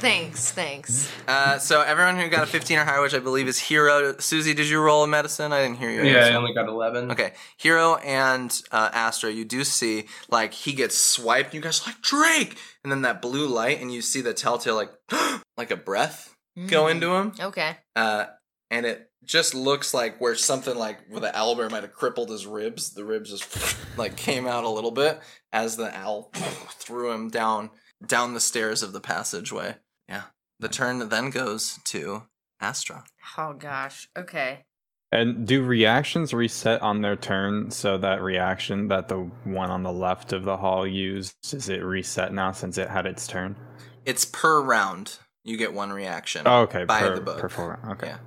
thanks, 0.00 0.50
thanks. 0.52 1.10
Uh, 1.28 1.58
so 1.58 1.82
everyone 1.82 2.18
who 2.18 2.28
got 2.28 2.42
a 2.42 2.46
15 2.46 2.78
or 2.78 2.84
higher, 2.84 3.02
which 3.02 3.14
I 3.14 3.18
believe 3.18 3.48
is 3.48 3.58
Hero. 3.58 4.16
Susie, 4.18 4.54
did 4.54 4.68
you 4.68 4.80
roll 4.80 5.04
a 5.04 5.06
medicine? 5.06 5.52
I 5.52 5.62
didn't 5.62 5.78
hear 5.78 5.90
you. 5.90 6.02
yeah, 6.04 6.26
I 6.26 6.34
only 6.34 6.52
got 6.54 6.68
11. 6.68 7.10
Okay, 7.12 7.32
Hero 7.58 7.96
and 7.96 8.60
uh, 8.72 8.90
Astra, 8.92 9.30
you 9.30 9.44
do 9.44 9.64
see 9.64 10.06
like 10.28 10.52
he 10.54 10.72
gets 10.72 10.96
swiped. 10.96 11.46
And 11.50 11.54
You 11.54 11.60
guys 11.60 11.82
are 11.82 11.90
like 11.90 12.00
Drake, 12.02 12.56
and 12.82 12.90
then 12.90 13.02
that 13.02 13.20
blue 13.22 13.46
light, 13.46 13.80
and 13.80 13.92
you 13.92 14.02
see 14.02 14.20
the 14.20 14.34
telltale 14.34 14.74
like 14.76 14.90
like 15.56 15.70
a 15.70 15.76
breath 15.76 16.34
go 16.66 16.84
Mm. 16.84 16.90
into 16.90 17.12
him, 17.14 17.32
Okay. 17.40 17.76
uh, 17.96 18.26
and 18.70 18.84
it 18.84 19.09
just 19.24 19.54
looks 19.54 19.92
like 19.94 20.20
where 20.20 20.34
something 20.34 20.76
like 20.76 20.98
where 21.08 21.20
the 21.20 21.30
owlbear 21.30 21.70
might 21.70 21.82
have 21.82 21.92
crippled 21.92 22.30
his 22.30 22.46
ribs. 22.46 22.94
The 22.94 23.04
ribs 23.04 23.30
just 23.30 23.76
like 23.98 24.16
came 24.16 24.46
out 24.46 24.64
a 24.64 24.70
little 24.70 24.90
bit 24.90 25.20
as 25.52 25.76
the 25.76 25.96
owl 25.96 26.30
threw 26.34 27.12
him 27.12 27.28
down 27.28 27.70
down 28.06 28.34
the 28.34 28.40
stairs 28.40 28.82
of 28.82 28.92
the 28.92 29.00
passageway. 29.00 29.76
Yeah, 30.08 30.24
the 30.58 30.68
turn 30.68 31.08
then 31.08 31.30
goes 31.30 31.78
to 31.86 32.24
Astra. 32.60 33.04
Oh, 33.38 33.54
gosh. 33.54 34.08
Okay. 34.16 34.64
And 35.12 35.46
do 35.46 35.64
reactions 35.64 36.32
reset 36.32 36.80
on 36.82 37.00
their 37.00 37.16
turn 37.16 37.70
so 37.70 37.98
that 37.98 38.22
reaction 38.22 38.88
that 38.88 39.08
the 39.08 39.28
one 39.44 39.70
on 39.70 39.82
the 39.82 39.92
left 39.92 40.32
of 40.32 40.44
the 40.44 40.56
hall 40.56 40.86
used 40.86 41.34
is 41.52 41.68
it 41.68 41.82
reset 41.82 42.32
now 42.32 42.52
since 42.52 42.78
it 42.78 42.88
had 42.88 43.06
its 43.06 43.26
turn? 43.26 43.56
It's 44.04 44.24
per 44.24 44.62
round. 44.62 45.18
You 45.42 45.56
get 45.56 45.72
one 45.72 45.90
reaction. 45.90 46.42
Oh, 46.46 46.62
okay. 46.62 46.84
By 46.84 47.00
per, 47.00 47.14
the 47.16 47.20
book. 47.22 47.38
per 47.40 47.48
four 47.48 47.80
round. 47.82 47.92
Okay. 47.92 48.08
Yeah. 48.08 48.18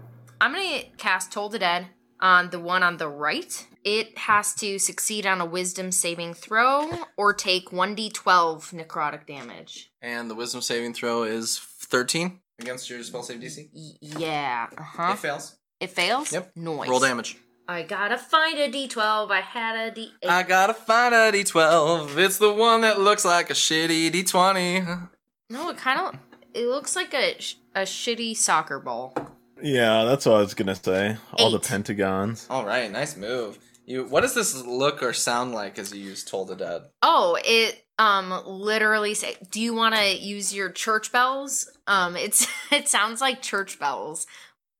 I'm 0.43 0.51
going 0.51 0.81
to 0.81 0.85
cast 0.97 1.31
Toll 1.31 1.47
the 1.47 1.57
Dead 1.57 1.87
on 2.19 2.49
the 2.49 2.59
one 2.59 2.83
on 2.83 2.97
the 2.97 3.07
right. 3.07 3.65
It 3.85 4.17
has 4.17 4.53
to 4.55 4.77
succeed 4.77 5.25
on 5.25 5.39
a 5.39 5.45
wisdom 5.45 5.89
saving 5.89 6.33
throw 6.33 6.91
or 7.15 7.33
take 7.33 7.69
1d12 7.69 8.73
necrotic 8.73 9.25
damage. 9.25 9.89
And 10.01 10.29
the 10.29 10.35
wisdom 10.35 10.61
saving 10.61 10.95
throw 10.95 11.23
is 11.23 11.59
13 11.59 12.41
against 12.59 12.89
your 12.89 13.01
spell 13.03 13.23
save 13.23 13.39
DC. 13.39 13.69
Y- 13.73 13.91
yeah. 14.01 14.67
Uh 14.77 14.83
huh. 14.83 15.11
It 15.13 15.19
fails. 15.19 15.55
It 15.79 15.89
fails? 15.91 16.33
Yep. 16.33 16.51
Noise. 16.57 16.89
Roll 16.89 16.99
damage. 16.99 17.37
I 17.69 17.83
gotta 17.83 18.17
find 18.17 18.59
a 18.59 18.69
d12. 18.69 19.31
I 19.31 19.39
had 19.39 19.93
a 19.93 19.97
d8. 19.97 20.29
I 20.29 20.43
gotta 20.43 20.73
find 20.73 21.15
a 21.15 21.31
d12. 21.31 22.17
It's 22.17 22.37
the 22.37 22.51
one 22.51 22.81
that 22.81 22.99
looks 22.99 23.23
like 23.23 23.49
a 23.49 23.53
shitty 23.53 24.11
d20. 24.11 25.09
no, 25.51 25.69
it 25.69 25.77
kind 25.77 26.01
of. 26.01 26.19
It 26.53 26.67
looks 26.67 26.97
like 26.97 27.13
a 27.13 27.37
a 27.73 27.83
shitty 27.83 28.35
soccer 28.35 28.81
ball. 28.81 29.15
Yeah, 29.61 30.03
that's 30.05 30.25
what 30.25 30.35
I 30.35 30.39
was 30.39 30.53
gonna 30.53 30.75
say. 30.75 31.17
All 31.37 31.51
the 31.51 31.59
pentagons. 31.59 32.47
All 32.49 32.65
right, 32.65 32.91
nice 32.91 33.15
move. 33.15 33.59
You. 33.85 34.05
What 34.05 34.21
does 34.21 34.33
this 34.33 34.55
look 34.65 35.03
or 35.03 35.13
sound 35.13 35.53
like 35.53 35.77
as 35.77 35.93
you 35.93 36.01
use 36.03 36.23
Toll 36.23 36.45
the 36.45 36.55
Dead? 36.55 36.83
Oh, 37.01 37.37
it 37.43 37.85
um 37.99 38.33
literally 38.45 39.13
say. 39.13 39.35
Do 39.51 39.61
you 39.61 39.73
want 39.73 39.95
to 39.95 40.17
use 40.17 40.53
your 40.53 40.69
church 40.71 41.11
bells? 41.11 41.69
Um, 41.87 42.15
it's 42.15 42.47
it 42.71 42.87
sounds 42.87 43.21
like 43.21 43.41
church 43.41 43.79
bells. 43.79 44.25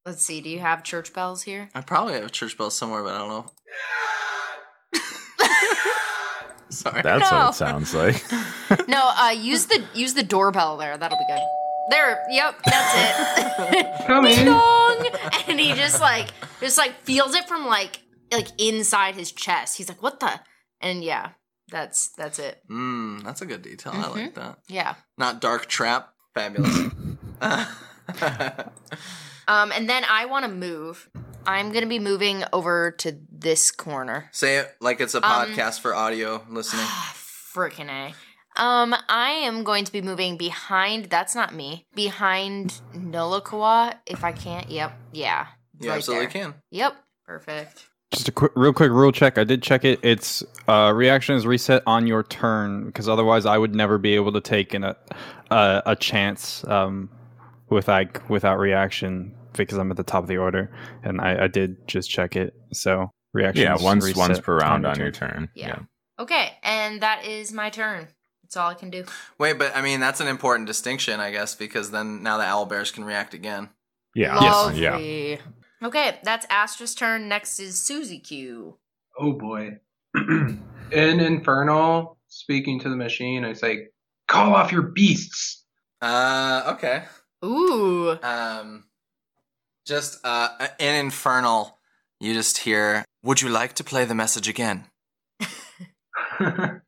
Let's 0.06 0.24
see. 0.24 0.42
Do 0.42 0.50
you 0.50 0.60
have 0.60 0.84
church 0.84 1.14
bells 1.14 1.44
here? 1.44 1.70
I 1.76 1.82
probably 1.82 2.14
have 2.16 2.32
church 2.32 2.58
bells 2.58 2.76
somewhere, 2.76 3.04
but 3.04 3.14
I 3.14 3.18
don't 3.20 3.30
know. 3.30 3.46
Sorry. 6.70 7.02
That's 7.04 7.32
No. 7.32 7.38
what 7.38 7.50
it 7.50 7.54
sounds 7.56 7.94
like. 7.94 8.24
No. 8.88 9.12
Uh, 9.16 9.30
use 9.30 9.68
the 9.68 9.84
use 9.94 10.14
the 10.16 10.24
doorbell 10.24 10.78
there. 10.78 10.98
That'll 10.98 11.18
be 11.18 11.26
good. 11.28 11.42
There. 11.90 12.24
Yep. 12.30 12.56
That's 12.66 13.74
it. 13.74 13.88
Come 14.08 14.24
Ding 14.26 14.40
in. 14.40 14.46
dong! 14.46 15.08
And 15.48 15.60
he 15.60 15.74
just 15.74 16.00
like 16.02 16.30
just 16.60 16.78
like 16.78 16.94
feels 17.04 17.34
it 17.36 17.48
from 17.48 17.66
like 17.66 18.02
like 18.32 18.48
inside 18.58 19.16
his 19.16 19.32
chest. 19.32 19.78
He's 19.78 19.90
like, 19.90 20.02
"What 20.02 20.20
the?" 20.20 20.40
And 20.82 21.04
yeah, 21.04 21.30
that's 21.70 22.10
that's 22.18 22.40
it. 22.40 22.62
Mmm, 22.70 23.24
that's 23.24 23.42
a 23.42 23.46
good 23.46 23.62
detail. 23.62 23.92
I 23.96 24.08
like 24.10 24.36
that. 24.36 24.60
Yeah. 24.68 24.96
Not 25.18 25.42
dark 25.42 25.66
trap. 25.68 26.14
Fabulous. 26.34 26.90
Um, 29.46 29.74
and 29.74 29.90
then 29.90 30.04
I 30.10 30.26
want 30.26 30.46
to 30.46 30.52
move. 30.52 31.10
I'm 31.46 31.74
gonna 31.74 31.86
be 31.88 32.00
moving 32.00 32.46
over 32.54 32.92
to 33.00 33.18
this 33.30 33.72
corner. 33.72 34.30
Say 34.32 34.56
it 34.60 34.74
like 34.80 35.02
it's 35.02 35.16
a 35.16 35.18
Um, 35.18 35.24
podcast 35.50 35.82
for 35.82 35.94
audio 35.94 36.42
listening. 36.50 36.86
Frickin' 37.54 37.90
a. 37.90 38.14
Um, 38.56 38.96
I 39.10 39.32
am 39.32 39.64
going 39.64 39.86
to 39.86 39.92
be 39.92 40.02
moving 40.02 40.38
behind. 40.38 41.06
That's 41.06 41.36
not 41.36 41.54
me. 41.54 41.86
Behind 41.96 42.82
Noloqua, 42.94 43.96
if 44.06 44.24
I 44.24 44.32
can't. 44.32 44.70
Yep. 44.70 44.94
Yeah. 45.12 45.48
You 45.80 45.90
right 45.90 45.98
absolutely 45.98 46.28
there. 46.28 46.32
can. 46.32 46.54
Yep. 46.72 46.96
Perfect. 47.26 47.88
Just 48.12 48.28
a 48.28 48.32
quick, 48.32 48.52
real 48.56 48.74
quick 48.74 48.92
rule 48.92 49.12
check. 49.12 49.38
I 49.40 49.44
did 49.44 49.64
check 49.64 49.84
it. 49.84 50.00
It's 50.04 50.44
uh, 50.68 50.92
reaction 50.94 51.36
is 51.36 51.48
reset 51.48 51.82
on 51.88 52.06
your 52.06 52.22
turn 52.22 52.86
because 52.86 53.10
otherwise 53.10 53.46
I 53.48 53.58
would 53.58 53.74
never 53.74 53.98
be 53.98 54.14
able 54.14 54.32
to 54.34 54.42
take 54.42 54.76
in 54.76 54.84
a 54.84 54.96
a, 55.50 55.82
a 55.88 55.96
chance 55.96 56.64
um, 56.68 57.10
with 57.70 57.88
like 57.88 58.30
without 58.30 58.60
reaction 58.60 59.34
because 59.54 59.80
I'm 59.80 59.90
at 59.90 59.98
the 59.98 60.04
top 60.04 60.24
of 60.24 60.28
the 60.28 60.38
order, 60.38 60.72
and 61.04 61.22
I, 61.22 61.46
I 61.46 61.48
did 61.48 61.88
just 61.88 62.08
check 62.10 62.36
it. 62.36 62.54
So 62.72 63.10
reaction. 63.34 63.64
yeah, 63.64 63.78
once 63.80 64.06
reset 64.06 64.18
once 64.18 64.40
per 64.40 64.58
round 64.58 64.86
on 64.86 65.00
your 65.00 65.12
turn. 65.12 65.30
turn. 65.32 65.50
Yeah. 65.56 65.80
Okay, 66.20 66.52
and 66.62 67.02
that 67.02 67.26
is 67.26 67.52
my 67.52 67.72
turn. 67.72 68.10
That's 68.54 68.64
all 68.64 68.70
I 68.70 68.76
can 68.76 68.92
do. 68.92 69.04
Wait, 69.40 69.58
but 69.58 69.76
I 69.76 69.82
mean 69.82 70.00
that's 70.00 70.20
an 70.20 70.28
important 70.28 70.68
distinction, 70.68 71.20
I 71.20 71.32
guess, 71.32 71.56
because 71.56 71.90
then 71.90 72.22
now 72.22 72.38
the 72.38 72.44
owl 72.44 72.68
bears 72.68 72.92
can 72.92 73.04
react 73.04 73.34
again. 73.34 73.70
Yeah. 74.14 74.40
Yes. 74.40 74.78
Yeah. 74.78 75.38
Okay, 75.88 76.20
that's 76.22 76.46
Astra's 76.52 76.94
turn. 76.94 77.28
Next 77.28 77.60
is 77.60 77.82
Susie 77.82 78.20
Q. 78.20 78.78
Oh 79.18 79.34
boy. 79.34 79.80
In 80.16 80.60
Infernal, 80.92 82.20
speaking 82.28 82.80
to 82.82 82.90
the 82.90 82.96
machine, 82.96 83.44
I 83.44 83.54
say, 83.54 83.88
call 84.28 84.54
off 84.54 84.72
your 84.72 84.84
beasts. 84.84 85.66
Uh, 86.00 86.76
okay. 86.76 87.06
Ooh. 87.44 88.16
Um, 88.22 88.84
just 89.88 90.20
uh, 90.24 90.68
in 90.78 90.94
infernal, 90.94 91.80
you 92.20 92.36
just 92.36 92.60
hear. 92.60 93.04
Would 93.24 93.42
you 93.42 93.50
like 93.50 93.74
to 93.74 93.84
play 93.84 94.06
the 94.06 94.14
message 94.14 94.48
again? 94.48 94.86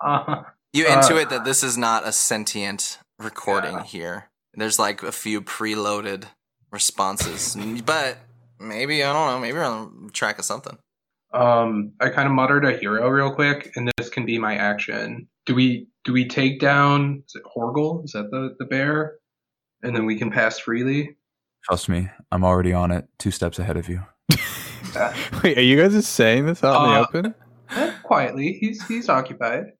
uh, 0.00 0.42
You 0.74 0.86
Uh, 0.88 1.00
intuit 1.00 1.28
that 1.30 1.44
this 1.44 1.62
is 1.62 1.78
not 1.78 2.06
a 2.06 2.10
sentient 2.12 2.98
recording 3.20 3.74
Yeah. 3.76 3.84
here. 3.84 4.24
There's 4.54 4.78
like 4.78 5.02
a 5.04 5.12
few 5.12 5.40
preloaded 5.40 6.24
responses, 6.72 7.56
but 7.86 8.18
maybe 8.58 9.04
I 9.04 9.12
don't 9.12 9.28
know. 9.28 9.38
Maybe 9.38 9.56
we're 9.56 9.64
on 9.64 10.10
track 10.12 10.38
of 10.40 10.44
something. 10.44 10.76
um, 11.32 11.92
I 12.00 12.10
kind 12.10 12.26
of 12.28 12.32
muttered 12.34 12.64
a 12.64 12.76
hero 12.76 13.08
real 13.08 13.32
quick, 13.34 13.72
and 13.76 13.90
this 13.96 14.08
can 14.08 14.24
be 14.26 14.36
my 14.38 14.56
action. 14.56 15.28
Do 15.46 15.54
we 15.54 15.86
do 16.04 16.12
we 16.12 16.26
take 16.28 16.60
down 16.60 17.22
is 17.26 17.34
it 17.36 17.42
Horgel? 17.44 18.04
Is 18.04 18.12
that 18.12 18.30
the, 18.30 18.54
the 18.58 18.64
bear? 18.66 19.14
And 19.82 19.94
then 19.96 20.06
we 20.06 20.16
can 20.18 20.30
pass 20.30 20.58
freely? 20.58 21.16
Trust 21.64 21.88
me, 21.88 22.08
I'm 22.32 22.44
already 22.44 22.72
on 22.72 22.90
it. 22.90 23.06
Two 23.18 23.30
steps 23.30 23.58
ahead 23.58 23.76
of 23.76 23.88
you. 23.88 24.02
Wait, 25.42 25.56
are 25.58 25.62
you 25.62 25.80
guys 25.80 25.92
just 25.92 26.12
saying 26.14 26.46
this 26.46 26.62
out 26.64 26.84
in 26.84 26.90
the 26.92 26.98
Uh, 26.98 27.02
open? 27.02 27.34
Eh, 27.70 27.92
quietly. 28.02 28.52
He's 28.60 28.84
he's 28.86 29.08
occupied. 29.08 29.72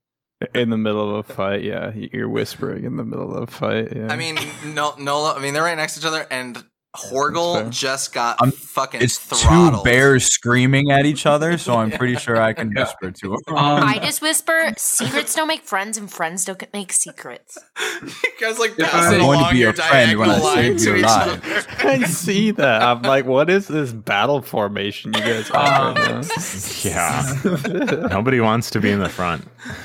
In 0.55 0.71
the 0.71 0.77
middle 0.77 1.17
of 1.17 1.31
a 1.31 1.33
fight, 1.33 1.63
yeah. 1.63 1.93
You're 1.95 2.29
whispering 2.29 2.85
in 2.85 2.97
the 2.97 3.05
middle 3.05 3.35
of 3.35 3.45
a 3.45 3.47
fight. 3.47 3.95
Yeah. 3.95 4.09
I 4.11 4.17
mean, 4.17 4.37
no, 4.65 4.95
Nola. 4.99 5.35
I 5.35 5.41
mean, 5.41 5.55
they're 5.55 5.63
right 5.63 5.77
next 5.77 5.95
to 5.95 6.01
each 6.01 6.07
other, 6.07 6.27
and 6.31 6.63
Horgel 6.97 7.71
just 7.71 8.13
got 8.13 8.41
I'm- 8.41 8.53
fucking 8.53 9.03
It's 9.03 9.19
throttled. 9.19 9.83
two 9.85 9.91
bears 9.91 10.27
screaming 10.27 10.91
at 10.93 11.07
each 11.07 11.27
other, 11.27 11.59
so 11.59 11.77
I'm 11.77 11.91
pretty 11.99 12.17
sure 12.17 12.41
I 12.41 12.53
can 12.53 12.71
Yeah. 12.71 12.83
whisper 12.85 13.11
to 13.11 13.29
them. 13.47 13.57
Um, 13.57 13.83
I 13.85 13.99
just 13.99 14.23
whisper, 14.23 14.73
secrets 14.77 15.35
don't 15.35 15.49
make 15.49 15.63
friends 15.63 15.99
and 15.99 16.11
friends 16.11 16.45
don't 16.45 16.63
make 16.73 16.93
secrets. 16.93 17.59
you 18.03 18.11
guys 18.41 18.59
like 18.59 18.79
If 18.79 18.89
passing 18.91 19.21
I'm 19.21 19.27
going 19.27 19.39
to 19.39 19.41
along 19.43 19.53
be 19.53 19.59
your 19.59 19.67
your 19.67 19.73
friend 19.75 20.19
when 20.19 20.31
I 20.31 20.39
diagonal 20.39 20.55
line 20.55 20.57
save 20.57 20.79
to 20.79 20.85
your 20.85 20.97
each 20.99 21.05
life. 21.05 21.79
other. 21.85 21.89
I 21.89 22.03
see 22.05 22.51
that. 22.53 22.83
I'm 22.83 23.03
like, 23.03 23.25
what 23.27 23.51
is 23.51 23.67
this 23.69 23.93
battle 23.93 24.41
formation 24.43 25.13
you 25.15 25.21
guys 25.21 25.49
have 25.49 25.97
right? 25.97 26.85
Yeah. 26.85 28.09
Nobody 28.09 28.41
wants 28.41 28.71
to 28.71 28.81
be 28.81 28.91
in 28.91 29.01
the 29.01 29.09
front. 29.09 29.45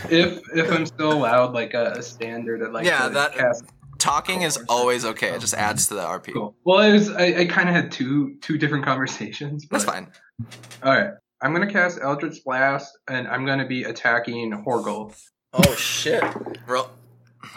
if 0.10 0.40
if 0.56 0.72
I'm 0.72 0.86
still 0.86 1.14
allowed 1.14 1.54
like 1.54 1.74
a, 1.74 1.94
a 1.94 2.02
standard 2.04 2.62
of 2.62 2.72
like 2.72 2.86
Yeah, 2.86 3.08
that- 3.10 3.34
cast 3.34 3.66
talking 4.00 4.42
is 4.42 4.58
always 4.68 5.06
okay. 5.06 5.30
It 5.30 5.36
oh, 5.36 5.40
just 5.40 5.54
adds 5.54 5.88
to 5.88 5.94
the 5.96 6.02
RP. 6.02 6.34
Cool. 6.34 6.56
Well, 6.64 6.80
it 6.80 6.94
was 6.94 7.10
I, 7.12 7.26
I 7.42 7.46
kind 7.46 7.70
of 7.70 7.76
had 7.76 7.92
two 7.92 8.36
two 8.42 8.58
different 8.58 8.86
conversations. 8.86 9.68
That's 9.70 9.86
but- 9.86 9.94
fine. 9.94 10.12
All 10.84 10.94
right. 10.94 11.12
I'm 11.42 11.54
gonna 11.54 11.72
cast 11.72 12.00
Eldritch 12.02 12.44
Blast, 12.44 12.98
and 13.08 13.28
I'm 13.28 13.46
gonna 13.46 13.68
be 13.68 13.84
attacking 13.84 14.52
Horgle. 14.52 15.14
Oh 15.54 15.76
shit. 15.76 16.22
Roll. 16.68 16.90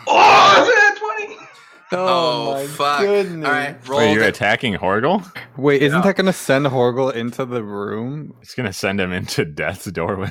Oh, 0.07 0.63
is 0.63 0.69
it 0.69 0.99
twenty? 0.99 1.37
Oh, 1.95 1.99
oh, 1.99 2.55
my 2.55 2.67
fuck. 2.69 3.01
goodness. 3.01 3.47
All 3.47 3.53
right, 3.53 3.89
roll. 3.89 3.99
Wait, 3.99 4.13
you're 4.15 4.23
the- 4.23 4.29
attacking 4.31 4.73
Horgle? 4.77 5.23
Wait, 5.59 5.83
isn't 5.83 5.99
Yeah. 5.99 6.03
that 6.07 6.17
gonna 6.17 6.33
send 6.33 6.65
Horgle 6.67 7.11
into 7.15 7.45
the 7.45 7.63
room? 7.63 8.35
It's 8.41 8.55
gonna 8.55 8.73
send 8.73 8.99
him 8.99 9.13
into 9.13 9.45
death's 9.61 9.85
doorway. 9.93 10.31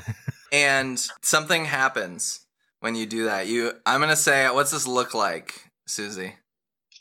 and 0.51 0.97
something 1.21 1.65
happens 1.65 2.39
when 2.79 2.95
you 2.95 3.05
do 3.05 3.25
that. 3.25 3.45
You, 3.45 3.73
I'm 3.85 3.99
gonna 4.01 4.15
say, 4.15 4.49
what's 4.49 4.71
this 4.71 4.88
look 4.88 5.13
like, 5.13 5.53
Susie? 5.91 6.35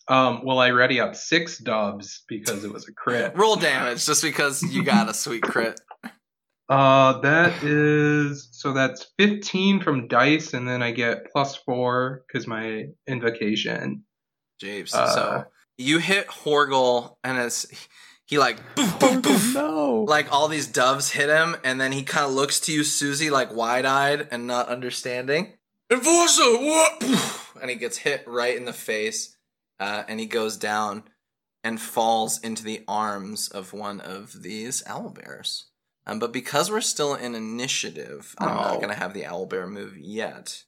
Um. 0.08 0.44
Well, 0.44 0.58
I 0.58 0.70
ready 0.70 1.00
up 1.00 1.14
six 1.14 1.58
dubs 1.58 2.24
because 2.26 2.64
it 2.64 2.72
was 2.72 2.88
a 2.88 2.92
crit. 2.92 3.32
Roll 3.36 3.56
damage, 3.56 4.04
just 4.04 4.22
because 4.22 4.62
you 4.62 4.82
got 4.82 5.08
a 5.08 5.14
sweet 5.14 5.42
crit. 5.42 5.80
Uh, 6.68 7.20
that 7.20 7.64
is 7.64 8.48
so 8.52 8.72
that's 8.72 9.06
15 9.18 9.80
from 9.80 10.06
dice, 10.06 10.54
and 10.54 10.68
then 10.68 10.82
I 10.82 10.92
get 10.92 11.26
plus 11.32 11.56
four 11.56 12.22
because 12.26 12.46
my 12.46 12.86
invocation. 13.08 14.04
Japes. 14.60 14.94
Uh, 14.94 15.08
so 15.08 15.44
you 15.78 15.98
hit 15.98 16.26
Horgle, 16.28 17.16
and 17.24 17.38
it's 17.38 17.66
he 18.26 18.38
like 18.38 18.58
boof, 18.76 19.00
boof, 19.00 19.22
boof. 19.22 19.54
no. 19.54 20.04
like 20.06 20.32
all 20.32 20.46
these 20.46 20.68
doves 20.68 21.10
hit 21.10 21.28
him, 21.28 21.56
and 21.64 21.80
then 21.80 21.92
he 21.92 22.02
kind 22.02 22.26
of 22.26 22.32
looks 22.32 22.60
to 22.60 22.72
you, 22.72 22.84
Susie, 22.84 23.30
like 23.30 23.52
wide 23.52 23.84
eyed 23.84 24.28
and 24.30 24.46
not 24.46 24.68
understanding. 24.68 25.54
Enforcer, 25.90 26.56
what? 26.56 27.02
Poof. 27.60 27.62
And 27.62 27.70
he 27.70 27.76
gets 27.76 27.98
hit 27.98 28.24
right 28.26 28.56
in 28.56 28.64
the 28.64 28.72
face, 28.72 29.36
uh, 29.78 30.04
and 30.08 30.18
he 30.18 30.26
goes 30.26 30.56
down 30.56 31.04
and 31.62 31.80
falls 31.80 32.40
into 32.40 32.64
the 32.64 32.82
arms 32.88 33.48
of 33.48 33.72
one 33.72 34.00
of 34.00 34.42
these 34.42 34.82
owlbears. 34.84 35.64
Um, 36.06 36.18
but 36.18 36.32
because 36.32 36.70
we're 36.70 36.80
still 36.80 37.14
in 37.14 37.34
initiative, 37.34 38.34
I'm 38.38 38.48
not 38.56 38.70
Oh. 38.72 38.76
going 38.76 38.88
to 38.88 38.94
have 38.94 39.12
the 39.14 39.26
owl 39.26 39.46
bear 39.46 39.66
move 39.66 39.96
yet. 39.98 40.64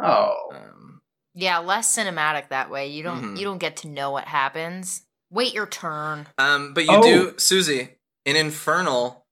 Oh. 0.00 0.50
Um, 0.54 1.02
Yeah, 1.34 1.58
less 1.58 1.94
cinematic 1.96 2.48
that 2.48 2.70
way. 2.70 2.88
You 2.88 3.02
don't 3.02 3.22
Mhm. 3.34 3.38
you 3.38 3.44
don't 3.44 3.58
get 3.58 3.76
to 3.78 3.88
know 3.88 4.10
what 4.10 4.24
happens. 4.26 5.02
Wait 5.30 5.52
your 5.54 5.66
turn. 5.66 6.26
Um, 6.38 6.72
but 6.74 6.84
you 6.84 6.90
Oh. 6.96 7.02
do, 7.02 7.38
Susie, 7.38 7.98
in 8.24 8.34
Infernal, 8.36 9.26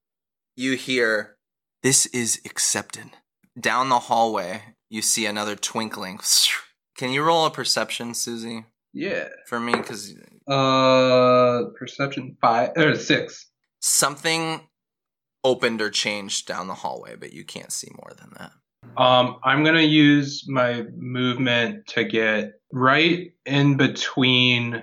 you 0.56 0.76
hear, 0.76 1.36
This 1.82 2.06
is 2.06 2.40
accepted. 2.44 3.10
Down 3.58 3.88
the 3.90 4.00
hallway, 4.00 4.74
you 4.90 5.02
see 5.02 5.24
another 5.26 5.54
twinkling. 5.56 6.18
Can 6.96 7.12
you 7.12 7.22
roll 7.22 7.44
a 7.46 7.50
perception, 7.50 8.14
Susie, 8.14 8.64
Yeah. 8.92 9.28
for 9.46 9.60
me? 9.60 9.72
Because 9.72 10.14
Uh, 10.48 11.64
perception 11.78 12.36
five 12.40 12.70
or 12.76 12.94
six. 12.96 13.50
something 13.80 14.68
opened 15.44 15.80
or 15.82 15.90
changed 15.90 16.46
down 16.46 16.66
the 16.68 16.74
hallway, 16.74 17.14
but 17.16 17.32
you 17.32 17.44
can't 17.44 17.72
see 17.72 17.90
more 17.96 18.12
than 18.16 18.30
that. 18.38 18.52
Um, 18.96 19.38
I'm 19.44 19.64
gonna 19.64 19.80
use 19.82 20.44
my 20.48 20.82
movement 20.96 21.86
to 21.88 22.04
get 22.04 22.52
right 22.72 23.32
in 23.44 23.76
between 23.76 24.82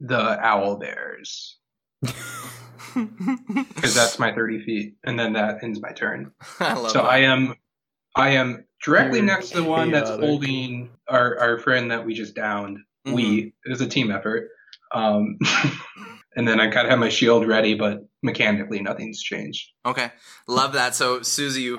the 0.00 0.38
owl 0.44 0.76
bears 0.76 1.56
because 2.94 3.94
that's 3.94 4.18
my 4.18 4.32
30 4.34 4.64
feet, 4.64 4.96
and 5.04 5.18
then 5.18 5.32
that 5.34 5.62
ends 5.62 5.80
my 5.80 5.92
turn. 5.92 6.32
I 6.60 6.74
love 6.74 6.90
so 6.90 6.98
that. 7.02 7.08
I 7.08 7.18
am, 7.18 7.54
I 8.18 8.30
am 8.30 8.64
directly 8.84 9.20
You're 9.20 9.26
next 9.26 9.50
to 9.50 9.62
the 9.62 9.64
one 9.64 9.92
that's 9.92 10.10
holding 10.10 10.90
our 11.08 11.38
our 11.38 11.58
friend 11.58 11.90
that 11.90 12.04
we 12.04 12.14
just 12.14 12.34
downed. 12.34 12.78
Mhm. 13.06 13.12
We 13.14 13.54
it 13.64 13.70
was 13.70 13.80
a 13.80 13.86
team 13.86 14.10
effort. 14.10 14.50
Um, 14.92 15.38
and 16.36 16.46
then 16.46 16.60
I 16.60 16.68
kind 16.68 16.86
of 16.86 16.90
have 16.90 16.98
my 16.98 17.08
shield 17.08 17.46
ready, 17.46 17.74
but 17.74 18.06
mechanically 18.22 18.80
nothing's 18.80 19.22
changed. 19.22 19.70
Okay, 19.86 20.10
love 20.48 20.72
that. 20.72 20.96
So 20.96 21.22
Susie, 21.22 21.62
you 21.62 21.78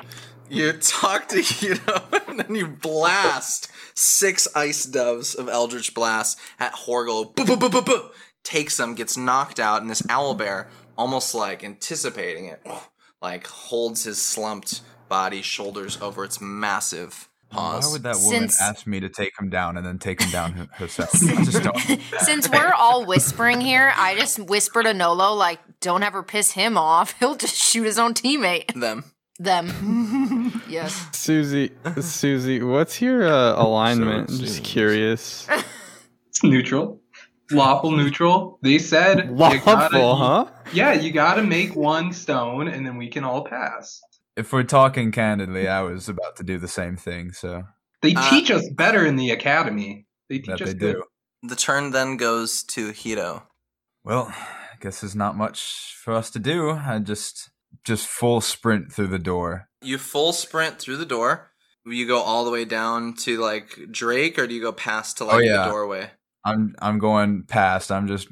you 0.49 0.71
talk 0.81 1.27
to 1.29 1.41
Hito 1.41 2.03
and 2.27 2.39
then 2.39 2.55
you 2.55 2.67
blast 2.67 3.69
six 3.93 4.47
ice 4.55 4.85
doves 4.85 5.35
of 5.35 5.49
Eldritch 5.49 5.93
Blast 5.93 6.39
at 6.57 6.73
Horgle. 6.73 7.35
Boo, 7.35 7.45
boo, 7.45 7.57
boo, 7.57 7.69
boo, 7.69 7.81
boo. 7.81 8.09
Takes 8.45 8.77
them, 8.77 8.95
gets 8.95 9.17
knocked 9.17 9.59
out, 9.59 9.81
and 9.81 9.91
this 9.91 10.01
owl 10.07 10.33
bear, 10.33 10.69
almost 10.97 11.35
like 11.35 11.63
anticipating 11.63 12.45
it, 12.45 12.65
like 13.21 13.45
holds 13.45 14.05
his 14.05 14.21
slumped 14.21 14.81
body, 15.09 15.41
shoulders 15.41 15.99
over 16.01 16.23
its 16.23 16.39
massive 16.39 17.27
paws. 17.49 17.85
Why 17.87 17.91
would 17.91 18.03
that 18.03 18.15
woman 18.17 18.49
Since- 18.49 18.61
ask 18.61 18.87
me 18.87 18.99
to 18.99 19.09
take 19.09 19.33
him 19.39 19.49
down 19.49 19.75
and 19.75 19.85
then 19.85 19.97
take 19.99 20.21
him 20.21 20.29
down 20.31 20.55
h- 20.61 20.69
herself? 20.77 21.09
I 21.23 21.43
just 21.43 21.63
don't. 21.63 21.77
Since 22.19 22.49
we're 22.49 22.71
all 22.73 23.05
whispering 23.05 23.59
here, 23.59 23.91
I 23.97 24.15
just 24.15 24.39
whisper 24.39 24.83
to 24.83 24.93
Nolo 24.93 25.33
like, 25.33 25.59
"Don't 25.81 26.03
ever 26.03 26.21
piss 26.23 26.51
him 26.51 26.77
off. 26.77 27.15
He'll 27.19 27.35
just 27.35 27.55
shoot 27.55 27.85
his 27.85 27.97
own 27.99 28.13
teammate." 28.13 28.79
them? 28.79 29.03
Them. 29.41 30.61
yes. 30.69 31.07
Susie, 31.17 31.71
Susie, 32.01 32.61
what's 32.61 33.01
your 33.01 33.25
uh, 33.25 33.55
alignment? 33.61 34.29
So 34.29 34.35
I'm 34.35 34.41
just 34.41 34.63
curious. 34.65 35.47
It's 36.27 36.43
neutral, 36.43 36.99
lawful 37.49 37.91
neutral. 37.91 38.59
They 38.61 38.77
said 38.79 39.27
you 39.29 39.31
Lawful, 39.35 39.59
gotta- 39.75 39.97
huh? 40.15 40.45
Yeah, 40.73 40.93
you 40.93 41.11
got 41.11 41.35
to 41.35 41.43
make 41.43 41.73
one 41.75 42.11
stone, 42.13 42.67
and 42.67 42.85
then 42.85 42.97
we 42.97 43.07
can 43.07 43.23
all 43.23 43.45
pass. 43.45 44.01
If 44.39 44.53
we're 44.53 44.63
talking 44.63 45.11
candidly, 45.11 45.67
I 45.67 45.81
was 45.81 46.07
about 46.07 46.37
to 46.37 46.43
do 46.43 46.57
the 46.57 46.67
same 46.69 46.95
thing, 46.95 47.33
so 47.33 47.63
They 48.01 48.15
Uh, 48.15 48.29
teach 48.29 48.49
us 48.49 48.63
better 48.69 49.05
in 49.05 49.17
the 49.17 49.31
academy. 49.31 50.07
They 50.29 50.37
teach 50.37 50.45
that 50.47 50.61
us 50.61 50.67
they 50.69 50.73
do. 50.93 51.03
The 51.43 51.57
turn 51.57 51.91
then 51.91 52.15
goes 52.15 52.63
to 52.63 52.91
Hito. 52.91 53.43
Well, 54.05 54.33
I 54.33 54.77
guess 54.79 55.01
there's 55.01 55.15
not 55.15 55.35
much 55.35 55.93
for 56.01 56.13
us 56.13 56.29
to 56.31 56.39
do. 56.39 56.71
I 56.71 56.99
just 56.99 57.49
just 57.83 58.07
full 58.07 58.39
sprint 58.39 58.93
through 58.93 59.07
the 59.07 59.19
door. 59.19 59.67
You 59.81 59.97
full 59.97 60.31
sprint 60.31 60.79
through 60.79 60.97
the 60.97 61.05
door. 61.05 61.51
You 61.85 62.07
go 62.07 62.19
all 62.21 62.45
the 62.45 62.51
way 62.51 62.63
down 62.63 63.15
to 63.25 63.37
like 63.37 63.77
Drake, 63.91 64.39
or 64.39 64.47
do 64.47 64.53
you 64.55 64.61
go 64.61 64.71
past 64.71 65.17
to 65.17 65.25
like 65.25 65.35
Oh, 65.35 65.39
yeah. 65.39 65.65
the 65.65 65.71
doorway? 65.71 66.11
I'm 66.45 66.73
I'm 66.81 66.99
going 66.99 67.43
past. 67.43 67.91
I'm 67.91 68.07
just 68.07 68.29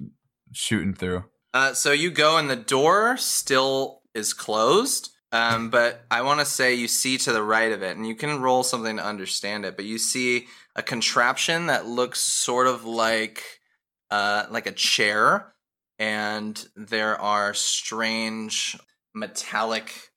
shooting 0.53 0.93
through. 0.93 1.25
Uh, 1.53 1.73
so 1.73 1.91
you 1.91 2.09
go, 2.11 2.37
and 2.37 2.49
the 2.49 2.55
door 2.55 3.17
still 3.17 4.01
is 4.15 4.33
closed. 4.33 5.09
Um, 5.31 5.69
but 5.69 6.05
I 6.09 6.21
want 6.21 6.39
to 6.39 6.45
say 6.45 6.75
you 6.75 6.87
see 6.87 7.17
to 7.19 7.33
the 7.33 7.43
right 7.43 7.71
of 7.71 7.83
it, 7.83 7.97
and 7.97 8.07
you 8.07 8.15
can 8.15 8.41
roll 8.41 8.63
something 8.63 8.97
to 8.97 9.05
understand 9.05 9.65
it. 9.65 9.75
But 9.75 9.85
you 9.85 9.97
see 9.97 10.47
a 10.75 10.81
contraption 10.81 11.67
that 11.67 11.85
looks 11.85 12.19
sort 12.21 12.67
of 12.67 12.85
like 12.85 13.43
uh, 14.09 14.45
like 14.49 14.67
a 14.67 14.71
chair, 14.71 15.53
and 15.99 16.65
there 16.75 17.19
are 17.19 17.53
strange 17.53 18.77
metallic 19.13 20.11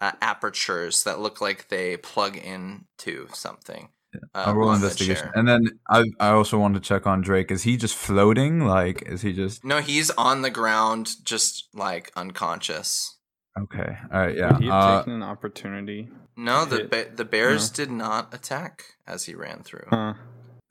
uh, 0.00 0.12
apertures 0.20 1.04
that 1.04 1.18
look 1.18 1.40
like 1.40 1.68
they 1.68 1.96
plug 1.96 2.36
into 2.36 3.26
something. 3.32 3.88
Uh, 4.34 4.44
I'll 4.46 4.54
roll 4.54 4.68
on 4.68 4.80
the 4.80 4.86
investigation, 4.86 5.24
chair. 5.24 5.32
and 5.34 5.48
then 5.48 5.66
I 5.88 6.04
I 6.20 6.28
also 6.28 6.58
want 6.58 6.74
to 6.74 6.80
check 6.80 7.06
on 7.06 7.20
Drake. 7.20 7.50
Is 7.50 7.64
he 7.64 7.76
just 7.76 7.96
floating? 7.96 8.60
Like, 8.60 9.02
is 9.02 9.22
he 9.22 9.32
just 9.32 9.64
No, 9.64 9.80
he's 9.80 10.10
on 10.10 10.42
the 10.42 10.50
ground, 10.50 11.16
just 11.24 11.68
like 11.74 12.12
unconscious. 12.14 13.16
Okay? 13.60 13.96
All 14.12 14.20
right, 14.20 14.36
yeah. 14.36 14.52
Would 14.52 14.62
he 14.62 14.68
have 14.68 14.82
Uh, 14.84 14.98
taken 14.98 15.12
an 15.14 15.22
opportunity? 15.22 16.08
No, 16.36 16.64
the 16.64 16.84
ba- 16.84 17.10
the 17.14 17.24
bears 17.24 17.70
did 17.70 17.90
not 17.90 18.32
attack 18.32 18.96
as 19.06 19.24
he 19.24 19.34
ran 19.34 19.62
through. 19.62 19.86
Huh. 19.90 20.14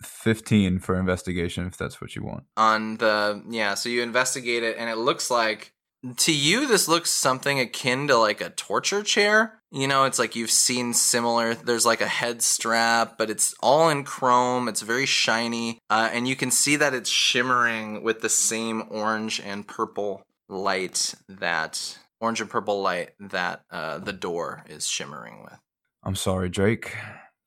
Fifteen 0.01 0.79
for 0.79 0.99
investigation, 0.99 1.67
if 1.67 1.77
that's 1.77 2.01
what 2.01 2.15
you 2.15 2.23
want. 2.23 2.45
On 2.57 2.97
the 2.97 3.43
yeah, 3.47 3.75
so 3.75 3.87
you 3.87 4.01
investigate 4.01 4.63
it, 4.63 4.75
and 4.77 4.89
it 4.89 4.97
looks 4.97 5.29
like 5.29 5.73
to 6.17 6.33
you 6.33 6.67
this 6.67 6.87
looks 6.87 7.11
something 7.11 7.59
akin 7.59 8.07
to 8.07 8.17
like 8.17 8.41
a 8.41 8.49
torture 8.49 9.03
chair. 9.03 9.59
You 9.69 9.87
know, 9.87 10.05
it's 10.05 10.17
like 10.17 10.35
you've 10.35 10.49
seen 10.49 10.93
similar. 10.93 11.53
There's 11.53 11.85
like 11.85 12.01
a 12.01 12.07
head 12.07 12.41
strap, 12.41 13.17
but 13.19 13.29
it's 13.29 13.53
all 13.61 13.89
in 13.89 14.03
chrome. 14.03 14.67
It's 14.67 14.81
very 14.81 15.05
shiny, 15.05 15.77
uh, 15.91 16.09
and 16.11 16.27
you 16.27 16.35
can 16.35 16.49
see 16.49 16.75
that 16.77 16.95
it's 16.95 17.09
shimmering 17.09 18.01
with 18.01 18.21
the 18.21 18.29
same 18.29 18.83
orange 18.89 19.39
and 19.39 19.67
purple 19.67 20.23
light 20.49 21.13
that 21.29 21.99
orange 22.21 22.39
and 22.39 22.49
purple 22.49 22.81
light 22.81 23.11
that 23.19 23.65
uh, 23.71 23.97
the 23.97 24.13
door 24.13 24.63
is 24.69 24.87
shimmering 24.87 25.43
with. 25.43 25.59
I'm 26.03 26.15
sorry, 26.15 26.49
Drake, 26.49 26.95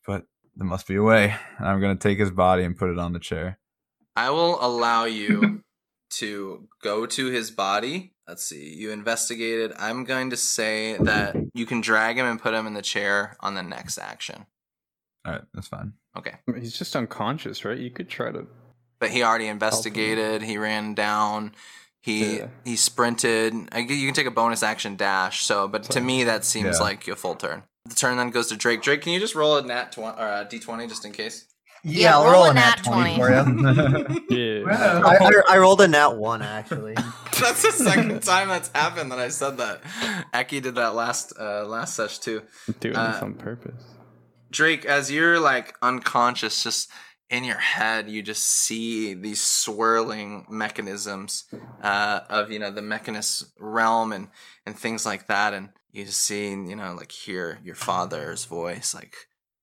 but 0.07 0.25
there 0.57 0.67
must 0.67 0.87
be 0.87 0.97
a 0.97 1.03
way. 1.03 1.35
I'm 1.59 1.81
gonna 1.81 1.97
take 1.97 2.19
his 2.19 2.31
body 2.31 2.65
and 2.65 2.77
put 2.77 2.91
it 2.91 2.99
on 2.99 3.13
the 3.13 3.19
chair. 3.19 3.59
I 4.17 4.31
will 4.31 4.59
allow 4.65 5.05
you 5.05 5.63
to 6.11 6.69
go 6.83 7.07
to 7.07 7.27
his 7.27 7.51
body. 7.51 8.13
Let's 8.29 8.45
see. 8.45 8.75
You 8.75 8.91
investigated. 8.91 9.73
I'm 9.79 10.05
going 10.05 10.31
to 10.31 10.37
say 10.37 10.97
that 10.99 11.37
you 11.53 11.67
can 11.67 11.81
drag 11.81 12.17
him 12.17 12.27
and 12.27 12.41
put 12.41 12.55
him 12.55 12.67
in 12.67 12.75
the 12.75 12.83
chair 12.83 13.37
on 13.41 13.55
the 13.55 13.63
next 13.63 13.99
action. 13.99 14.47
All 15.27 15.33
right, 15.33 15.43
that's 15.53 15.69
fine. 15.69 15.95
Okay. 16.17 16.35
He's 16.59 16.79
just 16.79 16.95
unconscious, 16.97 17.65
right? 17.65 17.79
You 17.79 17.91
could 17.91 18.09
try 18.09 18.31
to. 18.31 18.47
But 18.99 19.11
he 19.11 19.23
already 19.23 19.49
investigated. 19.49 20.43
He 20.43 20.57
ran 20.57 20.95
down. 20.95 21.55
He 22.05 22.37
Yeah. 22.37 22.47
he 22.65 22.77
sprinted. 22.77 23.55
I 23.73 23.79
you 23.79 24.07
can 24.07 24.15
take 24.15 24.27
a 24.27 24.31
bonus 24.31 24.63
action 24.63 24.95
dash. 24.95 25.43
So, 25.47 25.67
but 25.69 25.85
to 25.85 26.01
me 26.03 26.25
that 26.25 26.45
seems 26.45 26.77
Yeah. 26.77 26.83
like 26.85 27.09
a 27.09 27.17
full 27.17 27.35
turn. 27.35 27.63
The 27.87 27.95
turn 27.95 28.19
then 28.19 28.29
goes 28.29 28.49
to 28.49 28.57
Drake. 28.57 28.83
Drake, 28.83 29.01
can 29.01 29.13
you 29.15 29.21
just 29.21 29.35
roll 29.35 29.57
a 29.57 29.63
nat 29.63 29.93
twenty 29.93 30.19
or 30.21 30.27
a 30.27 30.47
d 30.49 30.59
twenty 30.59 30.87
just 30.87 31.07
in 31.07 31.13
case? 31.13 31.47
Yeah, 31.83 32.13
roll 32.13 32.25
I'll 32.25 32.33
roll 32.33 32.45
a 32.45 32.51
a 32.51 32.55
nat 32.55 32.77
nat 32.77 32.85
20 32.85 33.15
20. 33.17 33.17
for 33.17 33.31
you. 33.31 34.27
Yeah. 34.65 35.03
I, 35.05 35.17
I, 35.17 35.31
I 35.55 35.59
rolled 35.59 35.81
a 35.83 35.89
nat 35.89 36.09
1, 36.17 36.41
actually. 36.41 36.95
That's 37.41 37.61
the 37.63 37.73
second 37.73 38.23
time 38.23 38.49
that's 38.49 38.71
happened 38.75 39.13
that 39.13 39.19
I 39.19 39.29
said 39.29 39.59
that. 39.59 39.83
Eki 40.33 40.63
did 40.63 40.77
that 40.77 40.95
last 40.95 41.33
uh, 41.39 41.65
last 41.67 41.95
sesh 41.97 42.19
too. 42.21 42.43
Doing 42.81 42.97
Uh, 42.97 43.13
this 43.13 43.23
on 43.23 43.35
purpose. 43.35 43.83
Drake, 44.51 44.85
as 44.87 45.11
you're 45.11 45.39
like 45.41 45.75
unconscious, 45.83 46.63
just 46.63 46.91
in 47.35 47.43
your 47.43 47.59
head, 47.59 48.09
you 48.09 48.23
just 48.23 48.45
see 48.45 49.13
these 49.13 49.43
swirling 49.43 50.47
mechanisms 50.49 51.45
uh, 51.83 52.21
of 52.31 52.53
you 52.53 52.61
know 52.61 52.71
the 52.71 52.81
mechanist 52.81 53.53
realm 53.59 54.13
and 54.13 54.29
and 54.65 54.79
things 54.79 55.05
like 55.05 55.27
that, 55.27 55.53
and 55.53 55.71
you 55.91 56.05
just 56.05 56.21
see 56.21 56.51
you 56.51 56.77
know 56.77 56.95
like 56.95 57.11
hear 57.11 57.59
your 57.65 57.75
father's 57.75 58.45
voice 58.45 58.95
like, 58.95 59.17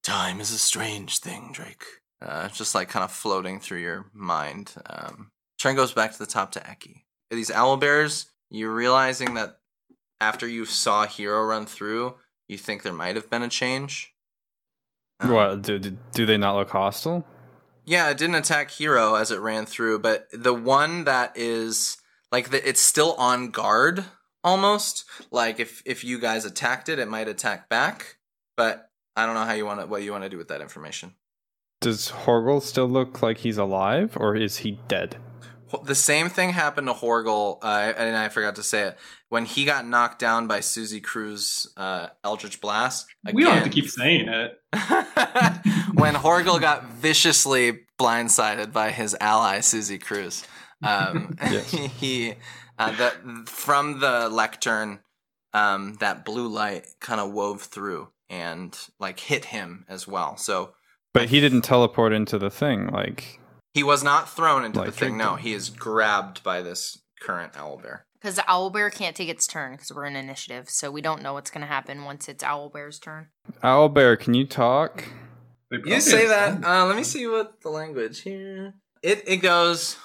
"Time 0.03 0.41
is 0.41 0.51
a 0.51 0.57
strange 0.57 1.19
thing, 1.19 1.51
Drake." 1.53 1.85
Uh, 2.21 2.49
just 2.49 2.75
like 2.75 2.89
kind 2.89 3.05
of 3.05 3.11
floating 3.11 3.59
through 3.61 3.79
your 3.79 4.11
mind. 4.13 4.73
Um, 4.85 5.31
Turn 5.57 5.75
goes 5.75 5.93
back 5.93 6.11
to 6.11 6.19
the 6.19 6.25
top 6.25 6.51
to 6.51 6.59
Eki. 6.59 7.03
These 7.29 7.51
owl 7.51 7.77
bears, 7.77 8.25
you're 8.49 8.73
realizing 8.73 9.35
that 9.35 9.59
after 10.19 10.45
you 10.45 10.65
saw 10.65 11.05
Hero 11.05 11.43
run 11.45 11.65
through, 11.65 12.15
you 12.49 12.57
think 12.57 12.83
there 12.83 12.91
might 12.91 13.15
have 13.15 13.29
been 13.29 13.43
a 13.43 13.47
change. 13.47 14.13
Um, 15.21 15.31
What 15.31 15.61
do 15.61 15.79
do 15.79 16.25
they 16.25 16.37
not 16.37 16.57
look 16.57 16.69
hostile? 16.69 17.25
Yeah, 17.91 18.09
it 18.09 18.17
didn't 18.17 18.35
attack 18.35 18.71
Hero 18.71 19.15
as 19.15 19.31
it 19.31 19.41
ran 19.41 19.65
through, 19.65 19.99
but 19.99 20.29
the 20.31 20.53
one 20.53 21.03
that 21.03 21.33
is 21.35 21.97
like 22.31 22.49
the, 22.49 22.65
it's 22.65 22.79
still 22.79 23.15
on 23.15 23.49
guard 23.49 24.05
almost. 24.45 25.03
Like 25.29 25.59
if 25.59 25.83
if 25.85 26.01
you 26.01 26.17
guys 26.17 26.45
attacked 26.45 26.87
it, 26.87 26.99
it 26.99 27.09
might 27.09 27.27
attack 27.27 27.67
back. 27.67 28.15
But 28.55 28.89
I 29.17 29.25
don't 29.25 29.35
know 29.35 29.43
how 29.43 29.51
you 29.51 29.65
want 29.65 29.81
to 29.81 29.87
what 29.87 30.03
you 30.03 30.13
want 30.13 30.23
to 30.23 30.29
do 30.29 30.37
with 30.37 30.47
that 30.47 30.61
information. 30.61 31.15
Does 31.81 32.11
Horgel 32.11 32.61
still 32.61 32.87
look 32.87 33.21
like 33.21 33.39
he's 33.39 33.57
alive, 33.57 34.15
or 34.15 34.37
is 34.37 34.59
he 34.59 34.79
dead? 34.87 35.17
Ho- 35.71 35.83
The 35.83 35.95
same 35.95 36.29
thing 36.29 36.51
happened 36.51 36.87
to 36.87 36.93
Horgel, 36.93 37.57
uh, 37.63 37.93
and 37.97 38.15
I 38.15 38.29
forgot 38.29 38.55
to 38.55 38.63
say 38.63 38.83
it 38.83 38.97
when 39.29 39.45
he 39.45 39.65
got 39.65 39.87
knocked 39.87 40.19
down 40.19 40.47
by 40.47 40.59
Susie 40.59 41.01
Cruz 41.01 41.67
uh, 41.77 42.07
Eldritch 42.23 42.61
Blast. 42.61 43.07
We 43.33 43.43
don't 43.43 43.55
have 43.55 43.63
to 43.63 43.69
keep 43.69 43.89
saying 43.89 44.27
it. 44.27 44.51
when 45.93 46.13
Horgel 46.15 46.59
got 46.61 46.85
viciously 46.91 47.79
blindsided 47.99 48.71
by 48.73 48.91
his 48.91 49.15
ally 49.19 49.59
Susie 49.61 49.97
Cruz. 49.99 50.43
Um, 50.83 51.35
Yes. 51.41 51.71
he 51.99 52.35
uh, 52.79 52.91
that 52.97 53.15
from 53.47 53.99
the 53.99 54.29
lectern, 54.29 54.99
um, 55.53 55.95
that 55.99 56.25
blue 56.25 56.47
light 56.47 56.85
kind 56.99 57.19
of 57.21 57.31
wove 57.31 57.61
through 57.61 58.09
and 58.29 58.77
like 58.99 59.19
hit 59.19 59.45
him 59.45 59.85
as 59.89 60.07
well. 60.07 60.37
So 60.37 60.73
But 61.13 61.29
he 61.29 61.39
didn't 61.41 61.61
teleport 61.61 62.13
into 62.13 62.39
the 62.39 62.49
thing. 62.49 62.87
Like, 62.87 63.39
he 63.73 63.83
was 63.83 64.03
not 64.03 64.29
thrown 64.29 64.65
into 64.65 64.81
the 64.81 64.91
thing. 64.91 65.17
No, 65.17 65.33
Drake 65.33 65.43
he 65.43 65.53
is 65.53 65.69
grabbed 65.69 66.43
by 66.43 66.61
this 66.61 66.99
current 67.21 67.53
owlbear. 67.53 68.01
Because 68.21 68.35
the 68.35 68.43
owlbear 68.43 68.93
can't 68.93 69.15
take 69.15 69.29
its 69.29 69.47
turn 69.47 69.71
because 69.71 69.91
we're 69.91 70.05
in 70.05 70.15
initiative, 70.15 70.69
so 70.69 70.91
we 70.91 71.01
don't 71.01 71.23
know 71.23 71.33
what's 71.33 71.49
going 71.49 71.61
to 71.61 71.67
happen 71.67 72.03
once 72.03 72.29
it's 72.29 72.43
owlbear's 72.43 72.99
turn. 72.99 73.29
Owlbear, 73.63 74.19
can 74.19 74.33
you 74.35 74.45
talk? 74.45 75.05
You 75.71 76.01
say 76.01 76.27
that. 76.27 76.63
Uh, 76.63 76.85
let 76.85 76.95
me 76.95 77.03
see 77.03 77.25
what 77.27 77.61
the 77.61 77.69
language 77.69 78.21
here. 78.21 78.73
It 79.01 79.23
it 79.25 79.37
goes. 79.37 79.95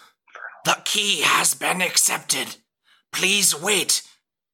The 0.64 0.78
key 0.84 1.22
has 1.22 1.54
been 1.54 1.82
accepted. 1.82 2.56
Please 3.12 3.60
wait 3.60 4.02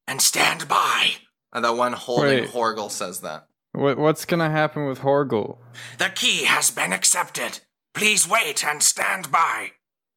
and 0.08 0.22
stand 0.22 0.68
by. 0.68 1.12
Uh, 1.52 1.60
that 1.60 1.76
one 1.76 1.92
holding 1.92 2.44
Wait. 2.44 2.50
Horgel 2.50 2.90
says 2.90 3.20
that. 3.20 3.46
What 3.72 3.98
what's 3.98 4.24
gonna 4.24 4.50
happen 4.50 4.86
with 4.86 5.00
Horgel? 5.00 5.58
The 5.98 6.08
key 6.08 6.44
has 6.44 6.70
been 6.70 6.92
accepted. 6.92 7.60
Please 7.94 8.28
wait 8.28 8.64
and 8.64 8.82
stand 8.82 9.30
by. 9.30 9.72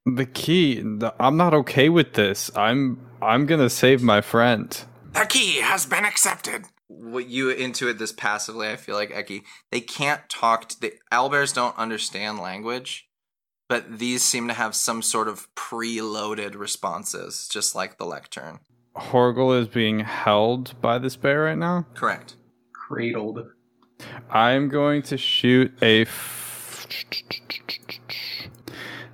The 0.06 0.26
key. 0.26 0.80
The, 0.82 1.14
I'm 1.20 1.38
not 1.38 1.54
okay 1.54 1.90
with 1.90 2.14
this. 2.14 2.52
I'm 2.56 3.00
I'm 3.22 3.46
gonna 3.46 3.70
save 3.70 4.02
my 4.04 4.22
friend. 4.22 4.78
The 5.14 5.26
key 5.26 5.62
has 5.62 5.86
been 5.86 6.06
accepted. 6.06 6.66
what 6.88 7.28
you 7.28 7.48
intuit 7.54 7.98
this 7.98 8.12
passively 8.12 8.68
i 8.70 8.76
feel 8.76 8.96
like 8.96 9.10
eki 9.10 9.42
they 9.72 9.82
can't 9.82 10.30
talk 10.30 10.70
to 10.70 10.80
the 10.80 10.94
owlbears 11.12 11.52
don't 11.54 11.76
understand 11.80 12.38
language 12.38 13.08
but 13.68 13.98
these 13.98 14.24
seem 14.24 14.48
to 14.48 14.54
have 14.54 14.76
some 14.76 15.02
sort 15.02 15.28
of 15.28 15.48
preloaded 15.56 16.54
responses 16.56 17.48
just 17.52 17.74
like 17.74 17.98
the 17.98 18.06
lectern 18.06 18.60
Horgel 18.96 19.60
is 19.60 19.68
being 19.68 20.02
held 20.02 20.80
by 20.80 21.00
this 21.00 21.16
bear 21.16 21.42
right 21.46 21.58
now. 21.58 21.86
correct 21.96 22.36
cradled. 22.74 23.40
I'm 24.30 24.70
going 24.70 25.02
to 25.04 25.18
shoot 25.18 25.74
a. 25.82 26.02
F- 26.04 26.88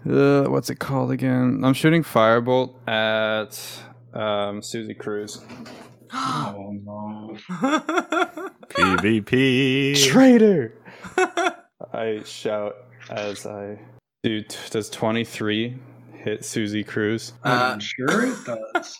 uh, 0.09 0.43
what's 0.49 0.69
it 0.69 0.79
called 0.79 1.11
again? 1.11 1.61
I'm 1.63 1.73
shooting 1.73 2.03
firebolt 2.03 2.75
at 2.87 3.59
um, 4.19 4.61
Susie 4.61 4.93
Cruz. 4.93 5.41
Oh 6.13 6.73
no. 6.83 7.37
PvP. 8.69 9.95
Traitor! 10.09 10.73
I 11.93 12.21
shout 12.25 12.75
as 13.09 13.45
I 13.45 13.79
do. 14.23 14.41
T- 14.41 14.57
does 14.69 14.89
23 14.89 15.77
hit 16.13 16.43
Susie 16.45 16.83
Cruz? 16.83 17.33
Uh, 17.43 17.71
I'm 17.73 17.79
sure 17.79 18.25
it 18.27 18.35
does. 18.45 18.97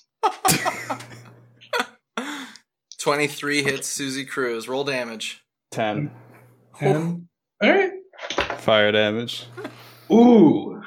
23 2.99 3.63
hits 3.63 3.87
susie 3.87 4.25
cruz 4.25 4.67
roll 4.67 4.83
damage 4.83 5.41
10 5.71 6.11
Ten. 6.77 7.27
All 7.61 7.69
right. 7.69 7.91
fire 8.59 8.91
damage. 8.91 9.45
Ooh. 10.11 10.80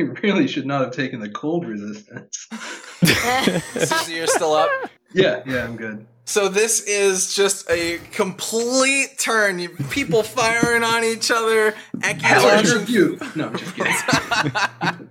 I 0.16 0.20
really 0.22 0.46
should 0.48 0.66
not 0.66 0.80
have 0.82 0.92
taken 0.92 1.20
the 1.20 1.28
cold 1.28 1.66
resistance. 1.66 2.46
susie 3.02 4.14
you're 4.14 4.26
still 4.26 4.52
up 4.54 4.70
Yeah, 5.12 5.42
yeah, 5.46 5.64
I'm 5.64 5.76
good. 5.76 6.06
so 6.24 6.48
this 6.48 6.82
is 6.82 7.34
just 7.34 7.68
a 7.70 7.98
complete 8.12 9.18
turn 9.18 9.66
people 9.88 10.22
firing 10.22 10.82
on 10.84 11.02
each 11.04 11.30
other 11.30 11.74
Eki 11.98 12.20
Hell, 12.20 12.44
launching 12.46 12.86
you. 12.94 13.18
No, 13.34 13.46
I'm 13.48 13.56
just 13.56 13.74
kidding. 13.74 13.94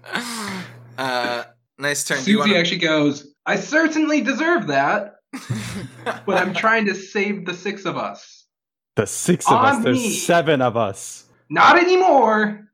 uh, 0.98 1.44
nice 1.78 2.04
turn 2.04 2.18
Do 2.20 2.24
Susie 2.24 2.38
wanna- 2.38 2.56
actually 2.56 2.78
goes, 2.80 3.34
I 3.46 3.56
certainly 3.56 4.22
deserve 4.22 4.68
that, 4.68 5.16
but 6.26 6.38
I'm 6.38 6.54
trying 6.54 6.86
to 6.86 6.96
save 6.96 7.46
the 7.46 7.54
six 7.54 7.86
of 7.86 7.98
us. 7.98 8.46
The 8.96 9.08
six 9.08 9.48
of 9.50 9.54
us. 9.64 9.84
There's 9.84 9.98
me. 9.98 10.10
seven 10.12 10.62
of 10.62 10.76
us. 10.78 11.26
Not 11.50 11.80
anymore. 11.80 12.69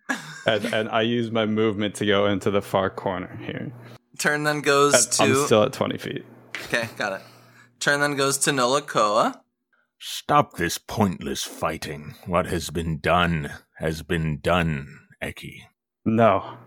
And, 0.46 0.66
and 0.66 0.90
I 0.90 1.02
use 1.02 1.32
my 1.32 1.46
movement 1.46 1.96
to 1.96 2.06
go 2.06 2.26
into 2.28 2.52
the 2.52 2.62
far 2.62 2.90
corner 2.90 3.40
here. 3.46 3.72
turn 4.20 4.44
then 4.44 4.62
goes 4.62 5.06
to. 5.08 5.24
I'm 5.24 5.30
to 5.30 5.46
still 5.46 5.64
at 5.64 5.74
20 5.74 5.98
feet. 5.98 6.26
Okay, 6.66 6.88
got 6.98 7.14
it. 7.14 7.22
Turn 7.80 8.00
then 8.00 8.16
goes 8.16 8.38
to 8.40 8.52
Nolakoa. 8.52 9.40
Stop 10.00 10.58
this 10.58 10.78
pointless 10.78 11.44
fighting. 11.44 12.16
What 12.26 12.46
has 12.48 12.70
been 12.70 13.00
done 13.00 13.52
has 13.80 14.04
been 14.04 14.40
done, 14.40 15.00
Eki. 15.22 15.62
No, 16.06 16.58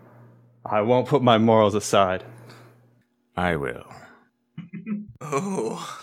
I 0.66 0.80
won't 0.82 1.08
put 1.08 1.22
my 1.22 1.38
morals 1.38 1.74
aside. 1.74 2.24
I 3.36 3.56
will. 3.56 3.84
Oh. 5.20 6.00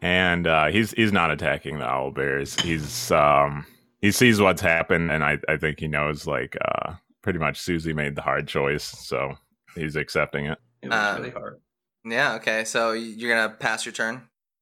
And 0.00 0.46
uh, 0.46 0.66
he's 0.66 0.92
he's 0.92 1.12
not 1.12 1.32
attacking 1.32 1.78
the 1.78 1.84
owl 1.84 2.12
bears. 2.12 2.58
He's 2.60 3.10
um 3.10 3.66
he 4.06 4.12
sees 4.12 4.40
what's 4.40 4.60
happened, 4.62 5.10
and 5.10 5.24
I 5.24 5.38
I 5.48 5.56
think 5.56 5.80
he 5.80 5.88
knows 5.88 6.26
like 6.26 6.56
uh 6.64 6.94
pretty 7.22 7.38
much 7.40 7.58
Susie 7.60 7.92
made 7.92 8.14
the 8.14 8.22
hard 8.22 8.46
choice, 8.46 8.84
so 8.84 9.36
he's 9.74 9.96
accepting 9.96 10.46
it. 10.46 10.58
It 10.82 10.90
was 10.90 10.96
Uh, 10.96 11.16
really 11.18 11.30
hard. 11.30 11.60
Yeah, 12.04 12.34
okay. 12.34 12.62
So 12.64 12.92
you're 12.92 13.34
going 13.34 13.50
to 13.50 13.56
pass 13.56 13.84
your 13.84 13.92
turn. 13.92 14.14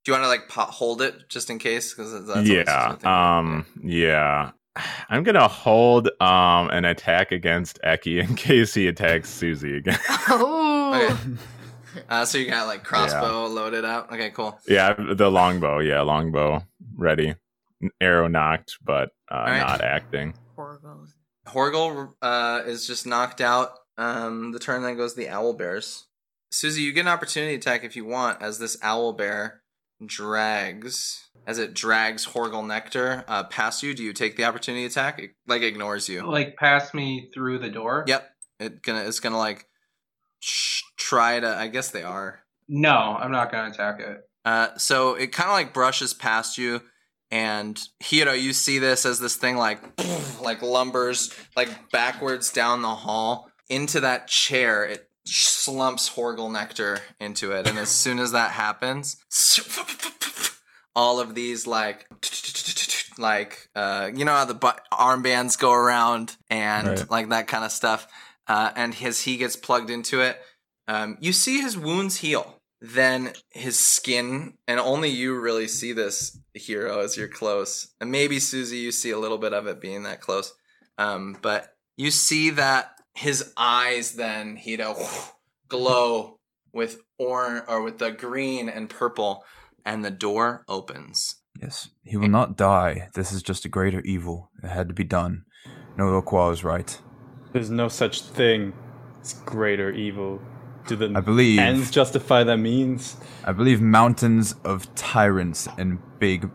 Do 0.05 0.13
you 0.13 0.13
want 0.15 0.25
to 0.25 0.29
like 0.29 0.49
po- 0.49 0.73
hold 0.73 1.03
it 1.03 1.29
just 1.29 1.51
in 1.51 1.59
case 1.59 1.93
cuz 1.93 2.27
that's 2.27 2.49
yeah. 2.49 2.97
Um. 3.05 3.67
Yeah. 3.83 4.53
I'm 5.11 5.23
gonna 5.23 5.47
hold 5.47 6.09
um 6.21 6.71
an 6.71 6.85
attack 6.85 7.33
against 7.33 7.79
Eki 7.85 8.21
in 8.27 8.35
case 8.47 8.73
he 8.75 8.89
attacks 8.89 9.29
Susie 9.29 9.77
again. 9.77 9.99
oh, 10.29 10.95
Okay. 11.13 11.33
Uh, 12.09 12.25
so 12.25 12.39
you 12.39 12.51
got 12.51 12.67
like 12.67 12.83
crossbow 12.83 13.47
loaded 13.47 13.85
out. 13.85 14.13
Okay, 14.13 14.31
cool. 14.31 14.59
yeah, 14.67 14.95
the 14.99 15.31
longbow. 15.31 15.79
Yeah, 15.79 16.01
longbow 16.01 16.65
ready. 16.97 17.37
Arrow 18.01 18.29
knocked, 18.29 18.79
but 18.85 19.11
uh, 19.31 19.45
right. 19.47 19.59
not 19.59 19.81
acting. 19.81 20.35
Horgles. 20.57 21.09
Horgel 21.47 22.13
uh, 22.23 22.63
is 22.67 22.87
just 22.87 23.07
knocked 23.07 23.41
out. 23.41 23.71
Um, 23.99 24.53
the 24.53 24.59
turn 24.59 24.83
then 24.83 24.97
goes 24.97 25.15
to 25.15 25.21
the 25.21 25.29
owl 25.29 25.53
bears. 25.53 26.07
Susie, 26.51 26.83
you 26.83 26.93
get 26.93 27.03
an 27.03 27.09
opportunity 27.09 27.55
attack 27.55 27.85
if 27.85 27.97
you 27.97 28.05
want, 28.05 28.41
as 28.41 28.59
this 28.59 28.77
owl 28.83 29.13
bear 29.13 29.63
drags, 30.05 31.29
as 31.47 31.59
it 31.59 31.75
drags 31.75 32.27
Horgel 32.27 32.67
Nectar 32.67 33.25
uh, 33.29 33.45
past 33.45 33.83
you. 33.83 33.95
Do 33.95 34.03
you 34.03 34.13
take 34.13 34.37
the 34.37 34.45
opportunity 34.45 34.85
attack? 34.85 35.19
It 35.19 35.31
like 35.47 35.63
ignores 35.63 36.09
you. 36.09 36.27
Like, 36.27 36.57
pass 36.57 36.95
me 36.95 37.31
through 37.35 37.59
the 37.59 37.71
door? 37.71 38.05
Yep. 38.07 38.31
It 38.61 38.83
gonna 38.83 39.05
it's 39.05 39.21
gonna 39.21 39.39
like 39.39 39.67
sh- 40.41 40.83
try 40.97 41.41
to. 41.41 41.49
I 41.49 41.67
guess 41.69 41.91
they 41.91 42.05
are. 42.05 42.45
No, 42.69 42.91
I'm 42.91 43.33
not 43.33 43.53
going 43.53 43.71
to 43.71 43.75
attack 43.75 44.01
it. 44.01 44.21
Uh, 44.45 44.69
so 44.77 45.15
it 45.15 45.33
kind 45.33 45.49
of 45.49 45.55
like 45.55 45.75
brushes 45.75 46.15
past 46.15 46.59
you, 46.59 46.81
And 47.31 47.81
Hiro, 48.01 48.33
you 48.33 48.53
see 48.53 48.79
this 48.79 49.05
as 49.05 49.19
this 49.19 49.37
thing 49.37 49.57
like 49.57 49.81
like 50.41 50.61
lumbers 50.61 51.35
like 51.57 51.91
backwards 51.91 52.53
down 52.53 52.83
the 52.83 52.95
hall 52.95 53.51
into 53.69 54.01
that 54.01 54.29
chair. 54.29 54.85
It 54.85 55.09
slumps 55.27 56.09
Horgle 56.11 56.51
Nectar 56.51 57.01
into 57.19 57.53
it, 57.53 57.67
and 57.67 57.79
as 57.79 57.89
soon 57.89 58.19
as 58.19 58.33
that 58.33 58.51
happens, 58.53 59.17
all 60.97 61.19
of 61.21 61.35
these 61.35 61.67
like 61.67 62.07
like 63.19 63.69
uh, 63.75 64.11
you 64.15 64.25
know 64.25 64.33
how 64.33 64.45
the 64.45 64.55
armbands 64.93 65.59
go 65.59 65.73
around 65.73 66.37
and 66.51 66.89
Right. 66.89 67.11
like 67.11 67.29
that 67.31 67.47
kind 67.49 67.65
of 67.65 67.73
stuff. 67.73 68.07
Uh, 68.47 68.71
and 68.77 68.95
as 69.03 69.23
he 69.23 69.39
gets 69.39 69.57
plugged 69.57 69.89
into 69.89 70.21
it, 70.21 70.39
um, 70.87 71.17
you 71.21 71.33
see 71.33 71.61
his 71.61 71.79
wounds 71.79 72.17
heal. 72.19 72.61
Then 72.81 73.33
his 73.51 73.79
skin, 73.79 74.55
and 74.69 74.79
only 74.79 75.09
you 75.09 75.39
really 75.39 75.69
see 75.69 75.93
this 75.93 76.39
hero 76.53 77.01
as 77.01 77.17
you're 77.17 77.29
close. 77.29 77.89
And 78.01 78.11
maybe 78.11 78.39
Susie, 78.39 78.79
you 78.79 78.93
see 78.93 79.11
a 79.11 79.19
little 79.19 79.39
bit 79.39 79.55
of 79.55 79.67
it 79.67 79.81
being 79.81 80.03
that 80.03 80.21
close. 80.21 80.53
Um, 80.99 81.39
but 81.41 81.75
you 81.97 82.11
see 82.11 82.51
that 82.51 82.99
his 83.15 83.53
eyes 83.57 84.13
then, 84.13 84.59
you 84.63 84.77
know, 84.79 84.97
glow 85.69 86.39
with 86.73 87.01
orange 87.19 87.65
or 87.69 87.83
with 87.83 87.99
the 87.99 88.11
green 88.11 88.69
and 88.69 88.91
purple, 88.91 89.45
and 89.85 90.05
the 90.05 90.11
door 90.11 90.65
opens. 90.69 91.37
Yes, 91.61 91.91
he 92.03 92.17
will 92.17 92.29
not 92.29 92.57
die. 92.57 93.09
This 93.15 93.33
is 93.33 93.43
just 93.43 93.65
a 93.65 93.69
greater 93.69 94.01
evil. 94.01 94.51
It 94.63 94.69
had 94.69 94.89
to 94.89 94.95
be 94.95 95.05
done. 95.05 95.45
No 95.97 96.07
Loqua 96.07 96.53
is 96.53 96.65
right. 96.65 96.99
There's 97.53 97.71
no 97.71 97.87
such 97.87 98.23
thing 98.23 98.73
as 99.23 99.35
greater 99.35 99.91
evil. 99.93 100.41
Do 100.87 100.97
the 100.97 101.13
I 101.17 101.21
believe- 101.21 101.59
ends 101.59 101.91
justify 101.91 102.45
their 102.45 102.57
means? 102.59 103.17
I 103.45 103.53
believe 103.53 103.81
mountains 103.81 104.55
of 104.65 104.93
tyrants 104.95 105.67
and 105.79 105.99
big 106.19 106.51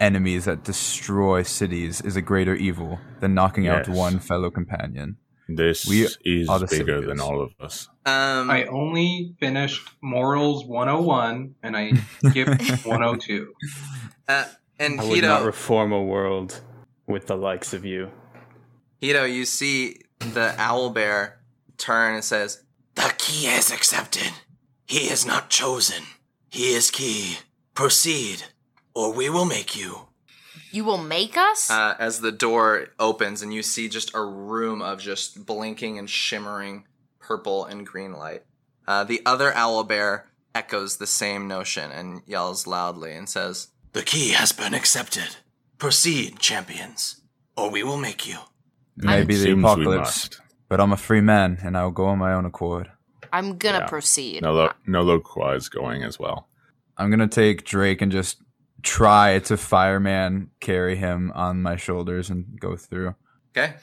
enemies 0.00 0.44
that 0.44 0.62
destroy 0.64 1.42
cities 1.42 2.00
is 2.00 2.16
a 2.16 2.22
greater 2.22 2.54
evil 2.54 2.98
than 3.20 3.34
knocking 3.34 3.66
out 3.68 3.88
one 3.88 4.18
fellow 4.18 4.50
companion. 4.50 5.16
This 5.48 5.86
We 5.86 6.02
is 6.04 6.16
bigger 6.48 6.66
saviors. 6.66 7.06
than 7.06 7.20
all 7.20 7.40
of 7.40 7.52
us. 7.60 7.88
Um, 8.04 8.50
I 8.50 8.64
only 8.64 9.34
finished 9.38 9.88
Morals 10.02 10.64
101 10.64 11.54
and 11.62 11.76
I 11.76 11.92
skipped 12.28 12.84
102. 12.84 13.52
uh, 14.28 14.44
and 14.80 15.00
I 15.00 15.04
would 15.04 15.22
not 15.22 15.38
Hito, 15.38 15.46
reform 15.46 15.92
a 15.92 16.02
world 16.02 16.60
with 17.06 17.28
the 17.28 17.36
likes 17.36 17.72
of 17.72 17.84
you. 17.84 18.10
Hito, 19.00 19.24
you 19.24 19.44
see 19.44 20.00
the 20.18 20.54
owl 20.58 20.90
bear 20.90 21.40
turn 21.78 22.14
and 22.16 22.24
says, 22.24 22.64
The 22.96 23.14
key 23.18 23.46
is 23.46 23.70
accepted. 23.70 24.32
He 24.86 25.08
is 25.08 25.24
not 25.24 25.48
chosen. 25.50 26.02
He 26.50 26.74
is 26.74 26.90
key. 26.90 27.38
Proceed, 27.74 28.44
or 28.94 29.12
we 29.12 29.28
will 29.30 29.44
make 29.44 29.76
you. 29.76 30.08
You 30.72 30.84
will 30.84 30.98
make 30.98 31.36
us? 31.36 31.70
uh, 31.70 31.94
as 31.98 32.20
the 32.20 32.32
door 32.32 32.88
opens 32.98 33.40
and 33.40 33.52
you 33.54 33.62
see 33.62 33.88
just 33.88 34.14
a 34.14 34.22
room 34.24 34.82
of 34.82 35.00
just 35.00 35.46
blinking 35.46 35.98
and 35.98 36.08
shimmering 36.10 36.84
purple 37.20 37.64
and 37.64 37.86
green 37.86 38.12
light. 38.12 38.42
Uh, 38.86 39.04
the 39.04 39.22
other 39.24 39.54
owl 39.54 39.84
bear 39.84 40.26
echoes 40.54 40.96
the 40.96 41.06
same 41.06 41.46
notion 41.48 41.90
and 41.90 42.22
yells 42.26 42.66
loudly 42.66 43.12
and 43.12 43.28
says, 43.28 43.68
The 43.92 44.02
key 44.02 44.30
has 44.30 44.52
been 44.52 44.74
accepted. 44.74 45.36
Proceed, 45.78 46.38
champions, 46.40 47.20
or 47.56 47.70
we 47.70 47.82
will 47.82 47.98
make 47.98 48.26
you. 48.26 48.38
Maybe 48.96 49.34
the 49.34 49.42
Seems 49.44 49.56
we 49.56 49.62
apocalypse, 49.62 50.30
must. 50.30 50.40
But 50.68 50.80
I'm 50.80 50.92
a 50.92 50.96
free 50.96 51.20
man 51.20 51.58
and 51.62 51.76
I 51.76 51.84
will 51.84 51.90
go 51.90 52.06
on 52.06 52.18
my 52.18 52.32
own 52.32 52.44
accord. 52.44 52.90
I'm 53.32 53.58
gonna 53.58 53.78
Yeah. 53.80 53.86
proceed. 53.86 54.42
No, 54.42 54.52
lo- 54.52 54.72
no 54.86 55.04
Loqua 55.04 55.56
is 55.56 55.68
going 55.68 56.02
as 56.02 56.18
well. 56.18 56.48
I'm 56.96 57.10
gonna 57.10 57.28
take 57.28 57.64
Drake 57.64 58.00
and 58.02 58.10
just 58.12 58.42
try 58.82 59.38
to 59.40 59.56
fireman 59.56 60.50
carry 60.60 60.96
him 60.96 61.32
on 61.34 61.60
my 61.62 61.76
shoulders 61.76 62.30
and 62.30 62.58
go 62.60 62.76
through. 62.76 63.14
Okay. 63.56 63.74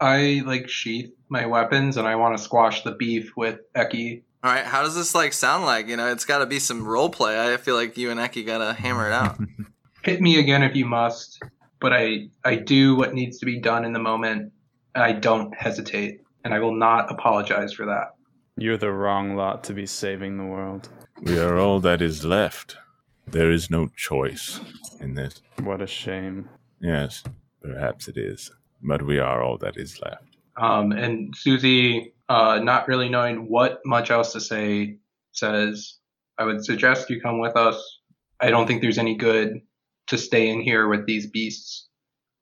I 0.00 0.42
like 0.46 0.68
sheath 0.68 1.10
my 1.28 1.46
weapons 1.46 1.96
and 1.96 2.06
I 2.06 2.16
want 2.16 2.36
to 2.36 2.42
squash 2.42 2.82
the 2.82 2.92
beef 2.92 3.32
with 3.36 3.60
Eki. 3.74 4.22
All 4.44 4.52
right. 4.52 4.64
How 4.64 4.82
does 4.82 4.94
this 4.94 5.14
like 5.14 5.32
sound 5.32 5.64
like? 5.64 5.88
You 5.88 5.96
know, 5.96 6.10
it's 6.12 6.24
got 6.24 6.38
to 6.38 6.46
be 6.46 6.58
some 6.60 6.86
role 6.86 7.10
play. 7.10 7.52
I 7.52 7.56
feel 7.56 7.74
like 7.74 7.96
you 7.98 8.10
and 8.10 8.20
Eki 8.20 8.46
got 8.46 8.58
to 8.58 8.72
hammer 8.80 9.06
it 9.08 9.12
out. 9.12 9.38
Hit 10.04 10.20
me 10.20 10.38
again 10.38 10.62
if 10.62 10.74
you 10.76 10.86
must, 10.86 11.42
but 11.80 11.92
I 11.92 12.28
I 12.44 12.54
do 12.56 12.94
what 12.96 13.14
needs 13.14 13.38
to 13.38 13.46
be 13.46 13.60
done 13.60 13.84
in 13.84 13.92
the 13.92 13.98
moment. 13.98 14.52
And 14.94 15.04
I 15.04 15.12
don't 15.12 15.54
hesitate, 15.54 16.20
and 16.48 16.54
I 16.54 16.60
will 16.60 16.74
not 16.74 17.12
apologize 17.12 17.74
for 17.74 17.84
that. 17.84 18.14
You're 18.56 18.78
the 18.78 18.90
wrong 18.90 19.36
lot 19.36 19.62
to 19.64 19.74
be 19.74 19.84
saving 19.84 20.38
the 20.38 20.46
world. 20.46 20.88
We 21.20 21.38
are 21.38 21.58
all 21.58 21.78
that 21.80 22.00
is 22.00 22.24
left. 22.24 22.78
There 23.26 23.50
is 23.50 23.68
no 23.68 23.88
choice 23.94 24.58
in 24.98 25.12
this. 25.12 25.42
What 25.62 25.82
a 25.82 25.86
shame. 25.86 26.48
Yes, 26.80 27.22
perhaps 27.60 28.08
it 28.08 28.16
is. 28.16 28.50
But 28.82 29.04
we 29.04 29.18
are 29.18 29.42
all 29.42 29.58
that 29.58 29.76
is 29.76 30.00
left. 30.00 30.38
Um, 30.56 30.92
and 30.92 31.34
Susie, 31.36 32.14
uh, 32.30 32.60
not 32.62 32.88
really 32.88 33.10
knowing 33.10 33.50
what 33.50 33.82
much 33.84 34.10
else 34.10 34.32
to 34.32 34.40
say, 34.40 34.96
says, 35.32 35.98
I 36.38 36.44
would 36.44 36.64
suggest 36.64 37.10
you 37.10 37.20
come 37.20 37.40
with 37.40 37.58
us. 37.58 38.00
I 38.40 38.48
don't 38.48 38.66
think 38.66 38.80
there's 38.80 38.96
any 38.96 39.16
good 39.16 39.60
to 40.06 40.16
stay 40.16 40.48
in 40.48 40.62
here 40.62 40.88
with 40.88 41.04
these 41.04 41.26
beasts. 41.26 41.88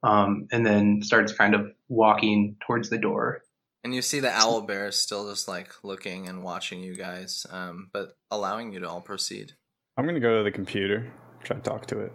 Um, 0.04 0.46
and 0.52 0.64
then 0.64 1.02
starts 1.02 1.32
kind 1.32 1.56
of 1.56 1.72
walking 1.88 2.54
towards 2.64 2.88
the 2.88 2.98
door. 2.98 3.42
And 3.86 3.94
you 3.94 4.02
see 4.02 4.18
the 4.18 4.32
owl 4.32 4.62
bear 4.62 4.88
is 4.88 4.96
still 4.96 5.30
just 5.30 5.46
like 5.46 5.70
looking 5.84 6.26
and 6.26 6.42
watching 6.42 6.80
you 6.80 6.96
guys, 6.96 7.46
um, 7.50 7.88
but 7.92 8.16
allowing 8.32 8.72
you 8.72 8.80
to 8.80 8.88
all 8.88 9.00
proceed. 9.00 9.52
I'm 9.96 10.04
gonna 10.06 10.18
go 10.18 10.38
to 10.38 10.42
the 10.42 10.50
computer, 10.50 11.12
try 11.44 11.56
to 11.56 11.62
talk 11.62 11.86
to 11.86 12.00
it. 12.00 12.12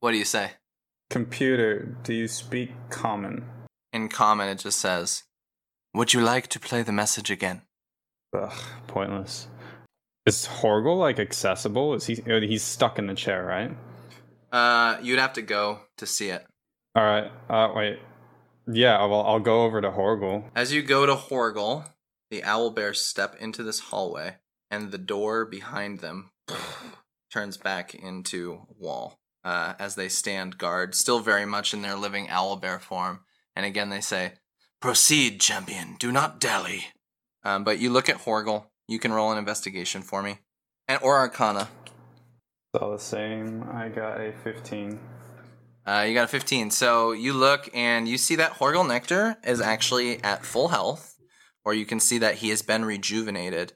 What 0.00 0.10
do 0.10 0.18
you 0.18 0.26
say? 0.26 0.50
Computer, 1.08 1.96
do 2.02 2.12
you 2.12 2.28
speak 2.28 2.72
common? 2.90 3.42
In 3.94 4.10
common, 4.10 4.50
it 4.50 4.58
just 4.58 4.80
says, 4.80 5.22
Would 5.94 6.12
you 6.12 6.20
like 6.20 6.48
to 6.48 6.60
play 6.60 6.82
the 6.82 6.92
message 6.92 7.30
again? 7.30 7.62
Ugh, 8.36 8.52
pointless. 8.86 9.48
Is 10.26 10.44
Horgle 10.46 10.98
like 10.98 11.18
accessible? 11.18 11.94
Is 11.94 12.04
he? 12.04 12.22
uh, 12.30 12.40
He's 12.40 12.62
stuck 12.62 12.98
in 12.98 13.06
the 13.06 13.14
chair, 13.14 13.46
right? 13.46 13.74
Uh, 14.52 14.98
you'd 15.02 15.18
have 15.18 15.32
to 15.32 15.42
go 15.42 15.80
to 15.96 16.04
see 16.06 16.28
it. 16.28 16.44
All 16.94 17.02
right. 17.02 17.30
Uh, 17.48 17.72
wait. 17.74 17.98
Yeah. 18.70 19.04
Well, 19.06 19.22
I'll 19.22 19.40
go 19.40 19.64
over 19.64 19.80
to 19.80 19.90
Horgle. 19.90 20.44
As 20.54 20.72
you 20.72 20.82
go 20.82 21.06
to 21.06 21.14
Horgle, 21.14 21.84
the 22.30 22.44
owl 22.44 22.70
bears 22.70 23.00
step 23.00 23.36
into 23.40 23.62
this 23.62 23.80
hallway, 23.80 24.36
and 24.70 24.90
the 24.90 24.98
door 24.98 25.44
behind 25.44 26.00
them 26.00 26.30
turns 27.32 27.56
back 27.56 27.94
into 27.94 28.66
wall 28.78 29.18
uh, 29.44 29.74
as 29.78 29.94
they 29.94 30.08
stand 30.08 30.58
guard, 30.58 30.94
still 30.94 31.20
very 31.20 31.44
much 31.44 31.74
in 31.74 31.82
their 31.82 31.96
living 31.96 32.28
owl 32.28 32.56
bear 32.56 32.78
form. 32.78 33.20
And 33.56 33.66
again, 33.66 33.90
they 33.90 34.00
say, 34.00 34.32
Proceed, 34.80 35.40
champion. 35.40 35.96
Do 35.98 36.10
not 36.10 36.40
dally. 36.40 36.86
um, 37.44 37.64
but 37.64 37.78
you 37.78 37.90
look 37.90 38.08
at 38.08 38.18
Horgle. 38.22 38.66
You 38.88 38.98
can 38.98 39.12
roll 39.12 39.30
an 39.30 39.38
investigation 39.38 40.02
for 40.02 40.22
me, 40.22 40.38
and 40.88 41.00
or 41.02 41.16
Arcana. 41.16 41.68
It's 42.74 42.82
all 42.82 42.90
the 42.90 42.98
same. 42.98 43.64
I 43.72 43.88
got 43.88 44.20
a 44.20 44.32
15. 44.42 44.98
Uh, 45.86 46.04
you 46.06 46.14
got 46.14 46.24
a 46.24 46.28
15. 46.28 46.70
So 46.70 47.12
you 47.12 47.32
look 47.32 47.68
and 47.74 48.08
you 48.08 48.16
see 48.18 48.36
that 48.36 48.52
Horgle 48.52 48.86
Nectar 48.86 49.36
is 49.44 49.60
actually 49.60 50.22
at 50.22 50.44
full 50.44 50.68
health, 50.68 51.16
or 51.64 51.74
you 51.74 51.84
can 51.86 51.98
see 52.00 52.18
that 52.18 52.36
he 52.36 52.50
has 52.50 52.62
been 52.62 52.84
rejuvenated. 52.84 53.72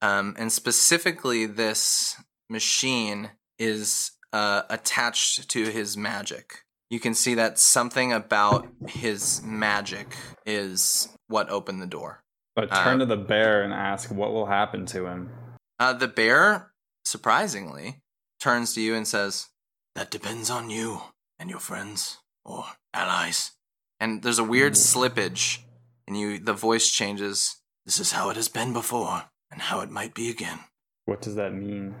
Um, 0.00 0.36
and 0.38 0.52
specifically, 0.52 1.46
this 1.46 2.14
machine 2.48 3.30
is 3.58 4.12
uh, 4.32 4.62
attached 4.70 5.48
to 5.50 5.64
his 5.70 5.96
magic. 5.96 6.64
You 6.90 7.00
can 7.00 7.14
see 7.14 7.34
that 7.34 7.58
something 7.58 8.12
about 8.12 8.68
his 8.86 9.42
magic 9.42 10.16
is 10.46 11.08
what 11.26 11.50
opened 11.50 11.82
the 11.82 11.86
door. 11.86 12.22
But 12.54 12.70
turn 12.72 12.96
Uh, 12.96 13.04
to 13.04 13.06
the 13.06 13.16
bear 13.16 13.62
and 13.62 13.72
ask 13.74 14.10
what 14.10 14.32
will 14.32 14.46
happen 14.46 14.86
to 14.86 15.06
him. 15.06 15.30
Uh, 15.78 15.92
the 15.92 16.08
bear, 16.08 16.72
surprisingly, 17.04 18.00
turns 18.40 18.74
to 18.74 18.80
you 18.80 18.94
and 18.94 19.06
says, 19.06 19.48
That 19.94 20.10
depends 20.10 20.48
on 20.50 20.70
you 20.70 21.02
and 21.38 21.50
your 21.50 21.60
friends 21.60 22.18
or 22.44 22.64
allies. 22.94 23.52
and 24.00 24.22
there's 24.22 24.38
a 24.38 24.44
weird 24.44 24.74
slippage, 24.74 25.58
and 26.06 26.16
you 26.18 26.38
the 26.38 26.52
voice 26.52 26.90
changes. 26.90 27.56
This 27.84 27.98
is 28.00 28.12
how 28.12 28.30
it 28.30 28.36
has 28.36 28.48
been 28.48 28.72
before, 28.72 29.24
and 29.50 29.60
how 29.62 29.80
it 29.80 29.90
might 29.90 30.14
be 30.14 30.30
again. 30.30 30.60
What 31.06 31.20
does 31.22 31.34
that 31.36 31.52
mean? 31.54 31.94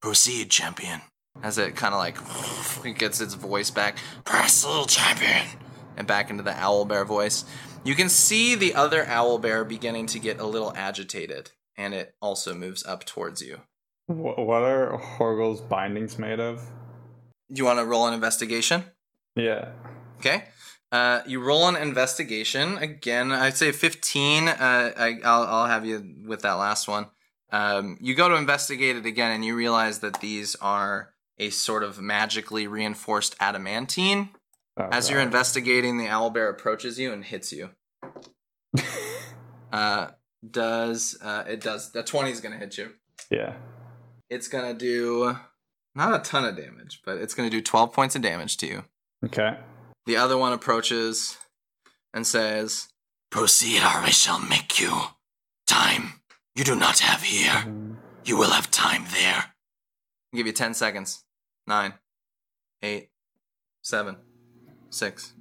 Proceed, 0.00 0.50
champion. 0.50 1.00
as 1.42 1.58
it 1.58 1.76
kind 1.76 1.94
of 1.94 1.98
like 2.00 2.16
it 2.84 2.98
gets 2.98 3.20
its 3.20 3.34
voice 3.34 3.70
back 3.70 3.98
Press, 4.24 4.64
little 4.64 4.86
champion. 4.86 5.46
and 5.96 6.06
back 6.06 6.30
into 6.30 6.42
the 6.42 6.56
owl 6.58 6.84
bear 6.84 7.04
voice. 7.04 7.44
You 7.84 7.94
can 7.94 8.08
see 8.08 8.54
the 8.54 8.74
other 8.74 9.06
owl 9.06 9.38
bear 9.38 9.64
beginning 9.64 10.06
to 10.08 10.18
get 10.18 10.38
a 10.40 10.44
little 10.46 10.72
agitated, 10.76 11.50
and 11.76 11.92
it 11.94 12.14
also 12.20 12.54
moves 12.54 12.84
up 12.86 13.04
towards 13.04 13.40
you. 13.42 13.60
What 14.06 14.62
are 14.62 14.98
Horgle's 14.98 15.60
bindings 15.60 16.18
made 16.18 16.40
of? 16.40 16.62
You 17.52 17.64
want 17.64 17.78
to 17.78 17.84
roll 17.84 18.06
an 18.06 18.14
investigation? 18.14 18.84
Yeah. 19.36 19.70
Okay. 20.18 20.44
Uh, 20.92 21.20
you 21.26 21.40
roll 21.40 21.68
an 21.68 21.76
investigation 21.76 22.76
again. 22.78 23.30
I'd 23.32 23.56
say 23.56 23.72
fifteen. 23.72 24.48
Uh, 24.48 24.92
I, 24.96 25.18
I'll 25.24 25.42
I'll 25.44 25.66
have 25.66 25.86
you 25.86 26.16
with 26.26 26.42
that 26.42 26.54
last 26.54 26.88
one. 26.88 27.06
Um, 27.52 27.98
you 28.00 28.14
go 28.14 28.28
to 28.28 28.36
investigate 28.36 28.96
it 28.96 29.06
again, 29.06 29.32
and 29.32 29.44
you 29.44 29.54
realize 29.56 30.00
that 30.00 30.20
these 30.20 30.56
are 30.56 31.12
a 31.38 31.50
sort 31.50 31.82
of 31.82 32.00
magically 32.00 32.66
reinforced 32.66 33.34
adamantine. 33.40 34.30
Oh, 34.76 34.88
As 34.90 35.10
you're 35.10 35.20
investigating, 35.20 35.96
the 35.98 36.06
owlbear 36.06 36.50
approaches 36.50 36.98
you 36.98 37.12
and 37.12 37.24
hits 37.24 37.52
you. 37.52 37.70
uh, 39.72 40.08
does 40.48 41.18
uh, 41.22 41.44
it 41.46 41.60
does 41.60 41.92
the 41.92 42.02
twenty 42.02 42.30
is 42.30 42.40
gonna 42.40 42.58
hit 42.58 42.78
you? 42.78 42.90
yeah. 43.30 43.54
It's 44.28 44.48
gonna 44.48 44.74
do 44.74 45.36
not 45.94 46.14
a 46.14 46.22
ton 46.22 46.44
of 46.44 46.56
damage, 46.56 47.02
but 47.04 47.18
it's 47.18 47.34
gonna 47.34 47.50
do 47.50 47.60
twelve 47.60 47.92
points 47.92 48.16
of 48.16 48.22
damage 48.22 48.56
to 48.58 48.66
you. 48.66 48.84
Okay. 49.24 49.56
The 50.06 50.16
other 50.16 50.36
one 50.38 50.52
approaches 50.52 51.36
and 52.12 52.26
says, 52.26 52.88
Proceed, 53.30 53.82
or 53.82 53.86
I 53.86 54.10
shall 54.10 54.40
make 54.40 54.80
you. 54.80 54.92
Time 55.66 56.20
you 56.54 56.64
do 56.64 56.74
not 56.74 56.98
have 56.98 57.22
here. 57.22 57.50
Mm-hmm. 57.50 57.94
You 58.24 58.36
will 58.36 58.50
have 58.50 58.70
time 58.70 59.04
there. 59.12 59.36
I'll 60.32 60.36
give 60.36 60.46
you 60.46 60.52
10 60.52 60.74
seconds. 60.74 61.24
Nine, 61.66 61.94
eight, 62.82 63.10
seven, 63.82 64.16
six. 64.90 65.32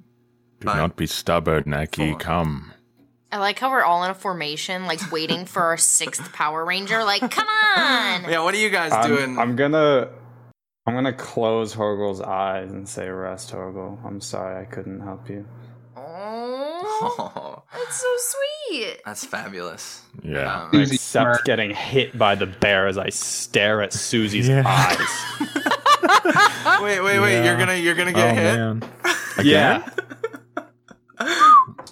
Do 0.59 0.67
Fine. 0.67 0.77
not 0.77 0.95
be 0.95 1.07
stubborn, 1.07 1.63
Neki. 1.63 2.11
Four. 2.11 2.19
Come. 2.19 2.73
I 3.31 3.37
like 3.37 3.59
how 3.59 3.69
we're 3.69 3.83
all 3.83 4.03
in 4.03 4.11
a 4.11 4.15
formation, 4.15 4.85
like 4.85 5.11
waiting 5.11 5.45
for 5.45 5.63
our 5.63 5.77
sixth 5.77 6.31
Power 6.33 6.65
Ranger. 6.65 7.03
Like, 7.03 7.21
come 7.31 7.47
on! 7.77 8.29
Yeah, 8.29 8.43
what 8.43 8.53
are 8.53 8.57
you 8.57 8.69
guys 8.69 8.91
I'm, 8.91 9.07
doing? 9.07 9.37
I'm 9.37 9.55
gonna 9.55 10.09
I'm 10.89 10.95
gonna 10.95 11.13
close 11.13 11.71
Horgel's 11.75 12.19
eyes 12.19 12.71
and 12.71 12.89
say, 12.89 13.07
"Rest, 13.09 13.51
Horgel. 13.51 14.03
I'm 14.03 14.19
sorry 14.19 14.59
I 14.59 14.65
couldn't 14.65 15.01
help 15.01 15.29
you." 15.29 15.45
Oh, 15.95 17.61
that's 17.71 18.01
so 18.01 18.07
sweet. 18.71 18.99
that's 19.05 19.23
fabulous. 19.23 20.01
Yeah. 20.23 20.63
Um, 20.63 20.69
Susie 20.73 20.95
accept 20.95 21.23
Smart. 21.35 21.45
getting 21.45 21.69
hit 21.75 22.17
by 22.17 22.33
the 22.33 22.47
bear 22.47 22.87
as 22.87 22.97
I 22.97 23.09
stare 23.09 23.83
at 23.83 23.93
Susie's 23.93 24.47
Yeah. 24.49 24.63
eyes. 24.65 25.41
wait, 26.81 27.01
wait, 27.01 27.19
wait! 27.19 27.33
Yeah. 27.33 27.43
You're 27.45 27.57
gonna, 27.57 27.75
you're 27.75 27.95
gonna 27.95 28.13
get 28.13 28.31
oh, 28.31 28.35
hit. 28.35 28.55
man. 28.57 28.83
Yeah. 29.43 29.87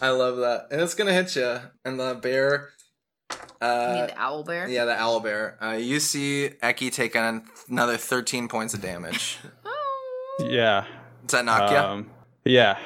I 0.02 0.10
love 0.10 0.38
that, 0.38 0.68
and 0.72 0.82
it's 0.82 0.96
gonna 0.96 1.14
hit 1.14 1.36
you. 1.36 1.60
And 1.86 2.00
the 2.00 2.16
bear, 2.16 2.70
You 3.62 3.68
uh, 3.68 3.94
mean 3.96 4.08
the 4.08 4.20
owl 4.22 4.44
bear? 4.44 4.68
yeah, 4.70 4.86
the 4.86 4.96
owl 5.00 5.20
bear. 5.20 5.58
Uh, 5.64 5.72
you 5.72 6.00
see 6.00 6.52
Eki 6.62 6.92
take 6.92 7.16
an, 7.16 7.44
another 7.70 7.98
13 7.98 8.48
points 8.48 8.74
of 8.74 8.82
damage. 8.82 9.40
Oh. 10.40 10.46
Yeah. 10.48 10.86
Does 11.26 11.32
that 11.40 11.46
knock 11.46 11.72
you? 11.72 11.78
Um, 11.78 12.10
yeah. 12.46 12.78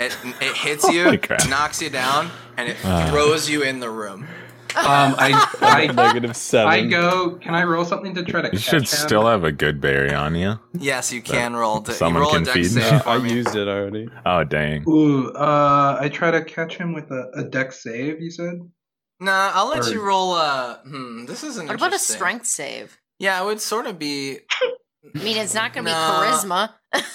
It, 0.00 0.16
it 0.40 0.56
hits 0.56 0.88
you, 0.92 1.04
Holy 1.04 1.20
knocks 1.50 1.82
you 1.82 1.90
down, 1.90 2.30
and 2.56 2.70
it 2.70 2.76
Ah. 2.84 3.08
throws 3.10 3.50
you 3.50 3.62
in 3.62 3.80
the 3.80 3.90
room. 3.90 4.22
Um, 4.76 5.14
I, 5.18 5.46
I, 5.60 5.92
Negative 5.92 6.34
seven. 6.34 6.72
I 6.72 6.86
go. 6.86 7.34
Can 7.36 7.54
I 7.54 7.64
roll 7.64 7.84
something 7.84 8.14
to 8.14 8.22
try 8.24 8.40
to? 8.42 8.46
You 8.46 8.52
catch 8.52 8.62
should 8.62 8.80
him? 8.82 8.86
still 8.86 9.26
have 9.26 9.44
a 9.44 9.52
good 9.52 9.80
berry 9.80 10.14
on 10.14 10.34
you. 10.36 10.58
Yes, 10.72 11.12
you 11.12 11.20
can 11.20 11.54
roll. 11.56 11.82
To, 11.82 11.92
someone 11.92 12.22
roll 12.22 12.32
can 12.32 12.42
a 12.42 12.44
dex 12.46 12.54
feed 12.56 12.76
me. 12.76 12.82
save 12.82 13.06
I 13.06 13.16
for 13.18 13.20
me. 13.20 13.32
used 13.34 13.54
it 13.56 13.68
already. 13.68 14.08
Oh, 14.24 14.44
dang. 14.44 14.88
Ooh, 14.88 15.30
uh, 15.32 15.98
I 16.00 16.08
try 16.08 16.30
to 16.30 16.42
catch 16.44 16.76
him 16.76 16.94
with 16.94 17.10
a, 17.10 17.30
a 17.34 17.44
deck 17.44 17.72
save. 17.72 18.20
You 18.22 18.30
said. 18.30 18.54
Nah, 19.20 19.50
I'll 19.54 19.68
let 19.68 19.86
Or- 19.86 19.90
you 19.90 20.00
roll. 20.02 20.32
Uh, 20.32 20.76
hmm, 20.78 21.24
this 21.26 21.42
isn't. 21.44 21.66
What 21.66 21.74
about 21.76 21.94
a 21.94 21.98
strength 21.98 22.46
save? 22.46 22.98
Yeah, 23.18 23.40
it 23.42 23.46
would 23.46 23.60
sort 23.60 23.86
of 23.86 23.98
be. 23.98 24.38
I 25.14 25.18
mean, 25.22 25.36
it's 25.38 25.54
not 25.54 25.72
going 25.72 25.84
to 25.86 25.90
be 25.90 25.94
charisma. 25.94 26.70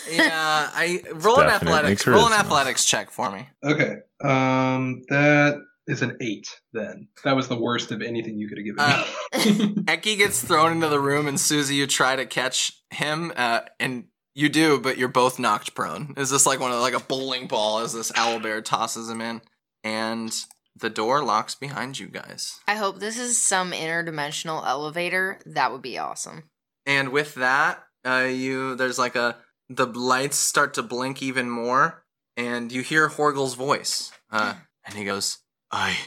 Yeah, 0.10 0.70
I 0.74 1.02
roll 1.14 1.40
an 1.40 1.48
Definitely 1.48 1.78
athletics. 1.80 2.08
Roll 2.08 2.28
an 2.28 2.34
athletics 2.34 2.86
check 2.86 3.12
for 3.12 3.32
me. 3.32 3.48
Okay. 3.64 3.98
Um, 4.24 5.04
that 5.10 5.58
is 5.88 6.02
an 6.02 6.18
eight. 6.22 6.48
Then 6.74 7.08
that 7.24 7.36
was 7.36 7.48
the 7.48 7.60
worst 7.60 7.92
of 7.92 8.02
anything 8.02 8.38
you 8.38 8.48
could 8.50 8.58
have 8.58 8.66
given 8.66 8.80
Uh, 8.80 9.06
me. 9.34 9.84
Eki 9.86 10.18
gets 10.18 10.42
thrown 10.44 10.72
into 10.74 10.88
the 10.90 11.00
room, 11.00 11.28
and 11.28 11.40
Susie, 11.40 11.76
you 11.76 11.88
try 11.88 12.16
to 12.16 12.26
catch 12.26 12.82
him, 12.90 13.32
uh, 13.36 13.62
and 13.80 14.06
you 14.34 14.50
do, 14.50 14.80
but 14.80 14.98
you're 14.98 15.08
both 15.10 15.38
knocked 15.40 15.76
prone. 15.76 16.14
Is 16.18 16.30
this 16.32 16.46
like 16.46 16.60
one 16.60 16.72
of 16.72 16.80
like 16.82 16.96
a 16.96 17.00
bowling 17.00 17.48
ball 17.48 17.80
as 17.80 17.94
this 17.94 18.12
owl 18.16 18.40
bear 18.40 18.62
tosses 18.62 19.10
him 19.10 19.22
in, 19.22 19.42
and 19.84 20.34
the 20.76 20.90
door 20.90 21.24
locks 21.24 21.56
behind 21.56 22.00
you 22.00 22.08
guys. 22.08 22.60
I 22.68 22.76
hope 22.76 23.00
this 23.00 23.18
is 23.18 23.42
some 23.42 23.72
interdimensional 23.72 24.66
elevator. 24.66 25.40
That 25.46 25.72
would 25.72 25.82
be 25.82 25.98
awesome. 25.98 26.50
And 26.86 27.10
with 27.10 27.36
that, 27.36 27.84
uh, 28.06 28.28
you 28.30 28.76
there's 28.76 29.00
like 29.00 29.16
a 29.16 29.38
the 29.70 29.86
lights 29.86 30.38
start 30.38 30.74
to 30.76 30.84
blink 30.84 31.22
even 31.22 31.50
more, 31.50 32.04
and 32.36 32.72
you 32.72 32.82
hear 32.82 33.08
Horgel's 33.08 33.56
voice, 33.56 34.12
uh, 34.32 34.56
and 34.86 34.96
he 34.96 35.06
goes, 35.06 35.40
I. 35.72 35.98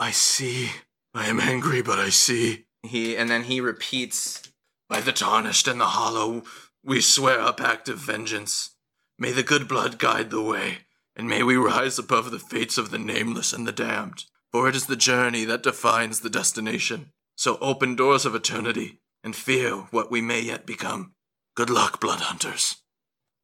I 0.00 0.12
see. 0.12 0.70
I 1.14 1.26
am 1.26 1.40
angry, 1.40 1.82
but 1.82 1.98
I 1.98 2.10
see. 2.10 2.66
he, 2.82 3.16
and 3.16 3.28
then 3.28 3.44
he 3.44 3.60
repeats, 3.60 4.42
By 4.88 5.00
the 5.00 5.12
tarnished 5.12 5.66
and 5.66 5.80
the 5.80 5.86
hollow, 5.86 6.44
we 6.84 7.00
swear 7.00 7.40
a 7.40 7.52
pact 7.52 7.88
of 7.88 7.98
vengeance. 7.98 8.76
May 9.18 9.32
the 9.32 9.42
good 9.42 9.66
blood 9.66 9.98
guide 9.98 10.30
the 10.30 10.40
way, 10.40 10.78
and 11.18 11.28
may 11.28 11.42
we 11.42 11.56
rise 11.56 11.98
above 11.98 12.30
the 12.30 12.38
fates 12.38 12.78
of 12.78 12.90
the 12.90 12.98
nameless 12.98 13.52
and 13.52 13.66
the 13.66 13.72
damned. 13.72 14.24
For 14.52 14.68
it 14.68 14.76
is 14.76 14.86
the 14.86 14.96
journey 14.96 15.44
that 15.44 15.62
defines 15.62 16.20
the 16.20 16.30
destination. 16.30 17.12
So 17.36 17.58
open 17.60 17.96
doors 17.96 18.24
of 18.24 18.34
eternity, 18.34 19.00
and 19.22 19.36
fear 19.36 19.72
what 19.90 20.10
we 20.10 20.22
may 20.22 20.40
yet 20.40 20.64
become. 20.64 21.12
Good 21.54 21.68
luck, 21.68 22.00
blood 22.00 22.20
hunters. 22.20 22.76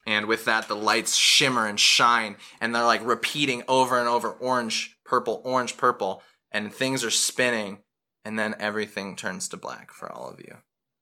and 0.06 0.26
with 0.26 0.44
that, 0.44 0.68
the 0.68 0.76
lights 0.76 1.16
shimmer 1.16 1.66
and 1.66 1.80
shine, 1.80 2.36
and 2.60 2.74
they're 2.74 2.84
like 2.84 3.04
repeating 3.04 3.62
over 3.68 3.98
and 3.98 4.08
over, 4.08 4.30
orange, 4.30 4.96
purple, 5.04 5.40
orange, 5.44 5.76
purple, 5.76 6.22
and 6.52 6.72
things 6.72 7.02
are 7.04 7.10
spinning, 7.10 7.78
and 8.24 8.38
then 8.38 8.54
everything 8.58 9.16
turns 9.16 9.48
to 9.48 9.56
black 9.56 9.90
for 9.90 10.10
all 10.10 10.28
of 10.28 10.40
you. 10.40 10.56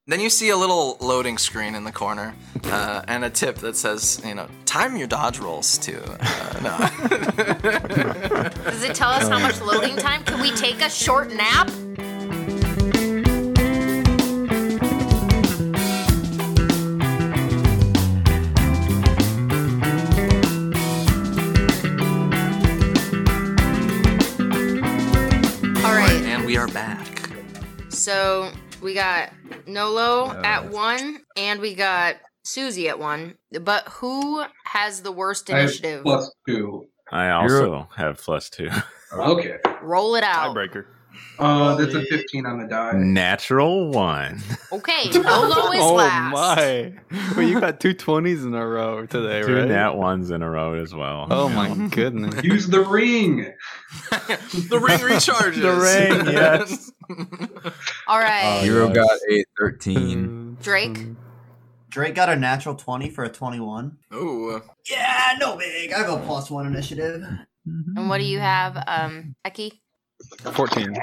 Then 0.08 0.18
you 0.18 0.30
see 0.30 0.48
a 0.48 0.56
little 0.56 0.96
loading 1.00 1.38
screen 1.38 1.76
in 1.76 1.84
the 1.84 1.92
corner, 1.92 2.34
uh, 2.64 3.02
and 3.06 3.24
a 3.24 3.30
tip 3.30 3.58
that 3.58 3.76
says, 3.76 4.20
you 4.26 4.34
know, 4.34 4.48
time 4.66 4.96
your 4.96 5.06
dodge 5.06 5.38
rolls 5.38 5.78
to. 5.78 6.02
Uh, 6.20 6.58
no. 6.60 6.76
Does 8.64 8.82
it 8.82 8.96
tell 8.96 9.10
us 9.10 9.28
how 9.28 9.38
much 9.38 9.60
loading 9.60 9.96
time? 9.96 10.24
Can 10.24 10.40
we 10.40 10.50
take 10.56 10.80
a 10.80 10.90
short 10.90 11.32
nap? 11.32 11.70
All 25.84 25.94
right. 25.94 26.22
and 26.24 26.44
we 26.44 26.56
are 26.56 26.66
back. 26.66 27.30
So 27.88 28.50
we 28.80 28.94
got 28.94 29.32
Nolo 29.66 30.26
Yeah, 30.26 30.32
at 30.36 30.42
that's- 30.42 30.72
one, 30.72 31.20
and 31.36 31.60
we 31.60 31.74
got 31.74 32.16
Susie 32.44 32.88
at 32.88 32.98
one. 32.98 33.34
But 33.60 33.86
who 33.88 34.42
has 34.64 35.02
the 35.02 35.12
worst 35.12 35.50
I 35.50 35.54
have 35.58 35.62
initiative? 35.68 36.02
plus 36.02 36.32
two. 36.48 36.86
I 37.10 37.30
also 37.30 37.88
have 37.96 38.20
plus 38.20 38.48
two. 38.50 38.68
Okay. 39.14 39.58
Roll 39.82 40.14
it 40.14 40.24
out. 40.24 40.56
Tiebreaker. 40.56 40.86
Uh, 41.38 41.74
that's 41.76 41.94
a 41.94 42.02
fifteen 42.06 42.46
on 42.46 42.58
the 42.60 42.66
die. 42.66 42.92
Natural 42.92 43.90
one. 43.90 44.40
Okay, 44.70 45.10
Nolo 45.14 45.72
is 45.72 45.80
oh 45.80 45.94
last. 45.94 46.32
my! 46.32 46.92
Well, 47.36 47.42
you 47.48 47.58
got 47.58 47.80
two 47.80 47.94
20s 47.94 48.44
in 48.44 48.54
a 48.54 48.66
row 48.66 49.06
today, 49.06 49.42
Two 49.42 49.56
right? 49.56 49.68
nat 49.68 49.92
ones 49.92 50.30
in 50.30 50.42
a 50.42 50.48
row 50.50 50.74
as 50.74 50.94
well. 50.94 51.26
Oh 51.30 51.48
my 51.48 51.88
goodness! 51.88 52.34
Use 52.44 52.66
the 52.68 52.82
ring. 52.84 53.38
the 54.10 54.78
ring 54.80 54.98
recharges. 55.00 55.62
The 55.62 55.72
ring, 55.72 56.26
yes. 56.32 56.92
All 58.06 58.18
right, 58.18 58.58
Oh, 58.60 58.64
Hiro 58.64 58.86
yes. 58.88 58.94
got 58.96 59.18
a 59.30 59.44
13. 59.58 60.58
Drake. 60.62 61.06
Drake 61.88 62.14
got 62.14 62.28
a 62.30 62.36
natural 62.36 62.74
20 62.74 63.10
for 63.10 63.24
a 63.24 63.28
21. 63.28 63.96
Ooh. 64.14 64.62
Yeah, 64.90 65.34
no 65.38 65.56
big. 65.56 65.92
I 65.92 65.98
have 65.98 66.08
a 66.08 66.24
plus 66.24 66.50
one 66.50 66.66
initiative. 66.66 67.22
And 67.66 68.08
what 68.08 68.18
do 68.18 68.24
you 68.24 68.38
have, 68.38 68.82
um, 68.86 69.34
Eki? 69.46 69.72
Fourteen. 70.52 70.96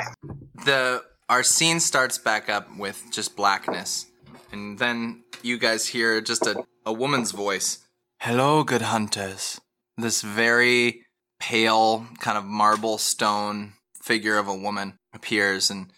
the 0.65 1.03
our 1.29 1.43
scene 1.43 1.79
starts 1.79 2.17
back 2.17 2.49
up 2.49 2.75
with 2.77 3.05
just 3.11 3.35
blackness. 3.35 4.07
And 4.51 4.79
then 4.79 5.23
you 5.43 5.59
guys 5.59 5.87
hear 5.87 6.21
just 6.21 6.47
a, 6.47 6.63
a 6.85 6.91
woman's 6.91 7.31
voice. 7.31 7.85
Hello 8.19 8.63
good 8.63 8.81
hunters. 8.81 9.61
This 9.95 10.21
very 10.23 11.05
pale 11.39 12.07
kind 12.19 12.37
of 12.37 12.45
marble 12.45 12.97
stone 12.97 13.73
figure 14.01 14.37
of 14.37 14.47
a 14.47 14.55
woman 14.55 14.97
appears. 15.13 15.69
And 15.69 15.91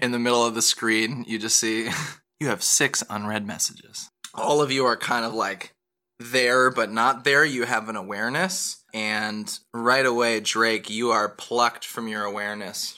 in 0.00 0.12
the 0.12 0.18
middle 0.20 0.44
of 0.44 0.54
the 0.54 0.62
screen 0.62 1.24
you 1.26 1.38
just 1.38 1.56
see 1.56 1.90
you 2.40 2.46
have 2.46 2.62
six 2.62 3.02
unread 3.10 3.44
messages. 3.46 4.08
All 4.34 4.62
of 4.62 4.70
you 4.70 4.84
are 4.84 4.96
kind 4.96 5.24
of 5.24 5.34
like 5.34 5.72
there 6.20 6.70
but 6.70 6.92
not 6.92 7.24
there. 7.24 7.44
You 7.44 7.64
have 7.64 7.88
an 7.88 7.96
awareness 7.96 8.84
and 8.96 9.58
right 9.74 10.06
away 10.06 10.40
drake 10.40 10.88
you 10.88 11.10
are 11.10 11.28
plucked 11.28 11.84
from 11.84 12.08
your 12.08 12.24
awareness 12.24 12.96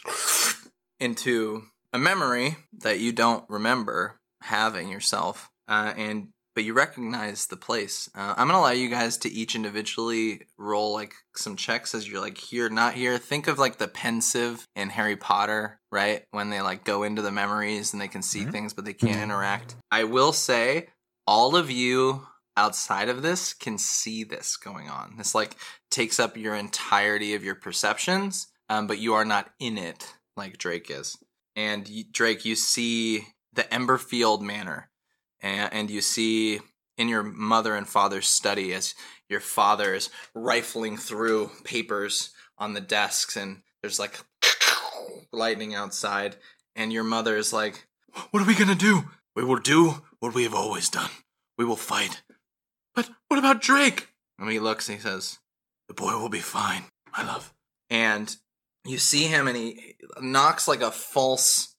into 1.01 1.65
a 1.93 1.99
memory 1.99 2.57
that 2.73 3.01
you 3.01 3.11
don't 3.11 3.45
remember 3.49 4.20
having 4.43 4.89
yourself. 4.89 5.51
Uh, 5.66 5.93
and 5.97 6.29
but 6.55 6.65
you 6.65 6.73
recognize 6.73 7.47
the 7.47 7.57
place. 7.57 8.09
Uh, 8.15 8.35
i'm 8.37 8.47
gonna 8.47 8.59
allow 8.59 8.70
you 8.70 8.89
guys 8.89 9.16
to 9.16 9.31
each 9.31 9.55
individually 9.55 10.43
roll 10.57 10.93
like 10.93 11.15
some 11.37 11.57
checks 11.57 11.95
as 11.95 12.09
you're 12.09 12.20
like 12.20 12.39
here 12.39 12.69
not 12.69 12.95
here. 12.95 13.19
Think 13.19 13.49
of 13.49 13.59
like 13.59 13.79
the 13.79 13.89
Pensieve 13.89 14.66
in 14.77 14.91
harry 14.91 15.16
potter 15.16 15.79
right? 15.91 16.23
When 16.31 16.51
they 16.51 16.61
like 16.61 16.85
go 16.85 17.03
into 17.03 17.23
the 17.23 17.33
memories 17.33 17.93
and 17.93 18.01
they 18.01 18.09
can 18.09 18.23
see 18.23 18.45
things 18.45 18.73
but 18.73 18.85
they 18.85 18.93
can't 18.93 19.20
interact. 19.20 19.75
I 19.91 20.05
will 20.05 20.33
say 20.33 20.89
all 21.27 21.57
of 21.57 21.70
you 21.70 22.27
outside 22.59 23.09
of 23.09 23.23
this 23.23 23.55
can 23.55 23.79
see 23.79 24.25
this 24.25 24.57
going 24.57 24.91
on. 24.91 25.15
This 25.17 25.33
like 25.33 25.57
takes 25.91 26.19
up 26.19 26.37
your 26.37 26.57
entirety 26.57 27.35
of 27.35 27.45
your 27.45 27.55
perceptions, 27.55 28.49
um, 28.69 28.89
but 28.89 28.99
you 28.99 29.15
are 29.15 29.25
not 29.25 29.51
in 29.61 29.79
it 29.79 30.13
like 30.37 30.59
Drake 30.59 30.91
is. 30.91 31.17
And 31.55 31.89
Drake, 32.13 32.45
you 32.45 32.57
see 32.57 33.29
the 33.53 33.63
Emberfield 33.63 34.41
Manor, 34.41 34.91
and, 35.41 35.73
and 35.73 35.91
you 35.91 36.01
see 36.01 36.59
in 36.97 37.09
your 37.09 37.23
mother 37.23 37.77
and 37.77 37.87
father's 37.87 38.27
study 38.27 38.75
as 38.75 38.95
your 39.29 39.41
father 39.41 39.95
is 39.95 40.11
rifling 40.35 40.97
through 40.97 41.53
papers 41.63 42.31
on 42.59 42.75
the 42.75 42.81
desks, 42.81 43.37
and 43.37 43.63
there's 43.83 44.01
like 44.01 44.19
lightning 45.33 45.77
outside, 45.77 46.37
and 46.75 46.93
your 46.93 47.05
mother 47.05 47.37
is 47.37 47.53
like, 47.53 47.87
What 48.33 48.43
are 48.43 48.47
we 48.47 48.57
gonna 48.57 48.75
do? 48.75 49.05
We 49.37 49.45
will 49.45 49.61
do 49.61 50.03
what 50.19 50.35
we 50.35 50.43
have 50.43 50.55
always 50.55 50.89
done. 50.89 51.11
We 51.57 51.65
will 51.65 51.77
fight. 51.77 52.23
But 52.94 53.10
what 53.28 53.39
about 53.39 53.60
Drake? 53.60 54.09
and 54.39 54.51
he 54.51 54.60
looks 54.60 54.89
and 54.89 54.97
he 54.98 55.02
says, 55.02 55.39
The 55.89 55.94
boy 55.94 56.16
will 56.16 56.28
be 56.28 56.40
fine, 56.40 56.85
my 57.16 57.24
love. 57.24 57.52
and 57.90 58.36
you 58.85 58.98
see 58.98 59.24
him 59.24 59.47
and 59.48 59.56
he 59.56 59.97
knocks 60.20 60.66
like 60.66 60.81
a 60.81 60.90
false 60.90 61.74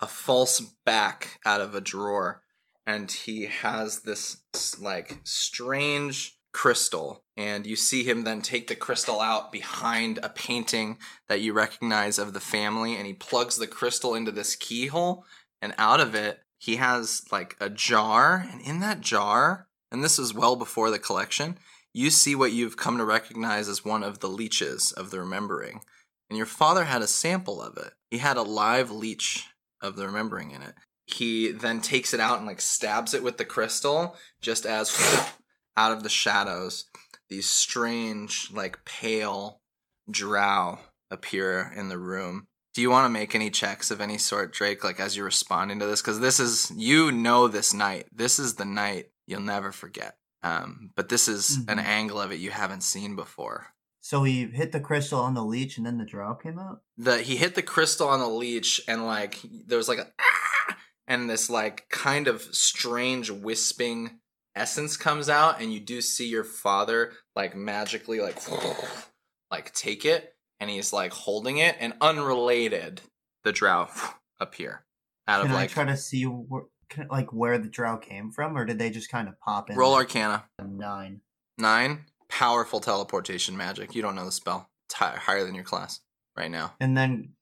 a 0.00 0.06
false 0.06 0.60
back 0.84 1.38
out 1.46 1.60
of 1.60 1.74
a 1.74 1.80
drawer. 1.80 2.42
And 2.84 3.10
he 3.10 3.46
has 3.46 4.00
this 4.00 4.38
like 4.80 5.20
strange 5.22 6.36
crystal. 6.52 7.24
And 7.36 7.66
you 7.66 7.76
see 7.76 8.02
him 8.02 8.24
then 8.24 8.42
take 8.42 8.66
the 8.66 8.74
crystal 8.74 9.20
out 9.20 9.52
behind 9.52 10.18
a 10.22 10.28
painting 10.28 10.98
that 11.28 11.40
you 11.40 11.52
recognize 11.52 12.18
of 12.18 12.32
the 12.32 12.40
family. 12.40 12.96
And 12.96 13.06
he 13.06 13.14
plugs 13.14 13.56
the 13.56 13.68
crystal 13.68 14.14
into 14.14 14.32
this 14.32 14.56
keyhole. 14.56 15.24
And 15.62 15.72
out 15.78 16.00
of 16.00 16.14
it 16.16 16.40
he 16.58 16.76
has 16.76 17.22
like 17.30 17.56
a 17.60 17.70
jar. 17.70 18.44
And 18.50 18.60
in 18.60 18.80
that 18.80 19.00
jar 19.00 19.68
and 19.92 20.02
this 20.02 20.18
is 20.18 20.34
well 20.34 20.56
before 20.56 20.90
the 20.90 20.98
collection 20.98 21.56
you 21.94 22.10
see 22.10 22.34
what 22.34 22.52
you've 22.52 22.76
come 22.76 22.96
to 22.96 23.04
recognize 23.04 23.68
as 23.68 23.84
one 23.84 24.02
of 24.02 24.20
the 24.20 24.28
leeches 24.28 24.92
of 24.92 25.10
the 25.10 25.20
remembering 25.20 25.80
and 26.32 26.38
your 26.38 26.46
father 26.46 26.84
had 26.84 27.02
a 27.02 27.06
sample 27.06 27.60
of 27.60 27.76
it. 27.76 27.92
He 28.10 28.16
had 28.16 28.38
a 28.38 28.42
live 28.42 28.90
leech 28.90 29.48
of 29.82 29.96
the 29.96 30.06
remembering 30.06 30.52
in 30.52 30.62
it. 30.62 30.72
He 31.04 31.52
then 31.52 31.82
takes 31.82 32.14
it 32.14 32.20
out 32.20 32.38
and 32.38 32.46
like 32.46 32.62
stabs 32.62 33.12
it 33.12 33.22
with 33.22 33.36
the 33.36 33.44
crystal, 33.44 34.16
just 34.40 34.64
as 34.64 34.90
out 35.76 35.92
of 35.92 36.02
the 36.02 36.08
shadows, 36.08 36.86
these 37.28 37.50
strange, 37.50 38.50
like 38.50 38.82
pale 38.86 39.60
drow 40.10 40.78
appear 41.10 41.70
in 41.76 41.90
the 41.90 41.98
room. 41.98 42.46
Do 42.72 42.80
you 42.80 42.88
want 42.88 43.04
to 43.04 43.10
make 43.10 43.34
any 43.34 43.50
checks 43.50 43.90
of 43.90 44.00
any 44.00 44.16
sort, 44.16 44.54
Drake, 44.54 44.82
like 44.82 45.00
as 45.00 45.14
you're 45.14 45.26
responding 45.26 45.80
to 45.80 45.86
this? 45.86 46.00
Because 46.00 46.20
this 46.20 46.40
is, 46.40 46.72
you 46.74 47.12
know, 47.12 47.46
this 47.46 47.74
night. 47.74 48.06
This 48.10 48.38
is 48.38 48.54
the 48.54 48.64
night 48.64 49.10
you'll 49.26 49.40
never 49.40 49.72
forget. 49.72 50.16
Um, 50.42 50.90
but 50.96 51.08
this 51.08 51.28
is 51.28 51.58
an 51.68 51.78
Mhm. 51.78 51.84
angle 51.84 52.20
of 52.20 52.32
it 52.32 52.40
you 52.40 52.50
haven't 52.50 52.82
seen 52.82 53.14
before. 53.16 53.68
So 54.00 54.24
he 54.24 54.46
hit 54.46 54.72
the 54.72 54.80
crystal 54.80 55.20
on 55.20 55.34
the 55.34 55.44
leech, 55.44 55.76
and 55.76 55.86
then 55.86 55.98
the 55.98 56.04
drow 56.04 56.34
came 56.34 56.58
out. 56.58 56.82
the 56.96 57.22
he 57.22 57.36
hit 57.36 57.54
the 57.54 57.62
crystal 57.62 58.08
on 58.08 58.18
the 58.20 58.28
leech 58.28 58.80
and 58.88 59.06
like 59.06 59.38
there 59.66 59.78
was 59.78 59.88
like 59.88 60.00
a 60.00 60.12
"Ah!" 60.20 60.76
and 61.06 61.30
this 61.30 61.48
like 61.48 61.88
kind 61.88 62.26
of 62.26 62.42
strange 62.42 63.30
wisping 63.30 64.20
essence 64.56 64.96
comes 64.96 65.28
out 65.28 65.60
and 65.60 65.72
you 65.72 65.78
do 65.80 66.00
see 66.02 66.26
your 66.28 66.44
father 66.44 67.12
like 67.36 67.54
magically 67.56 68.20
like 68.20 68.36
like 69.50 69.72
take 69.72 70.04
it 70.04 70.34
and 70.60 70.68
he's 70.68 70.92
like 70.92 71.12
holding 71.12 71.58
it 71.58 71.76
and 71.80 71.94
unrelated 72.00 73.00
the 73.44 73.52
drow 73.52 73.88
appear 74.40 74.84
out 75.28 75.40
Can 75.42 75.50
of 75.50 75.56
I 75.56 75.60
like 75.62 75.70
try 75.70 75.84
to 75.84 75.96
see 75.96 76.24
where, 76.24 76.62
can, 76.62 76.68
like 77.10 77.32
where 77.32 77.58
the 77.58 77.68
drow 77.68 77.96
came 77.96 78.30
from, 78.30 78.56
or 78.56 78.64
did 78.64 78.78
they 78.78 78.90
just 78.90 79.10
kind 79.10 79.28
of 79.28 79.38
pop 79.40 79.70
in? 79.70 79.76
roll 79.76 79.94
arcana 79.94 80.44
nine. 80.62 81.20
nine 81.58 82.04
powerful 82.28 82.80
teleportation 82.80 83.56
magic 83.56 83.94
you 83.94 84.00
don't 84.02 84.14
know 84.14 84.24
the 84.24 84.32
spell 84.32 84.70
it's 84.86 84.94
hi- 84.94 85.16
higher 85.16 85.44
than 85.44 85.54
your 85.54 85.64
class 85.64 86.00
right 86.36 86.50
now 86.50 86.72
And 86.80 86.96
then, 86.96 87.34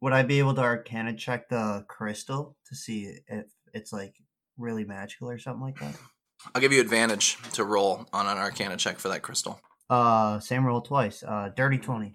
would 0.00 0.12
I 0.12 0.22
be 0.22 0.38
able 0.38 0.54
to 0.54 0.60
arcana 0.62 1.14
check 1.14 1.48
the 1.48 1.84
crystal 1.88 2.56
to 2.68 2.76
see 2.76 3.18
if 3.26 3.46
it's 3.74 3.92
like 3.92 4.14
really 4.56 4.84
magical 4.84 5.28
or 5.30 5.38
something 5.38 5.62
like 5.62 5.78
that? 5.80 5.96
i'll 6.54 6.60
give 6.60 6.72
you 6.72 6.80
advantage 6.80 7.36
to 7.52 7.64
roll 7.64 8.06
on 8.12 8.26
an 8.26 8.38
arcana 8.38 8.76
check 8.76 8.98
for 8.98 9.08
that 9.08 9.22
crystal 9.22 9.60
Uh, 9.90 10.38
same 10.38 10.64
roll 10.64 10.80
twice. 10.80 11.22
Uh, 11.26 11.50
dirty 11.56 11.78
twenty. 11.78 12.14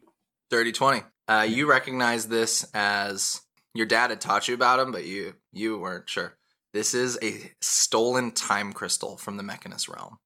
Dirty 0.50 0.72
20. 0.72 1.02
Uh, 1.28 1.46
you 1.50 1.68
recognize 1.68 2.28
this 2.28 2.66
as 2.74 3.42
your 3.74 3.86
dad 3.88 4.12
had 4.12 4.22
taught 4.22 4.48
you 4.48 4.54
about 4.54 4.80
him, 4.80 4.92
but 4.94 5.04
you 5.04 5.34
you 5.52 5.78
weren't 5.78 6.08
sure. 6.10 6.38
This 6.76 6.94
is 6.94 7.18
a 7.22 7.54
stolen 7.62 8.32
time 8.32 8.74
crystal 8.74 9.16
from 9.16 9.38
the 9.38 9.44
Mechanist 9.44 9.88
realm. 9.88 10.18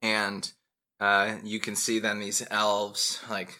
And 0.00 0.48
uh, 1.00 1.38
you 1.42 1.58
can 1.58 1.74
see 1.74 1.98
then 1.98 2.20
these 2.20 2.46
elves 2.48 3.20
like 3.28 3.58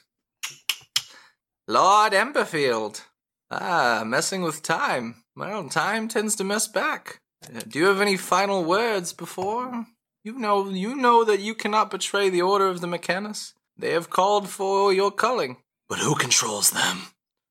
Lord 1.66 2.12
Emberfield. 2.12 3.02
Ah, 3.50 4.04
messing 4.06 4.42
with 4.42 4.62
time. 4.62 5.24
Well, 5.34 5.68
time 5.68 6.06
tends 6.06 6.36
to 6.36 6.44
mess 6.44 6.68
back. 6.68 7.18
Uh, 7.44 7.62
Do 7.66 7.80
you 7.80 7.86
have 7.86 8.00
any 8.00 8.16
final 8.16 8.62
words 8.62 9.12
before? 9.12 9.84
You 10.22 10.38
know 10.38 10.68
you 10.68 10.94
know 10.94 11.24
that 11.24 11.40
you 11.40 11.52
cannot 11.56 11.90
betray 11.90 12.30
the 12.30 12.42
order 12.42 12.68
of 12.68 12.80
the 12.80 12.86
Mechanist. 12.86 13.54
They 13.76 13.90
have 13.90 14.08
called 14.08 14.48
for 14.48 14.92
your 14.92 15.10
culling. 15.10 15.56
But 15.88 15.98
who 15.98 16.14
controls 16.14 16.70
them? 16.70 17.08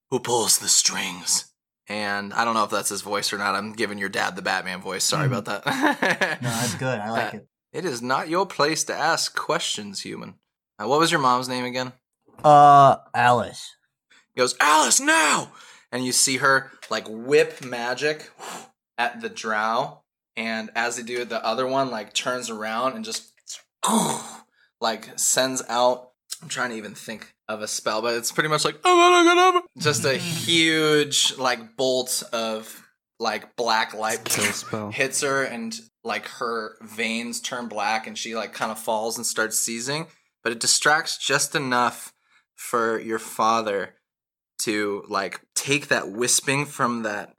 Who 0.10 0.22
pulls 0.22 0.60
the 0.60 0.70
strings? 0.70 1.52
And 1.88 2.34
I 2.34 2.44
don't 2.45 2.56
know 2.56 2.64
if 2.64 2.72
that's 2.72 2.90
his 2.90 3.02
voice 3.02 3.32
or 3.32 3.38
not. 3.38 3.53
I'm 3.56 3.74
giving 3.74 3.98
your 3.99 4.10
dad 4.10 4.36
the 4.36 4.41
Batman 4.41 4.82
voice. 4.82 5.03
Sorry 5.03 5.28
about 5.28 5.45
that. 5.45 5.66
No, 6.41 6.49
that's 6.49 6.76
good. 6.76 6.99
I 6.99 7.10
like 7.12 7.34
Uh, 7.34 7.38
it. 7.38 7.48
It 7.74 7.86
is 7.86 8.02
not 8.02 8.30
your 8.30 8.45
place 8.45 8.84
to 8.86 8.94
ask 8.95 9.36
questions, 9.36 10.02
human. 10.02 10.36
Uh, 10.82 10.88
what 10.88 10.99
was 10.99 11.12
your 11.12 11.20
mom's 11.22 11.48
name 11.49 11.66
again? 11.66 11.94
Uh, 12.44 12.98
Alice. 13.14 13.76
He 14.34 14.40
goes, 14.40 14.56
Alice, 14.60 14.99
now! 14.99 15.52
And 15.91 16.03
you 16.06 16.12
see 16.12 16.38
her 16.38 16.72
like 16.90 17.06
whip 17.07 17.64
magic 17.64 18.32
at 18.98 19.22
the 19.22 19.30
drow. 19.30 20.02
And 20.38 20.70
as 20.76 20.95
they 20.98 21.03
do 21.03 21.22
it, 21.22 21.30
the 21.30 21.45
other 21.45 21.68
one 21.68 21.91
like 21.91 22.14
turns 22.14 22.49
around 22.49 22.95
and 22.95 23.06
just 23.06 23.32
like 24.82 25.10
sends 25.18 25.62
out. 25.70 26.10
I'm 26.42 26.50
trying 26.50 26.72
to 26.72 26.76
even 26.76 26.96
think 26.96 27.34
of 27.48 27.62
a 27.62 27.68
spell, 27.68 28.02
but 28.02 28.16
it's 28.16 28.32
pretty 28.32 28.50
much 28.50 28.66
like 28.66 28.80
just 29.78 30.06
a 30.06 30.16
huge 30.16 31.38
like 31.38 31.78
bolt 31.78 32.24
of 32.34 32.86
like 33.20 33.56
black 33.56 33.94
light 33.94 34.28
spell. 34.30 34.92
hits 34.94 35.22
her 35.22 35.44
and 35.44 35.80
like 36.04 36.28
her 36.28 36.78
veins 36.82 37.40
turn 37.40 37.68
black 37.68 38.08
and 38.08 38.18
she 38.18 38.36
like 38.36 38.54
kind 38.54 38.72
of 38.72 38.80
falls 38.80 39.18
and 39.18 39.26
starts 39.26 39.58
seizing 39.58 40.08
but 40.44 40.52
it 40.52 40.60
distracts 40.60 41.18
just 41.18 41.56
enough 41.56 42.14
for 42.56 43.00
your 43.00 43.20
father 43.20 43.96
to 44.60 45.04
like 45.10 45.42
take 45.56 45.88
that 45.88 46.12
wisping 46.12 46.66
from 46.66 47.04
that 47.04 47.36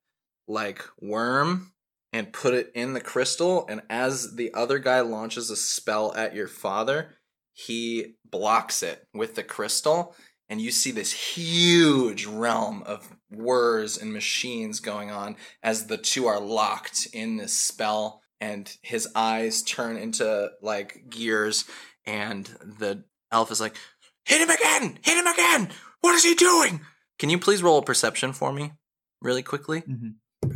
like 0.48 0.82
worm 1.00 1.72
and 2.12 2.32
put 2.32 2.54
it 2.54 2.70
in 2.74 2.94
the 2.94 3.00
crystal 3.00 3.66
and 3.68 3.82
as 3.90 4.36
the 4.36 4.52
other 4.54 4.78
guy 4.78 5.00
launches 5.00 5.50
a 5.50 5.56
spell 5.56 6.14
at 6.14 6.34
your 6.34 6.48
father 6.48 7.15
he 7.56 8.16
blocks 8.30 8.82
it 8.82 9.06
with 9.14 9.34
the 9.34 9.42
crystal 9.42 10.14
and 10.50 10.60
you 10.60 10.70
see 10.70 10.90
this 10.90 11.34
huge 11.34 12.26
realm 12.26 12.82
of 12.84 13.16
whirs 13.30 13.96
and 13.96 14.12
machines 14.12 14.78
going 14.78 15.10
on 15.10 15.36
as 15.62 15.86
the 15.86 15.96
two 15.96 16.26
are 16.26 16.38
locked 16.38 17.08
in 17.14 17.38
this 17.38 17.54
spell 17.54 18.20
and 18.42 18.76
his 18.82 19.08
eyes 19.14 19.62
turn 19.62 19.96
into 19.96 20.50
like 20.60 21.04
gears 21.08 21.64
and 22.04 22.44
the 22.78 23.02
elf 23.32 23.50
is 23.50 23.60
like 23.60 23.76
hit 24.26 24.42
him 24.42 24.50
again! 24.50 24.98
Hit 25.02 25.16
him 25.16 25.26
again! 25.26 25.70
What 26.02 26.14
is 26.14 26.24
he 26.24 26.34
doing? 26.34 26.82
Can 27.18 27.30
you 27.30 27.38
please 27.38 27.62
roll 27.62 27.78
a 27.78 27.82
perception 27.82 28.34
for 28.34 28.52
me 28.52 28.72
really 29.22 29.42
quickly? 29.42 29.80
Mm-hmm. 29.80 30.50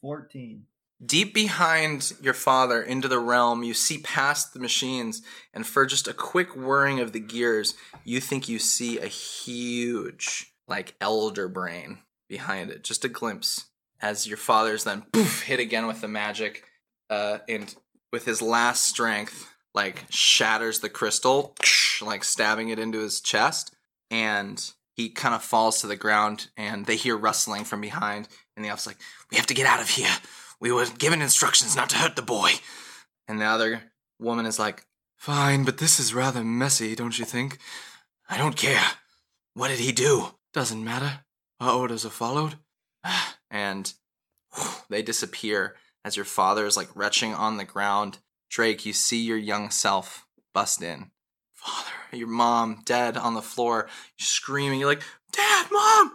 Fourteen. 0.00 0.64
Deep 1.04 1.34
behind 1.34 2.12
your 2.22 2.34
father 2.34 2.82
into 2.82 3.06
the 3.06 3.18
realm 3.18 3.62
you 3.62 3.74
see 3.74 3.98
past 3.98 4.54
the 4.54 4.60
machines 4.60 5.20
and 5.52 5.66
for 5.66 5.84
just 5.84 6.08
a 6.08 6.14
quick 6.14 6.56
whirring 6.56 7.00
of 7.00 7.12
the 7.12 7.20
gears 7.20 7.74
you 8.04 8.18
think 8.18 8.48
you 8.48 8.58
see 8.58 8.98
a 8.98 9.06
huge 9.06 10.54
like 10.66 10.94
elder 11.00 11.48
brain 11.48 11.98
behind 12.28 12.70
it 12.70 12.82
just 12.82 13.04
a 13.04 13.08
glimpse 13.08 13.66
as 14.00 14.26
your 14.26 14.38
father's 14.38 14.84
then 14.84 15.02
poof 15.12 15.42
hit 15.42 15.60
again 15.60 15.86
with 15.86 16.00
the 16.00 16.08
magic 16.08 16.64
uh 17.10 17.38
and 17.46 17.74
with 18.10 18.24
his 18.24 18.40
last 18.40 18.82
strength 18.82 19.50
like 19.74 20.06
shatters 20.08 20.80
the 20.80 20.88
crystal 20.88 21.54
like 22.00 22.24
stabbing 22.24 22.70
it 22.70 22.78
into 22.78 23.00
his 23.00 23.20
chest 23.20 23.74
and 24.10 24.72
he 24.94 25.10
kind 25.10 25.34
of 25.34 25.42
falls 25.42 25.82
to 25.82 25.86
the 25.86 25.96
ground 25.96 26.48
and 26.56 26.86
they 26.86 26.96
hear 26.96 27.18
rustling 27.18 27.64
from 27.64 27.82
behind 27.82 28.26
and 28.56 28.64
the 28.64 28.70
elf's 28.70 28.86
like 28.86 28.96
we 29.30 29.36
have 29.36 29.46
to 29.46 29.54
get 29.54 29.66
out 29.66 29.80
of 29.80 29.90
here 29.90 30.08
we 30.60 30.72
were 30.72 30.86
given 30.98 31.22
instructions 31.22 31.76
not 31.76 31.90
to 31.90 31.96
hurt 31.96 32.16
the 32.16 32.22
boy. 32.22 32.52
And 33.28 33.40
the 33.40 33.44
other 33.44 33.82
woman 34.18 34.46
is 34.46 34.58
like, 34.58 34.86
Fine, 35.16 35.64
but 35.64 35.78
this 35.78 35.98
is 35.98 36.14
rather 36.14 36.44
messy, 36.44 36.94
don't 36.94 37.18
you 37.18 37.24
think? 37.24 37.58
I 38.28 38.36
don't 38.36 38.56
care. 38.56 38.84
What 39.54 39.68
did 39.68 39.78
he 39.78 39.92
do? 39.92 40.34
Doesn't 40.52 40.84
matter. 40.84 41.20
Our 41.60 41.72
orders 41.74 42.04
are 42.04 42.10
followed. 42.10 42.56
And 43.48 43.94
they 44.90 45.00
disappear 45.02 45.76
as 46.04 46.16
your 46.16 46.24
father 46.24 46.66
is 46.66 46.76
like 46.76 46.94
retching 46.94 47.32
on 47.32 47.56
the 47.56 47.64
ground 47.64 48.18
Drake, 48.48 48.86
you 48.86 48.92
see 48.92 49.22
your 49.22 49.36
young 49.36 49.70
self 49.70 50.26
bust 50.54 50.82
in. 50.82 51.10
Father, 51.52 51.90
your 52.12 52.28
mom 52.28 52.82
dead 52.84 53.16
on 53.16 53.34
the 53.34 53.42
floor, 53.42 53.88
screaming. 54.18 54.80
You're 54.80 54.88
like, 54.88 55.02
Dad, 55.32 55.66
Mom! 55.70 56.12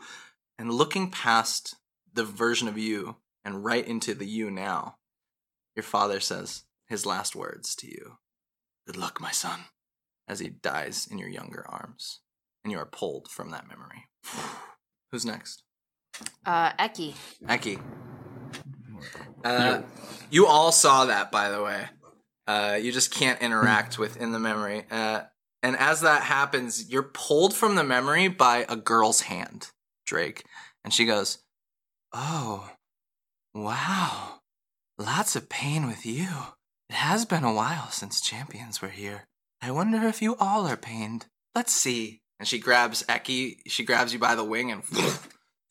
And 0.58 0.72
looking 0.72 1.12
past 1.12 1.76
the 2.14 2.24
version 2.24 2.68
of 2.68 2.78
you 2.78 3.18
and 3.44 3.64
right 3.64 3.86
into 3.86 4.14
the 4.14 4.26
you 4.26 4.52
now, 4.52 4.98
your 5.76 5.84
father 5.84 6.20
says 6.20 6.64
his 6.88 7.06
last 7.06 7.36
words 7.36 7.76
to 7.78 7.88
you 7.88 8.18
Good 8.88 8.98
luck, 8.98 9.22
my 9.22 9.32
son, 9.32 9.62
as 10.28 10.40
he 10.40 10.50
dies 10.50 11.08
in 11.10 11.18
your 11.18 11.30
younger 11.30 11.66
arms. 11.70 12.22
And 12.64 12.72
you 12.72 12.80
are 12.80 12.86
pulled 12.86 13.30
from 13.30 13.52
that 13.52 13.68
memory. 13.68 14.08
Who's 15.12 15.26
next? 15.26 15.64
Uh, 16.46 16.72
Eki. 16.74 17.14
Eki. 17.46 17.82
Uh, 19.44 19.82
you 20.30 20.46
all 20.46 20.72
saw 20.72 21.06
that, 21.06 21.32
by 21.32 21.50
the 21.50 21.62
way. 21.62 21.86
Uh, 22.48 22.78
you 22.82 22.92
just 22.92 23.14
can't 23.14 23.42
interact 23.42 23.98
within 23.98 24.32
the 24.32 24.40
memory. 24.40 24.86
Uh, 24.92 25.22
and 25.64 25.78
as 25.78 26.02
that 26.02 26.24
happens, 26.24 26.92
you're 26.92 27.04
pulled 27.04 27.56
from 27.56 27.76
the 27.76 27.84
memory 27.84 28.28
by 28.28 28.66
a 28.68 28.76
girl's 28.76 29.22
hand, 29.22 29.70
Drake. 30.06 30.44
And 30.84 30.94
she 30.94 31.06
goes, 31.06 31.40
Oh, 32.14 32.70
wow. 33.54 34.40
Lots 34.98 35.36
of 35.36 35.50
pain 35.50 35.88
with 35.88 36.06
you. 36.06 36.28
It 36.90 36.96
has 36.96 37.26
been 37.26 37.44
a 37.44 37.54
while 37.54 37.90
since 37.90 38.22
champions 38.22 38.82
were 38.82 38.90
here. 38.90 39.26
I 39.62 39.72
wonder 39.72 40.08
if 40.08 40.22
you 40.22 40.36
all 40.38 40.68
are 40.68 40.78
pained. 40.78 41.28
Let's 41.56 41.74
see. 41.74 42.22
And 42.40 42.48
she 42.48 42.60
grabs 42.60 43.04
Eki, 43.04 43.58
she 43.68 43.84
grabs 43.84 44.14
you 44.14 44.20
by 44.20 44.36
the 44.36 44.44
wing, 44.44 44.72
and 44.72 44.84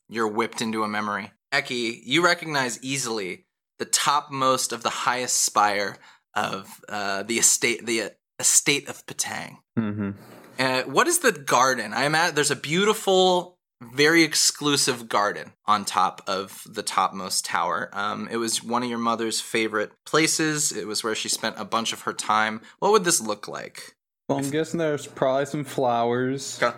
you're 0.09 0.29
whipped 0.29 0.63
into 0.63 0.85
a 0.85 0.89
memory. 0.89 1.33
Eki, 1.53 2.01
you 2.05 2.25
recognize 2.25 2.83
easily 2.83 3.47
the 3.79 3.85
topmost 3.85 4.73
of 4.73 4.83
the 4.83 4.91
highest 4.91 5.43
spire 5.43 5.97
of 6.35 6.81
uh, 6.89 7.25
the 7.25 7.39
estate, 7.39 7.87
the 7.87 8.13
estate 8.39 8.89
of 8.89 9.05
Patang. 9.07 9.59
Mm-hmm. 9.79 10.11
Uh, 10.59 10.83
what 10.83 11.09
is 11.09 11.21
the 11.21 11.33
garden? 11.33 11.93
I'm 11.93 12.15
at. 12.15 12.35
There's 12.35 12.51
a 12.51 12.57
beautiful, 12.57 13.59
very 13.81 14.23
exclusive 14.23 15.09
garden 15.09 15.53
on 15.67 15.85
top 15.85 16.23
of 16.27 16.63
the 16.67 16.83
topmost 16.83 17.45
tower. 17.45 17.91
Um, 17.93 18.29
it 18.31 18.37
was 18.37 18.63
one 18.63 18.83
of 18.83 18.91
your 18.91 18.99
mother's 18.99 19.41
favorite 19.41 19.93
places. 20.05 20.73
It 20.73 20.87
was 20.87 21.03
where 21.03 21.15
she 21.15 21.29
spent 21.29 21.57
a 21.59 21.65
bunch 21.65 21.93
of 21.93 22.03
her 22.03 22.13
time. 22.13 22.61
What 22.79 22.93
would 22.93 23.05
this 23.05 23.21
look 23.21 23.49
like? 23.49 23.97
Well, 24.29 24.39
I'm 24.39 24.51
guessing 24.51 24.79
there's 24.79 25.07
probably 25.07 25.47
some 25.47 25.65
flowers. 25.65 26.61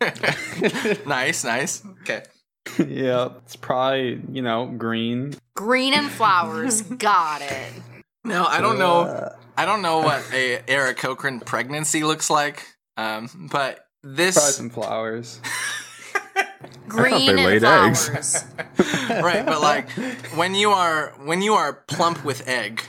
nice, 1.06 1.44
nice. 1.44 1.82
Okay. 2.02 2.22
yeah, 2.86 3.30
it's 3.44 3.56
probably 3.56 4.20
you 4.30 4.42
know 4.42 4.66
green. 4.66 5.34
Green 5.56 5.94
and 5.94 6.10
flowers. 6.10 6.82
Got 6.98 7.42
it. 7.42 7.72
No, 8.24 8.44
I 8.44 8.60
don't 8.60 8.78
know. 8.78 9.34
I 9.56 9.64
don't 9.64 9.82
know 9.82 9.98
what 10.00 10.24
a 10.32 10.58
Aarakocra 10.68 11.44
pregnancy 11.44 12.04
looks 12.04 12.30
like. 12.30 12.64
Um, 12.96 13.48
but 13.50 13.86
this 14.02 14.36
Probably 14.36 14.52
some 14.52 14.70
flowers. 14.70 15.40
Green 16.88 17.26
they 17.26 17.28
and 17.28 17.36
laid 17.36 17.64
eggs. 17.64 18.08
flowers. 18.08 18.44
right, 19.22 19.44
but 19.44 19.60
like 19.60 19.90
when 20.36 20.54
you 20.54 20.70
are 20.70 21.12
when 21.24 21.42
you 21.42 21.54
are 21.54 21.72
plump 21.88 22.24
with 22.24 22.48
egg, 22.48 22.82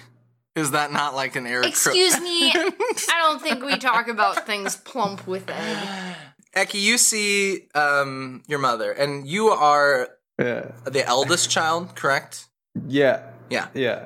is 0.56 0.72
that 0.72 0.92
not 0.92 1.16
like 1.16 1.36
an 1.36 1.46
error? 1.46 1.62
Cro- 1.62 1.70
Excuse 1.70 2.20
me. 2.22 2.52
I 2.56 3.18
don't 3.22 3.42
think 3.42 3.64
we 3.64 3.78
talk 3.78 4.08
about 4.08 4.46
things 4.46 4.76
plump 4.78 5.28
with 5.28 5.50
egg. 5.50 6.16
Eki, 6.56 6.82
you 6.82 6.98
see 6.98 7.68
um, 7.76 8.42
your 8.48 8.60
mother, 8.60 8.92
and 8.92 9.28
you 9.28 9.50
are 9.50 10.10
Yeah. 10.40 10.72
the 10.86 11.06
eldest 11.06 11.50
child, 11.50 11.96
correct? 11.96 12.48
Yeah. 12.88 13.22
Yeah. 13.50 13.68
Yeah. 13.74 14.06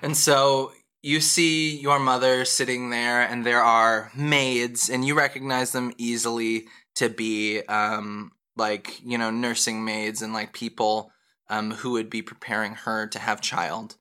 And 0.00 0.16
so 0.16 0.72
you 1.02 1.20
see 1.20 1.76
your 1.76 1.98
mother 1.98 2.44
sitting 2.46 2.90
there, 2.90 3.20
and 3.22 3.44
there 3.44 3.62
are 3.62 4.10
maids, 4.16 4.88
and 4.88 5.04
you 5.04 5.14
recognize 5.14 5.72
them 5.72 5.92
easily 5.98 6.66
to 6.96 7.08
be 7.10 7.60
um, 7.68 8.30
like, 8.56 9.00
you 9.04 9.18
know, 9.18 9.30
nursing 9.30 9.84
maids 9.84 10.22
and 10.22 10.32
like 10.32 10.52
people 10.52 11.10
um, 11.48 11.72
who 11.72 11.92
would 11.92 12.10
be 12.10 12.22
preparing 12.22 12.74
her 12.74 13.06
to 13.08 13.18
have 13.18 13.40
child. 13.40 13.96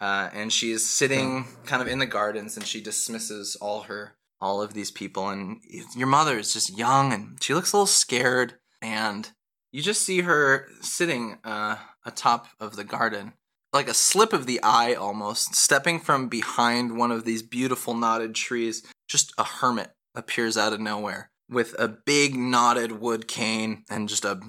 Uh, 0.00 0.30
and 0.32 0.52
she 0.52 0.70
is 0.70 0.88
sitting 0.88 1.46
kind 1.66 1.82
of 1.82 1.88
in 1.88 1.98
the 1.98 2.06
gardens, 2.06 2.56
and 2.56 2.64
she 2.64 2.80
dismisses 2.80 3.56
all 3.60 3.82
her 3.82 4.14
all 4.40 4.62
of 4.62 4.72
these 4.72 4.92
people. 4.92 5.28
And 5.28 5.60
your 5.96 6.06
mother 6.06 6.38
is 6.38 6.52
just 6.52 6.76
young, 6.76 7.12
and 7.12 7.42
she 7.42 7.54
looks 7.54 7.72
a 7.72 7.76
little 7.76 7.86
scared. 7.86 8.54
And 8.80 9.28
you 9.72 9.82
just 9.82 10.02
see 10.02 10.20
her 10.20 10.68
sitting 10.80 11.38
uh, 11.42 11.76
atop 12.04 12.46
of 12.60 12.76
the 12.76 12.84
garden, 12.84 13.32
like 13.72 13.88
a 13.88 13.94
slip 13.94 14.32
of 14.32 14.46
the 14.46 14.60
eye 14.62 14.94
almost, 14.94 15.56
stepping 15.56 15.98
from 15.98 16.28
behind 16.28 16.96
one 16.96 17.10
of 17.10 17.24
these 17.24 17.42
beautiful 17.42 17.94
knotted 17.94 18.36
trees. 18.36 18.84
Just 19.08 19.32
a 19.36 19.44
hermit 19.44 19.90
appears 20.14 20.56
out 20.56 20.72
of 20.72 20.80
nowhere 20.80 21.30
with 21.50 21.74
a 21.78 21.88
big 21.88 22.34
knotted 22.34 22.92
wood 22.92 23.26
cane 23.26 23.84
and 23.90 24.08
just 24.08 24.24
a 24.24 24.40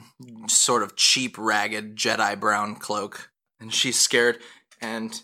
sort 0.47 0.83
of 0.83 0.95
cheap, 0.95 1.37
ragged 1.37 1.95
Jedi 1.95 2.39
brown 2.39 2.75
cloak. 2.75 3.31
And 3.59 3.73
she's 3.73 3.99
scared, 3.99 4.39
and 4.81 5.21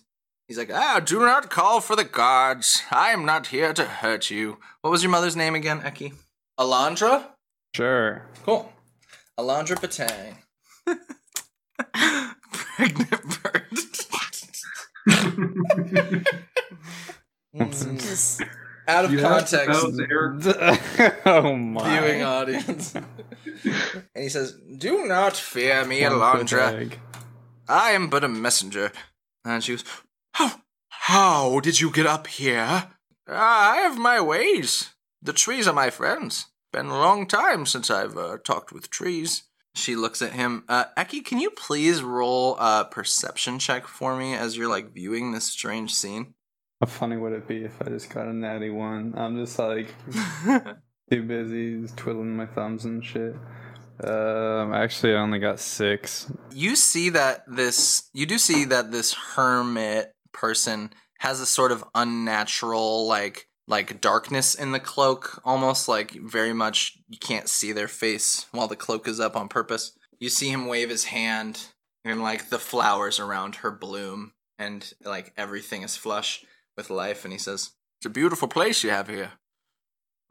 he's 0.47 0.57
like, 0.57 0.71
Ah, 0.73 0.99
do 1.03 1.19
not 1.19 1.49
call 1.49 1.79
for 1.79 1.95
the 1.95 2.03
guards. 2.03 2.83
I 2.91 3.11
am 3.11 3.25
not 3.25 3.47
here 3.47 3.73
to 3.73 3.85
hurt 3.85 4.29
you. 4.29 4.57
What 4.81 4.91
was 4.91 5.03
your 5.03 5.11
mother's 5.11 5.35
name 5.37 5.55
again, 5.55 5.81
Eki? 5.81 6.13
Alondra? 6.59 7.27
Sure. 7.73 8.27
Cool. 8.43 8.71
Alondra 9.39 9.75
Patang. 9.77 10.37
Pregnant 12.51 13.43
bird. 13.43 13.65
Mm, 17.55 17.99
Just 17.99 18.41
Out 18.87 19.05
of 19.05 19.13
Yeah, 19.13 19.21
context, 19.21 19.67
that 19.67 19.83
was 19.83 19.99
Eric. 19.99 21.21
oh 21.25 21.55
my. 21.55 21.99
viewing 21.99 22.21
audience. 22.23 22.93
and 22.95 23.05
he 24.15 24.29
says, 24.29 24.53
Do 24.77 25.05
not 25.05 25.35
fear 25.35 25.85
me, 25.85 26.01
Plump 26.05 26.39
with 26.39 26.49
Alondra. 26.51 26.93
I 27.67 27.91
am 27.91 28.09
but 28.09 28.23
a 28.23 28.27
messenger. 28.27 28.91
And 29.43 29.63
she 29.63 29.73
goes, 29.73 29.83
How, 30.33 30.51
how 30.89 31.59
did 31.61 31.79
you 31.79 31.91
get 31.91 32.05
up 32.07 32.27
here? 32.27 32.87
"Ah, 33.27 33.71
I 33.71 33.77
have 33.77 33.97
my 33.97 34.21
ways. 34.21 34.91
The 35.21 35.33
trees 35.33 35.67
are 35.67 35.73
my 35.73 35.89
friends. 35.89 36.45
Been 36.71 36.87
a 36.87 36.99
long 36.99 37.25
time 37.25 37.65
since 37.65 37.89
I've 37.89 38.15
uh, 38.17 38.37
talked 38.43 38.71
with 38.71 38.89
trees. 38.91 39.43
She 39.73 39.95
looks 39.95 40.21
at 40.21 40.33
him. 40.33 40.63
Uh, 40.69 40.85
Eki, 40.95 41.25
can 41.25 41.39
you 41.39 41.49
please 41.49 42.03
roll 42.03 42.55
a 42.57 42.85
perception 42.89 43.57
check 43.59 43.87
for 43.87 44.15
me 44.15 44.35
as 44.35 44.55
you're 44.55 44.69
like 44.69 44.93
viewing 44.93 45.31
this 45.31 45.45
strange 45.45 45.93
scene? 45.93 46.35
How 46.81 46.87
funny 46.87 47.17
would 47.17 47.33
it 47.33 47.47
be 47.47 47.63
if 47.63 47.81
I 47.81 47.89
just 47.89 48.09
got 48.09 48.27
a 48.27 48.33
natty 48.33 48.69
one? 48.69 49.13
I'm 49.15 49.37
just 49.37 49.57
like 49.57 49.87
too 51.11 51.23
busy 51.23 51.85
twiddling 51.95 52.35
my 52.35 52.45
thumbs 52.45 52.85
and 52.85 53.03
shit. 53.03 53.35
Um, 54.03 54.73
actually, 54.73 55.13
I 55.13 55.19
only 55.19 55.39
got 55.39 55.59
six. 55.59 56.29
you 56.51 56.75
see 56.75 57.09
that 57.11 57.43
this 57.47 58.09
you 58.13 58.25
do 58.25 58.37
see 58.37 58.65
that 58.65 58.91
this 58.91 59.13
hermit 59.13 60.13
person 60.33 60.91
has 61.19 61.39
a 61.39 61.45
sort 61.45 61.71
of 61.71 61.83
unnatural 61.95 63.07
like 63.07 63.47
like 63.67 64.01
darkness 64.01 64.53
in 64.53 64.73
the 64.73 64.79
cloak 64.81 65.41
almost 65.45 65.87
like 65.87 66.11
very 66.11 66.53
much 66.53 66.97
you 67.07 67.17
can't 67.17 67.47
see 67.47 67.71
their 67.71 67.87
face 67.87 68.45
while 68.51 68.67
the 68.67 68.75
cloak 68.75 69.07
is 69.07 69.19
up 69.19 69.35
on 69.35 69.47
purpose 69.47 69.97
you 70.19 70.29
see 70.29 70.49
him 70.49 70.67
wave 70.67 70.89
his 70.89 71.05
hand 71.05 71.67
and 72.03 72.21
like 72.21 72.49
the 72.49 72.59
flowers 72.59 73.17
around 73.19 73.55
her 73.55 73.71
bloom 73.71 74.33
and 74.59 74.93
like 75.03 75.33
everything 75.37 75.81
is 75.83 75.95
flush 75.95 76.43
with 76.77 76.89
life 76.89 77.23
and 77.23 77.31
he 77.31 77.39
says 77.39 77.71
it's 77.99 78.05
a 78.05 78.09
beautiful 78.09 78.47
place 78.47 78.83
you 78.83 78.89
have 78.89 79.07
here 79.07 79.31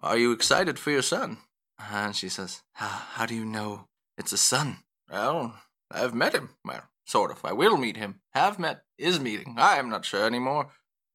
are 0.03 0.19
you 0.19 0.33
excited 0.33 0.79
for 0.79 0.91
your 0.91 1.03
son 1.03 1.39
and 1.79 2.15
she 2.15 2.29
says 2.29 2.63
how, 2.75 2.87
how 2.87 3.27
do 3.27 3.35
you 3.35 3.45
know 3.45 3.89
it's 4.19 4.33
a 4.33 4.39
son 4.39 4.79
well 5.11 5.55
I've 5.95 6.15
met 6.15 6.35
him. 6.35 6.51
Well, 6.65 6.83
sort 7.07 7.31
of. 7.31 7.45
I 7.45 7.53
will 7.53 7.77
meet 7.77 7.97
him. 7.97 8.21
Have 8.33 8.59
met. 8.59 8.83
Is 8.99 9.21
meeting. 9.21 9.57
I 9.59 9.77
am 9.79 9.89
not 9.89 10.05
sure 10.05 10.27
anymore. 10.27 10.71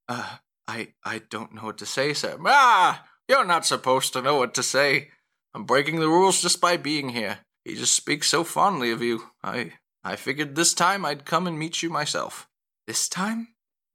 Uh, 0.08 0.38
I 0.68 0.94
I 1.04 1.22
don't 1.30 1.54
know 1.54 1.64
what 1.64 1.78
to 1.80 1.86
say, 1.86 2.14
sir. 2.14 2.38
Ah, 2.46 3.06
you're 3.28 3.46
not 3.46 3.66
supposed 3.66 4.14
to 4.14 4.22
know 4.22 4.38
what 4.38 4.54
to 4.56 4.64
say. 4.64 5.10
I'm 5.54 5.66
breaking 5.66 6.00
the 6.00 6.10
rules 6.10 6.42
just 6.42 6.62
by 6.62 6.78
being 6.78 7.10
here. 7.10 7.40
He 7.64 7.76
just 7.76 7.94
speaks 7.94 8.28
so 8.28 8.44
fondly 8.44 8.92
of 8.92 9.02
you. 9.02 9.32
I 9.44 9.74
I 10.04 10.16
figured 10.16 10.56
this 10.56 10.74
time 10.74 11.06
I'd 11.06 11.26
come 11.26 11.48
and 11.48 11.58
meet 11.58 11.82
you 11.82 11.90
myself. 11.90 12.48
This 12.88 13.08
time? 13.08 13.50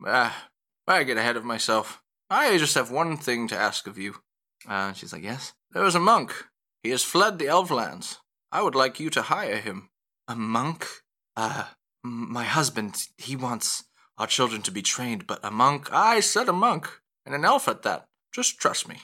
Ah, 0.04 0.48
I 0.86 1.02
get 1.04 1.16
ahead 1.16 1.36
of 1.36 1.44
myself. 1.44 2.02
I 2.28 2.58
just 2.58 2.74
have 2.74 2.90
one 2.90 3.16
thing 3.16 3.48
to 3.48 3.56
ask 3.56 3.86
of 3.86 3.98
you. 3.98 4.16
Uh, 4.68 4.92
she's 4.92 5.12
like, 5.12 5.22
yes. 5.22 5.52
There 5.72 5.84
is 5.84 5.94
a 5.94 6.00
monk. 6.00 6.32
He 6.82 6.90
has 6.90 7.02
fled 7.02 7.38
the 7.38 7.46
Elflands. 7.46 8.18
I 8.52 8.62
would 8.62 8.74
like 8.74 9.00
you 9.00 9.10
to 9.10 9.22
hire 9.22 9.56
him. 9.56 9.88
A 10.28 10.36
monk? 10.36 10.86
Uh, 11.36 11.64
my 12.02 12.44
husband, 12.44 13.06
he 13.18 13.34
wants 13.34 13.84
our 14.18 14.26
children 14.26 14.62
to 14.62 14.70
be 14.70 14.82
trained, 14.82 15.26
but 15.26 15.40
a 15.42 15.50
monk? 15.50 15.88
I 15.92 16.20
said 16.20 16.48
a 16.48 16.52
monk, 16.52 16.88
and 17.26 17.34
an 17.34 17.44
elf 17.44 17.66
at 17.66 17.82
that. 17.82 18.06
Just 18.32 18.58
trust 18.58 18.88
me. 18.88 18.98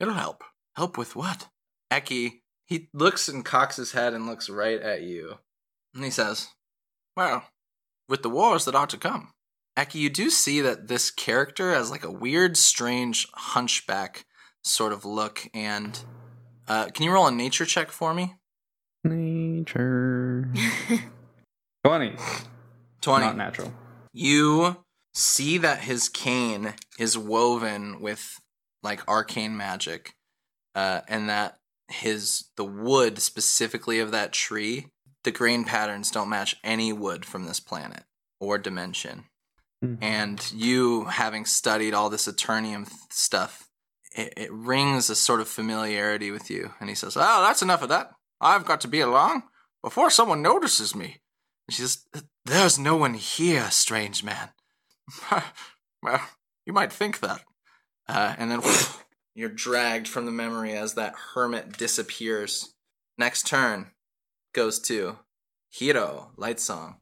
It'll 0.00 0.14
help. 0.14 0.42
Help 0.74 0.98
with 0.98 1.14
what? 1.14 1.48
Eki, 1.90 2.40
he 2.66 2.88
looks 2.92 3.28
and 3.28 3.44
cocks 3.44 3.76
his 3.76 3.92
head 3.92 4.12
and 4.12 4.26
looks 4.26 4.50
right 4.50 4.80
at 4.80 5.02
you. 5.02 5.38
And 5.94 6.04
he 6.04 6.10
says, 6.10 6.48
Well, 7.16 7.44
with 8.08 8.22
the 8.22 8.30
wars 8.30 8.64
that 8.64 8.74
are 8.74 8.86
to 8.88 8.96
come. 8.96 9.32
Eki, 9.76 9.96
you 9.96 10.10
do 10.10 10.30
see 10.30 10.60
that 10.62 10.88
this 10.88 11.10
character 11.10 11.72
has 11.72 11.90
like 11.90 12.04
a 12.04 12.10
weird, 12.10 12.56
strange 12.56 13.28
hunchback 13.34 14.24
sort 14.62 14.92
of 14.92 15.04
look. 15.04 15.48
And 15.52 15.98
uh, 16.66 16.86
can 16.86 17.04
you 17.04 17.12
roll 17.12 17.26
a 17.26 17.30
nature 17.30 17.66
check 17.66 17.90
for 17.90 18.14
me? 18.14 18.34
Nature. 19.04 20.50
20. 21.84 22.16
20. 23.00 23.26
Not 23.26 23.36
natural. 23.36 23.72
You 24.12 24.84
see 25.14 25.58
that 25.58 25.80
his 25.80 26.08
cane 26.08 26.74
is 26.98 27.16
woven 27.16 28.00
with 28.00 28.40
like 28.82 29.06
arcane 29.08 29.56
magic, 29.56 30.14
uh, 30.74 31.00
and 31.08 31.28
that 31.28 31.58
his 31.88 32.46
the 32.56 32.64
wood 32.64 33.20
specifically 33.20 34.00
of 34.00 34.10
that 34.10 34.32
tree, 34.32 34.88
the 35.24 35.30
grain 35.30 35.64
patterns 35.64 36.10
don't 36.10 36.28
match 36.28 36.56
any 36.64 36.92
wood 36.92 37.24
from 37.24 37.44
this 37.44 37.60
planet 37.60 38.04
or 38.40 38.58
dimension. 38.58 39.24
Mhm. 39.84 39.98
And 40.02 40.52
you, 40.52 41.04
having 41.04 41.44
studied 41.44 41.94
all 41.94 42.08
this 42.10 42.26
Eternium 42.26 42.90
stuff, 43.10 43.68
it, 44.14 44.32
it 44.36 44.52
rings 44.52 45.10
a 45.10 45.14
sort 45.14 45.40
of 45.40 45.48
familiarity 45.48 46.30
with 46.30 46.50
you. 46.50 46.72
And 46.80 46.88
he 46.88 46.94
says, 46.94 47.16
"Oh, 47.16 47.42
that's 47.42 47.62
enough 47.62 47.82
of 47.82 47.88
that. 47.90 48.12
I've 48.40 48.64
got 48.64 48.80
to 48.82 48.88
be 48.88 49.00
along 49.00 49.44
before 49.82 50.10
someone 50.10 50.42
notices 50.42 50.94
me." 50.94 51.20
And 51.66 51.74
she 51.74 51.82
says, 51.82 52.06
There's 52.44 52.78
no 52.78 52.96
one 52.96 53.14
here, 53.14 53.70
strange 53.70 54.22
man. 54.22 54.50
well, 56.02 56.20
you 56.64 56.72
might 56.72 56.92
think 56.92 57.20
that. 57.20 57.42
Uh, 58.08 58.34
and 58.38 58.50
then 58.50 58.62
you're 59.34 59.48
dragged 59.48 60.08
from 60.08 60.26
the 60.26 60.32
memory 60.32 60.72
as 60.72 60.94
that 60.94 61.14
hermit 61.34 61.76
disappears. 61.76 62.72
Next 63.18 63.46
turn 63.46 63.90
goes 64.52 64.78
to 64.80 65.18
Hiro, 65.70 66.30
Light 66.36 66.60
Song. 66.60 66.96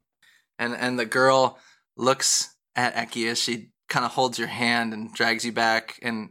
And, 0.58 0.74
and 0.74 0.98
the 0.98 1.04
girl 1.06 1.58
looks 1.96 2.53
at 2.76 2.94
Eki 2.94 3.30
as 3.30 3.40
she 3.40 3.70
kind 3.88 4.04
of 4.04 4.12
holds 4.12 4.38
your 4.38 4.48
hand 4.48 4.92
and 4.92 5.12
drags 5.12 5.44
you 5.44 5.52
back. 5.52 5.98
And 6.02 6.30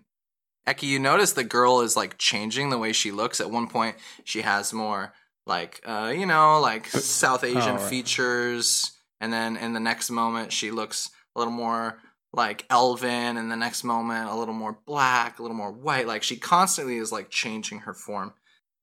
Eki, 0.67 0.83
you 0.83 0.99
notice 0.99 1.33
the 1.33 1.43
girl 1.43 1.81
is 1.81 1.95
like 1.95 2.17
changing 2.17 2.69
the 2.69 2.77
way 2.77 2.93
she 2.93 3.11
looks. 3.11 3.39
At 3.41 3.51
one 3.51 3.67
point, 3.67 3.95
she 4.23 4.41
has 4.41 4.73
more 4.73 5.13
like 5.45 5.81
uh, 5.85 6.13
you 6.15 6.25
know, 6.25 6.59
like 6.59 6.87
South 6.87 7.43
Asian 7.43 7.75
Oh, 7.75 7.79
right. 7.79 7.81
features, 7.81 8.91
and 9.19 9.31
then 9.33 9.57
in 9.57 9.73
the 9.73 9.79
next 9.79 10.09
moment 10.09 10.53
she 10.53 10.71
looks 10.71 11.09
a 11.35 11.39
little 11.39 11.53
more 11.53 11.99
like 12.31 12.65
elven, 12.69 13.37
and 13.37 13.51
the 13.51 13.55
next 13.57 13.83
moment 13.83 14.29
a 14.29 14.35
little 14.35 14.53
more 14.53 14.79
black, 14.85 15.37
a 15.37 15.41
little 15.41 15.57
more 15.57 15.71
white. 15.71 16.07
Like 16.07 16.23
she 16.23 16.37
constantly 16.37 16.97
is 16.97 17.11
like 17.11 17.29
changing 17.29 17.79
her 17.79 17.93
form. 17.93 18.33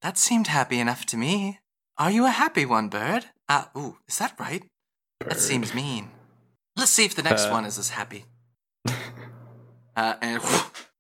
That 0.03 0.19
seemed 0.19 0.47
happy 0.49 0.79
enough 0.81 1.05
to 1.07 1.17
me. 1.17 1.59
Are 1.99 2.11
you 2.11 2.25
a 2.27 2.31
happy 2.31 2.65
one, 2.65 2.89
bird? 2.89 3.27
Uh, 3.49 3.65
ooh, 3.77 3.97
is 4.09 4.19
that 4.19 4.39
right? 4.39 4.65
That 5.27 5.39
seems 5.39 5.75
mean. 5.75 6.11
Let's 6.81 6.93
see 6.93 7.05
if 7.05 7.15
the 7.15 7.23
next 7.23 7.45
Uh. 7.45 7.51
one 7.51 7.65
is 7.67 7.79
as 7.79 7.91
happy. 7.91 8.25
uh, 9.97 10.15
and 10.23 10.43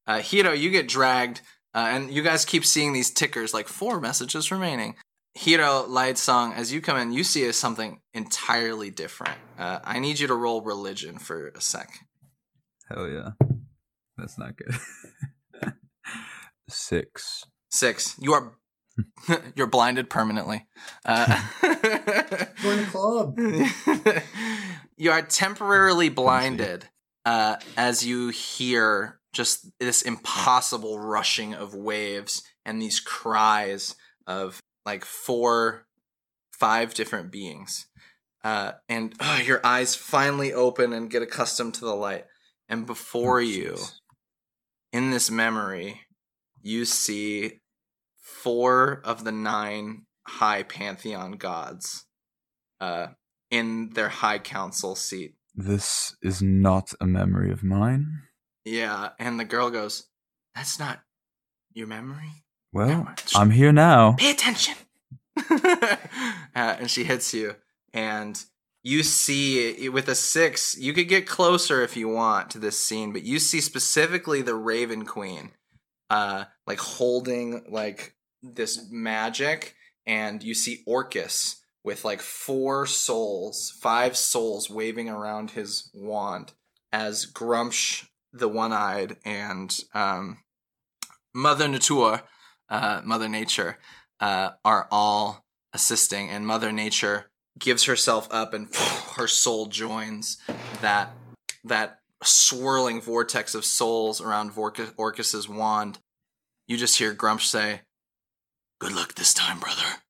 uh, 0.06 0.20
Hiro, 0.20 0.52
you 0.52 0.68
get 0.70 0.86
dragged, 0.88 1.40
uh, 1.74 1.86
and 1.90 2.10
you 2.12 2.22
guys 2.22 2.44
keep 2.44 2.66
seeing 2.66 2.92
these 2.92 3.10
tickers, 3.10 3.54
like 3.54 3.66
four 3.66 3.98
messages 3.98 4.50
remaining. 4.50 4.94
Hiro, 5.34 5.86
Light 5.86 6.18
Song, 6.18 6.52
as 6.52 6.70
you 6.70 6.82
come 6.82 6.98
in, 6.98 7.12
you 7.12 7.24
see 7.24 7.50
something 7.52 8.00
entirely 8.12 8.90
different. 8.90 9.38
Uh, 9.58 9.78
I 9.82 9.98
need 10.00 10.18
you 10.18 10.26
to 10.26 10.34
roll 10.34 10.60
religion 10.60 11.18
for 11.18 11.48
a 11.48 11.60
sec. 11.62 11.88
Hell 12.90 13.08
yeah. 13.08 13.30
That's 14.18 14.36
not 14.38 14.56
good. 14.56 14.74
Six. 16.68 17.44
Six. 17.70 18.16
You 18.20 18.34
are 18.34 18.52
you're 19.54 19.66
blinded 19.68 20.10
permanently. 20.10 20.66
Uh, 21.06 21.40
Join 21.62 22.76
the 22.76 22.88
club. 22.90 23.38
You 25.00 25.10
are 25.10 25.22
temporarily 25.22 26.10
blinded 26.10 26.86
uh, 27.24 27.56
as 27.74 28.04
you 28.04 28.28
hear 28.28 29.18
just 29.32 29.66
this 29.80 30.02
impossible 30.02 30.98
rushing 30.98 31.54
of 31.54 31.74
waves 31.74 32.42
and 32.66 32.82
these 32.82 33.00
cries 33.00 33.96
of 34.26 34.60
like 34.84 35.06
four, 35.06 35.86
five 36.52 36.92
different 36.92 37.32
beings. 37.32 37.86
Uh, 38.44 38.72
and 38.90 39.14
uh, 39.20 39.40
your 39.42 39.64
eyes 39.64 39.94
finally 39.94 40.52
open 40.52 40.92
and 40.92 41.10
get 41.10 41.22
accustomed 41.22 41.72
to 41.72 41.86
the 41.86 41.96
light. 41.96 42.26
And 42.68 42.84
before 42.84 43.38
Oh, 43.38 43.38
you, 43.38 43.76
in 44.92 45.12
this 45.12 45.30
memory, 45.30 46.02
you 46.60 46.84
see 46.84 47.60
four 48.20 49.00
of 49.06 49.24
the 49.24 49.32
nine 49.32 50.02
high 50.26 50.62
pantheon 50.62 51.32
gods 51.32 52.04
uh, 52.82 53.08
in 53.50 53.90
their 53.90 54.08
high 54.08 54.38
council 54.38 54.94
seat. 54.94 55.34
This 55.54 56.16
is 56.22 56.40
not 56.40 56.92
a 57.00 57.06
memory 57.06 57.50
of 57.50 57.62
mine. 57.62 58.22
Yeah, 58.64 59.10
and 59.18 59.38
the 59.38 59.44
girl 59.44 59.70
goes, 59.70 60.06
"That's 60.54 60.78
not 60.78 61.00
your 61.72 61.86
memory. 61.86 62.44
Well. 62.72 63.08
I'm 63.34 63.50
here 63.50 63.72
now. 63.72 64.12
Pay 64.12 64.30
attention." 64.30 64.74
uh, 65.50 65.96
and 66.54 66.90
she 66.90 67.04
hits 67.04 67.34
you, 67.34 67.56
and 67.92 68.42
you 68.82 69.02
see 69.02 69.88
with 69.88 70.08
a 70.08 70.14
six. 70.14 70.76
You 70.78 70.92
could 70.92 71.08
get 71.08 71.26
closer 71.26 71.82
if 71.82 71.96
you 71.96 72.08
want 72.08 72.50
to 72.50 72.58
this 72.58 72.78
scene, 72.78 73.12
but 73.12 73.22
you 73.22 73.38
see 73.38 73.60
specifically 73.60 74.42
the 74.42 74.54
Raven 74.54 75.04
Queen, 75.04 75.50
uh, 76.08 76.44
like 76.66 76.78
holding 76.78 77.64
like 77.68 78.14
this 78.42 78.88
magic, 78.90 79.74
and 80.06 80.42
you 80.42 80.54
see 80.54 80.82
Orcus 80.86 81.59
with 81.84 82.04
like 82.04 82.20
four 82.20 82.86
souls, 82.86 83.72
five 83.80 84.16
souls 84.16 84.68
waving 84.68 85.08
around 85.08 85.52
his 85.52 85.90
wand 85.94 86.52
as 86.92 87.26
Gruumsh, 87.26 88.06
the 88.32 88.48
one-eyed, 88.48 89.16
and 89.24 89.76
um, 89.94 90.38
Mother 91.34 91.68
Nature, 91.68 92.22
uh, 92.68 93.00
Mother 93.04 93.28
Nature, 93.28 93.78
uh, 94.20 94.50
are 94.64 94.88
all 94.90 95.44
assisting, 95.72 96.28
and 96.28 96.46
Mother 96.46 96.72
Nature 96.72 97.30
gives 97.58 97.84
herself 97.84 98.28
up, 98.30 98.52
and 98.52 98.74
her 99.16 99.26
soul 99.26 99.66
joins 99.66 100.38
that 100.80 101.10
that 101.64 101.98
swirling 102.22 103.00
vortex 103.00 103.54
of 103.54 103.64
souls 103.64 104.20
around 104.20 104.52
Orcus's 104.96 105.48
wand. 105.48 105.98
You 106.66 106.76
just 106.76 106.98
hear 106.98 107.14
Gruumsh 107.14 107.42
say, 107.42 107.82
Good 108.78 108.92
luck 108.92 109.14
this 109.14 109.34
time, 109.34 109.58
brother. 109.58 110.02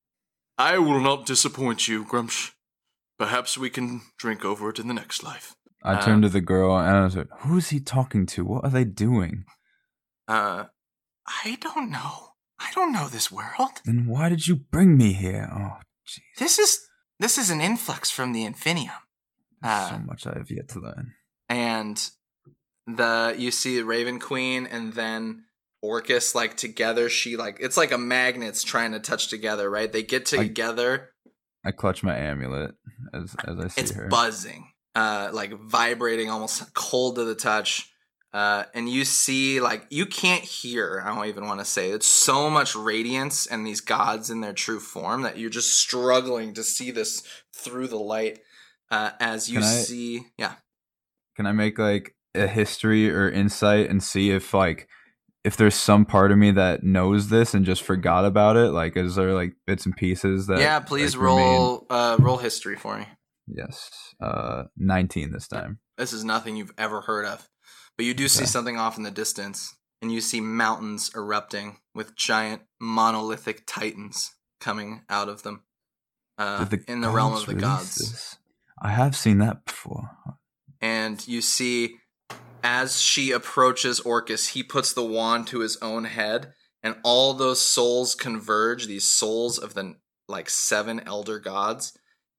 I 0.60 0.78
will 0.78 1.00
not 1.00 1.24
disappoint 1.26 1.88
you, 1.88 2.04
Gruumsh. 2.04 2.52
Perhaps 3.18 3.56
we 3.56 3.70
can 3.70 4.02
drink 4.18 4.44
over 4.44 4.68
it 4.70 4.78
in 4.78 4.88
the 4.88 4.94
next 4.94 5.22
life. 5.22 5.54
I 5.82 5.94
Uh, 5.94 6.02
turned 6.04 6.22
to 6.24 6.28
the 6.28 6.42
girl 6.42 6.76
and 6.78 6.96
I 6.96 7.04
was 7.04 7.16
like, 7.16 7.30
"Who 7.44 7.56
is 7.56 7.70
he 7.70 7.80
talking 7.80 8.26
to? 8.26 8.44
What 8.44 8.64
are 8.64 8.70
they 8.70 8.84
doing? 8.84 9.44
uh, 10.28 10.64
I 11.44 11.56
don't 11.60 11.90
know. 11.90 12.34
I 12.58 12.70
don't 12.74 12.92
know 12.92 13.08
this 13.08 13.32
world. 13.32 13.74
Then 13.84 14.06
why 14.06 14.28
did 14.28 14.46
you 14.48 14.56
bring 14.56 14.96
me 14.96 15.12
here? 15.14 15.48
Oh, 15.52 15.80
jeez, 16.06 16.38
This 16.38 16.58
is 16.58 16.70
this 17.18 17.38
is 17.38 17.50
an 17.50 17.60
influx 17.60 18.10
from 18.10 18.32
the 18.32 18.44
Infinium. 18.44 19.00
Uh, 19.62 19.90
so 19.90 19.98
much 19.98 20.26
I 20.26 20.34
have 20.38 20.50
yet 20.50 20.68
to 20.72 20.80
learn." 20.80 21.14
and 21.48 21.96
the 22.86 23.34
you 23.44 23.50
see 23.50 23.76
the 23.76 23.84
Raven 23.94 24.18
Queen 24.20 24.66
and 24.66 24.92
then 24.94 25.44
Orcus 25.82 26.34
like 26.34 26.56
together. 26.56 27.08
She 27.08 27.36
like 27.36 27.58
it's 27.60 27.76
like 27.76 27.92
a 27.92 27.98
magnets 27.98 28.62
trying 28.62 28.92
to 28.92 29.00
touch 29.00 29.28
together, 29.28 29.70
right? 29.70 29.90
They 29.90 30.02
get 30.02 30.26
together. 30.26 31.10
I 31.64 31.72
clutch 31.72 32.02
my 32.02 32.16
amulet 32.16 32.74
as 33.12 33.34
as 33.44 33.58
I 33.58 33.68
see 33.68 33.80
it's 33.80 33.90
her. 33.92 34.08
buzzing, 34.08 34.72
uh, 34.94 35.30
like 35.32 35.52
vibrating, 35.52 36.30
almost 36.30 36.74
cold 36.74 37.16
to 37.16 37.24
the 37.24 37.34
touch. 37.34 37.86
Uh, 38.32 38.62
and 38.74 38.88
you 38.88 39.04
see, 39.04 39.60
like, 39.60 39.84
you 39.90 40.06
can't 40.06 40.44
hear. 40.44 41.02
I 41.04 41.12
don't 41.12 41.26
even 41.26 41.46
want 41.46 41.58
to 41.58 41.64
say 41.64 41.90
it's 41.90 42.06
so 42.06 42.48
much 42.48 42.76
radiance 42.76 43.44
and 43.44 43.66
these 43.66 43.80
gods 43.80 44.30
in 44.30 44.40
their 44.40 44.52
true 44.52 44.78
form 44.78 45.22
that 45.22 45.36
you're 45.36 45.50
just 45.50 45.76
struggling 45.76 46.54
to 46.54 46.62
see 46.62 46.92
this 46.92 47.24
through 47.52 47.88
the 47.88 47.98
light. 47.98 48.38
Uh, 48.88 49.10
as 49.18 49.50
you 49.50 49.58
I- 49.58 49.62
see, 49.62 50.26
yeah, 50.38 50.54
Can 51.36 51.46
I 51.46 51.52
make 51.52 51.76
like 51.78 52.14
a 52.34 52.46
history 52.46 53.10
or 53.10 53.28
insight 53.28 53.90
and 53.90 54.00
see 54.00 54.30
if 54.30 54.54
like 54.54 54.88
if 55.44 55.56
there's 55.56 55.74
some 55.74 56.04
part 56.04 56.32
of 56.32 56.38
me 56.38 56.50
that 56.52 56.82
knows 56.82 57.28
this 57.28 57.54
and 57.54 57.64
just 57.64 57.82
forgot 57.82 58.24
about 58.24 58.56
it? 58.56 58.70
Like, 58.70 58.96
is 58.96 59.14
there 59.14 59.32
like 59.34 59.54
bits 59.66 59.86
and 59.86 59.96
pieces 59.96 60.46
that? 60.48 60.58
yeah. 60.60 60.80
Please 60.80 61.14
like, 61.16 61.24
remain- 61.24 61.38
roll, 61.58 61.86
uh, 61.90 62.16
roll 62.20 62.36
history 62.38 62.76
for 62.76 62.98
me. 62.98 63.06
Yes, 63.46 63.90
uh, 64.22 64.64
nineteen 64.76 65.32
this 65.32 65.48
time. 65.48 65.78
This 65.98 66.12
is 66.12 66.24
nothing 66.24 66.56
you've 66.56 66.72
ever 66.78 67.00
heard 67.00 67.26
of, 67.26 67.48
but 67.96 68.06
you 68.06 68.14
do 68.14 68.28
see 68.28 68.42
Okay. 68.42 68.46
something 68.50 68.76
off 68.78 68.96
in 68.96 69.02
the 69.02 69.10
distance, 69.10 69.74
and 70.00 70.12
you 70.12 70.20
see 70.20 70.40
mountains 70.40 71.10
erupting 71.16 71.78
with 71.94 72.14
giant 72.16 72.62
monolithic 72.80 73.64
titans 73.66 74.30
coming 74.60 75.02
out 75.10 75.28
of 75.28 75.42
them. 75.42 75.64
Uh, 76.38 76.64
Did 76.64 76.84
in 76.88 77.00
the 77.00 77.10
realm 77.10 77.32
of 77.34 77.44
the 77.46 77.54
gods. 77.54 77.96
this? 77.96 78.36
I 78.80 78.90
have 78.92 79.16
seen 79.16 79.38
that 79.38 79.64
before. 79.64 80.10
and 80.80 81.26
you 81.26 81.42
see 81.42 81.96
as 82.62 83.00
she 83.00 83.30
approaches 83.30 84.00
Orcus, 84.00 84.48
he 84.48 84.62
puts 84.62 84.92
the 84.92 85.04
wand 85.04 85.46
to 85.48 85.60
his 85.60 85.76
own 85.82 86.04
head, 86.04 86.52
and 86.82 86.96
all 87.02 87.34
those 87.34 87.60
souls 87.60 88.14
converge, 88.14 88.86
these 88.86 89.04
souls 89.04 89.58
of 89.58 89.74
the 89.74 89.96
like 90.28 90.48
seven 90.48 91.00
elder 91.06 91.38
gods, 91.38 91.96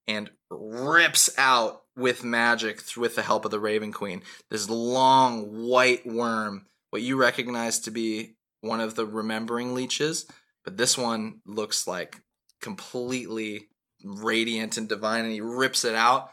and 0.08 0.30
rips 0.50 1.30
out 1.38 1.84
with 1.96 2.24
magic 2.24 2.82
with 2.96 3.16
the 3.16 3.22
help 3.22 3.46
of 3.46 3.52
the 3.52 3.60
Raven 3.60 3.92
Queen 3.92 4.24
this 4.50 4.70
long 4.70 5.68
white 5.68 6.06
worm, 6.06 6.66
what 6.90 7.02
you 7.02 7.18
recognize 7.18 7.80
to 7.80 7.92
be 7.92 8.36
one 8.62 8.80
of 8.80 8.96
the 8.96 9.06
remembering 9.06 9.74
leeches, 9.74 10.26
but 10.64 10.78
this 10.78 10.98
one 10.98 11.42
looks 11.46 11.88
like 11.88 12.22
completely 12.62 13.68
radiant 14.04 14.78
and 14.78 14.88
divine, 14.88 15.26
and 15.26 15.34
he 15.34 15.42
rips 15.42 15.84
it 15.84 15.96
out. 15.96 16.32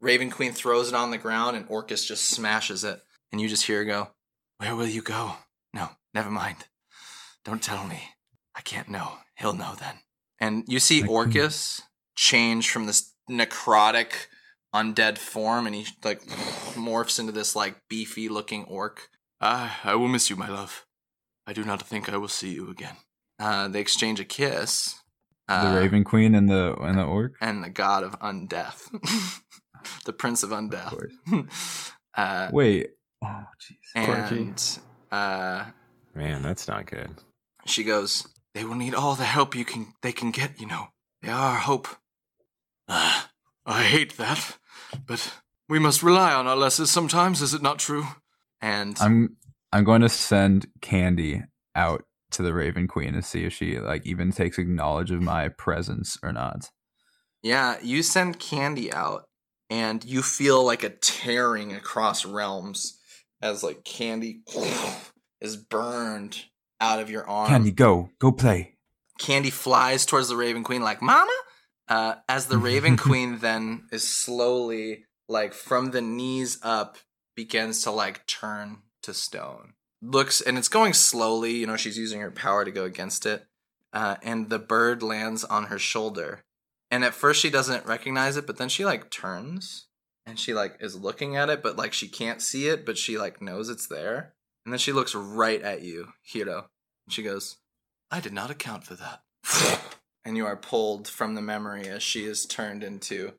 Raven 0.00 0.30
Queen 0.30 0.52
throws 0.52 0.88
it 0.88 0.94
on 0.94 1.10
the 1.10 1.18
ground, 1.18 1.56
and 1.56 1.66
Orcus 1.68 2.04
just 2.04 2.28
smashes 2.28 2.84
it, 2.84 3.00
and 3.36 3.40
you 3.42 3.48
just 3.48 3.66
hear 3.66 3.78
her 3.80 3.84
go, 3.84 4.10
"Where 4.56 4.74
will 4.74 4.86
you 4.88 5.02
go? 5.02 5.34
No, 5.74 5.90
never 6.14 6.30
mind. 6.30 6.64
Don't 7.44 7.62
tell 7.62 7.86
me. 7.86 8.00
I 8.54 8.62
can't 8.62 8.88
know. 8.88 9.18
He'll 9.36 9.52
know 9.52 9.74
then." 9.78 9.96
And 10.40 10.64
you 10.66 10.80
see 10.80 11.06
Orcus 11.06 11.82
change 12.16 12.70
from 12.70 12.86
this 12.86 13.12
necrotic 13.30 14.28
undead 14.74 15.18
form, 15.18 15.66
and 15.66 15.74
he 15.74 15.86
like 16.02 16.22
morphs 16.74 17.18
into 17.20 17.32
this 17.32 17.54
like 17.54 17.76
beefy 17.90 18.28
looking 18.30 18.64
orc. 18.64 19.10
Ah, 19.40 19.80
I 19.84 19.94
will 19.96 20.08
miss 20.08 20.30
you, 20.30 20.36
my 20.36 20.48
love. 20.48 20.86
I 21.46 21.52
do 21.52 21.62
not 21.62 21.82
think 21.82 22.08
I 22.08 22.16
will 22.16 22.28
see 22.28 22.54
you 22.54 22.70
again. 22.70 22.96
Uh, 23.38 23.68
they 23.68 23.80
exchange 23.80 24.18
a 24.18 24.24
kiss. 24.24 24.94
the 25.48 25.54
Uh, 25.54 25.76
Raven 25.76 26.04
Queen 26.04 26.34
and 26.34 26.48
the 26.48 26.74
and 26.80 26.96
the 26.98 27.04
orc. 27.04 27.34
and 27.40 27.62
the 27.62 27.68
god 27.70 28.02
of 28.02 28.18
undeath, 28.20 28.88
the 30.06 30.12
prince 30.14 30.42
of 30.42 30.50
undeath. 30.50 30.90
course. 30.90 31.12
uh, 32.16 32.48
Wait. 32.52 32.90
Oh, 33.24 33.44
jeez. 33.60 34.04
Quirky. 34.04 34.36
and 34.42 34.78
uh, 35.10 35.64
Man, 36.14 36.42
that's 36.42 36.68
not 36.68 36.86
good. 36.86 37.10
she 37.66 37.82
goes, 37.84 38.26
They 38.54 38.64
will 38.64 38.74
need 38.74 38.94
all 38.94 39.14
the 39.14 39.24
help 39.24 39.54
you 39.54 39.64
can 39.64 39.94
they 40.02 40.12
can 40.12 40.30
get, 40.30 40.60
you 40.60 40.66
know. 40.66 40.88
They 41.22 41.30
are 41.30 41.50
our 41.52 41.58
hope. 41.58 41.88
Ah, 42.88 43.30
I 43.64 43.82
hate 43.84 44.16
that, 44.16 44.58
but 45.06 45.32
we 45.68 45.78
must 45.78 46.02
rely 46.02 46.32
on 46.32 46.46
our 46.46 46.56
lessers 46.56 46.86
sometimes, 46.88 47.42
is 47.42 47.54
it 47.54 47.62
not 47.62 47.78
true? 47.78 48.04
and 48.62 48.96
I'm 49.00 49.36
I'm 49.72 49.84
going 49.84 50.00
to 50.02 50.08
send 50.08 50.66
Candy 50.80 51.42
out 51.74 52.04
to 52.30 52.42
the 52.42 52.54
Raven 52.54 52.86
Queen 52.88 53.12
to 53.12 53.22
see 53.22 53.44
if 53.44 53.52
she 53.52 53.78
like 53.78 54.06
even 54.06 54.30
takes 54.32 54.58
acknowledge 54.58 55.10
of 55.10 55.20
my 55.20 55.48
presence 55.48 56.16
or 56.22 56.32
not. 56.32 56.70
yeah, 57.42 57.76
you 57.82 58.02
send 58.02 58.38
Candy 58.38 58.92
out, 58.92 59.24
and 59.68 60.04
you 60.04 60.22
feel 60.22 60.64
like 60.64 60.82
a 60.84 60.90
tearing 60.90 61.74
across 61.74 62.24
realms 62.24 62.98
as 63.42 63.62
like 63.62 63.84
Candy 63.84 64.40
is 65.40 65.56
burned 65.56 66.44
out 66.80 67.00
of 67.00 67.10
your 67.10 67.26
arm. 67.26 67.48
Candy, 67.48 67.70
go, 67.70 68.10
go 68.18 68.32
play. 68.32 68.76
Candy 69.18 69.50
flies 69.50 70.04
towards 70.04 70.28
the 70.28 70.36
Raven 70.36 70.62
Queen 70.64 70.82
like, 70.82 71.00
Mama? 71.00 71.32
Uh, 71.88 72.16
as 72.28 72.46
the 72.46 72.58
Raven 72.58 72.96
Queen 72.96 73.38
then 73.38 73.86
is 73.92 74.06
slowly, 74.06 75.04
like, 75.28 75.54
from 75.54 75.90
the 75.90 76.00
knees 76.00 76.58
up, 76.62 76.98
begins 77.34 77.82
to, 77.82 77.90
like, 77.90 78.26
turn 78.26 78.78
to 79.02 79.14
stone. 79.14 79.74
Looks, 80.02 80.40
and 80.40 80.58
it's 80.58 80.68
going 80.68 80.92
slowly, 80.92 81.52
you 81.52 81.66
know, 81.66 81.76
she's 81.76 81.98
using 81.98 82.20
her 82.20 82.30
power 82.30 82.64
to 82.64 82.70
go 82.70 82.84
against 82.84 83.24
it. 83.24 83.46
Uh, 83.92 84.16
and 84.22 84.50
the 84.50 84.58
bird 84.58 85.02
lands 85.02 85.44
on 85.44 85.64
her 85.64 85.78
shoulder. 85.78 86.44
And 86.90 87.02
at 87.04 87.14
first 87.14 87.40
she 87.40 87.50
doesn't 87.50 87.86
recognize 87.86 88.36
it, 88.36 88.46
but 88.46 88.58
then 88.58 88.68
she, 88.68 88.84
like, 88.84 89.10
turns 89.10 89.85
and 90.26 90.38
she, 90.38 90.52
like, 90.52 90.76
is 90.80 90.96
looking 90.96 91.36
at 91.36 91.48
it, 91.48 91.62
but, 91.62 91.76
like, 91.76 91.92
she 91.92 92.08
can't 92.08 92.42
see 92.42 92.68
it, 92.68 92.84
but 92.84 92.98
she, 92.98 93.16
like, 93.16 93.40
knows 93.40 93.68
it's 93.68 93.86
there. 93.86 94.34
And 94.64 94.72
then 94.72 94.78
she 94.78 94.92
looks 94.92 95.14
right 95.14 95.62
at 95.62 95.82
you, 95.82 96.08
Hiro. 96.22 96.66
And 97.06 97.12
she 97.12 97.22
goes, 97.22 97.56
I 98.10 98.20
did 98.20 98.32
not 98.32 98.50
account 98.50 98.84
for 98.84 98.94
that. 98.94 99.22
and 100.24 100.36
you 100.36 100.44
are 100.44 100.56
pulled 100.56 101.06
from 101.06 101.34
the 101.34 101.42
memory 101.42 101.86
as 101.88 102.02
she 102.02 102.24
is 102.24 102.46
turned 102.46 102.82
into 102.82 103.32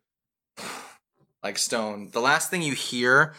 like 1.43 1.57
stone. 1.57 2.09
The 2.11 2.21
last 2.21 2.49
thing 2.49 2.61
you 2.61 2.73
hear 2.73 3.33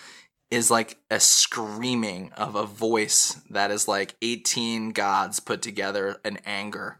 is 0.51 0.71
like 0.71 0.99
a 1.11 1.21
screaming 1.21 2.33
of 2.37 2.55
a 2.55 2.65
voice 2.65 3.41
that 3.51 3.71
is 3.71 3.89
like 3.89 4.17
18 4.23 4.91
gods 4.91 5.41
put 5.41 5.63
together 5.63 6.17
in 6.25 6.39
anger. 6.45 6.97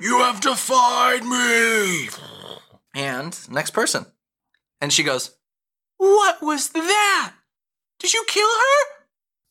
You 0.00 0.18
have 0.18 0.40
defied 0.40 1.24
me! 1.24 2.08
And 2.94 3.38
next 3.50 3.70
person. 3.70 4.06
And 4.80 4.92
she 4.92 5.02
goes, 5.02 5.36
What 5.98 6.42
was 6.42 6.70
that? 6.70 7.32
Did 7.98 8.12
you 8.14 8.24
kill 8.28 8.48
her? 8.48 9.04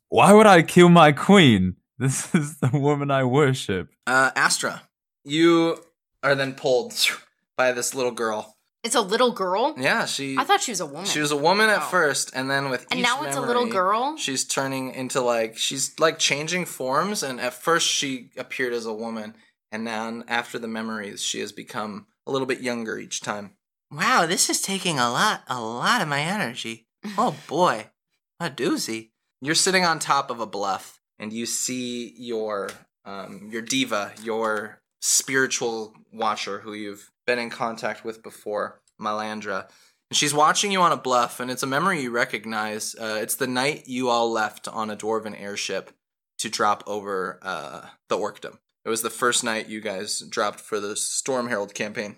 Why 0.09 0.33
would 0.33 0.47
I 0.47 0.61
kill 0.61 0.89
my 0.89 1.11
queen? 1.11 1.75
This 1.97 2.35
is 2.35 2.57
the 2.57 2.71
woman 2.77 3.09
I 3.09 3.23
worship. 3.23 3.87
Uh, 4.05 4.29
Astra, 4.35 4.81
you 5.23 5.77
are 6.21 6.35
then 6.35 6.53
pulled 6.53 6.93
by 7.55 7.71
this 7.71 7.95
little 7.95 8.11
girl. 8.11 8.57
It's 8.83 8.95
a 8.95 9.01
little 9.01 9.31
girl. 9.31 9.73
Yeah, 9.77 10.05
she. 10.05 10.35
I 10.37 10.43
thought 10.43 10.61
she 10.61 10.71
was 10.73 10.81
a 10.81 10.85
woman. 10.85 11.05
She 11.05 11.21
was 11.21 11.31
a 11.31 11.37
woman 11.37 11.69
at 11.69 11.79
Oh. 11.83 11.85
first, 11.85 12.31
and 12.35 12.51
then 12.51 12.69
with 12.69 12.85
And 12.91 12.99
each 12.99 13.05
now 13.05 13.23
it's 13.23 13.37
a 13.37 13.41
little 13.41 13.63
memory, 13.63 13.71
girl? 13.77 14.17
She's 14.17 14.43
turning 14.43 14.93
into 14.93 15.21
like 15.21 15.57
she's 15.57 15.97
like 15.97 16.19
changing 16.19 16.65
forms, 16.65 17.23
and 17.23 17.39
at 17.39 17.53
first 17.53 17.87
she 17.87 18.29
appeared 18.37 18.73
as 18.73 18.85
a 18.85 18.93
woman, 18.93 19.33
and 19.71 19.85
now 19.85 20.21
after 20.27 20.59
the 20.59 20.67
memories, 20.67 21.23
she 21.23 21.39
has 21.39 21.53
become 21.53 22.07
a 22.27 22.31
little 22.31 22.45
bit 22.45 22.59
younger 22.59 22.97
each 22.99 23.21
time. 23.21 23.55
Wow, 23.91 24.25
this 24.25 24.49
is 24.49 24.61
taking 24.61 24.99
a 24.99 25.09
lot, 25.09 25.43
a 25.47 25.61
lot 25.61 26.01
of 26.01 26.07
my 26.07 26.21
energy. 26.21 26.87
Oh 27.19 27.35
boy, 27.47 27.91
a 28.39 28.49
doozy! 28.49 29.11
You're 29.39 29.53
sitting 29.53 29.85
on 29.85 29.99
top 29.99 30.31
of 30.31 30.39
a 30.39 30.47
bluff, 30.47 30.99
and 31.19 31.31
you 31.31 31.45
see 31.45 32.15
your 32.17 32.71
um, 33.05 33.49
your 33.51 33.61
diva, 33.61 34.11
your 34.23 34.81
spiritual 35.01 35.93
watcher, 36.11 36.61
who 36.61 36.73
you've 36.73 37.11
been 37.27 37.37
in 37.37 37.51
contact 37.51 38.03
with 38.03 38.23
before, 38.23 38.81
Melandra. 38.99 39.69
And 40.09 40.17
she's 40.17 40.33
watching 40.33 40.71
you 40.71 40.81
on 40.81 40.91
a 40.91 40.97
bluff, 40.97 41.39
and 41.39 41.51
it's 41.51 41.61
a 41.61 41.67
memory 41.67 42.01
you 42.01 42.09
recognize. 42.09 42.95
Uh, 42.95 43.19
it's 43.21 43.35
the 43.35 43.45
night 43.45 43.87
you 43.87 44.09
all 44.09 44.31
left 44.31 44.67
on 44.67 44.89
a 44.89 44.97
dwarven 44.97 45.39
airship 45.39 45.91
to 46.39 46.49
drop 46.49 46.83
over 46.87 47.39
uh, 47.43 47.85
the 48.09 48.17
Orkdom. 48.17 48.57
It 48.83 48.89
was 48.89 49.01
the 49.01 49.09
first 49.09 49.43
night 49.43 49.69
you 49.69 49.81
guys 49.81 50.19
dropped 50.19 50.59
for 50.59 50.79
the 50.79 50.95
Storm 50.95 51.49
Herald 51.49 51.73
campaign. 51.73 52.17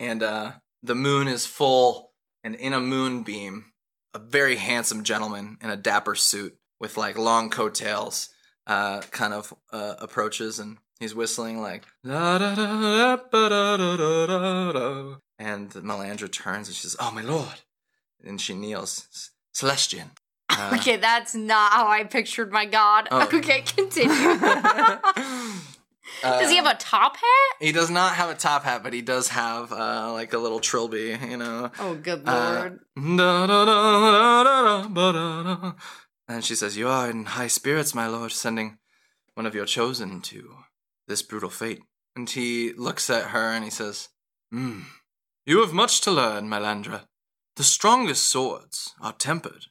And 0.00 0.22
uh, 0.22 0.52
the 0.82 0.94
moon 0.94 1.28
is 1.28 1.46
full, 1.46 2.12
and 2.44 2.54
in 2.54 2.72
a 2.72 2.80
moonbeam, 2.80 3.72
a 4.14 4.18
very 4.18 4.56
handsome 4.56 5.04
gentleman 5.04 5.58
in 5.62 5.70
a 5.70 5.76
dapper 5.76 6.14
suit 6.14 6.56
with 6.80 6.96
like 6.96 7.18
long 7.18 7.50
coattails 7.50 8.30
uh, 8.66 9.00
kind 9.10 9.34
of 9.34 9.52
uh, 9.72 9.94
approaches, 9.98 10.58
and 10.58 10.78
he's 11.00 11.14
whistling 11.14 11.60
like. 11.60 11.84
Da 12.04 12.38
da 12.38 12.54
da 12.54 13.16
da 13.16 13.48
da 13.48 13.76
da 13.76 14.26
da 14.26 14.72
da." 14.72 15.14
And 15.38 15.70
Melandra 15.70 16.30
turns 16.30 16.68
and 16.68 16.74
she 16.74 16.82
says, 16.82 16.96
Oh, 16.98 17.12
my 17.12 17.22
lord. 17.22 17.62
And 18.24 18.40
she 18.40 18.54
kneels. 18.54 19.30
Celestian. 19.54 20.10
Uh, 20.50 20.76
okay, 20.80 20.96
that's 20.96 21.34
not 21.34 21.72
how 21.72 21.88
I 21.88 22.04
pictured 22.04 22.50
my 22.50 22.64
god. 22.64 23.06
Oh. 23.10 23.28
Okay, 23.34 23.60
continue. 23.60 24.08
Does 26.22 26.50
he 26.50 26.56
have 26.56 26.66
uh, 26.66 26.70
a 26.70 26.74
top 26.78 27.16
hat? 27.16 27.56
He 27.60 27.72
does 27.72 27.90
not 27.90 28.14
have 28.14 28.30
a 28.30 28.34
top 28.34 28.64
hat, 28.64 28.82
but 28.82 28.92
he 28.92 29.02
does 29.02 29.28
have 29.28 29.72
uh, 29.72 30.12
like 30.12 30.32
a 30.32 30.38
little 30.38 30.60
trilby, 30.60 31.18
you 31.28 31.36
know. 31.36 31.70
Oh, 31.78 31.94
good 31.94 32.22
Uh, 32.26 32.70
lord. 32.96 33.16
da. 33.16 33.46
And 36.28 36.44
she 36.44 36.54
says, 36.54 36.76
You 36.76 36.88
are 36.88 37.10
in 37.10 37.24
high 37.24 37.46
spirits, 37.46 37.94
my 37.94 38.06
lord, 38.06 38.32
sending 38.32 38.78
one 39.34 39.46
of 39.46 39.54
your 39.54 39.66
chosen 39.66 40.20
to 40.22 40.56
this 41.06 41.22
brutal 41.22 41.50
fate. 41.50 41.80
And 42.14 42.28
he 42.28 42.72
looks 42.72 43.08
at 43.08 43.30
her 43.30 43.52
and 43.52 43.64
he 43.64 43.70
says, 43.70 44.08
Hmm, 44.52 44.80
you 45.46 45.60
have 45.60 45.72
much 45.72 46.00
to 46.02 46.10
learn, 46.10 46.48
Melandra. 46.48 47.02
The 47.56 47.64
strongest 47.64 48.28
swords 48.28 48.94
are 49.00 49.12
tempered 49.12 49.66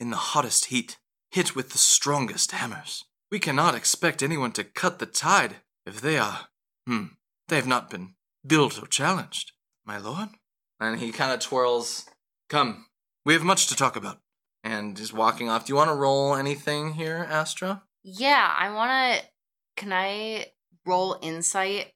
in 0.00 0.10
the 0.10 0.16
hottest 0.16 0.66
heat, 0.66 0.98
hit 1.30 1.54
with 1.54 1.70
the 1.70 1.78
strongest 1.78 2.52
hammers. 2.52 3.04
We 3.30 3.38
cannot 3.38 3.74
expect 3.74 4.22
anyone 4.22 4.52
to 4.52 4.64
cut 4.64 4.98
the 4.98 5.06
tide 5.06 5.56
if 5.88 6.00
they 6.00 6.18
are, 6.18 6.48
hmm, 6.86 7.06
they 7.48 7.56
have 7.56 7.66
not 7.66 7.90
been 7.90 8.14
built 8.46 8.80
or 8.80 8.86
challenged, 8.86 9.52
my 9.84 9.98
lord. 9.98 10.28
And 10.80 11.00
he 11.00 11.10
kind 11.10 11.32
of 11.32 11.40
twirls 11.40 12.04
Come, 12.48 12.86
we 13.24 13.34
have 13.34 13.42
much 13.42 13.66
to 13.66 13.76
talk 13.76 13.96
about. 13.96 14.18
And 14.64 14.98
he's 14.98 15.12
walking 15.12 15.48
off. 15.48 15.66
Do 15.66 15.72
you 15.72 15.76
want 15.76 15.90
to 15.90 15.94
roll 15.94 16.34
anything 16.34 16.94
here, 16.94 17.26
Astra? 17.28 17.82
Yeah, 18.02 18.54
I 18.56 18.70
want 18.70 18.90
to. 18.90 19.26
Can 19.76 19.92
I 19.92 20.46
roll 20.86 21.18
insight 21.22 21.92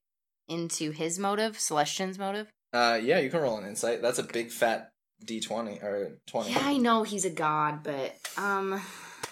into 0.48 0.90
his 0.90 1.18
motive, 1.18 1.58
Celestian's 1.58 2.18
motive? 2.18 2.50
Uh, 2.72 2.98
yeah, 3.02 3.18
you 3.18 3.30
can 3.30 3.40
roll 3.40 3.58
an 3.58 3.66
insight. 3.66 4.02
That's 4.02 4.18
a 4.18 4.22
big 4.22 4.50
fat 4.50 4.92
d20 5.24 5.82
or 5.82 6.18
20. 6.26 6.50
Yeah, 6.50 6.58
I 6.62 6.76
know 6.78 7.02
he's 7.02 7.24
a 7.24 7.30
god, 7.30 7.82
but 7.82 8.14
um, 8.36 8.80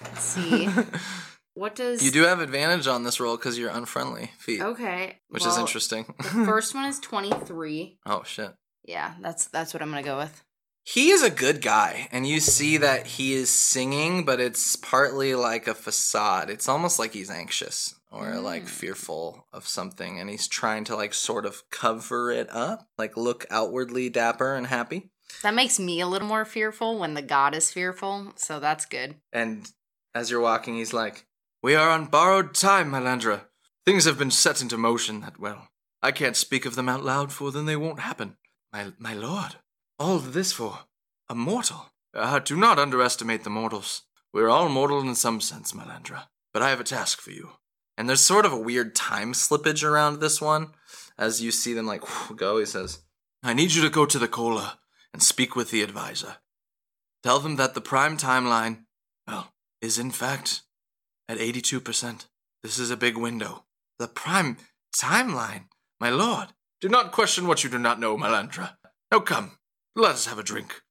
let's 0.02 0.20
see. 0.20 0.68
what 1.55 1.74
does 1.74 2.02
you 2.02 2.10
do 2.10 2.22
have 2.22 2.40
advantage 2.40 2.86
on 2.86 3.02
this 3.05 3.20
roll 3.20 3.36
because 3.36 3.59
you're 3.59 3.70
unfriendly 3.70 4.31
feet, 4.39 4.60
Okay, 4.60 5.18
which 5.28 5.47
is 5.47 5.56
interesting. 5.59 6.06
the 6.18 6.24
first 6.44 6.74
one 6.74 6.85
is 6.86 6.98
twenty 7.01 7.32
three. 7.47 7.98
oh 8.06 8.22
shit. 8.24 8.52
Yeah, 8.85 9.14
that's 9.20 9.47
that's 9.47 9.74
what 9.74 9.82
I'm 9.82 9.90
gonna 9.90 10.02
go 10.02 10.16
with. 10.18 10.43
He 10.82 11.10
is 11.10 11.22
a 11.22 11.31
good 11.31 11.60
guy, 11.60 12.09
and 12.10 12.27
you 12.27 12.40
see 12.40 12.78
that 12.78 13.06
he 13.06 13.35
is 13.35 13.51
singing, 13.51 14.24
but 14.24 14.40
it's 14.40 14.77
partly 14.77 15.35
like 15.35 15.68
a 15.68 15.74
facade. 15.74 16.48
It's 16.48 16.68
almost 16.68 16.98
like 16.98 17.12
he's 17.12 17.31
anxious 17.31 17.94
or 18.10 18.36
like 18.40 18.64
Mm. 18.64 18.68
fearful 18.68 19.47
of 19.52 19.68
something, 19.68 20.18
and 20.18 20.31
he's 20.31 20.48
trying 20.48 20.85
to 20.85 20.97
like 20.97 21.12
sort 21.14 21.44
of 21.47 21.62
cover 21.70 22.31
it 22.31 22.48
up, 22.51 22.89
like 22.97 23.16
look 23.16 23.44
outwardly 23.51 24.09
dapper 24.09 24.55
and 24.55 24.66
happy. 24.68 25.10
That 25.43 25.55
makes 25.55 25.78
me 25.78 26.01
a 26.01 26.09
little 26.09 26.27
more 26.27 26.44
fearful 26.44 26.98
when 26.98 27.14
the 27.14 27.22
god 27.22 27.55
is 27.55 27.70
fearful, 27.70 28.32
so 28.36 28.59
that's 28.59 28.86
good. 28.86 29.16
And 29.32 29.70
as 30.14 30.31
you're 30.31 30.40
walking, 30.40 30.74
he's 30.77 30.93
like, 30.94 31.27
We 31.62 31.74
are 31.74 31.90
on 31.90 32.06
borrowed 32.06 32.54
time, 32.54 32.90
Melandra. 32.90 33.42
Things 33.84 34.06
have 34.06 34.18
been 34.18 34.30
set 34.30 34.62
into 34.62 34.78
motion 34.78 35.20
that 35.20 35.38
well. 35.38 35.68
I 36.02 36.10
can't 36.10 36.36
speak 36.36 36.64
of 36.64 36.74
them 36.74 36.88
out 36.88 37.04
loud, 37.04 37.32
for 37.32 37.52
then 37.52 37.66
they 37.66 37.76
won't 37.76 38.00
happen. 38.00 38.38
My, 38.72 38.92
my 38.98 39.12
lord, 39.12 39.56
all 39.98 40.18
this 40.18 40.52
for 40.52 40.78
a 41.28 41.34
mortal. 41.34 41.92
Ah, 42.14 42.38
do 42.38 42.56
not 42.56 42.78
underestimate 42.78 43.44
the 43.44 43.50
mortals. 43.50 44.02
We're 44.32 44.48
all 44.48 44.70
mortal 44.70 45.00
in 45.00 45.14
some 45.14 45.42
sense, 45.42 45.72
Melandra. 45.72 46.28
But 46.54 46.62
I 46.62 46.70
have 46.70 46.80
a 46.80 46.84
task 46.84 47.20
for 47.20 47.30
you. 47.30 47.50
And 47.98 48.08
there's 48.08 48.22
sort 48.22 48.46
of 48.46 48.52
a 48.54 48.58
weird 48.58 48.94
time 48.94 49.34
slippage 49.34 49.84
around 49.84 50.20
this 50.20 50.40
one. 50.40 50.68
As 51.18 51.42
you 51.42 51.50
see 51.50 51.74
them 51.74 51.84
like 51.84 52.02
go, 52.36 52.58
he 52.58 52.64
says, 52.64 53.00
I 53.42 53.52
need 53.52 53.72
you 53.72 53.82
to 53.82 53.90
go 53.90 54.06
to 54.06 54.18
the 54.18 54.28
Cola 54.28 54.78
and 55.12 55.22
speak 55.22 55.54
with 55.54 55.70
the 55.70 55.82
advisor. 55.82 56.36
Tell 57.22 57.38
them 57.38 57.56
that 57.56 57.74
the 57.74 57.82
prime 57.82 58.16
timeline, 58.16 58.84
well, 59.26 59.52
is 59.82 59.98
in 59.98 60.10
fact 60.10 60.62
at 61.31 61.39
82%. 61.39 62.27
This 62.65 62.78
is 62.78 62.90
a 62.90 62.97
big 62.97 63.16
window. 63.16 63.65
The 64.01 64.09
prime 64.09 64.57
timeline, 64.94 65.66
my 66.01 66.11
lord. 66.11 66.48
Do 66.81 66.89
not 66.89 67.12
question 67.12 67.47
what 67.47 67.62
you 67.62 67.70
do 67.70 67.78
not 67.78 68.01
know, 68.01 68.16
Melandra. 68.16 68.73
Now 69.12 69.20
come, 69.20 69.52
let 69.94 70.12
us 70.12 70.27
have 70.27 70.40
a 70.40 70.43
drink. 70.43 70.82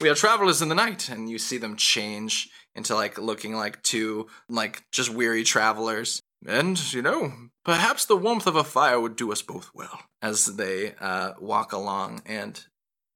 We 0.00 0.08
are 0.08 0.14
travelers 0.14 0.62
in 0.62 0.68
the 0.68 0.76
night, 0.76 1.08
and 1.08 1.28
you 1.28 1.38
see 1.38 1.58
them 1.58 1.74
change 1.74 2.48
into 2.76 2.94
like 2.94 3.18
looking 3.18 3.56
like 3.56 3.82
two 3.82 4.28
like 4.48 4.84
just 4.92 5.10
weary 5.10 5.42
travelers. 5.42 6.22
And 6.46 6.80
you 6.94 7.02
know, 7.02 7.32
perhaps 7.64 8.04
the 8.04 8.16
warmth 8.16 8.46
of 8.46 8.54
a 8.54 8.62
fire 8.62 9.00
would 9.00 9.16
do 9.16 9.32
us 9.32 9.42
both 9.42 9.70
well. 9.74 10.00
As 10.22 10.46
they 10.46 10.94
uh, 11.00 11.32
walk 11.40 11.72
along, 11.72 12.22
and 12.24 12.64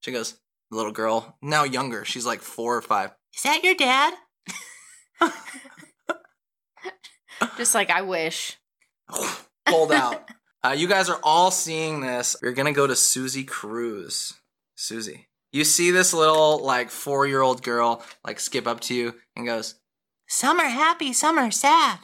she 0.01 0.11
goes, 0.11 0.37
little 0.69 0.91
girl, 0.91 1.37
now 1.41 1.63
younger, 1.63 2.03
she's 2.03 2.25
like 2.25 2.41
four 2.41 2.75
or 2.75 2.81
five. 2.81 3.11
Is 3.33 3.43
that 3.43 3.63
your 3.63 3.75
dad? 3.75 4.15
Just 7.57 7.75
like 7.75 7.89
I 7.89 8.01
wish. 8.01 8.57
pulled 9.65 9.91
out. 9.91 10.29
Uh, 10.65 10.71
you 10.71 10.87
guys 10.87 11.09
are 11.09 11.19
all 11.23 11.51
seeing 11.51 11.99
this. 11.99 12.37
We're 12.41 12.53
gonna 12.53 12.71
go 12.71 12.87
to 12.87 12.95
Susie 12.95 13.43
Cruz. 13.43 14.35
Susie, 14.75 15.27
you 15.51 15.65
see 15.65 15.91
this 15.91 16.13
little 16.13 16.63
like 16.63 16.89
four 16.89 17.27
year 17.27 17.41
old 17.41 17.61
girl 17.63 18.01
like 18.25 18.39
skip 18.39 18.65
up 18.65 18.79
to 18.79 18.93
you 18.95 19.15
and 19.35 19.45
goes, 19.45 19.75
Some 20.25 20.61
are 20.61 20.69
happy, 20.69 21.11
some 21.11 21.37
are 21.37 21.51
sad. 21.51 21.99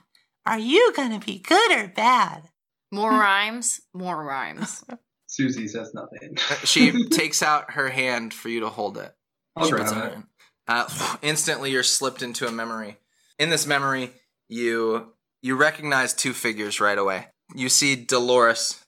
Are 0.45 0.59
you 0.59 0.91
gonna 0.93 1.19
be 1.19 1.39
good 1.39 1.71
or 1.71 1.87
bad? 1.87 2.49
More 2.91 3.11
rhymes, 3.17 3.79
more 3.93 4.21
rhymes. 4.25 4.83
Susie 5.27 5.69
says 5.69 5.93
nothing. 5.93 6.35
Uh, 6.51 6.55
She 6.65 7.07
takes 7.07 7.41
out 7.41 7.71
her 7.71 7.87
hand 7.87 8.33
for 8.33 8.49
you 8.49 8.59
to 8.59 8.69
hold 8.69 8.97
it. 8.97 9.15
I'll 9.55 9.69
grab 9.69 10.11
it 10.11 10.17
it. 10.17 10.23
Uh, 10.67 11.17
instantly, 11.21 11.71
you're 11.71 11.83
slipped 11.83 12.21
into 12.21 12.45
a 12.45 12.51
memory. 12.51 12.97
In 13.37 13.49
this 13.49 13.65
memory, 13.65 14.11
you 14.49 15.13
you 15.41 15.55
recognize 15.55 16.13
two 16.13 16.33
figures 16.33 16.79
right 16.79 16.97
away. 16.97 17.27
You 17.55 17.69
see 17.69 17.95
Dolores. 17.95 18.83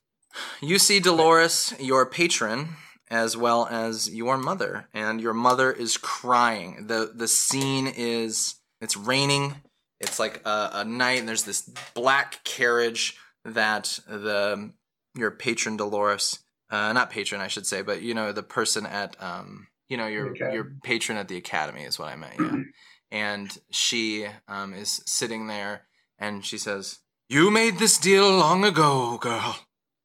You 0.62 0.80
see 0.80 1.00
Dolores, 1.00 1.74
your 1.80 2.06
patron, 2.06 2.76
as 3.10 3.36
well 3.36 3.68
as 3.70 4.10
your 4.14 4.38
mother, 4.38 4.88
and 4.94 5.20
your 5.20 5.34
mother 5.34 5.72
is 5.72 5.98
crying. 5.98 6.88
the 6.88 7.12
The 7.14 7.28
scene 7.28 7.88
is 7.88 8.56
it's 8.80 8.96
raining. 8.96 9.56
It's 10.00 10.20
like 10.20 10.42
a, 10.46 10.70
a 10.74 10.86
night, 10.86 11.20
and 11.20 11.28
there's 11.28 11.44
this 11.44 11.62
black 11.94 12.44
carriage 12.44 13.18
that 13.46 14.00
the 14.08 14.72
your 15.16 15.32
patron 15.32 15.78
Dolores, 15.78 16.40
uh, 16.70 16.94
not 16.94 17.10
patron, 17.10 17.42
I 17.42 17.48
should 17.48 17.66
say, 17.66 17.82
but 17.82 18.02
you 18.02 18.14
know 18.14 18.32
the 18.32 18.44
person 18.44 18.86
at 18.86 19.22
um, 19.22 19.68
you 19.90 19.98
know 19.98 20.08
your 20.08 20.32
academy. 20.32 20.56
your 20.56 20.74
patron 20.84 21.18
at 21.18 21.28
the 21.28 21.38
academy 21.38 21.84
is 21.84 22.00
what 22.00 22.10
I 22.10 22.16
meant. 22.16 22.36
Yeah, 22.40 22.64
and 23.12 23.58
she 23.70 24.28
um, 24.48 24.74
is 24.74 25.02
sitting 25.06 25.48
there, 25.48 25.84
and 26.22 26.46
she 26.46 26.58
says, 26.58 27.00
"You 27.28 27.52
made 27.52 27.80
this 27.80 27.98
deal 27.98 28.30
long 28.30 28.64
ago, 28.64 29.18
girl. 29.18 29.60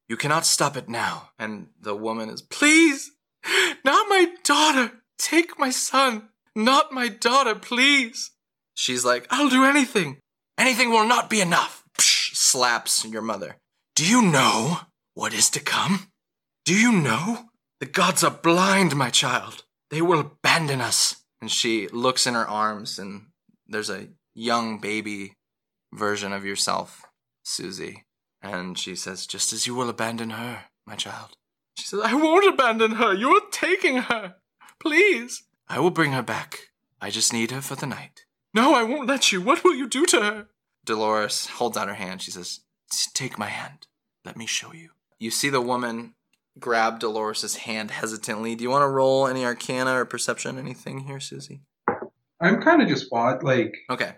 You 0.09 0.17
cannot 0.17 0.47
stop 0.47 0.77
it 0.77 0.89
now." 0.89 1.31
And 1.39 1.69
the 1.79 1.95
woman 1.95 2.31
is, 2.31 2.43
"Please, 2.43 3.13
not 3.85 4.09
my 4.09 4.35
daughter. 4.43 5.03
Take 5.19 5.59
my 5.59 5.71
son, 5.71 6.31
not 6.55 6.91
my 6.91 7.09
daughter, 7.09 7.55
please." 7.55 8.33
She's 8.75 9.05
like, 9.05 9.27
"I'll 9.31 9.51
do 9.51 9.65
anything. 9.65 10.21
Anything 10.59 10.91
will 10.91 11.07
not 11.07 11.31
be 11.31 11.41
enough." 11.41 11.85
Psh, 11.99 12.35
slaps 12.35 13.05
your 13.05 13.23
mother. 13.23 13.59
Do 13.95 14.05
you 14.05 14.23
know 14.23 14.81
what 15.15 15.33
is 15.33 15.49
to 15.51 15.61
come? 15.61 16.11
Do 16.65 16.75
you 16.75 16.93
know? 16.93 17.51
The 17.81 17.87
gods 17.87 18.25
are 18.25 18.31
blind, 18.31 18.97
my 18.97 19.11
child. 19.11 19.65
They 19.91 20.03
will 20.03 20.21
abandon 20.21 20.81
us. 20.81 21.25
And 21.41 21.51
she 21.51 21.89
looks 21.89 22.27
in 22.27 22.35
her 22.35 22.49
arms, 22.49 22.99
and 22.99 23.33
there's 23.67 23.91
a 23.91 24.09
young 24.35 24.79
baby 24.79 25.36
version 25.93 26.33
of 26.33 26.45
yourself, 26.45 27.05
Susie. 27.43 28.05
And 28.43 28.79
she 28.79 28.95
says, 28.97 29.27
Just 29.27 29.53
as 29.53 29.67
you 29.67 29.75
will 29.75 29.89
abandon 29.89 30.31
her, 30.31 30.65
my 30.87 30.95
child. 30.95 31.37
She 31.77 31.87
says, 31.87 32.01
I 32.03 32.15
won't 32.15 32.53
abandon 32.53 32.93
her. 32.93 33.13
You're 33.13 33.41
taking 33.51 33.99
her. 33.99 34.37
Please. 34.81 35.45
I 35.69 35.79
will 35.79 35.91
bring 35.91 36.13
her 36.13 36.23
back. 36.23 36.71
I 37.01 37.11
just 37.11 37.33
need 37.33 37.51
her 37.51 37.61
for 37.61 37.75
the 37.75 37.87
night. 37.87 38.25
No, 38.55 38.75
I 38.75 38.83
won't 38.83 39.09
let 39.09 39.33
you. 39.33 39.41
What 39.43 39.65
will 39.65 39.75
you 39.75 39.89
do 39.89 40.07
to 40.07 40.21
her? 40.23 40.47
Dolores 40.85 41.47
holds 41.47 41.77
out 41.77 41.89
her 41.89 41.95
hand. 41.95 42.23
She 42.23 42.31
says, 42.31 42.61
Take 43.13 43.39
my 43.39 43.47
hand. 43.49 43.87
Let 44.25 44.37
me 44.37 44.47
show 44.47 44.73
you. 44.73 44.91
You 45.19 45.31
see 45.31 45.49
the 45.49 45.61
woman 45.61 46.15
grab 46.59 47.01
Dolores' 47.01 47.57
hand 47.57 47.91
hesitantly. 47.91 48.55
Do 48.55 48.65
you 48.65 48.71
want 48.71 48.83
to 48.83 48.89
roll 48.89 49.27
any 49.27 49.45
arcana 49.45 50.01
or 50.01 50.05
perception, 50.05 50.59
anything 50.59 51.01
here, 51.01 51.21
Susie? 51.21 51.63
I'm 52.41 52.61
kind 52.63 52.83
of 52.83 52.89
just 52.89 53.11
watch 53.11 53.43
like 53.43 53.75
Okay. 53.91 54.15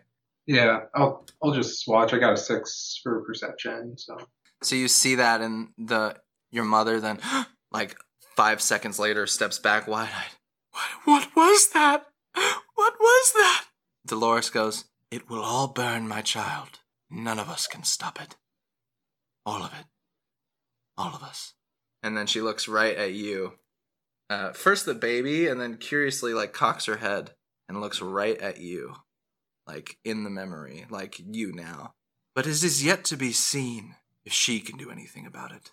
Yeah. 0.48 0.80
I'll 0.94 1.24
I'll 1.42 1.52
just 1.52 1.86
watch. 1.86 2.12
I 2.12 2.18
got 2.18 2.32
a 2.32 2.36
six 2.36 2.98
for 3.02 3.22
perception, 3.22 3.96
so 3.96 4.16
So 4.62 4.74
you 4.74 4.88
see 4.88 5.14
that, 5.16 5.40
and 5.40 5.68
the 5.78 6.16
your 6.50 6.64
mother 6.64 6.98
then, 6.98 7.20
like 7.70 7.96
five 8.34 8.60
seconds 8.60 8.98
later, 8.98 9.26
steps 9.26 9.58
back 9.58 9.86
wide-eyed. 9.86 10.32
What, 11.04 11.24
what 11.34 11.36
was 11.36 11.70
that? 11.70 12.06
What 12.74 12.94
was 12.98 13.32
that? 13.34 13.66
Dolores 14.06 14.50
goes, 14.50 14.86
"It 15.10 15.28
will 15.28 15.42
all 15.42 15.68
burn, 15.68 16.08
my 16.08 16.22
child. 16.22 16.80
None 17.10 17.38
of 17.38 17.48
us 17.48 17.66
can 17.66 17.84
stop 17.84 18.20
it. 18.20 18.36
All 19.44 19.62
of 19.62 19.72
it. 19.72 19.86
All 20.96 21.14
of 21.14 21.22
us." 21.22 21.54
And 22.02 22.16
then 22.16 22.26
she 22.26 22.40
looks 22.40 22.68
right 22.68 22.96
at 22.96 23.12
you. 23.12 23.54
Uh, 24.30 24.52
first 24.52 24.86
the 24.86 24.94
baby, 24.94 25.46
and 25.46 25.60
then 25.60 25.76
curiously, 25.76 26.32
like 26.32 26.52
cocks 26.52 26.86
her 26.86 26.98
head 26.98 27.32
and 27.68 27.80
looks 27.80 28.00
right 28.00 28.38
at 28.38 28.60
you, 28.60 28.94
like 29.68 29.98
in 30.04 30.24
the 30.24 30.30
memory, 30.30 30.86
like 30.90 31.20
you 31.20 31.52
now. 31.52 31.92
But 32.34 32.46
it 32.46 32.62
is 32.64 32.84
yet 32.84 33.04
to 33.04 33.16
be 33.16 33.32
seen 33.32 33.94
if 34.24 34.32
she 34.32 34.60
can 34.60 34.76
do 34.78 34.90
anything 34.90 35.26
about 35.26 35.52
it. 35.52 35.70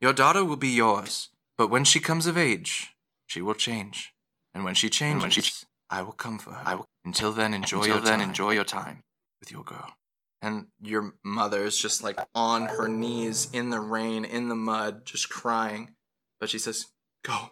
Your 0.00 0.12
daughter 0.12 0.44
will 0.44 0.56
be 0.56 0.68
yours, 0.68 1.30
but 1.56 1.70
when 1.70 1.84
she 1.84 1.98
comes 2.00 2.26
of 2.26 2.36
age, 2.36 2.94
she 3.26 3.40
will 3.40 3.54
change. 3.54 4.12
And 4.54 4.64
when 4.64 4.74
she 4.74 4.90
changes, 4.90 5.22
when 5.22 5.30
she- 5.30 5.66
I 5.88 6.02
will 6.02 6.12
come 6.12 6.38
for 6.38 6.52
her. 6.52 6.62
I 6.64 6.74
will. 6.76 6.86
Until 7.04 7.32
then, 7.32 7.52
enjoy 7.54 7.78
Until 7.78 7.94
your 7.96 8.04
then, 8.04 8.18
time. 8.20 8.28
enjoy 8.28 8.50
your 8.52 8.64
time. 8.64 9.02
with 9.40 9.50
your 9.50 9.64
girl. 9.64 9.96
And 10.40 10.68
your 10.80 11.14
mother 11.24 11.64
is 11.64 11.76
just 11.76 12.02
like 12.02 12.18
on 12.34 12.66
her 12.66 12.86
knees 12.88 13.48
in 13.52 13.70
the 13.70 13.80
rain, 13.80 14.24
in 14.24 14.48
the 14.48 14.54
mud, 14.54 15.04
just 15.04 15.28
crying. 15.28 15.94
But 16.38 16.48
she 16.48 16.58
says, 16.60 16.86
Go, 17.24 17.50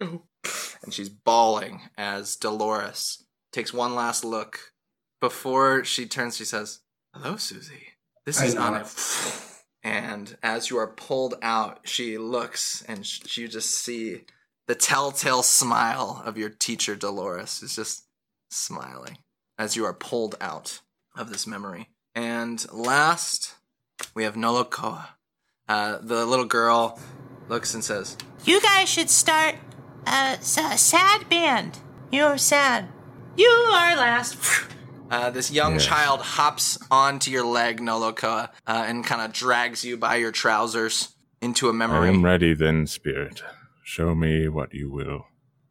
go. 0.00 0.24
And 0.82 0.92
she's 0.92 1.08
bawling 1.08 1.88
as 1.96 2.36
Dolores 2.36 3.24
takes 3.52 3.72
one 3.72 3.94
last 3.94 4.24
look. 4.24 4.72
Before 5.20 5.84
she 5.84 6.06
turns, 6.06 6.36
she 6.36 6.44
says, 6.44 6.80
Hello, 7.14 7.36
Susie. 7.36 7.88
This 8.24 8.42
is 8.42 8.54
know. 8.54 8.62
Anna. 8.62 8.86
And 9.82 10.36
as 10.42 10.68
you 10.68 10.78
are 10.78 10.88
pulled 10.88 11.36
out, 11.42 11.80
she 11.84 12.18
looks 12.18 12.82
and 12.88 13.06
sh- 13.06 13.38
you 13.38 13.46
just 13.46 13.72
see 13.72 14.22
the 14.66 14.74
telltale 14.74 15.44
smile 15.44 16.22
of 16.24 16.36
your 16.36 16.50
teacher, 16.50 16.96
Dolores, 16.96 17.62
is 17.62 17.76
just 17.76 18.04
smiling 18.50 19.18
as 19.58 19.76
you 19.76 19.84
are 19.84 19.94
pulled 19.94 20.34
out 20.40 20.80
of 21.16 21.30
this 21.30 21.46
memory. 21.46 21.88
And 22.14 22.66
last, 22.72 23.54
we 24.12 24.24
have 24.24 24.34
Nolokoa. 24.34 25.06
Uh, 25.68 25.98
the 26.00 26.26
little 26.26 26.44
girl 26.44 26.98
looks 27.48 27.74
and 27.74 27.84
says, 27.84 28.16
You 28.44 28.60
guys 28.60 28.88
should 28.88 29.10
start 29.10 29.54
a 30.06 30.38
sad 30.40 31.28
band. 31.28 31.78
You're 32.10 32.38
sad. 32.38 32.88
You 33.36 33.48
are 33.48 33.96
last. 33.96 34.36
uh, 35.10 35.30
this 35.30 35.50
young 35.50 35.74
Yes. 35.74 35.86
child 35.86 36.20
hops 36.20 36.78
onto 36.90 37.30
your 37.30 37.44
leg, 37.44 37.80
Nolokoa, 37.80 38.50
uh, 38.66 38.84
and 38.86 39.04
kind 39.04 39.22
of 39.22 39.32
drags 39.32 39.84
you 39.84 39.96
by 39.96 40.16
your 40.16 40.32
trousers 40.32 41.14
into 41.40 41.68
a 41.68 41.72
memory. 41.72 42.08
I 42.08 42.12
am 42.12 42.24
ready 42.24 42.54
then, 42.54 42.86
spirit. 42.86 43.42
Show 43.84 44.14
me 44.14 44.48
what 44.48 44.74
you 44.74 44.90
will. 44.90 45.26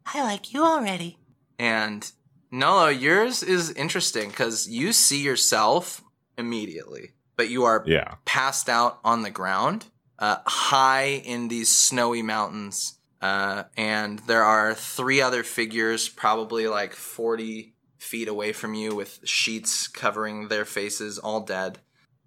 I 0.06 0.22
like 0.22 0.52
you 0.52 0.64
already. 0.64 1.18
And 1.58 2.10
Nolo, 2.50 2.88
yours 2.88 3.42
is 3.42 3.70
interesting 3.72 4.30
because 4.30 4.68
you 4.68 4.92
see 4.92 5.22
yourself 5.22 6.02
immediately, 6.38 7.10
but 7.36 7.48
you 7.50 7.64
are 7.64 7.82
Yeah. 7.86 8.14
passed 8.24 8.68
out 8.68 9.00
on 9.04 9.22
the 9.22 9.30
ground, 9.30 9.86
uh, 10.18 10.38
high 10.46 11.20
in 11.24 11.48
these 11.48 11.76
snowy 11.76 12.22
mountains, 12.22 12.92
Uh, 13.22 13.64
and 13.78 14.18
there 14.26 14.44
are 14.44 14.74
three 14.74 15.22
other 15.22 15.42
figures, 15.42 16.06
probably 16.06 16.68
like 16.68 16.92
40 16.92 17.74
feet 17.98 18.28
away 18.28 18.52
from 18.52 18.74
you, 18.74 18.94
with 18.94 19.20
sheets 19.24 19.88
covering 19.88 20.48
their 20.48 20.64
faces, 20.64 21.18
all 21.18 21.40
dead. 21.40 21.78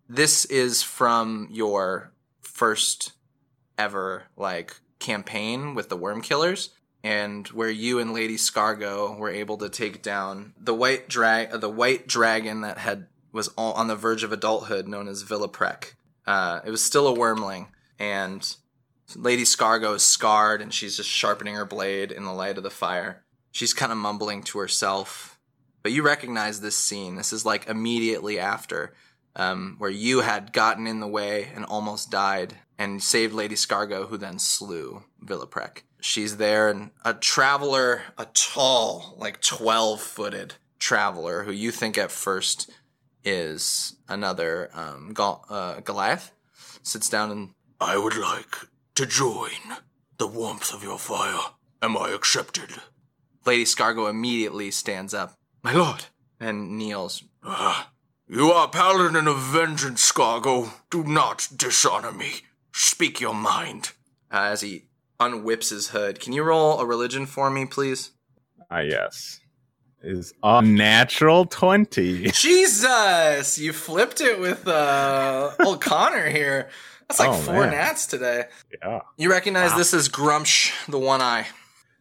This 0.07 0.45
is 0.45 0.81
from 0.81 1.47
your 1.51 2.11
first 2.41 3.13
ever 3.77 4.23
like 4.35 4.75
campaign 4.99 5.75
with 5.75 5.89
the 5.89 5.95
worm 5.95 6.21
killers 6.21 6.71
and 7.03 7.47
where 7.49 7.69
you 7.69 7.99
and 7.99 8.13
Lady 8.13 8.35
Scargo 8.35 9.17
were 9.17 9.29
able 9.29 9.57
to 9.57 9.69
take 9.69 10.01
down 10.01 10.53
the 10.59 10.73
white 10.73 11.07
drag 11.07 11.51
the 11.61 11.69
white 11.69 12.07
dragon 12.07 12.61
that 12.61 12.77
had 12.77 13.07
was 13.31 13.47
all 13.49 13.73
on 13.73 13.87
the 13.87 13.95
verge 13.95 14.23
of 14.23 14.31
adulthood 14.31 14.87
known 14.87 15.07
as 15.07 15.23
Villaprec. 15.23 15.93
Uh, 16.27 16.59
it 16.65 16.71
was 16.71 16.83
still 16.83 17.07
a 17.07 17.17
wyrmling 17.17 17.67
and 17.97 18.55
Lady 19.15 19.43
Scargo 19.43 19.95
is 19.95 20.03
scarred 20.03 20.61
and 20.61 20.73
she's 20.73 20.97
just 20.97 21.09
sharpening 21.09 21.55
her 21.55 21.65
blade 21.65 22.11
in 22.11 22.25
the 22.25 22.33
light 22.33 22.57
of 22.57 22.63
the 22.63 22.69
fire. 22.69 23.23
She's 23.51 23.73
kind 23.73 23.91
of 23.91 23.97
mumbling 23.97 24.43
to 24.43 24.59
herself. 24.59 25.38
But 25.89 25.95
you 25.95 26.03
recognize 26.03 26.61
this 26.61 26.77
scene. 26.77 27.15
This 27.15 27.33
is 27.33 27.47
like 27.47 27.67
immediately 27.67 28.37
after 28.37 28.93
um, 29.35 29.73
where 29.79 29.89
you 29.89 30.19
had 30.19 30.53
gotten 30.53 30.85
in 30.85 30.99
the 30.99 31.07
way 31.07 31.47
and 31.55 31.65
almost 31.65 32.11
died 32.11 32.57
and 32.77 33.01
saved 33.01 33.33
Lady 33.33 33.55
Scargo, 33.55 34.07
who 34.07 34.15
then 34.15 34.37
slew 34.37 35.01
Villaprec. 35.25 35.81
She's 35.99 36.37
there, 36.37 36.69
and 36.69 36.91
a 37.03 37.15
traveler, 37.15 38.03
a 38.19 38.25
tall, 38.35 39.15
like 39.17 39.41
12 39.41 39.99
footed 39.99 40.53
traveler, 40.77 41.45
who 41.45 41.51
you 41.51 41.71
think 41.71 41.97
at 41.97 42.11
first 42.11 42.69
is 43.23 43.95
another 44.07 44.69
um, 44.75 45.15
uh, 45.17 45.79
Goliath, 45.79 46.33
sits 46.83 47.09
down 47.09 47.31
and. 47.31 47.49
I 47.81 47.97
would 47.97 48.15
like 48.15 48.57
to 48.93 49.07
join 49.07 49.79
the 50.19 50.27
warmth 50.27 50.71
of 50.71 50.83
your 50.83 50.99
fire. 50.99 51.39
Am 51.81 51.97
I 51.97 52.11
accepted? 52.11 52.75
Lady 53.43 53.65
Scargo 53.65 54.07
immediately 54.07 54.69
stands 54.69 55.15
up. 55.15 55.38
My 55.63 55.73
lord! 55.73 56.05
And 56.39 56.77
kneels. 56.77 57.23
Ah, 57.43 57.91
you 58.27 58.51
are 58.51 58.69
paladin 58.69 59.27
of 59.27 59.37
vengeance, 59.39 60.09
Scargo. 60.11 60.69
Do 60.89 61.03
not 61.03 61.47
dishonor 61.55 62.11
me. 62.11 62.41
Speak 62.73 63.19
your 63.19 63.33
mind. 63.33 63.91
Uh, 64.31 64.49
as 64.51 64.61
he 64.61 64.85
unwhips 65.19 65.69
his 65.69 65.89
hood. 65.89 66.19
Can 66.19 66.33
you 66.33 66.43
roll 66.43 66.79
a 66.79 66.85
religion 66.85 67.25
for 67.25 67.49
me, 67.49 67.65
please? 67.65 68.11
Ah, 68.71 68.79
yes. 68.79 69.39
Is 70.01 70.33
a 70.41 70.61
natural 70.61 71.45
20. 71.45 72.29
Jesus! 72.31 73.57
You 73.57 73.73
flipped 73.73 74.21
it 74.21 74.39
with 74.39 74.65
uh, 74.67 75.51
old 75.59 75.81
Connor 75.81 76.29
here. 76.29 76.69
That's 77.09 77.19
like 77.19 77.29
Oh, 77.29 77.33
four 77.33 77.61
man. 77.61 77.71
nats 77.71 78.05
today. 78.05 78.45
Yeah. 78.81 78.99
You 79.17 79.29
recognize 79.31 79.71
Wow. 79.71 79.77
this 79.79 79.93
as 79.93 80.07
Gruumsh, 80.07 80.71
the 80.87 80.99
one 80.99 81.21
eye. 81.21 81.47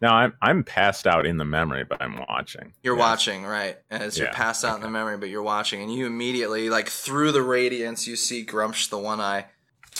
Now 0.00 0.14
I'm 0.14 0.32
I'm 0.40 0.64
passed 0.64 1.06
out 1.06 1.26
in 1.26 1.36
the 1.38 1.44
memory, 1.44 1.84
but 1.84 2.00
I'm 2.00 2.24
watching. 2.28 2.72
You're 2.82 2.96
Yes. 2.96 3.00
watching, 3.02 3.44
right? 3.44 3.78
As 3.90 4.16
you're 4.18 4.28
passed 4.28 4.64
out 4.64 4.76
in 4.76 4.82
the 4.82 4.90
memory, 4.90 5.16
but 5.18 5.28
you're 5.28 5.42
watching, 5.42 5.82
and 5.82 5.92
you 5.92 6.06
immediately, 6.06 6.70
like 6.70 6.88
through 6.88 7.32
the 7.32 7.42
radiance, 7.42 8.06
you 8.06 8.14
see 8.16 8.44
Gruumsh, 8.44 8.88
the 8.90 8.98
one 8.98 9.20
eye, 9.20 9.46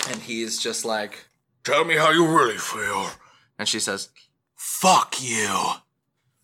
and 0.09 0.21
he's 0.23 0.59
just 0.63 0.85
like, 0.85 1.27
Tell 1.65 1.85
me 1.85 1.97
how 1.97 2.11
you 2.11 2.27
really 2.27 2.59
feel. 2.59 3.11
and 3.59 3.69
she 3.69 3.81
says, 3.81 4.11
Fuck 4.55 5.21
you. 5.23 5.73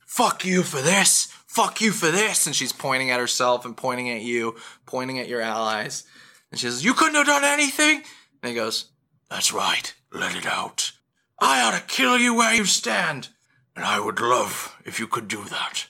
fuck 0.07 0.45
you 0.45 0.63
for 0.63 0.81
this, 0.83 1.27
fuck 1.47 1.81
you 1.81 1.93
for 1.93 2.11
this. 2.11 2.47
And 2.47 2.55
she's 2.57 2.73
pointing 2.73 3.11
at 3.11 3.21
herself 3.21 3.65
and 3.65 3.77
pointing 3.77 4.11
at 4.11 4.23
you, 4.23 4.57
pointing 4.87 5.19
at 5.19 5.29
your 5.29 5.41
allies. 5.41 6.05
And 6.51 6.59
she 6.59 6.67
says, 6.67 6.85
You 6.85 6.95
couldn't 6.95 7.15
have 7.15 7.27
done 7.27 7.45
anything. 7.45 8.03
And 8.43 8.49
he 8.51 8.55
goes, 8.55 8.87
That's 9.31 9.53
right. 9.53 9.95
Let 10.13 10.37
it 10.37 10.47
out. 10.47 10.93
I 11.41 11.63
ought 11.63 11.77
to 11.79 11.85
kill 11.87 12.19
you 12.19 12.35
where 12.35 12.55
you 12.55 12.65
stand. 12.65 13.29
And 13.77 13.85
I 13.85 13.99
would 14.01 14.21
love 14.21 14.77
if 14.85 14.99
you 15.01 15.07
could 15.07 15.29
do 15.29 15.45
that. 15.45 15.89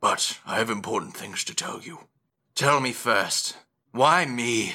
But 0.00 0.38
I 0.46 0.56
have 0.58 0.70
important 0.70 1.16
things 1.16 1.44
to 1.44 1.54
tell 1.54 1.80
you. 1.80 2.00
Tell 2.54 2.80
me 2.80 2.92
first, 2.92 3.56
why 3.92 4.24
me? 4.24 4.74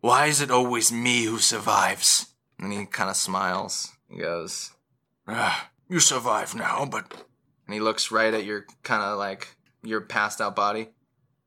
Why 0.00 0.26
is 0.26 0.40
it 0.40 0.50
always 0.50 0.92
me 0.92 1.24
who 1.24 1.38
survives? 1.38 2.26
And 2.58 2.72
he 2.72 2.86
kind 2.86 3.10
of 3.10 3.16
smiles. 3.16 3.92
He 4.08 4.18
goes, 4.18 4.70
Ah, 5.26 5.70
you 5.88 5.98
survive 6.00 6.54
now, 6.54 6.84
but 6.84 7.24
and 7.66 7.74
he 7.74 7.80
looks 7.80 8.12
right 8.12 8.32
at 8.32 8.44
your 8.44 8.64
kind 8.84 9.02
of 9.02 9.18
like 9.18 9.56
your 9.82 10.00
passed 10.00 10.40
out 10.40 10.54
body. 10.54 10.88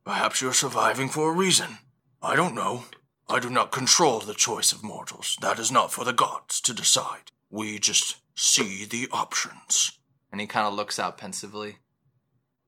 perhaps 0.03 0.41
you're 0.41 0.53
surviving 0.53 1.07
for 1.07 1.29
a 1.29 1.33
reason. 1.35 1.77
I 2.21 2.35
don't 2.35 2.55
know. 2.55 2.85
I 3.29 3.39
do 3.39 3.49
not 3.49 3.71
control 3.71 4.19
the 4.19 4.33
choice 4.33 4.73
of 4.73 4.83
mortals. 4.83 5.37
That 5.41 5.59
is 5.59 5.71
not 5.71 5.93
for 5.93 6.03
the 6.03 6.13
gods 6.13 6.59
to 6.61 6.73
decide. 6.73 7.31
We 7.49 7.79
just 7.79 8.17
see 8.35 8.85
the 8.85 9.07
options. 9.11 9.98
And 10.31 10.39
he 10.39 10.47
kind 10.47 10.67
of 10.67 10.73
looks 10.73 10.99
out 10.99 11.17
pensively. 11.17 11.77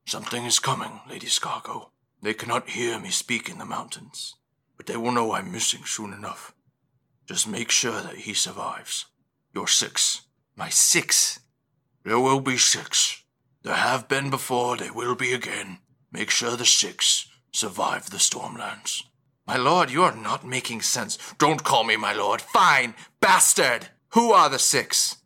Something 0.05 0.45
is 0.45 0.59
coming, 0.59 1.01
Lady 1.09 1.27
Scargo. 1.27 1.89
They 2.21 2.33
cannot 2.33 2.69
hear 2.69 2.99
me 2.99 3.09
speak 3.09 3.49
in 3.49 3.57
the 3.57 3.65
mountains, 3.65 4.35
but 4.77 4.85
they 4.85 4.97
will 4.97 5.11
know 5.11 5.33
I'm 5.33 5.51
missing 5.51 5.81
soon 5.85 6.13
enough. 6.13 6.53
Just 7.27 7.47
make 7.47 7.71
sure 7.71 8.01
that 8.01 8.15
he 8.15 8.33
survives. 8.33 9.05
You're 9.53 9.67
six. 9.67 10.21
My 10.55 10.69
six. 10.69 11.39
There 12.03 12.19
will 12.19 12.41
be 12.41 12.57
six. 12.57 13.23
There 13.63 13.75
have 13.75 14.07
been 14.07 14.29
before, 14.29 14.77
there 14.77 14.93
will 14.93 15.15
be 15.15 15.33
again. 15.33 15.79
Make 16.11 16.29
sure 16.29 16.55
the 16.55 16.65
six 16.65 17.27
survive 17.51 18.09
the 18.09 18.17
Stormlands. 18.17 19.03
My 19.47 19.57
lord, 19.57 19.91
you 19.91 20.03
are 20.03 20.15
not 20.15 20.45
making 20.45 20.81
sense. 20.81 21.17
Don't 21.37 21.63
call 21.63 21.83
me 21.83 21.95
my 21.95 22.13
lord. 22.13 22.41
Fine, 22.41 22.95
bastard. 23.19 23.89
Who 24.09 24.31
are 24.31 24.49
the 24.49 24.59
six? 24.59 25.17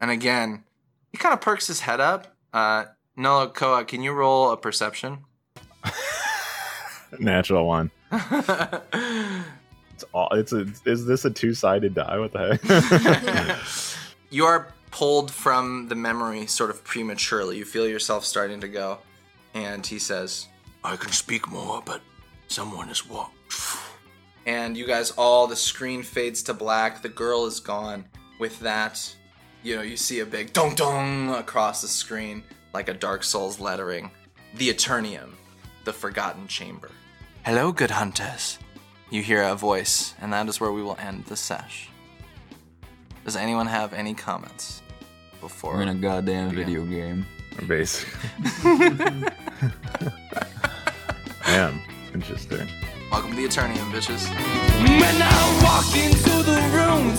And 0.00 0.10
again, 0.10 0.64
he 1.10 1.18
kind 1.18 1.32
of 1.32 1.40
perks 1.40 1.66
his 1.66 1.80
head 1.80 2.00
up. 2.00 2.34
Uh, 2.52 2.86
Noah 3.16 3.48
Koa, 3.48 3.84
can 3.84 4.02
you 4.02 4.12
roll 4.12 4.50
a 4.50 4.56
perception? 4.56 5.18
Natural 7.18 7.66
one. 7.66 7.90
It's 10.00 10.10
all. 10.14 10.28
It's 10.32 10.52
a. 10.54 10.66
Is 10.86 11.04
this 11.04 11.26
a 11.26 11.30
two 11.30 11.52
sided 11.52 11.94
die? 11.94 12.16
What 12.16 12.32
the 12.32 12.56
heck? 12.56 13.58
you 14.30 14.46
are 14.46 14.72
pulled 14.90 15.30
from 15.30 15.88
the 15.88 15.94
memory 15.94 16.46
sort 16.46 16.70
of 16.70 16.82
prematurely. 16.84 17.58
You 17.58 17.66
feel 17.66 17.86
yourself 17.86 18.24
starting 18.24 18.62
to 18.62 18.68
go. 18.68 18.98
And 19.52 19.86
he 19.86 19.98
says, 19.98 20.46
I 20.82 20.96
can 20.96 21.12
speak 21.12 21.50
more, 21.50 21.82
but 21.84 22.00
someone 22.48 22.88
is 22.88 23.06
walked." 23.06 23.34
and 24.46 24.74
you 24.74 24.86
guys 24.86 25.10
all, 25.18 25.46
the 25.46 25.54
screen 25.54 26.02
fades 26.02 26.42
to 26.44 26.54
black. 26.54 27.02
The 27.02 27.10
girl 27.10 27.44
is 27.44 27.60
gone. 27.60 28.06
With 28.38 28.58
that, 28.60 29.14
you 29.62 29.76
know, 29.76 29.82
you 29.82 29.96
see 29.96 30.20
a 30.20 30.26
big 30.26 30.52
dong 30.52 30.74
dong 30.74 31.34
across 31.34 31.82
the 31.82 31.88
screen, 31.88 32.42
like 32.72 32.88
a 32.88 32.94
Dark 32.94 33.22
Souls 33.24 33.60
lettering. 33.60 34.10
The 34.56 34.68
Eternium, 34.72 35.30
the 35.84 35.92
Forgotten 35.92 36.48
Chamber. 36.48 36.90
Hello, 37.44 37.72
good 37.72 37.90
hunters. 37.90 38.58
You 39.10 39.22
hear 39.22 39.42
a 39.42 39.54
voice, 39.54 40.14
and 40.20 40.32
that 40.32 40.48
is 40.48 40.60
where 40.60 40.72
we 40.72 40.82
will 40.82 40.96
end 40.98 41.24
the 41.26 41.36
sesh. 41.36 41.88
Does 43.24 43.36
anyone 43.36 43.66
have 43.66 43.92
any 43.92 44.14
comments 44.14 44.82
before? 45.40 45.74
We're 45.74 45.82
in 45.82 45.88
a 45.88 45.94
goddamn 45.94 46.50
video 46.50 46.84
game. 46.84 47.26
Basically. 47.66 48.30
Damn. 51.44 51.80
Interesting. 52.14 52.68
Welcome 53.10 53.30
to 53.30 53.36
the 53.36 53.44
Eternium, 53.44 53.90
bitches. 53.90 54.28
When 55.00 55.22
I 55.22 55.60
walk 55.64 55.96
into 55.96 56.44
the 56.44 56.60
room, 56.72 57.16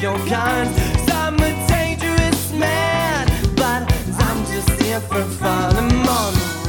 your. 0.00 0.70
I'm 1.10 1.34
a 1.40 1.66
dangerous 1.66 2.52
man, 2.52 3.26
but 3.56 3.82
I'm 4.20 4.46
just 4.46 4.70
here 4.80 5.00
for 5.00 5.22
fun. 5.22 5.76
I'm 5.76 6.08
on 6.08 6.34
the. 6.34 6.63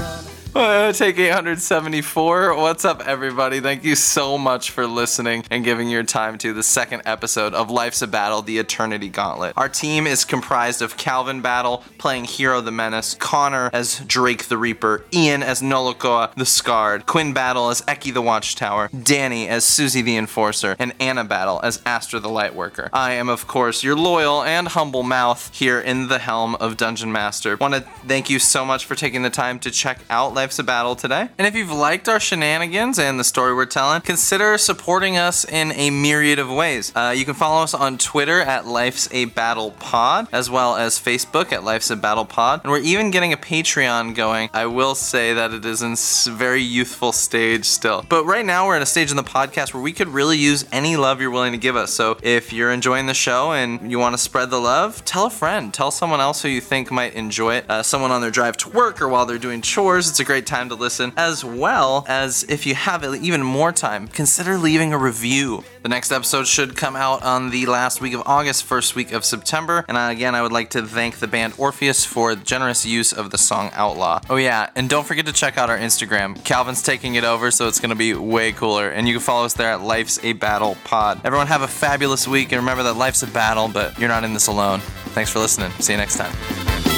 Take 0.55 1.19
874. 1.19 2.55
What's 2.55 2.85
up, 2.85 3.05
everybody? 3.05 3.59
Thank 3.59 3.83
you 3.83 3.93
so 3.97 4.37
much 4.37 4.71
for 4.71 4.87
listening 4.87 5.43
and 5.51 5.65
giving 5.65 5.89
your 5.89 6.03
time 6.03 6.37
to 6.37 6.53
the 6.53 6.63
second 6.63 7.01
episode 7.03 7.53
of 7.53 7.69
Life's 7.69 8.01
a 8.01 8.07
Battle, 8.07 8.41
the 8.41 8.57
Eternity 8.57 9.09
Gauntlet. 9.09 9.51
Our 9.57 9.67
team 9.67 10.07
is 10.07 10.23
comprised 10.23 10.81
of 10.81 10.95
Calvin 10.95 11.41
Battle 11.41 11.83
playing 11.97 12.23
Hiro 12.23 12.61
the 12.61 12.71
Menace, 12.71 13.15
Connor 13.15 13.69
as 13.73 13.99
Drake 14.07 14.45
the 14.45 14.57
Reaper, 14.57 15.03
Ian 15.11 15.43
as 15.43 15.61
Nolokoa 15.61 16.33
the 16.35 16.45
Scarred, 16.45 17.05
Quinn 17.05 17.33
Battle 17.33 17.69
as 17.69 17.81
Eki 17.81 18.13
the 18.13 18.21
Watchtower, 18.21 18.89
Danny 18.97 19.49
as 19.49 19.65
Susie 19.65 20.01
the 20.01 20.15
Enforcer, 20.15 20.77
and 20.79 20.93
Anna 21.01 21.25
Battle 21.25 21.59
as 21.63 21.81
Astra 21.85 22.21
the 22.21 22.29
Lightworker. 22.29 22.87
I 22.93 23.11
am, 23.11 23.27
of 23.27 23.45
course, 23.45 23.83
your 23.83 23.97
loyal 23.97 24.41
and 24.41 24.69
humble 24.69 25.03
mouth 25.03 25.53
here 25.53 25.81
in 25.81 26.07
the 26.07 26.19
helm 26.19 26.55
of 26.55 26.77
Dungeon 26.77 27.11
Master. 27.11 27.57
Want 27.57 27.73
to 27.73 27.81
thank 28.07 28.29
you 28.29 28.39
so 28.39 28.63
much 28.63 28.85
for 28.85 28.95
taking 28.95 29.21
the 29.21 29.29
time 29.29 29.59
to 29.59 29.69
check 29.69 29.99
out 30.09 30.33
Life's 30.33 30.44
a 30.59 30.63
Battle 30.63 30.95
today. 30.95 31.29
And 31.37 31.47
if 31.47 31.55
you've 31.55 31.71
liked 31.71 32.07
our 32.07 32.19
shenanigans 32.19 32.99
and 32.99 33.19
the 33.19 33.23
story 33.23 33.53
we're 33.53 33.65
telling, 33.65 34.01
consider 34.01 34.57
supporting 34.57 35.17
us 35.17 35.43
in 35.43 35.71
a 35.71 35.89
myriad 35.89 36.39
of 36.39 36.49
ways. 36.49 36.91
Uh, 36.95 37.13
you 37.15 37.25
can 37.25 37.33
follow 37.33 37.63
us 37.63 37.73
on 37.73 37.97
Twitter 37.97 38.41
at 38.41 38.67
Life's 38.67 39.09
a 39.11 39.25
Battle 39.25 39.71
Pod, 39.71 40.27
as 40.31 40.49
well 40.49 40.75
as 40.75 40.99
Facebook 40.99 41.51
at 41.51 41.63
Life's 41.63 41.89
a 41.89 41.95
Battle 41.95 42.25
Pod. 42.25 42.61
And 42.63 42.71
we're 42.71 42.79
even 42.79 43.09
getting 43.09 43.33
a 43.33 43.37
Patreon 43.37 44.13
going. 44.15 44.49
I 44.53 44.67
will 44.67 44.93
say 44.93 45.33
that 45.33 45.51
it 45.51 45.65
is 45.65 45.81
in 45.81 45.95
very 46.35 46.61
youthful 46.61 47.11
stage 47.11 47.65
still. 47.65 48.05
But 48.07 48.25
right 48.25 48.45
now 48.45 48.67
we're 48.67 48.75
in 48.75 48.81
a 48.81 48.85
stage 48.85 49.09
in 49.09 49.17
the 49.17 49.23
podcast 49.23 49.73
where 49.73 49.81
we 49.81 49.93
could 49.93 50.09
really 50.09 50.37
use 50.37 50.65
any 50.71 50.97
love 50.97 51.21
you're 51.21 51.31
willing 51.31 51.53
to 51.53 51.57
give 51.57 51.75
us. 51.75 51.91
So 51.93 52.17
if 52.21 52.51
you're 52.51 52.71
enjoying 52.71 53.05
the 53.05 53.13
show 53.13 53.53
and 53.53 53.89
you 53.89 53.97
want 53.97 54.13
to 54.13 54.17
spread 54.17 54.49
the 54.49 54.59
love, 54.59 55.03
tell 55.05 55.25
a 55.25 55.29
friend, 55.29 55.73
tell 55.73 55.89
someone 55.89 56.19
else 56.19 56.41
who 56.41 56.49
you 56.49 56.61
think 56.61 56.91
might 56.91 57.13
enjoy 57.13 57.55
it, 57.55 57.69
uh, 57.69 57.81
someone 57.81 58.11
on 58.11 58.21
their 58.21 58.31
drive 58.31 58.57
to 58.57 58.69
work 58.69 59.01
or 59.01 59.07
while 59.07 59.25
they're 59.25 59.37
doing 59.37 59.61
chores. 59.61 60.09
It's 60.09 60.19
a 60.19 60.25
great 60.25 60.34
time 60.41 60.69
to 60.69 60.75
listen, 60.75 61.13
as 61.17 61.43
well 61.45 62.05
as 62.07 62.43
if 62.49 62.65
you 62.65 62.75
have 62.75 63.03
even 63.03 63.43
more 63.43 63.71
time, 63.71 64.07
consider 64.07 64.57
leaving 64.57 64.93
a 64.93 64.97
review. 64.97 65.63
The 65.83 65.89
next 65.89 66.11
episode 66.11 66.47
should 66.47 66.75
come 66.75 66.95
out 66.95 67.21
on 67.23 67.51
the 67.51 67.65
last 67.67 68.01
week 68.01 68.13
of 68.13 68.23
August, 68.25 68.63
first 68.63 68.95
week 68.95 69.11
of 69.11 69.23
September. 69.23 69.85
And 69.87 69.97
again, 69.97 70.33
I 70.33 70.41
would 70.41 70.51
like 70.51 70.71
to 70.71 70.81
thank 70.81 71.17
the 71.17 71.27
band 71.27 71.53
Orpheus 71.57 72.05
for 72.05 72.35
generous 72.35 72.85
use 72.85 73.13
of 73.13 73.31
the 73.31 73.37
song 73.37 73.69
Outlaw. 73.73 74.21
Oh, 74.29 74.37
yeah, 74.37 74.69
and 74.75 74.89
don't 74.89 75.05
forget 75.05 75.25
to 75.27 75.33
check 75.33 75.57
out 75.57 75.69
our 75.69 75.77
Instagram. 75.77 76.43
Calvin's 76.43 76.81
taking 76.81 77.15
it 77.15 77.23
over, 77.23 77.51
so 77.51 77.67
it's 77.67 77.79
going 77.79 77.89
to 77.89 77.95
be 77.95 78.13
way 78.13 78.51
cooler. 78.51 78.89
And 78.89 79.07
you 79.07 79.13
can 79.13 79.21
follow 79.21 79.45
us 79.45 79.53
there 79.53 79.69
at 79.69 79.81
Life's 79.81 80.23
a 80.23 80.33
Battle 80.33 80.75
Pod. 80.83 81.21
Everyone 81.23 81.47
have 81.47 81.61
a 81.61 81.67
fabulous 81.67 82.27
week, 82.27 82.51
and 82.51 82.59
remember 82.59 82.83
that 82.83 82.95
life's 82.95 83.23
a 83.23 83.27
battle, 83.27 83.67
but 83.67 83.97
you're 83.99 84.09
not 84.09 84.23
in 84.23 84.33
this 84.33 84.47
alone. 84.47 84.79
Thanks 85.13 85.31
for 85.31 85.39
listening. 85.39 85.71
See 85.79 85.93
you 85.93 85.97
next 85.97 86.17
time. 86.17 86.94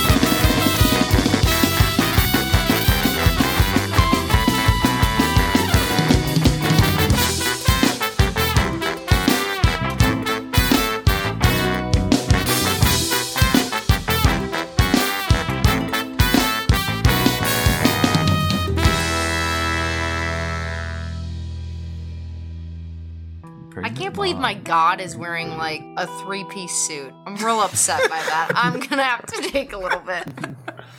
Believe 24.28 24.42
my 24.42 24.56
god 24.56 25.00
is 25.00 25.16
wearing 25.16 25.58
like 25.58 25.82
a 25.96 26.06
three 26.20 26.44
piece 26.44 26.74
suit. 26.74 27.14
I'm 27.26 27.38
real 27.38 27.62
upset 27.62 28.02
by 28.10 28.18
that. 28.18 28.52
I'm 28.56 28.78
gonna 28.78 29.04
have 29.04 29.26
to 29.26 29.42
take 29.42 29.72
a 29.72 29.78
little 29.78 30.02
bit. 30.02 30.28